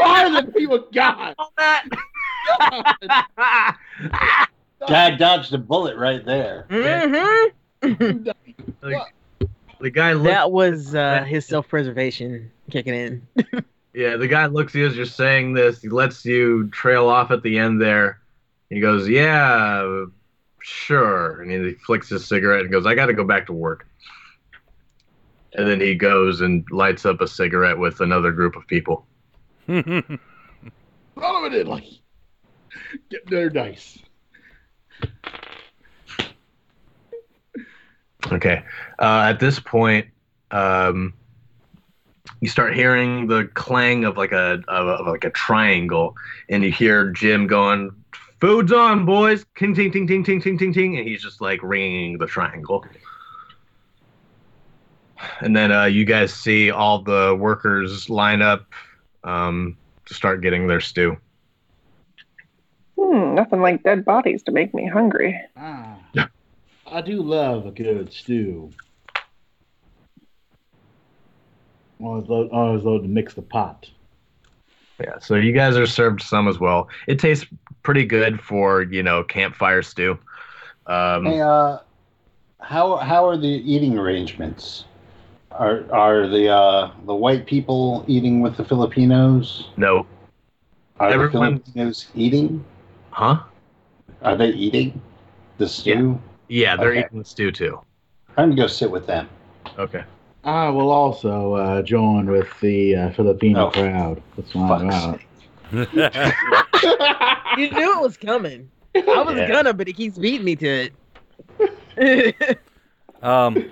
Why 0.00 0.24
are 0.24 0.42
the 0.42 0.52
people 0.52 0.88
God? 0.92 1.34
Guy 4.88 5.10
dodged 5.12 5.54
a 5.54 5.58
bullet 5.58 5.96
right 5.96 6.24
there. 6.24 6.66
Mm-hmm. 6.70 7.82
the 9.80 9.90
guy 9.90 10.12
looks 10.12 10.28
That 10.28 10.50
was 10.50 10.94
uh, 10.94 11.24
his 11.24 11.46
self-preservation 11.46 12.50
kicking 12.70 12.94
in. 12.94 13.26
Yeah, 13.92 14.16
the 14.16 14.28
guy 14.28 14.46
looks 14.46 14.72
at 14.74 14.78
you 14.78 14.86
as 14.86 14.96
you're 14.96 15.04
saying 15.04 15.54
this. 15.54 15.82
He 15.82 15.88
lets 15.88 16.24
you 16.24 16.68
trail 16.68 17.08
off 17.08 17.32
at 17.32 17.42
the 17.42 17.58
end 17.58 17.82
there. 17.82 18.20
He 18.68 18.78
goes, 18.78 19.08
"Yeah, 19.08 20.04
sure." 20.60 21.42
And 21.42 21.50
he 21.50 21.72
flicks 21.72 22.08
his 22.08 22.24
cigarette 22.24 22.60
and 22.60 22.70
goes, 22.70 22.86
"I 22.86 22.94
got 22.94 23.06
to 23.06 23.14
go 23.14 23.24
back 23.24 23.46
to 23.46 23.52
work." 23.52 23.88
And 25.54 25.66
then 25.66 25.80
he 25.80 25.94
goes 25.94 26.40
and 26.40 26.64
lights 26.70 27.04
up 27.04 27.20
a 27.20 27.26
cigarette 27.26 27.78
with 27.78 28.00
another 28.00 28.32
group 28.32 28.56
of 28.56 28.66
people. 28.66 29.06
In, 31.52 31.66
like, 31.66 31.84
get 33.10 33.28
their 33.28 33.50
dice. 33.50 33.98
Okay. 38.30 38.62
Uh, 38.98 39.24
at 39.28 39.40
this 39.40 39.58
point, 39.58 40.06
um, 40.50 41.14
you 42.40 42.48
start 42.48 42.74
hearing 42.74 43.26
the 43.26 43.50
clang 43.54 44.04
of 44.04 44.16
like 44.16 44.32
a 44.32 44.62
of, 44.68 44.88
of 44.88 45.06
like 45.06 45.24
a 45.24 45.30
triangle, 45.30 46.16
and 46.48 46.62
you 46.62 46.72
hear 46.72 47.10
Jim 47.10 47.46
going, 47.46 47.90
"Food's 48.40 48.72
on, 48.72 49.04
boys!" 49.04 49.44
Ting 49.56 49.74
ting 49.74 49.90
ting 49.90 50.06
ting 50.06 50.24
ting 50.24 50.40
ting 50.40 50.58
ting 50.58 50.72
ting, 50.72 50.98
and 50.98 51.06
he's 51.06 51.22
just 51.22 51.40
like 51.40 51.60
ringing 51.62 52.18
the 52.18 52.26
triangle. 52.26 52.84
And 55.40 55.56
then 55.56 55.72
uh, 55.72 55.84
you 55.84 56.04
guys 56.04 56.32
see 56.32 56.70
all 56.70 57.02
the 57.02 57.36
workers 57.38 58.08
line 58.10 58.42
up 58.42 58.66
um, 59.24 59.76
to 60.06 60.14
start 60.14 60.42
getting 60.42 60.66
their 60.66 60.80
stew. 60.80 61.16
Hmm, 62.98 63.34
nothing 63.34 63.60
like 63.60 63.82
dead 63.82 64.04
bodies 64.04 64.42
to 64.44 64.52
make 64.52 64.74
me 64.74 64.86
hungry. 64.86 65.40
Ah, 65.56 65.96
I 66.86 67.00
do 67.00 67.22
love 67.22 67.66
a 67.66 67.70
good 67.70 68.12
stew. 68.12 68.70
Always 72.02 72.28
love, 72.28 72.48
always 72.52 72.82
love 72.84 73.02
to 73.02 73.08
mix 73.08 73.34
the 73.34 73.42
pot. 73.42 73.88
Yeah, 75.00 75.18
so 75.18 75.34
you 75.34 75.52
guys 75.52 75.76
are 75.76 75.86
served 75.86 76.20
some 76.22 76.48
as 76.48 76.58
well. 76.58 76.88
It 77.06 77.18
tastes 77.18 77.46
pretty 77.82 78.04
good 78.04 78.40
for 78.40 78.82
you 78.82 79.02
know 79.02 79.24
campfire 79.24 79.82
stew. 79.82 80.18
Um, 80.86 81.24
Hey, 81.24 81.40
uh, 81.40 81.78
how 82.60 82.96
how 82.96 83.26
are 83.26 83.36
the 83.36 83.48
eating 83.48 83.96
arrangements? 83.98 84.84
Are 85.52 85.84
are 85.92 86.28
the 86.28 86.48
uh, 86.48 86.90
the 87.06 87.14
white 87.14 87.46
people 87.46 88.04
eating 88.06 88.40
with 88.40 88.56
the 88.56 88.64
Filipinos? 88.64 89.70
no, 89.76 90.06
Are 90.98 91.10
Everyone- 91.10 91.56
the 91.56 91.60
Filipinos 91.72 92.06
eating? 92.14 92.64
huh? 93.10 93.40
Are 94.22 94.36
they 94.36 94.50
eating 94.50 95.00
the 95.58 95.66
stew? 95.68 96.18
Yeah, 96.48 96.76
they're 96.76 96.90
Okay. 96.90 97.00
eating 97.00 97.18
the 97.18 97.24
stew 97.24 97.50
too. 97.50 97.80
I'm 98.36 98.50
gonna 98.50 98.62
go 98.62 98.66
sit 98.66 98.90
with 98.90 99.06
them. 99.06 99.28
Okay. 99.78 100.04
I 100.44 100.68
will 100.70 100.90
also 100.90 101.54
uh, 101.54 101.82
join 101.82 102.26
with 102.30 102.48
the 102.60 102.96
uh, 102.96 103.10
Filipino 103.10 103.66
Oh, 103.66 103.70
crowd. 103.70 104.22
That's 104.36 104.54
why 104.54 104.70
I'm 104.76 104.90
out. 104.90 105.20
you 107.56 107.70
knew 107.70 107.98
it 107.98 108.02
was 108.02 108.16
coming. 108.16 108.70
I 108.94 109.22
was 109.22 109.36
Yeah. 109.36 109.46
gonna, 109.48 109.74
but 109.74 109.86
he 109.86 109.92
keeps 109.92 110.16
beating 110.18 110.44
me 110.44 110.56
to 110.56 110.90
it. 111.98 112.56
um, 113.22 113.64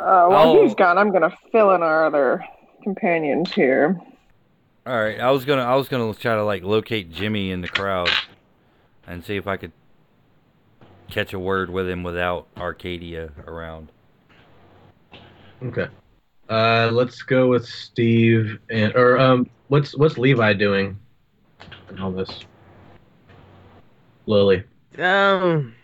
Uh, 0.00 0.26
while 0.28 0.48
Oh. 0.56 0.62
he's 0.62 0.74
gone, 0.74 0.96
I'm 0.96 1.12
gonna 1.12 1.36
fill 1.52 1.72
in 1.72 1.82
our 1.82 2.06
other 2.06 2.42
companions 2.82 3.52
here. 3.52 4.00
all 4.86 4.98
right. 4.98 5.20
I 5.20 5.30
was 5.30 5.44
gonna, 5.44 5.62
I 5.62 5.74
was 5.74 5.88
gonna 5.88 6.14
try 6.14 6.34
to 6.34 6.42
like 6.44 6.62
locate 6.64 7.12
Jimmy 7.12 7.50
in 7.50 7.60
the 7.60 7.68
crowd, 7.68 8.08
and 9.06 9.22
see 9.22 9.36
if 9.36 9.46
I 9.46 9.56
could 9.58 9.72
catch 11.10 11.34
a 11.34 11.38
word 11.38 11.68
with 11.70 11.86
him 11.88 12.02
without 12.02 12.46
Arcadia 12.56 13.30
around. 13.46 13.90
Okay. 15.62 15.88
Uh, 16.48 16.88
let's 16.92 17.20
go 17.22 17.48
with 17.48 17.66
Steve 17.66 18.58
and 18.70 18.94
or 18.96 19.18
um, 19.18 19.48
what's 19.68 19.94
what's 19.96 20.16
Levi 20.16 20.54
doing 20.54 20.98
in 21.90 21.98
all 22.00 22.10
this? 22.10 22.40
Lily. 24.26 24.64
um, 24.98 25.74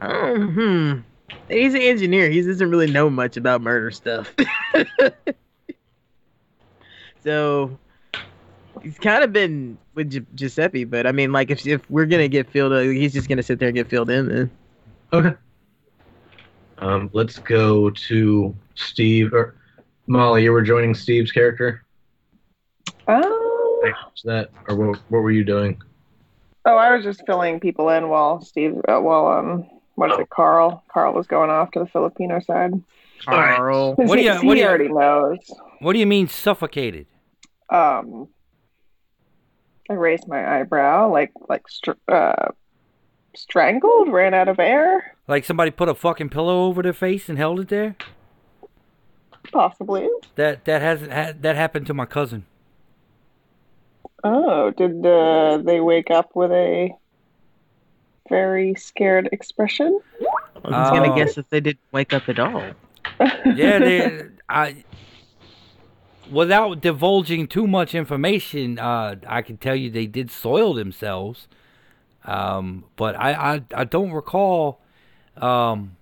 um, 0.00 0.54
hmm. 0.54 1.00
He's 1.48 1.74
an 1.74 1.80
engineer. 1.80 2.30
He 2.30 2.42
doesn't 2.42 2.70
really 2.70 2.90
know 2.90 3.10
much 3.10 3.36
about 3.36 3.60
murder 3.60 3.90
stuff. 3.90 4.34
so 7.24 7.78
he's 8.82 8.98
kind 8.98 9.24
of 9.24 9.32
been 9.32 9.78
with 9.94 10.10
Gi- 10.10 10.26
Giuseppe, 10.34 10.84
but 10.84 11.06
I 11.06 11.12
mean, 11.12 11.32
like, 11.32 11.50
if 11.50 11.66
if 11.66 11.88
we're 11.90 12.06
gonna 12.06 12.28
get 12.28 12.50
filled, 12.50 12.72
uh, 12.72 12.80
he's 12.80 13.12
just 13.12 13.28
gonna 13.28 13.42
sit 13.42 13.58
there 13.58 13.68
and 13.68 13.76
get 13.76 13.88
filled 13.88 14.10
in. 14.10 14.28
Then 14.28 14.50
Okay. 15.12 15.34
Um, 16.78 17.08
let's 17.12 17.38
go 17.38 17.90
to 17.90 18.54
Steve 18.74 19.32
or 19.32 19.54
Molly. 20.06 20.42
You 20.44 20.52
were 20.52 20.62
joining 20.62 20.94
Steve's 20.94 21.30
character. 21.30 21.84
Oh. 23.06 23.80
Did 23.84 23.94
that, 24.24 24.50
or 24.68 24.76
what? 24.76 24.98
What 25.08 25.20
were 25.20 25.30
you 25.30 25.44
doing? 25.44 25.80
oh, 26.64 26.76
I 26.76 26.94
was 26.94 27.04
just 27.04 27.22
filling 27.26 27.60
people 27.60 27.90
in 27.90 28.08
while 28.08 28.40
Steve, 28.40 28.80
uh, 28.88 28.98
while 28.98 29.26
um, 29.26 29.66
what 29.96 30.10
is 30.12 30.18
it, 30.18 30.30
Carl? 30.30 30.82
Carl 30.92 31.12
was 31.14 31.26
going 31.26 31.50
off 31.50 31.70
to 31.72 31.78
the 31.80 31.86
Filipino 31.86 32.40
side. 32.40 32.72
Carl, 33.24 33.94
What 33.94 34.16
do 34.16 34.20
he, 34.20 34.24
you- 34.26 34.38
he 34.40 34.46
what 34.46 34.54
do 34.54 34.60
you- 34.60 34.66
already 34.66 34.88
knows. 34.88 35.38
What 35.80 35.92
do 35.92 35.98
you 35.98 36.06
mean 36.06 36.28
suffocated? 36.28 37.06
Um, 37.70 38.28
I 39.88 39.94
raised 39.94 40.26
my 40.28 40.60
eyebrow, 40.60 41.10
like 41.10 41.32
like 41.48 41.68
str- 41.68 41.92
uh, 42.08 42.48
strangled, 43.34 44.10
ran 44.12 44.34
out 44.34 44.48
of 44.48 44.58
air, 44.58 45.14
Like 45.28 45.44
somebody 45.44 45.70
put 45.70 45.88
a 45.88 45.94
fucking 45.94 46.28
pillow 46.30 46.66
over 46.66 46.82
their 46.82 46.92
face 46.92 47.28
and 47.28 47.38
held 47.38 47.60
it 47.60 47.68
there? 47.68 47.96
possibly. 49.52 50.08
That 50.36 50.64
that 50.64 50.80
hasn't 50.82 51.12
had 51.12 51.42
that 51.42 51.54
happened 51.56 51.86
to 51.88 51.94
my 51.94 52.06
cousin. 52.06 52.44
Oh, 54.22 54.70
did 54.70 55.04
uh, 55.04 55.58
they 55.58 55.80
wake 55.80 56.10
up 56.10 56.30
with 56.34 56.50
a 56.50 56.90
very 58.28 58.74
scared 58.74 59.28
expression? 59.32 60.00
I 60.64 60.68
was 60.80 60.90
gonna 60.90 61.12
Oh. 61.12 61.16
guess 61.16 61.36
if 61.38 61.48
they 61.50 61.60
didn't 61.60 61.80
wake 61.92 62.12
up 62.12 62.28
at 62.28 62.38
all. 62.38 62.62
Yeah, 63.44 63.78
they 63.78 64.22
I 64.48 64.84
without 66.30 66.80
divulging 66.80 67.46
too 67.46 67.66
much 67.66 67.94
information, 67.94 68.78
uh, 68.78 69.16
I 69.26 69.42
can 69.42 69.56
tell 69.58 69.76
you 69.76 69.90
they 69.90 70.06
did 70.06 70.30
soil 70.30 70.72
themselves. 70.74 71.46
Um, 72.24 72.84
but 72.96 73.14
I, 73.16 73.54
I 73.56 73.62
I 73.74 73.84
don't 73.84 74.10
recall 74.10 74.80
um 75.36 75.96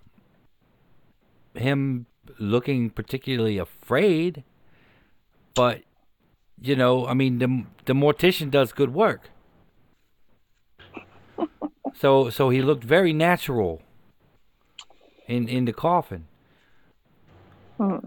him 1.54 2.06
looking 2.38 2.90
particularly 2.90 3.58
afraid. 3.58 4.44
But 5.54 5.82
you 6.60 6.76
know, 6.76 7.06
I 7.06 7.14
mean 7.14 7.38
the 7.38 7.64
the 7.84 7.92
mortician 7.92 8.50
does 8.50 8.72
good 8.72 8.94
work. 8.94 9.28
So 12.02 12.30
so 12.30 12.50
he 12.50 12.62
looked 12.62 12.82
very 12.82 13.12
natural 13.12 13.80
in 15.28 15.48
in 15.48 15.66
the 15.66 15.72
coffin. 15.72 16.26
Hmm. 17.76 17.98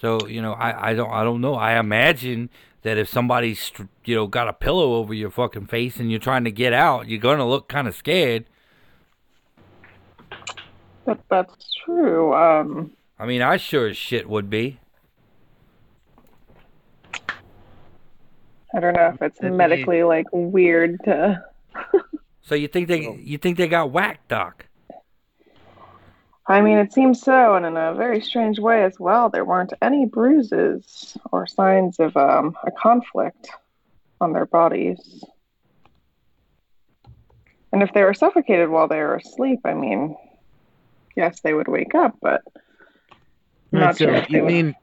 So 0.00 0.26
you 0.26 0.42
know, 0.42 0.54
I, 0.54 0.90
I 0.90 0.94
don't 0.94 1.12
I 1.12 1.22
don't 1.22 1.40
know. 1.40 1.54
I 1.54 1.78
imagine 1.78 2.50
that 2.82 2.98
if 2.98 3.08
somebody's 3.08 3.70
you 4.04 4.16
know 4.16 4.26
got 4.26 4.48
a 4.48 4.52
pillow 4.52 4.94
over 4.94 5.14
your 5.14 5.30
fucking 5.30 5.66
face 5.66 5.98
and 6.00 6.10
you're 6.10 6.18
trying 6.18 6.42
to 6.42 6.50
get 6.50 6.72
out, 6.72 7.06
you're 7.06 7.20
gonna 7.20 7.48
look 7.48 7.68
kind 7.68 7.86
of 7.86 7.94
scared. 7.94 8.46
But 11.04 11.20
that's 11.30 11.54
true. 11.84 12.34
Um, 12.34 12.94
I 13.16 13.26
mean, 13.26 13.42
I 13.42 13.58
sure 13.58 13.86
as 13.86 13.96
shit 13.96 14.28
would 14.28 14.50
be. 14.50 14.80
I 18.74 18.80
don't 18.80 18.96
know 18.96 19.12
if 19.14 19.22
it's 19.22 19.40
medically 19.40 20.02
like 20.02 20.26
weird 20.32 20.98
to. 21.04 21.44
So 22.48 22.54
you 22.54 22.66
think 22.68 22.88
they 22.88 23.02
you 23.24 23.36
think 23.36 23.58
they 23.58 23.68
got 23.68 23.92
whacked, 23.92 24.28
Doc? 24.28 24.66
I 26.46 26.62
mean, 26.62 26.78
it 26.78 26.94
seems 26.94 27.20
so, 27.20 27.56
and 27.56 27.66
in 27.66 27.76
a 27.76 27.94
very 27.94 28.22
strange 28.22 28.58
way 28.58 28.82
as 28.84 28.98
well. 28.98 29.28
There 29.28 29.44
weren't 29.44 29.74
any 29.82 30.06
bruises 30.06 31.16
or 31.30 31.46
signs 31.46 32.00
of 32.00 32.16
um, 32.16 32.56
a 32.66 32.70
conflict 32.70 33.50
on 34.20 34.32
their 34.32 34.46
bodies. 34.46 35.22
And 37.70 37.82
if 37.82 37.92
they 37.92 38.02
were 38.02 38.14
suffocated 38.14 38.70
while 38.70 38.88
they 38.88 38.98
were 39.00 39.16
asleep, 39.16 39.60
I 39.66 39.74
mean, 39.74 40.16
yes, 41.16 41.40
they 41.40 41.52
would 41.52 41.68
wake 41.68 41.94
up, 41.94 42.16
but 42.22 42.42
I'm 43.74 43.80
Right, 43.80 43.80
not 43.80 43.98
so 43.98 44.04
sure 44.04 44.14
if 44.14 44.30
they 44.32 44.40
you 44.40 44.42
would. 44.42 44.54
mean, 44.54 44.74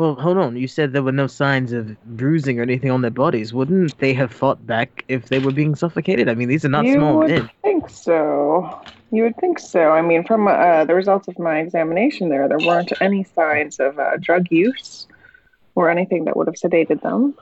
well, 0.00 0.14
hold 0.14 0.38
on. 0.38 0.56
You 0.56 0.66
said 0.66 0.94
there 0.94 1.02
were 1.02 1.12
no 1.12 1.26
signs 1.26 1.72
of 1.72 1.94
bruising 2.16 2.58
or 2.58 2.62
anything 2.62 2.90
on 2.90 3.02
their 3.02 3.10
bodies. 3.10 3.52
Wouldn't 3.52 3.98
they 3.98 4.14
have 4.14 4.32
fought 4.32 4.66
back 4.66 5.04
if 5.08 5.28
they 5.28 5.38
were 5.38 5.52
being 5.52 5.74
suffocated? 5.74 6.26
I 6.26 6.34
mean, 6.34 6.48
these 6.48 6.64
are 6.64 6.70
not 6.70 6.86
you 6.86 6.94
small 6.94 7.18
would 7.18 7.28
men. 7.28 7.50
think 7.60 7.90
so. 7.90 8.82
You 9.10 9.24
would 9.24 9.36
think 9.36 9.58
so. 9.58 9.90
I 9.90 10.00
mean, 10.00 10.24
from 10.24 10.48
uh, 10.48 10.86
the 10.86 10.94
results 10.94 11.28
of 11.28 11.38
my 11.38 11.58
examination, 11.58 12.30
there 12.30 12.48
there 12.48 12.66
weren't 12.66 12.90
any 13.02 13.24
signs 13.24 13.78
of 13.78 13.98
uh, 13.98 14.16
drug 14.16 14.46
use 14.50 15.06
or 15.74 15.90
anything 15.90 16.24
that 16.24 16.34
would 16.34 16.46
have 16.46 16.56
sedated 16.56 17.02
them. 17.02 17.34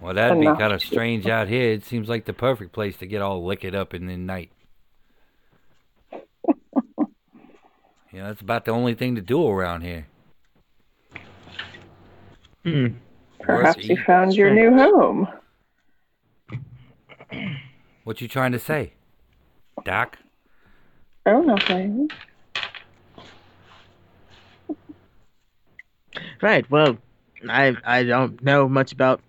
Well, 0.00 0.14
that'd 0.14 0.38
be 0.38 0.46
kind 0.46 0.72
of 0.72 0.80
strange 0.80 1.26
out 1.26 1.48
here. 1.48 1.72
It 1.72 1.84
seems 1.84 2.08
like 2.08 2.26
the 2.26 2.32
perfect 2.32 2.72
place 2.74 2.96
to 2.98 3.06
get 3.06 3.22
all 3.22 3.44
licked 3.44 3.74
up 3.74 3.92
in 3.92 4.06
the 4.06 4.16
night. 4.16 4.52
you 6.12 6.20
know, 8.12 8.28
that's 8.28 8.40
about 8.40 8.66
the 8.66 8.70
only 8.70 8.94
thing 8.94 9.16
to 9.16 9.20
do 9.20 9.44
around 9.48 9.80
here. 9.80 10.06
Hmm. 12.66 12.86
Perhaps 13.38 13.84
you 13.84 13.96
found 13.96 14.34
your 14.34 14.52
new 14.52 14.74
home. 14.74 15.28
What 18.02 18.20
you 18.20 18.26
trying 18.26 18.50
to 18.50 18.58
say, 18.58 18.94
Doc? 19.84 20.18
Oh, 21.26 21.42
nothing. 21.42 22.10
Right. 26.42 26.68
Well, 26.68 26.98
I 27.48 27.76
I 27.84 28.02
don't 28.02 28.42
know 28.42 28.68
much 28.68 28.90
about 28.90 29.20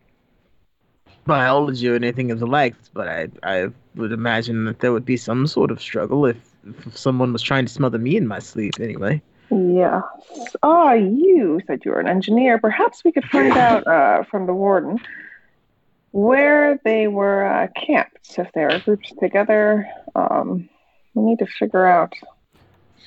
biology 1.27 1.89
or 1.89 1.93
anything 1.93 2.31
of 2.31 2.39
the 2.39 2.47
like, 2.47 2.73
but 2.95 3.07
I 3.07 3.27
I 3.43 3.67
would 3.93 4.13
imagine 4.13 4.65
that 4.65 4.79
there 4.79 4.91
would 4.91 5.05
be 5.05 5.17
some 5.17 5.45
sort 5.45 5.69
of 5.69 5.79
struggle 5.79 6.25
if, 6.25 6.37
if 6.87 6.97
someone 6.97 7.31
was 7.33 7.43
trying 7.43 7.67
to 7.67 7.71
smother 7.71 7.99
me 7.99 8.17
in 8.17 8.25
my 8.25 8.39
sleep. 8.39 8.73
Anyway. 8.79 9.21
Yes. 9.49 10.03
Ah, 10.63 10.93
you 10.93 11.61
said 11.67 11.85
you 11.85 11.91
were 11.91 11.99
an 11.99 12.07
engineer. 12.07 12.57
Perhaps 12.57 13.03
we 13.03 13.11
could 13.11 13.25
find 13.25 13.51
out 13.57 13.87
uh, 13.87 14.23
from 14.23 14.45
the 14.45 14.53
warden 14.53 14.99
where 16.11 16.79
they 16.83 17.07
were 17.07 17.45
uh, 17.45 17.67
camped. 17.75 18.37
If 18.37 18.51
they 18.53 18.63
were 18.63 18.79
grouped 18.83 19.13
together, 19.19 19.87
um, 20.15 20.67
we 21.13 21.23
need 21.23 21.39
to 21.39 21.45
figure 21.45 21.85
out 21.85 22.13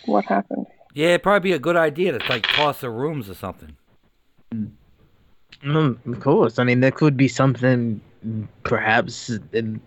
what 0.06 0.24
happened. 0.24 0.66
Yeah, 0.94 1.08
it'd 1.08 1.22
probably 1.22 1.50
be 1.50 1.52
a 1.52 1.58
good 1.58 1.76
idea 1.76 2.18
to 2.18 2.28
like 2.28 2.46
toss 2.46 2.80
the 2.80 2.90
rooms 2.90 3.28
or 3.28 3.34
something. 3.34 3.76
Mm, 5.62 5.98
of 6.06 6.20
course. 6.20 6.58
I 6.58 6.64
mean, 6.64 6.80
there 6.80 6.90
could 6.90 7.16
be 7.16 7.28
something, 7.28 8.00
perhaps. 8.64 9.30
In, 9.52 9.80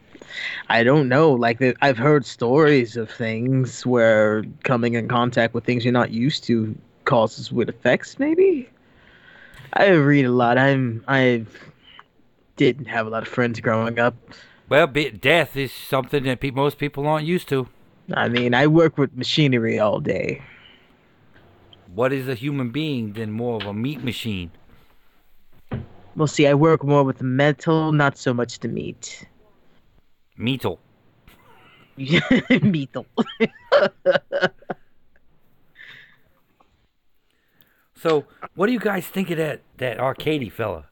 I 0.69 0.83
don't 0.83 1.09
know. 1.09 1.31
Like 1.31 1.61
I've 1.81 1.97
heard 1.97 2.25
stories 2.25 2.97
of 2.97 3.09
things 3.09 3.85
where 3.85 4.43
coming 4.63 4.93
in 4.93 5.07
contact 5.07 5.53
with 5.53 5.63
things 5.63 5.83
you're 5.83 5.91
not 5.91 6.11
used 6.11 6.43
to 6.45 6.75
causes 7.05 7.51
weird 7.51 7.69
effects. 7.69 8.19
Maybe. 8.19 8.69
I 9.73 9.89
read 9.89 10.25
a 10.25 10.31
lot. 10.31 10.57
I'm. 10.57 11.03
I 11.07 11.45
didn't 12.55 12.85
have 12.85 13.07
a 13.07 13.09
lot 13.09 13.23
of 13.23 13.29
friends 13.29 13.59
growing 13.59 13.99
up. 13.99 14.15
Well, 14.69 14.87
be, 14.87 15.09
death 15.09 15.57
is 15.57 15.71
something 15.71 16.23
that 16.23 16.39
pe- 16.39 16.51
most 16.51 16.77
people 16.77 17.07
aren't 17.07 17.25
used 17.25 17.49
to. 17.49 17.67
I 18.13 18.27
mean, 18.27 18.53
I 18.53 18.67
work 18.67 18.97
with 18.97 19.15
machinery 19.15 19.79
all 19.79 19.99
day. 19.99 20.41
What 21.93 22.11
is 22.11 22.27
a 22.27 22.35
human 22.35 22.71
being 22.71 23.13
than 23.13 23.31
more 23.31 23.57
of 23.57 23.67
a 23.67 23.73
meat 23.73 24.03
machine? 24.03 24.51
Well, 26.15 26.27
see, 26.27 26.47
I 26.47 26.53
work 26.53 26.83
more 26.83 27.03
with 27.03 27.17
the 27.17 27.23
metal, 27.23 27.91
not 27.91 28.17
so 28.17 28.33
much 28.33 28.59
the 28.59 28.67
meat. 28.67 29.27
Metal. 30.37 30.79
Metal. 31.97 33.05
So, 38.03 38.25
what 38.55 38.67
do 38.67 38.73
you 38.73 38.81
guys 38.81 39.05
think 39.05 39.29
of 39.29 39.37
that 39.37 39.61
that 39.77 39.97
Arcady 39.97 40.49
fella? 40.49 40.87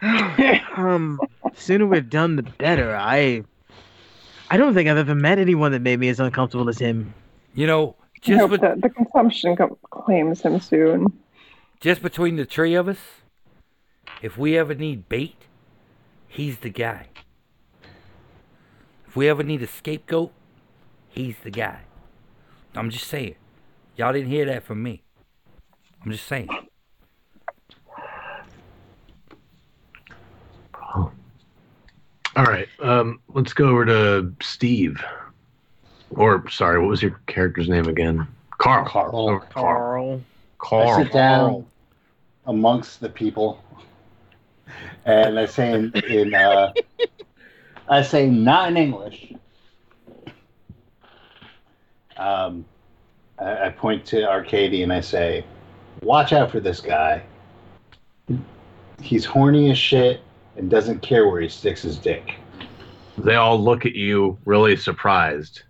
um, 0.02 1.20
sooner 1.54 1.86
we're 1.86 2.00
done, 2.00 2.34
the 2.34 2.42
better. 2.42 2.96
I, 2.96 3.44
I 4.50 4.56
don't 4.56 4.74
think 4.74 4.88
I've 4.88 4.96
ever 4.96 5.14
met 5.14 5.38
anyone 5.38 5.70
that 5.70 5.82
made 5.82 6.00
me 6.00 6.08
as 6.08 6.18
uncomfortable 6.18 6.68
as 6.68 6.78
him. 6.78 7.14
You 7.54 7.68
know, 7.68 7.94
I 8.16 8.18
just 8.20 8.40
hope 8.40 8.50
with, 8.50 8.60
that 8.62 8.80
the 8.80 8.88
consumption 8.88 9.54
co- 9.54 9.78
claims 9.90 10.42
him 10.42 10.58
soon. 10.58 11.06
just 11.78 12.02
between 12.02 12.34
the 12.34 12.44
three 12.44 12.74
of 12.74 12.88
us, 12.88 12.98
if 14.20 14.36
we 14.36 14.58
ever 14.58 14.74
need 14.74 15.08
bait, 15.08 15.36
he's 16.26 16.58
the 16.58 16.70
guy. 16.70 17.06
If 19.18 19.20
we 19.20 19.28
ever 19.28 19.42
need 19.42 19.64
a 19.64 19.66
scapegoat, 19.66 20.30
he's 21.08 21.34
the 21.42 21.50
guy. 21.50 21.80
I'm 22.76 22.88
just 22.88 23.08
saying. 23.08 23.34
Y'all 23.96 24.12
didn't 24.12 24.28
hear 24.28 24.44
that 24.44 24.62
from 24.62 24.80
me. 24.80 25.02
I'm 26.04 26.12
just 26.12 26.28
saying. 26.28 26.48
All 30.84 31.10
right. 32.36 32.68
Um, 32.78 33.18
let's 33.34 33.52
go 33.52 33.70
over 33.70 33.84
to 33.86 34.32
Steve. 34.40 35.02
Or 36.10 36.48
sorry, 36.48 36.78
what 36.78 36.88
was 36.88 37.02
your 37.02 37.20
character's 37.26 37.68
name 37.68 37.88
again? 37.88 38.24
Carl. 38.58 38.86
Carl. 38.86 39.16
Over 39.16 39.40
to 39.40 39.46
Carl. 39.46 40.20
I 40.20 40.24
Carl. 40.58 41.02
sit 41.02 41.12
down 41.12 41.66
amongst 42.46 43.00
the 43.00 43.08
people, 43.08 43.64
and 45.06 45.40
I 45.40 45.46
say 45.46 45.72
in, 45.72 45.92
in 46.08 46.34
uh, 46.34 46.72
I 47.88 48.02
say 48.02 48.28
not 48.28 48.68
in 48.68 48.76
English. 48.76 49.32
Um, 52.16 52.64
I, 53.38 53.66
I 53.66 53.68
point 53.70 54.04
to 54.06 54.28
Arcady 54.28 54.82
and 54.82 54.92
I 54.92 55.00
say, 55.00 55.44
"Watch 56.02 56.32
out 56.32 56.50
for 56.50 56.60
this 56.60 56.80
guy. 56.80 57.22
He's 59.00 59.24
horny 59.24 59.70
as 59.70 59.78
shit 59.78 60.20
and 60.56 60.68
doesn't 60.68 61.00
care 61.00 61.28
where 61.28 61.40
he 61.40 61.48
sticks 61.48 61.82
his 61.82 61.96
dick." 61.96 62.34
They 63.16 63.36
all 63.36 63.62
look 63.62 63.86
at 63.86 63.94
you 63.94 64.38
really 64.44 64.76
surprised. 64.76 65.62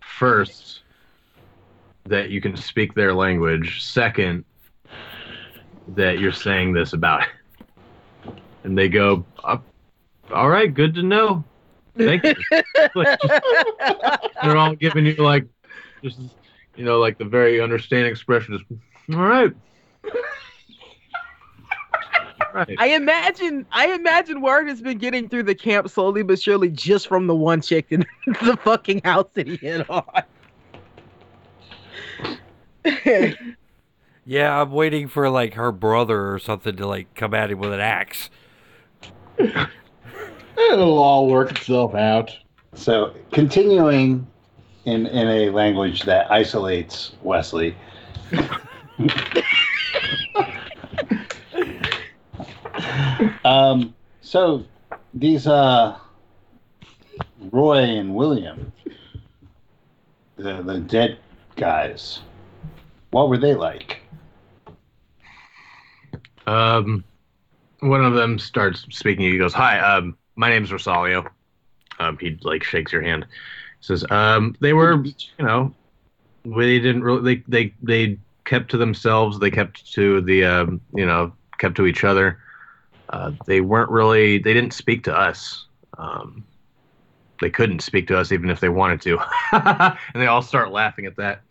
First, 0.00 0.82
that 2.04 2.30
you 2.30 2.40
can 2.40 2.56
speak 2.56 2.94
their 2.94 3.14
language. 3.14 3.82
Second, 3.82 4.44
that 5.88 6.18
you're 6.18 6.32
saying 6.32 6.72
this 6.72 6.92
about 6.92 7.22
it. 7.22 8.34
And 8.64 8.76
they 8.78 8.88
go, 8.88 9.24
"Uh, 9.44 9.58
all 10.32 10.48
right, 10.48 10.72
good 10.72 10.94
to 10.94 11.02
know. 11.02 11.44
Thank 12.04 12.24
you. 12.24 12.34
Like, 12.94 13.20
just- 13.20 13.42
they're 14.42 14.56
all 14.56 14.74
giving 14.74 15.06
you 15.06 15.14
like, 15.16 15.46
just, 16.02 16.18
you 16.76 16.84
know, 16.84 16.98
like 16.98 17.18
the 17.18 17.24
very 17.24 17.60
understanding 17.60 18.10
expression. 18.10 18.58
Just, 18.58 18.80
all 19.16 19.24
right. 19.24 19.52
Right. 22.52 22.74
I 22.78 22.86
imagine, 22.88 23.64
I 23.70 23.92
imagine 23.92 24.40
word 24.40 24.66
has 24.68 24.80
been 24.82 24.98
getting 24.98 25.28
through 25.28 25.44
the 25.44 25.54
camp 25.54 25.88
slowly 25.88 26.24
but 26.24 26.40
surely, 26.40 26.68
just 26.68 27.06
from 27.06 27.28
the 27.28 27.34
one 27.34 27.60
chick 27.60 27.86
in 27.90 28.04
the 28.26 28.58
fucking 28.64 29.02
house 29.04 29.28
that 29.34 29.46
he 29.46 29.56
hit 29.56 29.88
on. 29.88 30.04
Yeah, 34.26 34.60
I'm 34.60 34.72
waiting 34.72 35.08
for 35.08 35.28
like 35.30 35.54
her 35.54 35.70
brother 35.72 36.32
or 36.32 36.38
something 36.38 36.76
to 36.76 36.86
like 36.86 37.14
come 37.14 37.34
at 37.34 37.50
him 37.50 37.58
with 37.58 37.72
an 37.72 37.80
axe. 37.80 38.30
It'll 40.72 40.98
all 40.98 41.28
work 41.28 41.52
itself 41.52 41.94
out. 41.94 42.36
So, 42.74 43.14
continuing 43.32 44.26
in 44.84 45.06
in 45.06 45.28
a 45.28 45.50
language 45.50 46.02
that 46.02 46.30
isolates 46.30 47.12
Wesley. 47.22 47.74
um, 53.44 53.94
so 54.20 54.64
these 55.14 55.46
uh, 55.46 55.96
Roy 57.50 57.78
and 57.78 58.14
William, 58.14 58.72
the 60.36 60.62
the 60.62 60.78
dead 60.78 61.18
guys, 61.56 62.20
what 63.10 63.28
were 63.28 63.38
they 63.38 63.54
like? 63.54 64.02
Um, 66.46 67.04
one 67.80 68.04
of 68.04 68.14
them 68.14 68.38
starts 68.38 68.86
speaking. 68.90 69.30
He 69.30 69.38
goes, 69.38 69.54
"Hi, 69.54 69.78
um, 69.80 70.16
my 70.40 70.48
name's 70.48 70.70
Rosalio." 70.70 71.28
Um, 71.98 72.16
he 72.18 72.38
like 72.42 72.64
shakes 72.64 72.92
your 72.92 73.02
hand. 73.02 73.26
He 73.28 73.84
Says, 73.84 74.04
"Um, 74.10 74.56
they 74.60 74.72
were, 74.72 75.04
you 75.04 75.44
know, 75.44 75.74
they 76.44 76.78
didn't 76.78 77.04
really. 77.04 77.36
They 77.36 77.42
they 77.46 77.74
they 77.82 78.18
kept 78.44 78.70
to 78.70 78.78
themselves. 78.78 79.38
They 79.38 79.50
kept 79.50 79.92
to 79.92 80.22
the, 80.22 80.44
um, 80.44 80.80
you 80.94 81.06
know, 81.06 81.32
kept 81.58 81.76
to 81.76 81.86
each 81.86 82.04
other. 82.04 82.38
Uh, 83.10 83.32
they 83.46 83.60
weren't 83.60 83.90
really. 83.90 84.38
They 84.38 84.54
didn't 84.54 84.72
speak 84.72 85.04
to 85.04 85.16
us. 85.16 85.66
Um, 85.98 86.44
they 87.40 87.50
couldn't 87.50 87.80
speak 87.80 88.08
to 88.08 88.18
us 88.18 88.32
even 88.32 88.50
if 88.50 88.60
they 88.60 88.68
wanted 88.68 89.00
to. 89.02 89.18
and 89.52 89.96
they 90.14 90.26
all 90.26 90.42
start 90.42 90.72
laughing 90.72 91.06
at 91.06 91.16
that. 91.16 91.42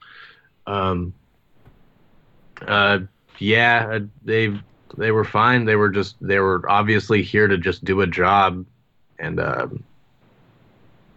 Um, 0.68 1.14
uh, 2.68 2.99
yeah, 3.38 3.90
uh, 3.94 3.99
they 4.24 4.60
they 4.98 5.11
were 5.11 5.24
fine. 5.24 5.66
They 5.66 5.76
were 5.76 5.90
just 5.90 6.16
they 6.22 6.40
were 6.40 6.70
obviously 6.70 7.22
here 7.22 7.48
to 7.48 7.57
just 7.57 7.84
do 7.84 8.02
a 8.02 8.07
job, 8.07 8.66
and 9.20 9.40
um, 9.40 9.84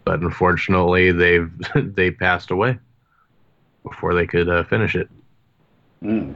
but 0.05 0.21
unfortunately 0.21 1.13
they've 1.13 1.51
they 1.95 2.11
passed 2.11 2.51
away 2.51 2.79
before 3.83 4.15
they 4.15 4.27
could 4.27 4.49
uh, 4.49 4.65
finish 4.65 4.95
it. 4.95 5.09
Mm. 6.03 6.35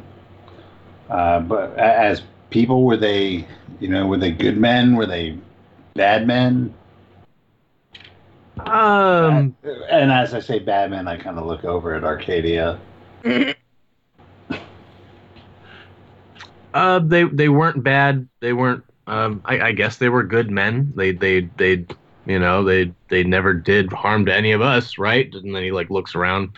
Uh, 1.09 1.41
but 1.41 1.77
as 1.79 2.23
people, 2.51 2.85
were 2.85 2.97
they, 2.97 3.47
you 3.81 3.89
know, 3.89 4.07
were 4.07 4.17
they 4.17 4.31
good 4.33 4.59
men? 4.59 4.97
Were 4.97 5.07
they 5.07 5.39
bad 5.95 6.27
men? 6.27 6.75
Um, 8.61 9.57
And 9.91 10.11
as 10.11 10.35
I 10.35 10.41
say 10.41 10.59
bad 10.59 10.91
men, 10.91 11.07
I 11.07 11.17
kind 11.17 11.39
of 11.39 11.47
look 11.47 11.65
over 11.65 11.95
at 11.95 12.05
Arcadia. 12.05 12.81
uh, 16.75 16.99
they 17.01 17.25
they 17.25 17.49
weren't 17.49 17.83
bad. 17.83 18.29
They 18.41 18.53
weren't. 18.53 18.85
Um, 19.07 19.41
I, 19.45 19.61
I 19.61 19.73
guess 19.73 19.99
they 19.99 20.09
were 20.09 20.23
good 20.23 20.51
men. 20.51 20.93
They 20.97 21.13
they 21.13 21.43
they 21.57 21.87
you 22.27 22.39
know 22.39 22.65
they 22.65 22.93
they 23.09 23.23
never 23.23 23.55
did 23.55 23.93
harm 23.93 24.27
to 24.27 24.35
any 24.35 24.53
of 24.53 24.61
us, 24.61 24.99
right? 24.99 25.33
And 25.33 25.55
then 25.55 25.63
he 25.63 25.71
like 25.71 25.91
looks 25.91 26.15
around, 26.15 26.57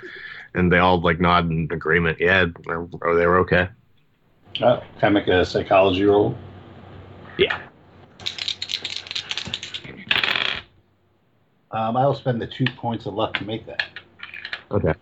and 0.54 0.72
they 0.72 0.78
all 0.78 1.00
like 1.00 1.20
nod 1.20 1.50
in 1.50 1.68
agreement. 1.70 2.18
Yeah, 2.20 2.46
or, 2.66 2.88
or 3.02 3.14
they 3.14 3.26
were 3.26 3.38
okay. 3.38 3.68
Oh, 4.62 4.82
can 4.98 5.08
I 5.16 5.20
make 5.20 5.28
a 5.28 5.44
psychology 5.44 6.04
roll? 6.04 6.36
Yeah. 7.38 7.60
Um, 11.70 11.96
I 11.96 12.06
will 12.06 12.14
spend 12.14 12.40
the 12.40 12.46
two 12.46 12.64
points 12.76 13.06
of 13.06 13.14
luck 13.14 13.34
to 13.34 13.44
make 13.44 13.66
that. 13.66 13.84
Okay. 14.70 14.94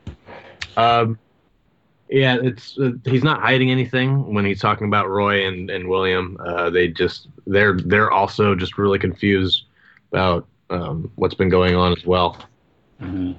Um, 0.76 1.18
yeah, 2.08 2.36
it's 2.40 2.78
uh, 2.78 2.92
he's 3.04 3.24
not 3.24 3.40
hiding 3.40 3.70
anything 3.70 4.32
when 4.34 4.44
he's 4.44 4.60
talking 4.60 4.86
about 4.86 5.08
Roy 5.08 5.46
and 5.46 5.70
and 5.70 5.88
William. 5.88 6.36
Uh, 6.44 6.70
they 6.70 6.88
just 6.88 7.28
they're 7.46 7.76
they're 7.78 8.10
also 8.10 8.54
just 8.54 8.78
really 8.78 8.98
confused 8.98 9.64
about 10.12 10.46
um, 10.70 11.10
what's 11.16 11.34
been 11.34 11.48
going 11.48 11.74
on 11.74 11.92
as 11.92 12.04
well. 12.04 12.38
hmm 13.00 13.32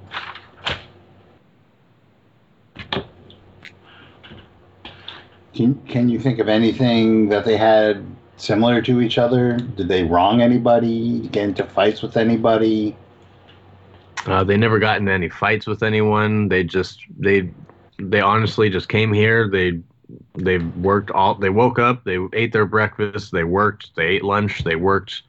Can, 5.54 5.74
can 5.86 6.08
you 6.08 6.20
think 6.20 6.38
of 6.38 6.48
anything 6.48 7.28
that 7.30 7.44
they 7.44 7.56
had 7.56 8.04
similar 8.36 8.80
to 8.82 9.00
each 9.00 9.18
other? 9.18 9.56
Did 9.56 9.88
they 9.88 10.04
wrong 10.04 10.40
anybody? 10.40 11.20
Get 11.28 11.44
into 11.44 11.64
fights 11.64 12.00
with 12.02 12.16
anybody? 12.16 12.96
Uh, 14.26 14.44
they 14.44 14.56
never 14.56 14.78
got 14.78 14.98
into 15.00 15.12
any 15.12 15.28
fights 15.28 15.66
with 15.66 15.82
anyone. 15.82 16.48
They 16.48 16.62
just 16.64 17.00
they 17.18 17.50
they 17.98 18.20
honestly 18.20 18.70
just 18.70 18.88
came 18.88 19.12
here. 19.12 19.48
They 19.48 19.80
they 20.34 20.58
worked 20.58 21.10
all. 21.10 21.34
They 21.34 21.50
woke 21.50 21.78
up. 21.78 22.04
They 22.04 22.18
ate 22.32 22.52
their 22.52 22.66
breakfast. 22.66 23.32
They 23.32 23.44
worked. 23.44 23.94
They 23.96 24.06
ate 24.06 24.24
lunch. 24.24 24.64
They 24.64 24.76
worked. 24.76 25.22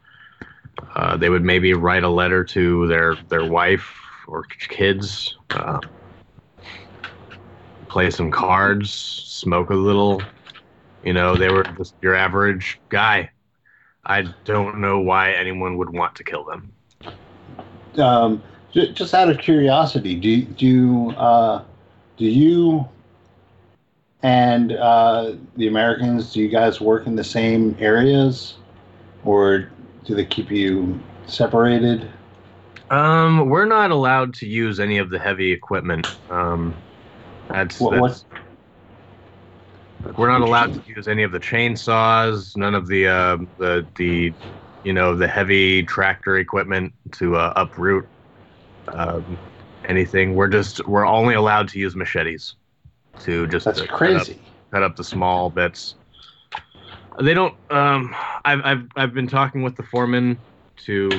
Uh, 0.95 1.17
they 1.17 1.29
would 1.29 1.43
maybe 1.43 1.73
write 1.73 2.03
a 2.03 2.09
letter 2.09 2.43
to 2.45 2.87
their 2.87 3.15
their 3.27 3.45
wife 3.45 3.93
or 4.27 4.43
kids. 4.43 5.37
Uh, 5.49 5.79
play 7.87 8.09
some 8.09 8.31
cards. 8.31 8.91
Smoke 8.91 9.69
a 9.71 9.75
little. 9.75 10.21
You 11.03 11.13
know, 11.13 11.35
they 11.35 11.49
were 11.49 11.63
just 11.63 11.95
your 12.01 12.15
average 12.15 12.79
guy. 12.89 13.31
I 14.05 14.23
don't 14.45 14.79
know 14.79 14.99
why 14.99 15.31
anyone 15.31 15.77
would 15.77 15.89
want 15.89 16.15
to 16.15 16.23
kill 16.23 16.43
them. 16.45 16.71
Um, 17.97 18.41
just 18.71 19.13
out 19.13 19.29
of 19.29 19.39
curiosity, 19.39 20.15
do 20.15 20.43
do 20.43 21.11
uh, 21.11 21.63
do 22.19 22.25
you 22.25 22.87
and 24.21 24.73
uh, 24.73 25.33
the 25.55 25.67
Americans 25.67 26.33
do 26.33 26.41
you 26.41 26.49
guys 26.49 26.81
work 26.81 27.07
in 27.07 27.15
the 27.15 27.23
same 27.23 27.75
areas, 27.79 28.55
or 29.23 29.69
do 30.03 30.13
they 30.13 30.25
keep 30.25 30.51
you 30.51 30.99
separated? 31.25 32.11
Um, 32.89 33.49
we're 33.49 33.65
not 33.65 33.91
allowed 33.91 34.33
to 34.35 34.47
use 34.47 34.79
any 34.79 34.97
of 34.97 35.09
the 35.09 35.19
heavy 35.19 35.51
equipment. 35.53 36.07
Um, 36.29 36.75
that's, 37.47 37.79
What, 37.79 38.01
that's 38.01 38.25
we're 40.17 40.27
not 40.27 40.41
allowed 40.41 40.73
to 40.73 40.81
use 40.85 41.07
any 41.07 41.23
of 41.23 41.31
the 41.31 41.39
chainsaws, 41.39 42.57
none 42.57 42.75
of 42.75 42.87
the 42.87 43.07
uh, 43.07 43.37
the 43.57 43.87
the 43.95 44.33
you 44.83 44.91
know 44.91 45.15
the 45.15 45.27
heavy 45.27 45.83
tractor 45.83 46.37
equipment 46.37 46.91
to 47.13 47.37
uh, 47.37 47.53
uproot 47.55 48.05
um, 48.93 49.39
anything. 49.89 50.35
We're 50.35 50.47
just 50.47 50.87
we're 50.87 51.05
only 51.05 51.33
allowed 51.33 51.67
to 51.69 51.79
use 51.79 51.95
machetes 51.95 52.55
to 53.23 53.47
just 53.47 53.65
that's 53.65 53.81
uh, 53.81 53.85
cut 53.85 53.91
up- 53.91 53.97
crazy. 53.97 54.39
cut 54.71 54.83
up 54.83 54.95
the 54.95 55.03
small 55.03 55.49
bits. 55.49 55.95
They 57.19 57.33
don't. 57.33 57.55
Um, 57.69 58.15
I've 58.45 58.61
I've 58.63 58.87
I've 58.95 59.13
been 59.13 59.27
talking 59.27 59.61
with 59.61 59.75
the 59.75 59.83
foreman 59.83 60.39
to 60.85 61.09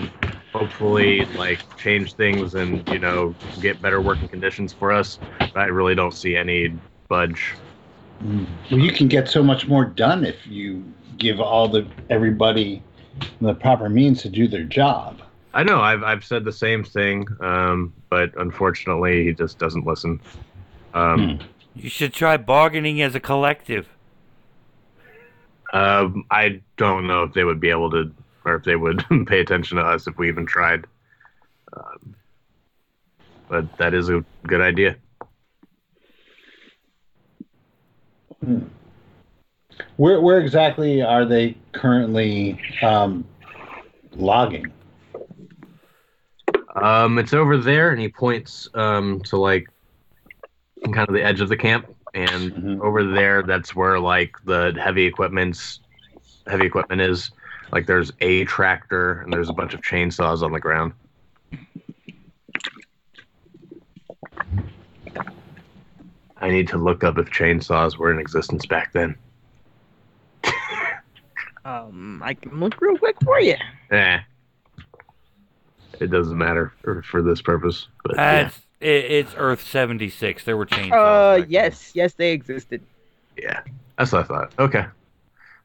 hopefully 0.53 1.27
like 1.37 1.61
change 1.77 2.15
things 2.15 2.55
and 2.55 2.89
you 2.89 2.99
know 2.99 3.35
get 3.61 3.83
better 3.83 4.01
working 4.01 4.29
conditions 4.29 4.73
for 4.73 4.93
us. 4.93 5.19
But 5.39 5.57
I 5.57 5.67
really 5.67 5.95
don't 5.95 6.15
see 6.15 6.37
any 6.37 6.73
budge. 7.09 7.55
Well, 8.23 8.81
you 8.81 8.93
can 8.93 9.09
get 9.09 9.29
so 9.29 9.43
much 9.43 9.67
more 9.67 9.85
done 9.85 10.25
if 10.25 10.47
you 10.47 10.85
give 11.19 11.41
all 11.41 11.69
the 11.69 11.87
everybody 12.09 12.83
the 13.41 13.55
proper 13.55 13.89
means 13.89 14.23
to 14.23 14.31
do 14.31 14.49
their 14.49 14.65
job. 14.65 15.21
I 15.53 15.63
know 15.65 15.81
I've 15.81 16.03
I've 16.03 16.25
said 16.25 16.45
the 16.45 16.53
same 16.53 16.85
thing, 16.85 17.27
um, 17.41 17.93
but 18.09 18.33
unfortunately 18.37 19.25
he 19.25 19.33
just 19.33 19.59
doesn't 19.59 19.87
listen. 19.87 20.21
Um, 20.95 21.41
You 21.75 21.89
should 21.89 22.13
try 22.13 22.37
bargaining 22.37 23.01
as 23.03 23.15
a 23.15 23.21
collective. 23.21 23.89
um, 25.73 26.25
I 26.31 26.61
don't 26.77 27.07
know 27.07 27.23
if 27.25 27.33
they 27.33 27.45
would 27.45 27.61
be 27.61 27.71
able 27.71 27.91
to, 27.91 28.13
or 28.45 28.57
if 28.57 28.65
they 28.65 28.77
would 28.77 29.05
pay 29.27 29.41
attention 29.41 29.77
to 29.79 29.83
us 29.85 30.07
if 30.07 30.19
we 30.19 30.29
even 30.29 30.47
tried. 30.47 30.85
Um, 31.73 32.15
but 33.49 33.77
that 33.79 33.95
is 33.95 34.09
a 34.09 34.25
good 34.47 34.61
idea. 34.61 34.97
Where 39.97 40.21
where 40.21 40.41
exactly 40.41 41.03
are 41.03 41.25
they 41.25 41.57
currently 41.73 42.61
um, 42.83 43.25
logging? 44.13 44.73
Um, 46.77 47.19
it's 47.19 47.33
over 47.33 47.57
there, 47.59 47.91
and 47.91 48.01
he 48.01 48.09
points 48.09 48.69
um, 48.75 49.21
to 49.23 49.37
like 49.37 49.69
kind 50.85 51.09
of 51.09 51.15
the 51.15 51.23
edge 51.23 51.41
of 51.41 51.49
the 51.49 51.57
camp, 51.57 51.87
and 52.15 52.53
Mhm. 52.53 52.81
over 52.81 53.05
there, 53.05 53.43
that's 53.43 53.75
where 53.75 53.99
like 53.99 54.35
the 54.45 54.77
heavy 54.83 55.05
equipment's 55.07 55.81
heavy 56.47 56.67
equipment 56.67 57.01
is. 57.01 57.31
Like 57.73 57.87
there's 57.87 58.13
a 58.21 58.45
tractor, 58.47 59.21
and 59.21 59.33
there's 59.33 59.49
a 59.49 59.53
bunch 59.53 59.75
of 59.75 59.81
chainsaws 59.81 60.43
on 60.43 60.53
the 60.53 60.61
ground. 60.61 60.93
I 66.43 66.51
need 66.51 66.69
to 66.69 66.79
look 66.79 67.05
up 67.05 67.19
if 67.19 67.31
chainsaws 67.31 67.97
were 67.97 68.11
in 68.13 68.19
existence 68.19 68.67
back 68.67 68.93
then. 68.93 69.17
Um, 71.63 72.23
I 72.25 72.33
can 72.33 72.59
look 72.59 72.81
real 72.81 72.97
quick 72.97 73.17
for 73.23 73.39
you. 73.39 73.55
Eh. 73.91 74.19
It 76.01 76.11
doesn't 76.11 76.37
matter 76.37 76.73
for, 76.83 77.03
for 77.03 77.23
this 77.23 77.43
purpose. 77.43 77.89
But 78.03 78.17
yeah. 78.17 78.43
That's 78.43 78.59
it, 78.81 79.05
it's 79.05 79.35
Earth 79.37 79.63
seventy 79.63 80.09
six. 80.09 80.45
There 80.45 80.57
were 80.57 80.67
chainsaws. 80.67 80.93
Uh, 80.93 81.39
back 81.39 81.43
then. 81.43 81.51
yes, 81.51 81.93
yes, 81.95 82.15
they 82.15 82.33
existed. 82.33 82.83
Yeah, 83.37 83.61
that's 83.99 84.13
what 84.13 84.25
I 84.25 84.27
thought. 84.27 84.53
Okay, 84.59 84.87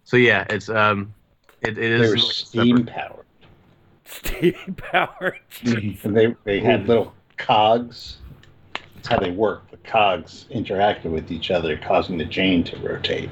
so 0.03 0.17
yeah, 0.17 0.45
it's 0.49 0.69
um, 0.69 1.13
it, 1.61 1.77
it 1.77 1.99
They 1.99 2.09
were 2.09 2.17
steam 2.17 2.85
powered, 2.85 3.25
Steam 4.05 4.75
power. 4.77 5.37
and 5.63 6.15
they 6.15 6.35
they 6.43 6.59
had 6.59 6.87
little 6.87 7.13
cogs. 7.37 8.17
That's 8.95 9.07
how 9.07 9.19
they 9.19 9.31
work. 9.31 9.69
The 9.71 9.77
cogs 9.77 10.45
interacted 10.51 11.11
with 11.11 11.31
each 11.31 11.51
other, 11.51 11.77
causing 11.77 12.17
the 12.17 12.25
chain 12.25 12.63
to 12.65 12.77
rotate. 12.79 13.29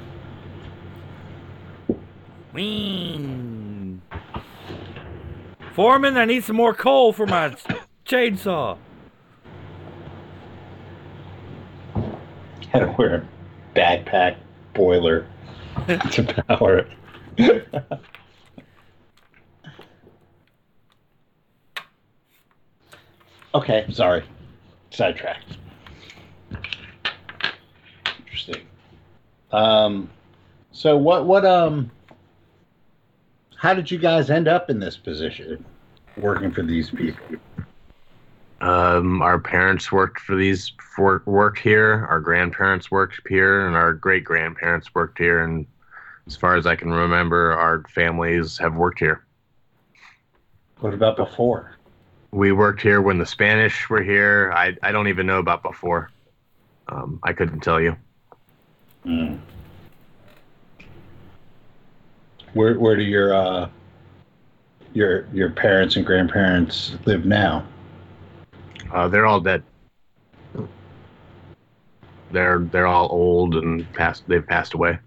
Wing. 2.52 3.53
Foreman, 5.74 6.16
I 6.16 6.24
need 6.24 6.44
some 6.44 6.54
more 6.54 6.72
coal 6.72 7.12
for 7.12 7.26
my 7.26 7.56
chainsaw. 8.06 8.78
Had 12.70 12.78
to 12.78 12.94
wear 12.96 13.16
a 13.16 13.76
backpack, 13.76 14.36
boiler. 14.72 15.26
to 16.12 16.44
power 16.46 16.86
it. 17.38 17.68
okay, 23.52 23.84
sorry. 23.90 24.22
Sidetracked. 24.90 25.56
Interesting. 28.18 28.62
Um, 29.50 30.08
so 30.70 30.96
what? 30.96 31.26
What? 31.26 31.44
Um, 31.44 31.90
how 33.64 33.72
did 33.72 33.90
you 33.90 33.96
guys 33.96 34.28
end 34.28 34.46
up 34.46 34.68
in 34.68 34.78
this 34.78 34.98
position, 34.98 35.64
working 36.18 36.50
for 36.50 36.62
these 36.62 36.90
people? 36.90 37.38
Um, 38.60 39.22
our 39.22 39.38
parents 39.38 39.90
worked 39.90 40.20
for 40.20 40.36
these 40.36 40.72
for 40.94 41.22
worked 41.24 41.60
here. 41.60 42.06
Our 42.10 42.20
grandparents 42.20 42.90
worked 42.90 43.26
here, 43.26 43.66
and 43.66 43.74
our 43.74 43.94
great 43.94 44.22
grandparents 44.22 44.94
worked 44.94 45.16
here. 45.16 45.44
And 45.44 45.66
as 46.26 46.36
far 46.36 46.56
as 46.56 46.66
I 46.66 46.76
can 46.76 46.90
remember, 46.92 47.52
our 47.52 47.82
families 47.88 48.58
have 48.58 48.74
worked 48.74 48.98
here. 48.98 49.24
What 50.80 50.92
about 50.92 51.16
before? 51.16 51.74
We 52.32 52.52
worked 52.52 52.82
here 52.82 53.00
when 53.00 53.16
the 53.16 53.24
Spanish 53.24 53.88
were 53.88 54.02
here. 54.02 54.52
I 54.54 54.76
I 54.82 54.92
don't 54.92 55.08
even 55.08 55.24
know 55.26 55.38
about 55.38 55.62
before. 55.62 56.10
Um, 56.88 57.18
I 57.22 57.32
couldn't 57.32 57.60
tell 57.60 57.80
you. 57.80 57.96
Mm. 59.06 59.40
Where 62.54 62.78
Where 62.78 62.96
do 62.96 63.02
your 63.02 63.34
uh, 63.34 63.68
your 64.92 65.26
your 65.32 65.50
parents 65.50 65.96
and 65.96 66.06
grandparents 66.06 66.96
live 67.04 67.26
now? 67.26 67.66
Uh, 68.92 69.08
they're 69.08 69.26
all 69.26 69.40
dead. 69.40 69.62
They're 72.30 72.60
they're 72.60 72.86
all 72.86 73.08
old 73.10 73.56
and 73.56 73.92
passed. 73.92 74.24
They've 74.28 74.46
passed 74.46 74.74
away. 74.74 74.98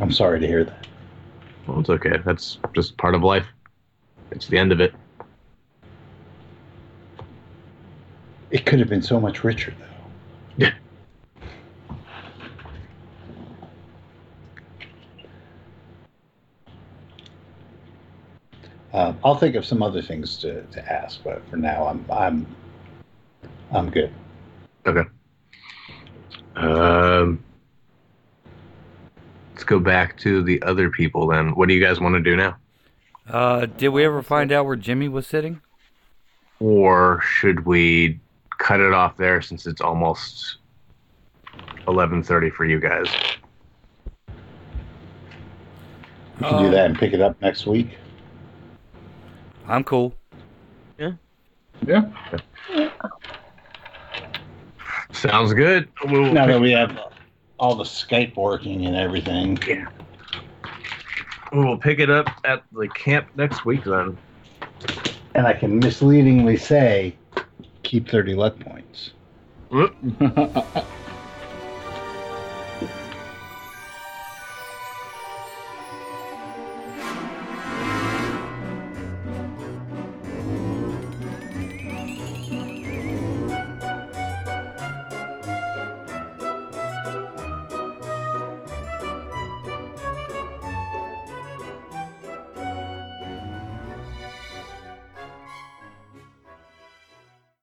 I'm 0.00 0.12
sorry 0.12 0.40
to 0.40 0.46
hear 0.46 0.64
that. 0.64 0.86
Well, 1.66 1.80
it's 1.80 1.90
okay. 1.90 2.18
That's 2.24 2.58
just 2.74 2.96
part 2.98 3.14
of 3.14 3.22
life. 3.22 3.46
It's 4.30 4.48
the 4.48 4.58
end 4.58 4.72
of 4.72 4.80
it. 4.80 4.94
It 8.50 8.66
could 8.66 8.78
have 8.78 8.88
been 8.88 9.02
so 9.02 9.18
much 9.18 9.42
richer, 9.42 9.74
though. 10.58 10.68
Um, 18.94 19.18
I'll 19.24 19.34
think 19.34 19.56
of 19.56 19.66
some 19.66 19.82
other 19.82 20.00
things 20.00 20.36
to, 20.38 20.62
to 20.62 20.92
ask, 20.92 21.22
but 21.24 21.42
for 21.50 21.56
now, 21.56 21.88
I'm 21.88 22.06
I'm 22.10 22.46
I'm 23.72 23.90
good. 23.90 24.12
Okay. 24.86 25.08
Um, 26.54 27.42
let's 29.52 29.64
go 29.64 29.80
back 29.80 30.16
to 30.18 30.44
the 30.44 30.62
other 30.62 30.90
people 30.90 31.26
then. 31.26 31.56
What 31.56 31.66
do 31.68 31.74
you 31.74 31.84
guys 31.84 32.00
want 32.00 32.14
to 32.14 32.20
do 32.20 32.36
now? 32.36 32.56
Uh, 33.28 33.66
did 33.66 33.88
we 33.88 34.04
ever 34.04 34.22
find 34.22 34.52
out 34.52 34.64
where 34.64 34.76
Jimmy 34.76 35.08
was 35.08 35.26
sitting? 35.26 35.60
Or 36.60 37.20
should 37.20 37.66
we 37.66 38.20
cut 38.58 38.78
it 38.78 38.92
off 38.92 39.16
there 39.16 39.42
since 39.42 39.66
it's 39.66 39.80
almost 39.80 40.58
11:30 41.88 42.52
for 42.52 42.64
you 42.64 42.78
guys? 42.78 43.08
We 46.38 46.46
can 46.46 46.54
Uh, 46.54 46.62
do 46.62 46.70
that 46.70 46.86
and 46.86 46.96
pick 46.96 47.12
it 47.12 47.20
up 47.20 47.40
next 47.42 47.66
week. 47.66 47.98
I'm 49.66 49.84
cool. 49.84 50.14
Yeah. 50.98 51.12
Yeah. 51.86 52.10
Sounds 55.12 55.52
good. 55.54 55.88
We'll 56.04 56.32
Now 56.32 56.46
that 56.46 56.60
we 56.60 56.72
have 56.72 56.98
all 57.58 57.74
the 57.74 57.84
Skype 57.84 58.36
working 58.36 58.86
and 58.86 58.96
everything. 58.96 59.58
Yeah. 59.66 59.86
we'll 61.52 61.78
pick 61.78 61.98
it 61.98 62.10
up 62.10 62.28
at 62.44 62.62
the 62.72 62.88
camp 62.88 63.28
next 63.36 63.64
week 63.64 63.84
then. 63.84 64.18
And 65.34 65.46
I 65.46 65.52
can 65.52 65.78
misleadingly 65.78 66.56
say, 66.56 67.16
keep 67.82 68.08
30 68.08 68.34
luck 68.34 68.58
points. 68.60 69.12
Whoop. 69.70 69.94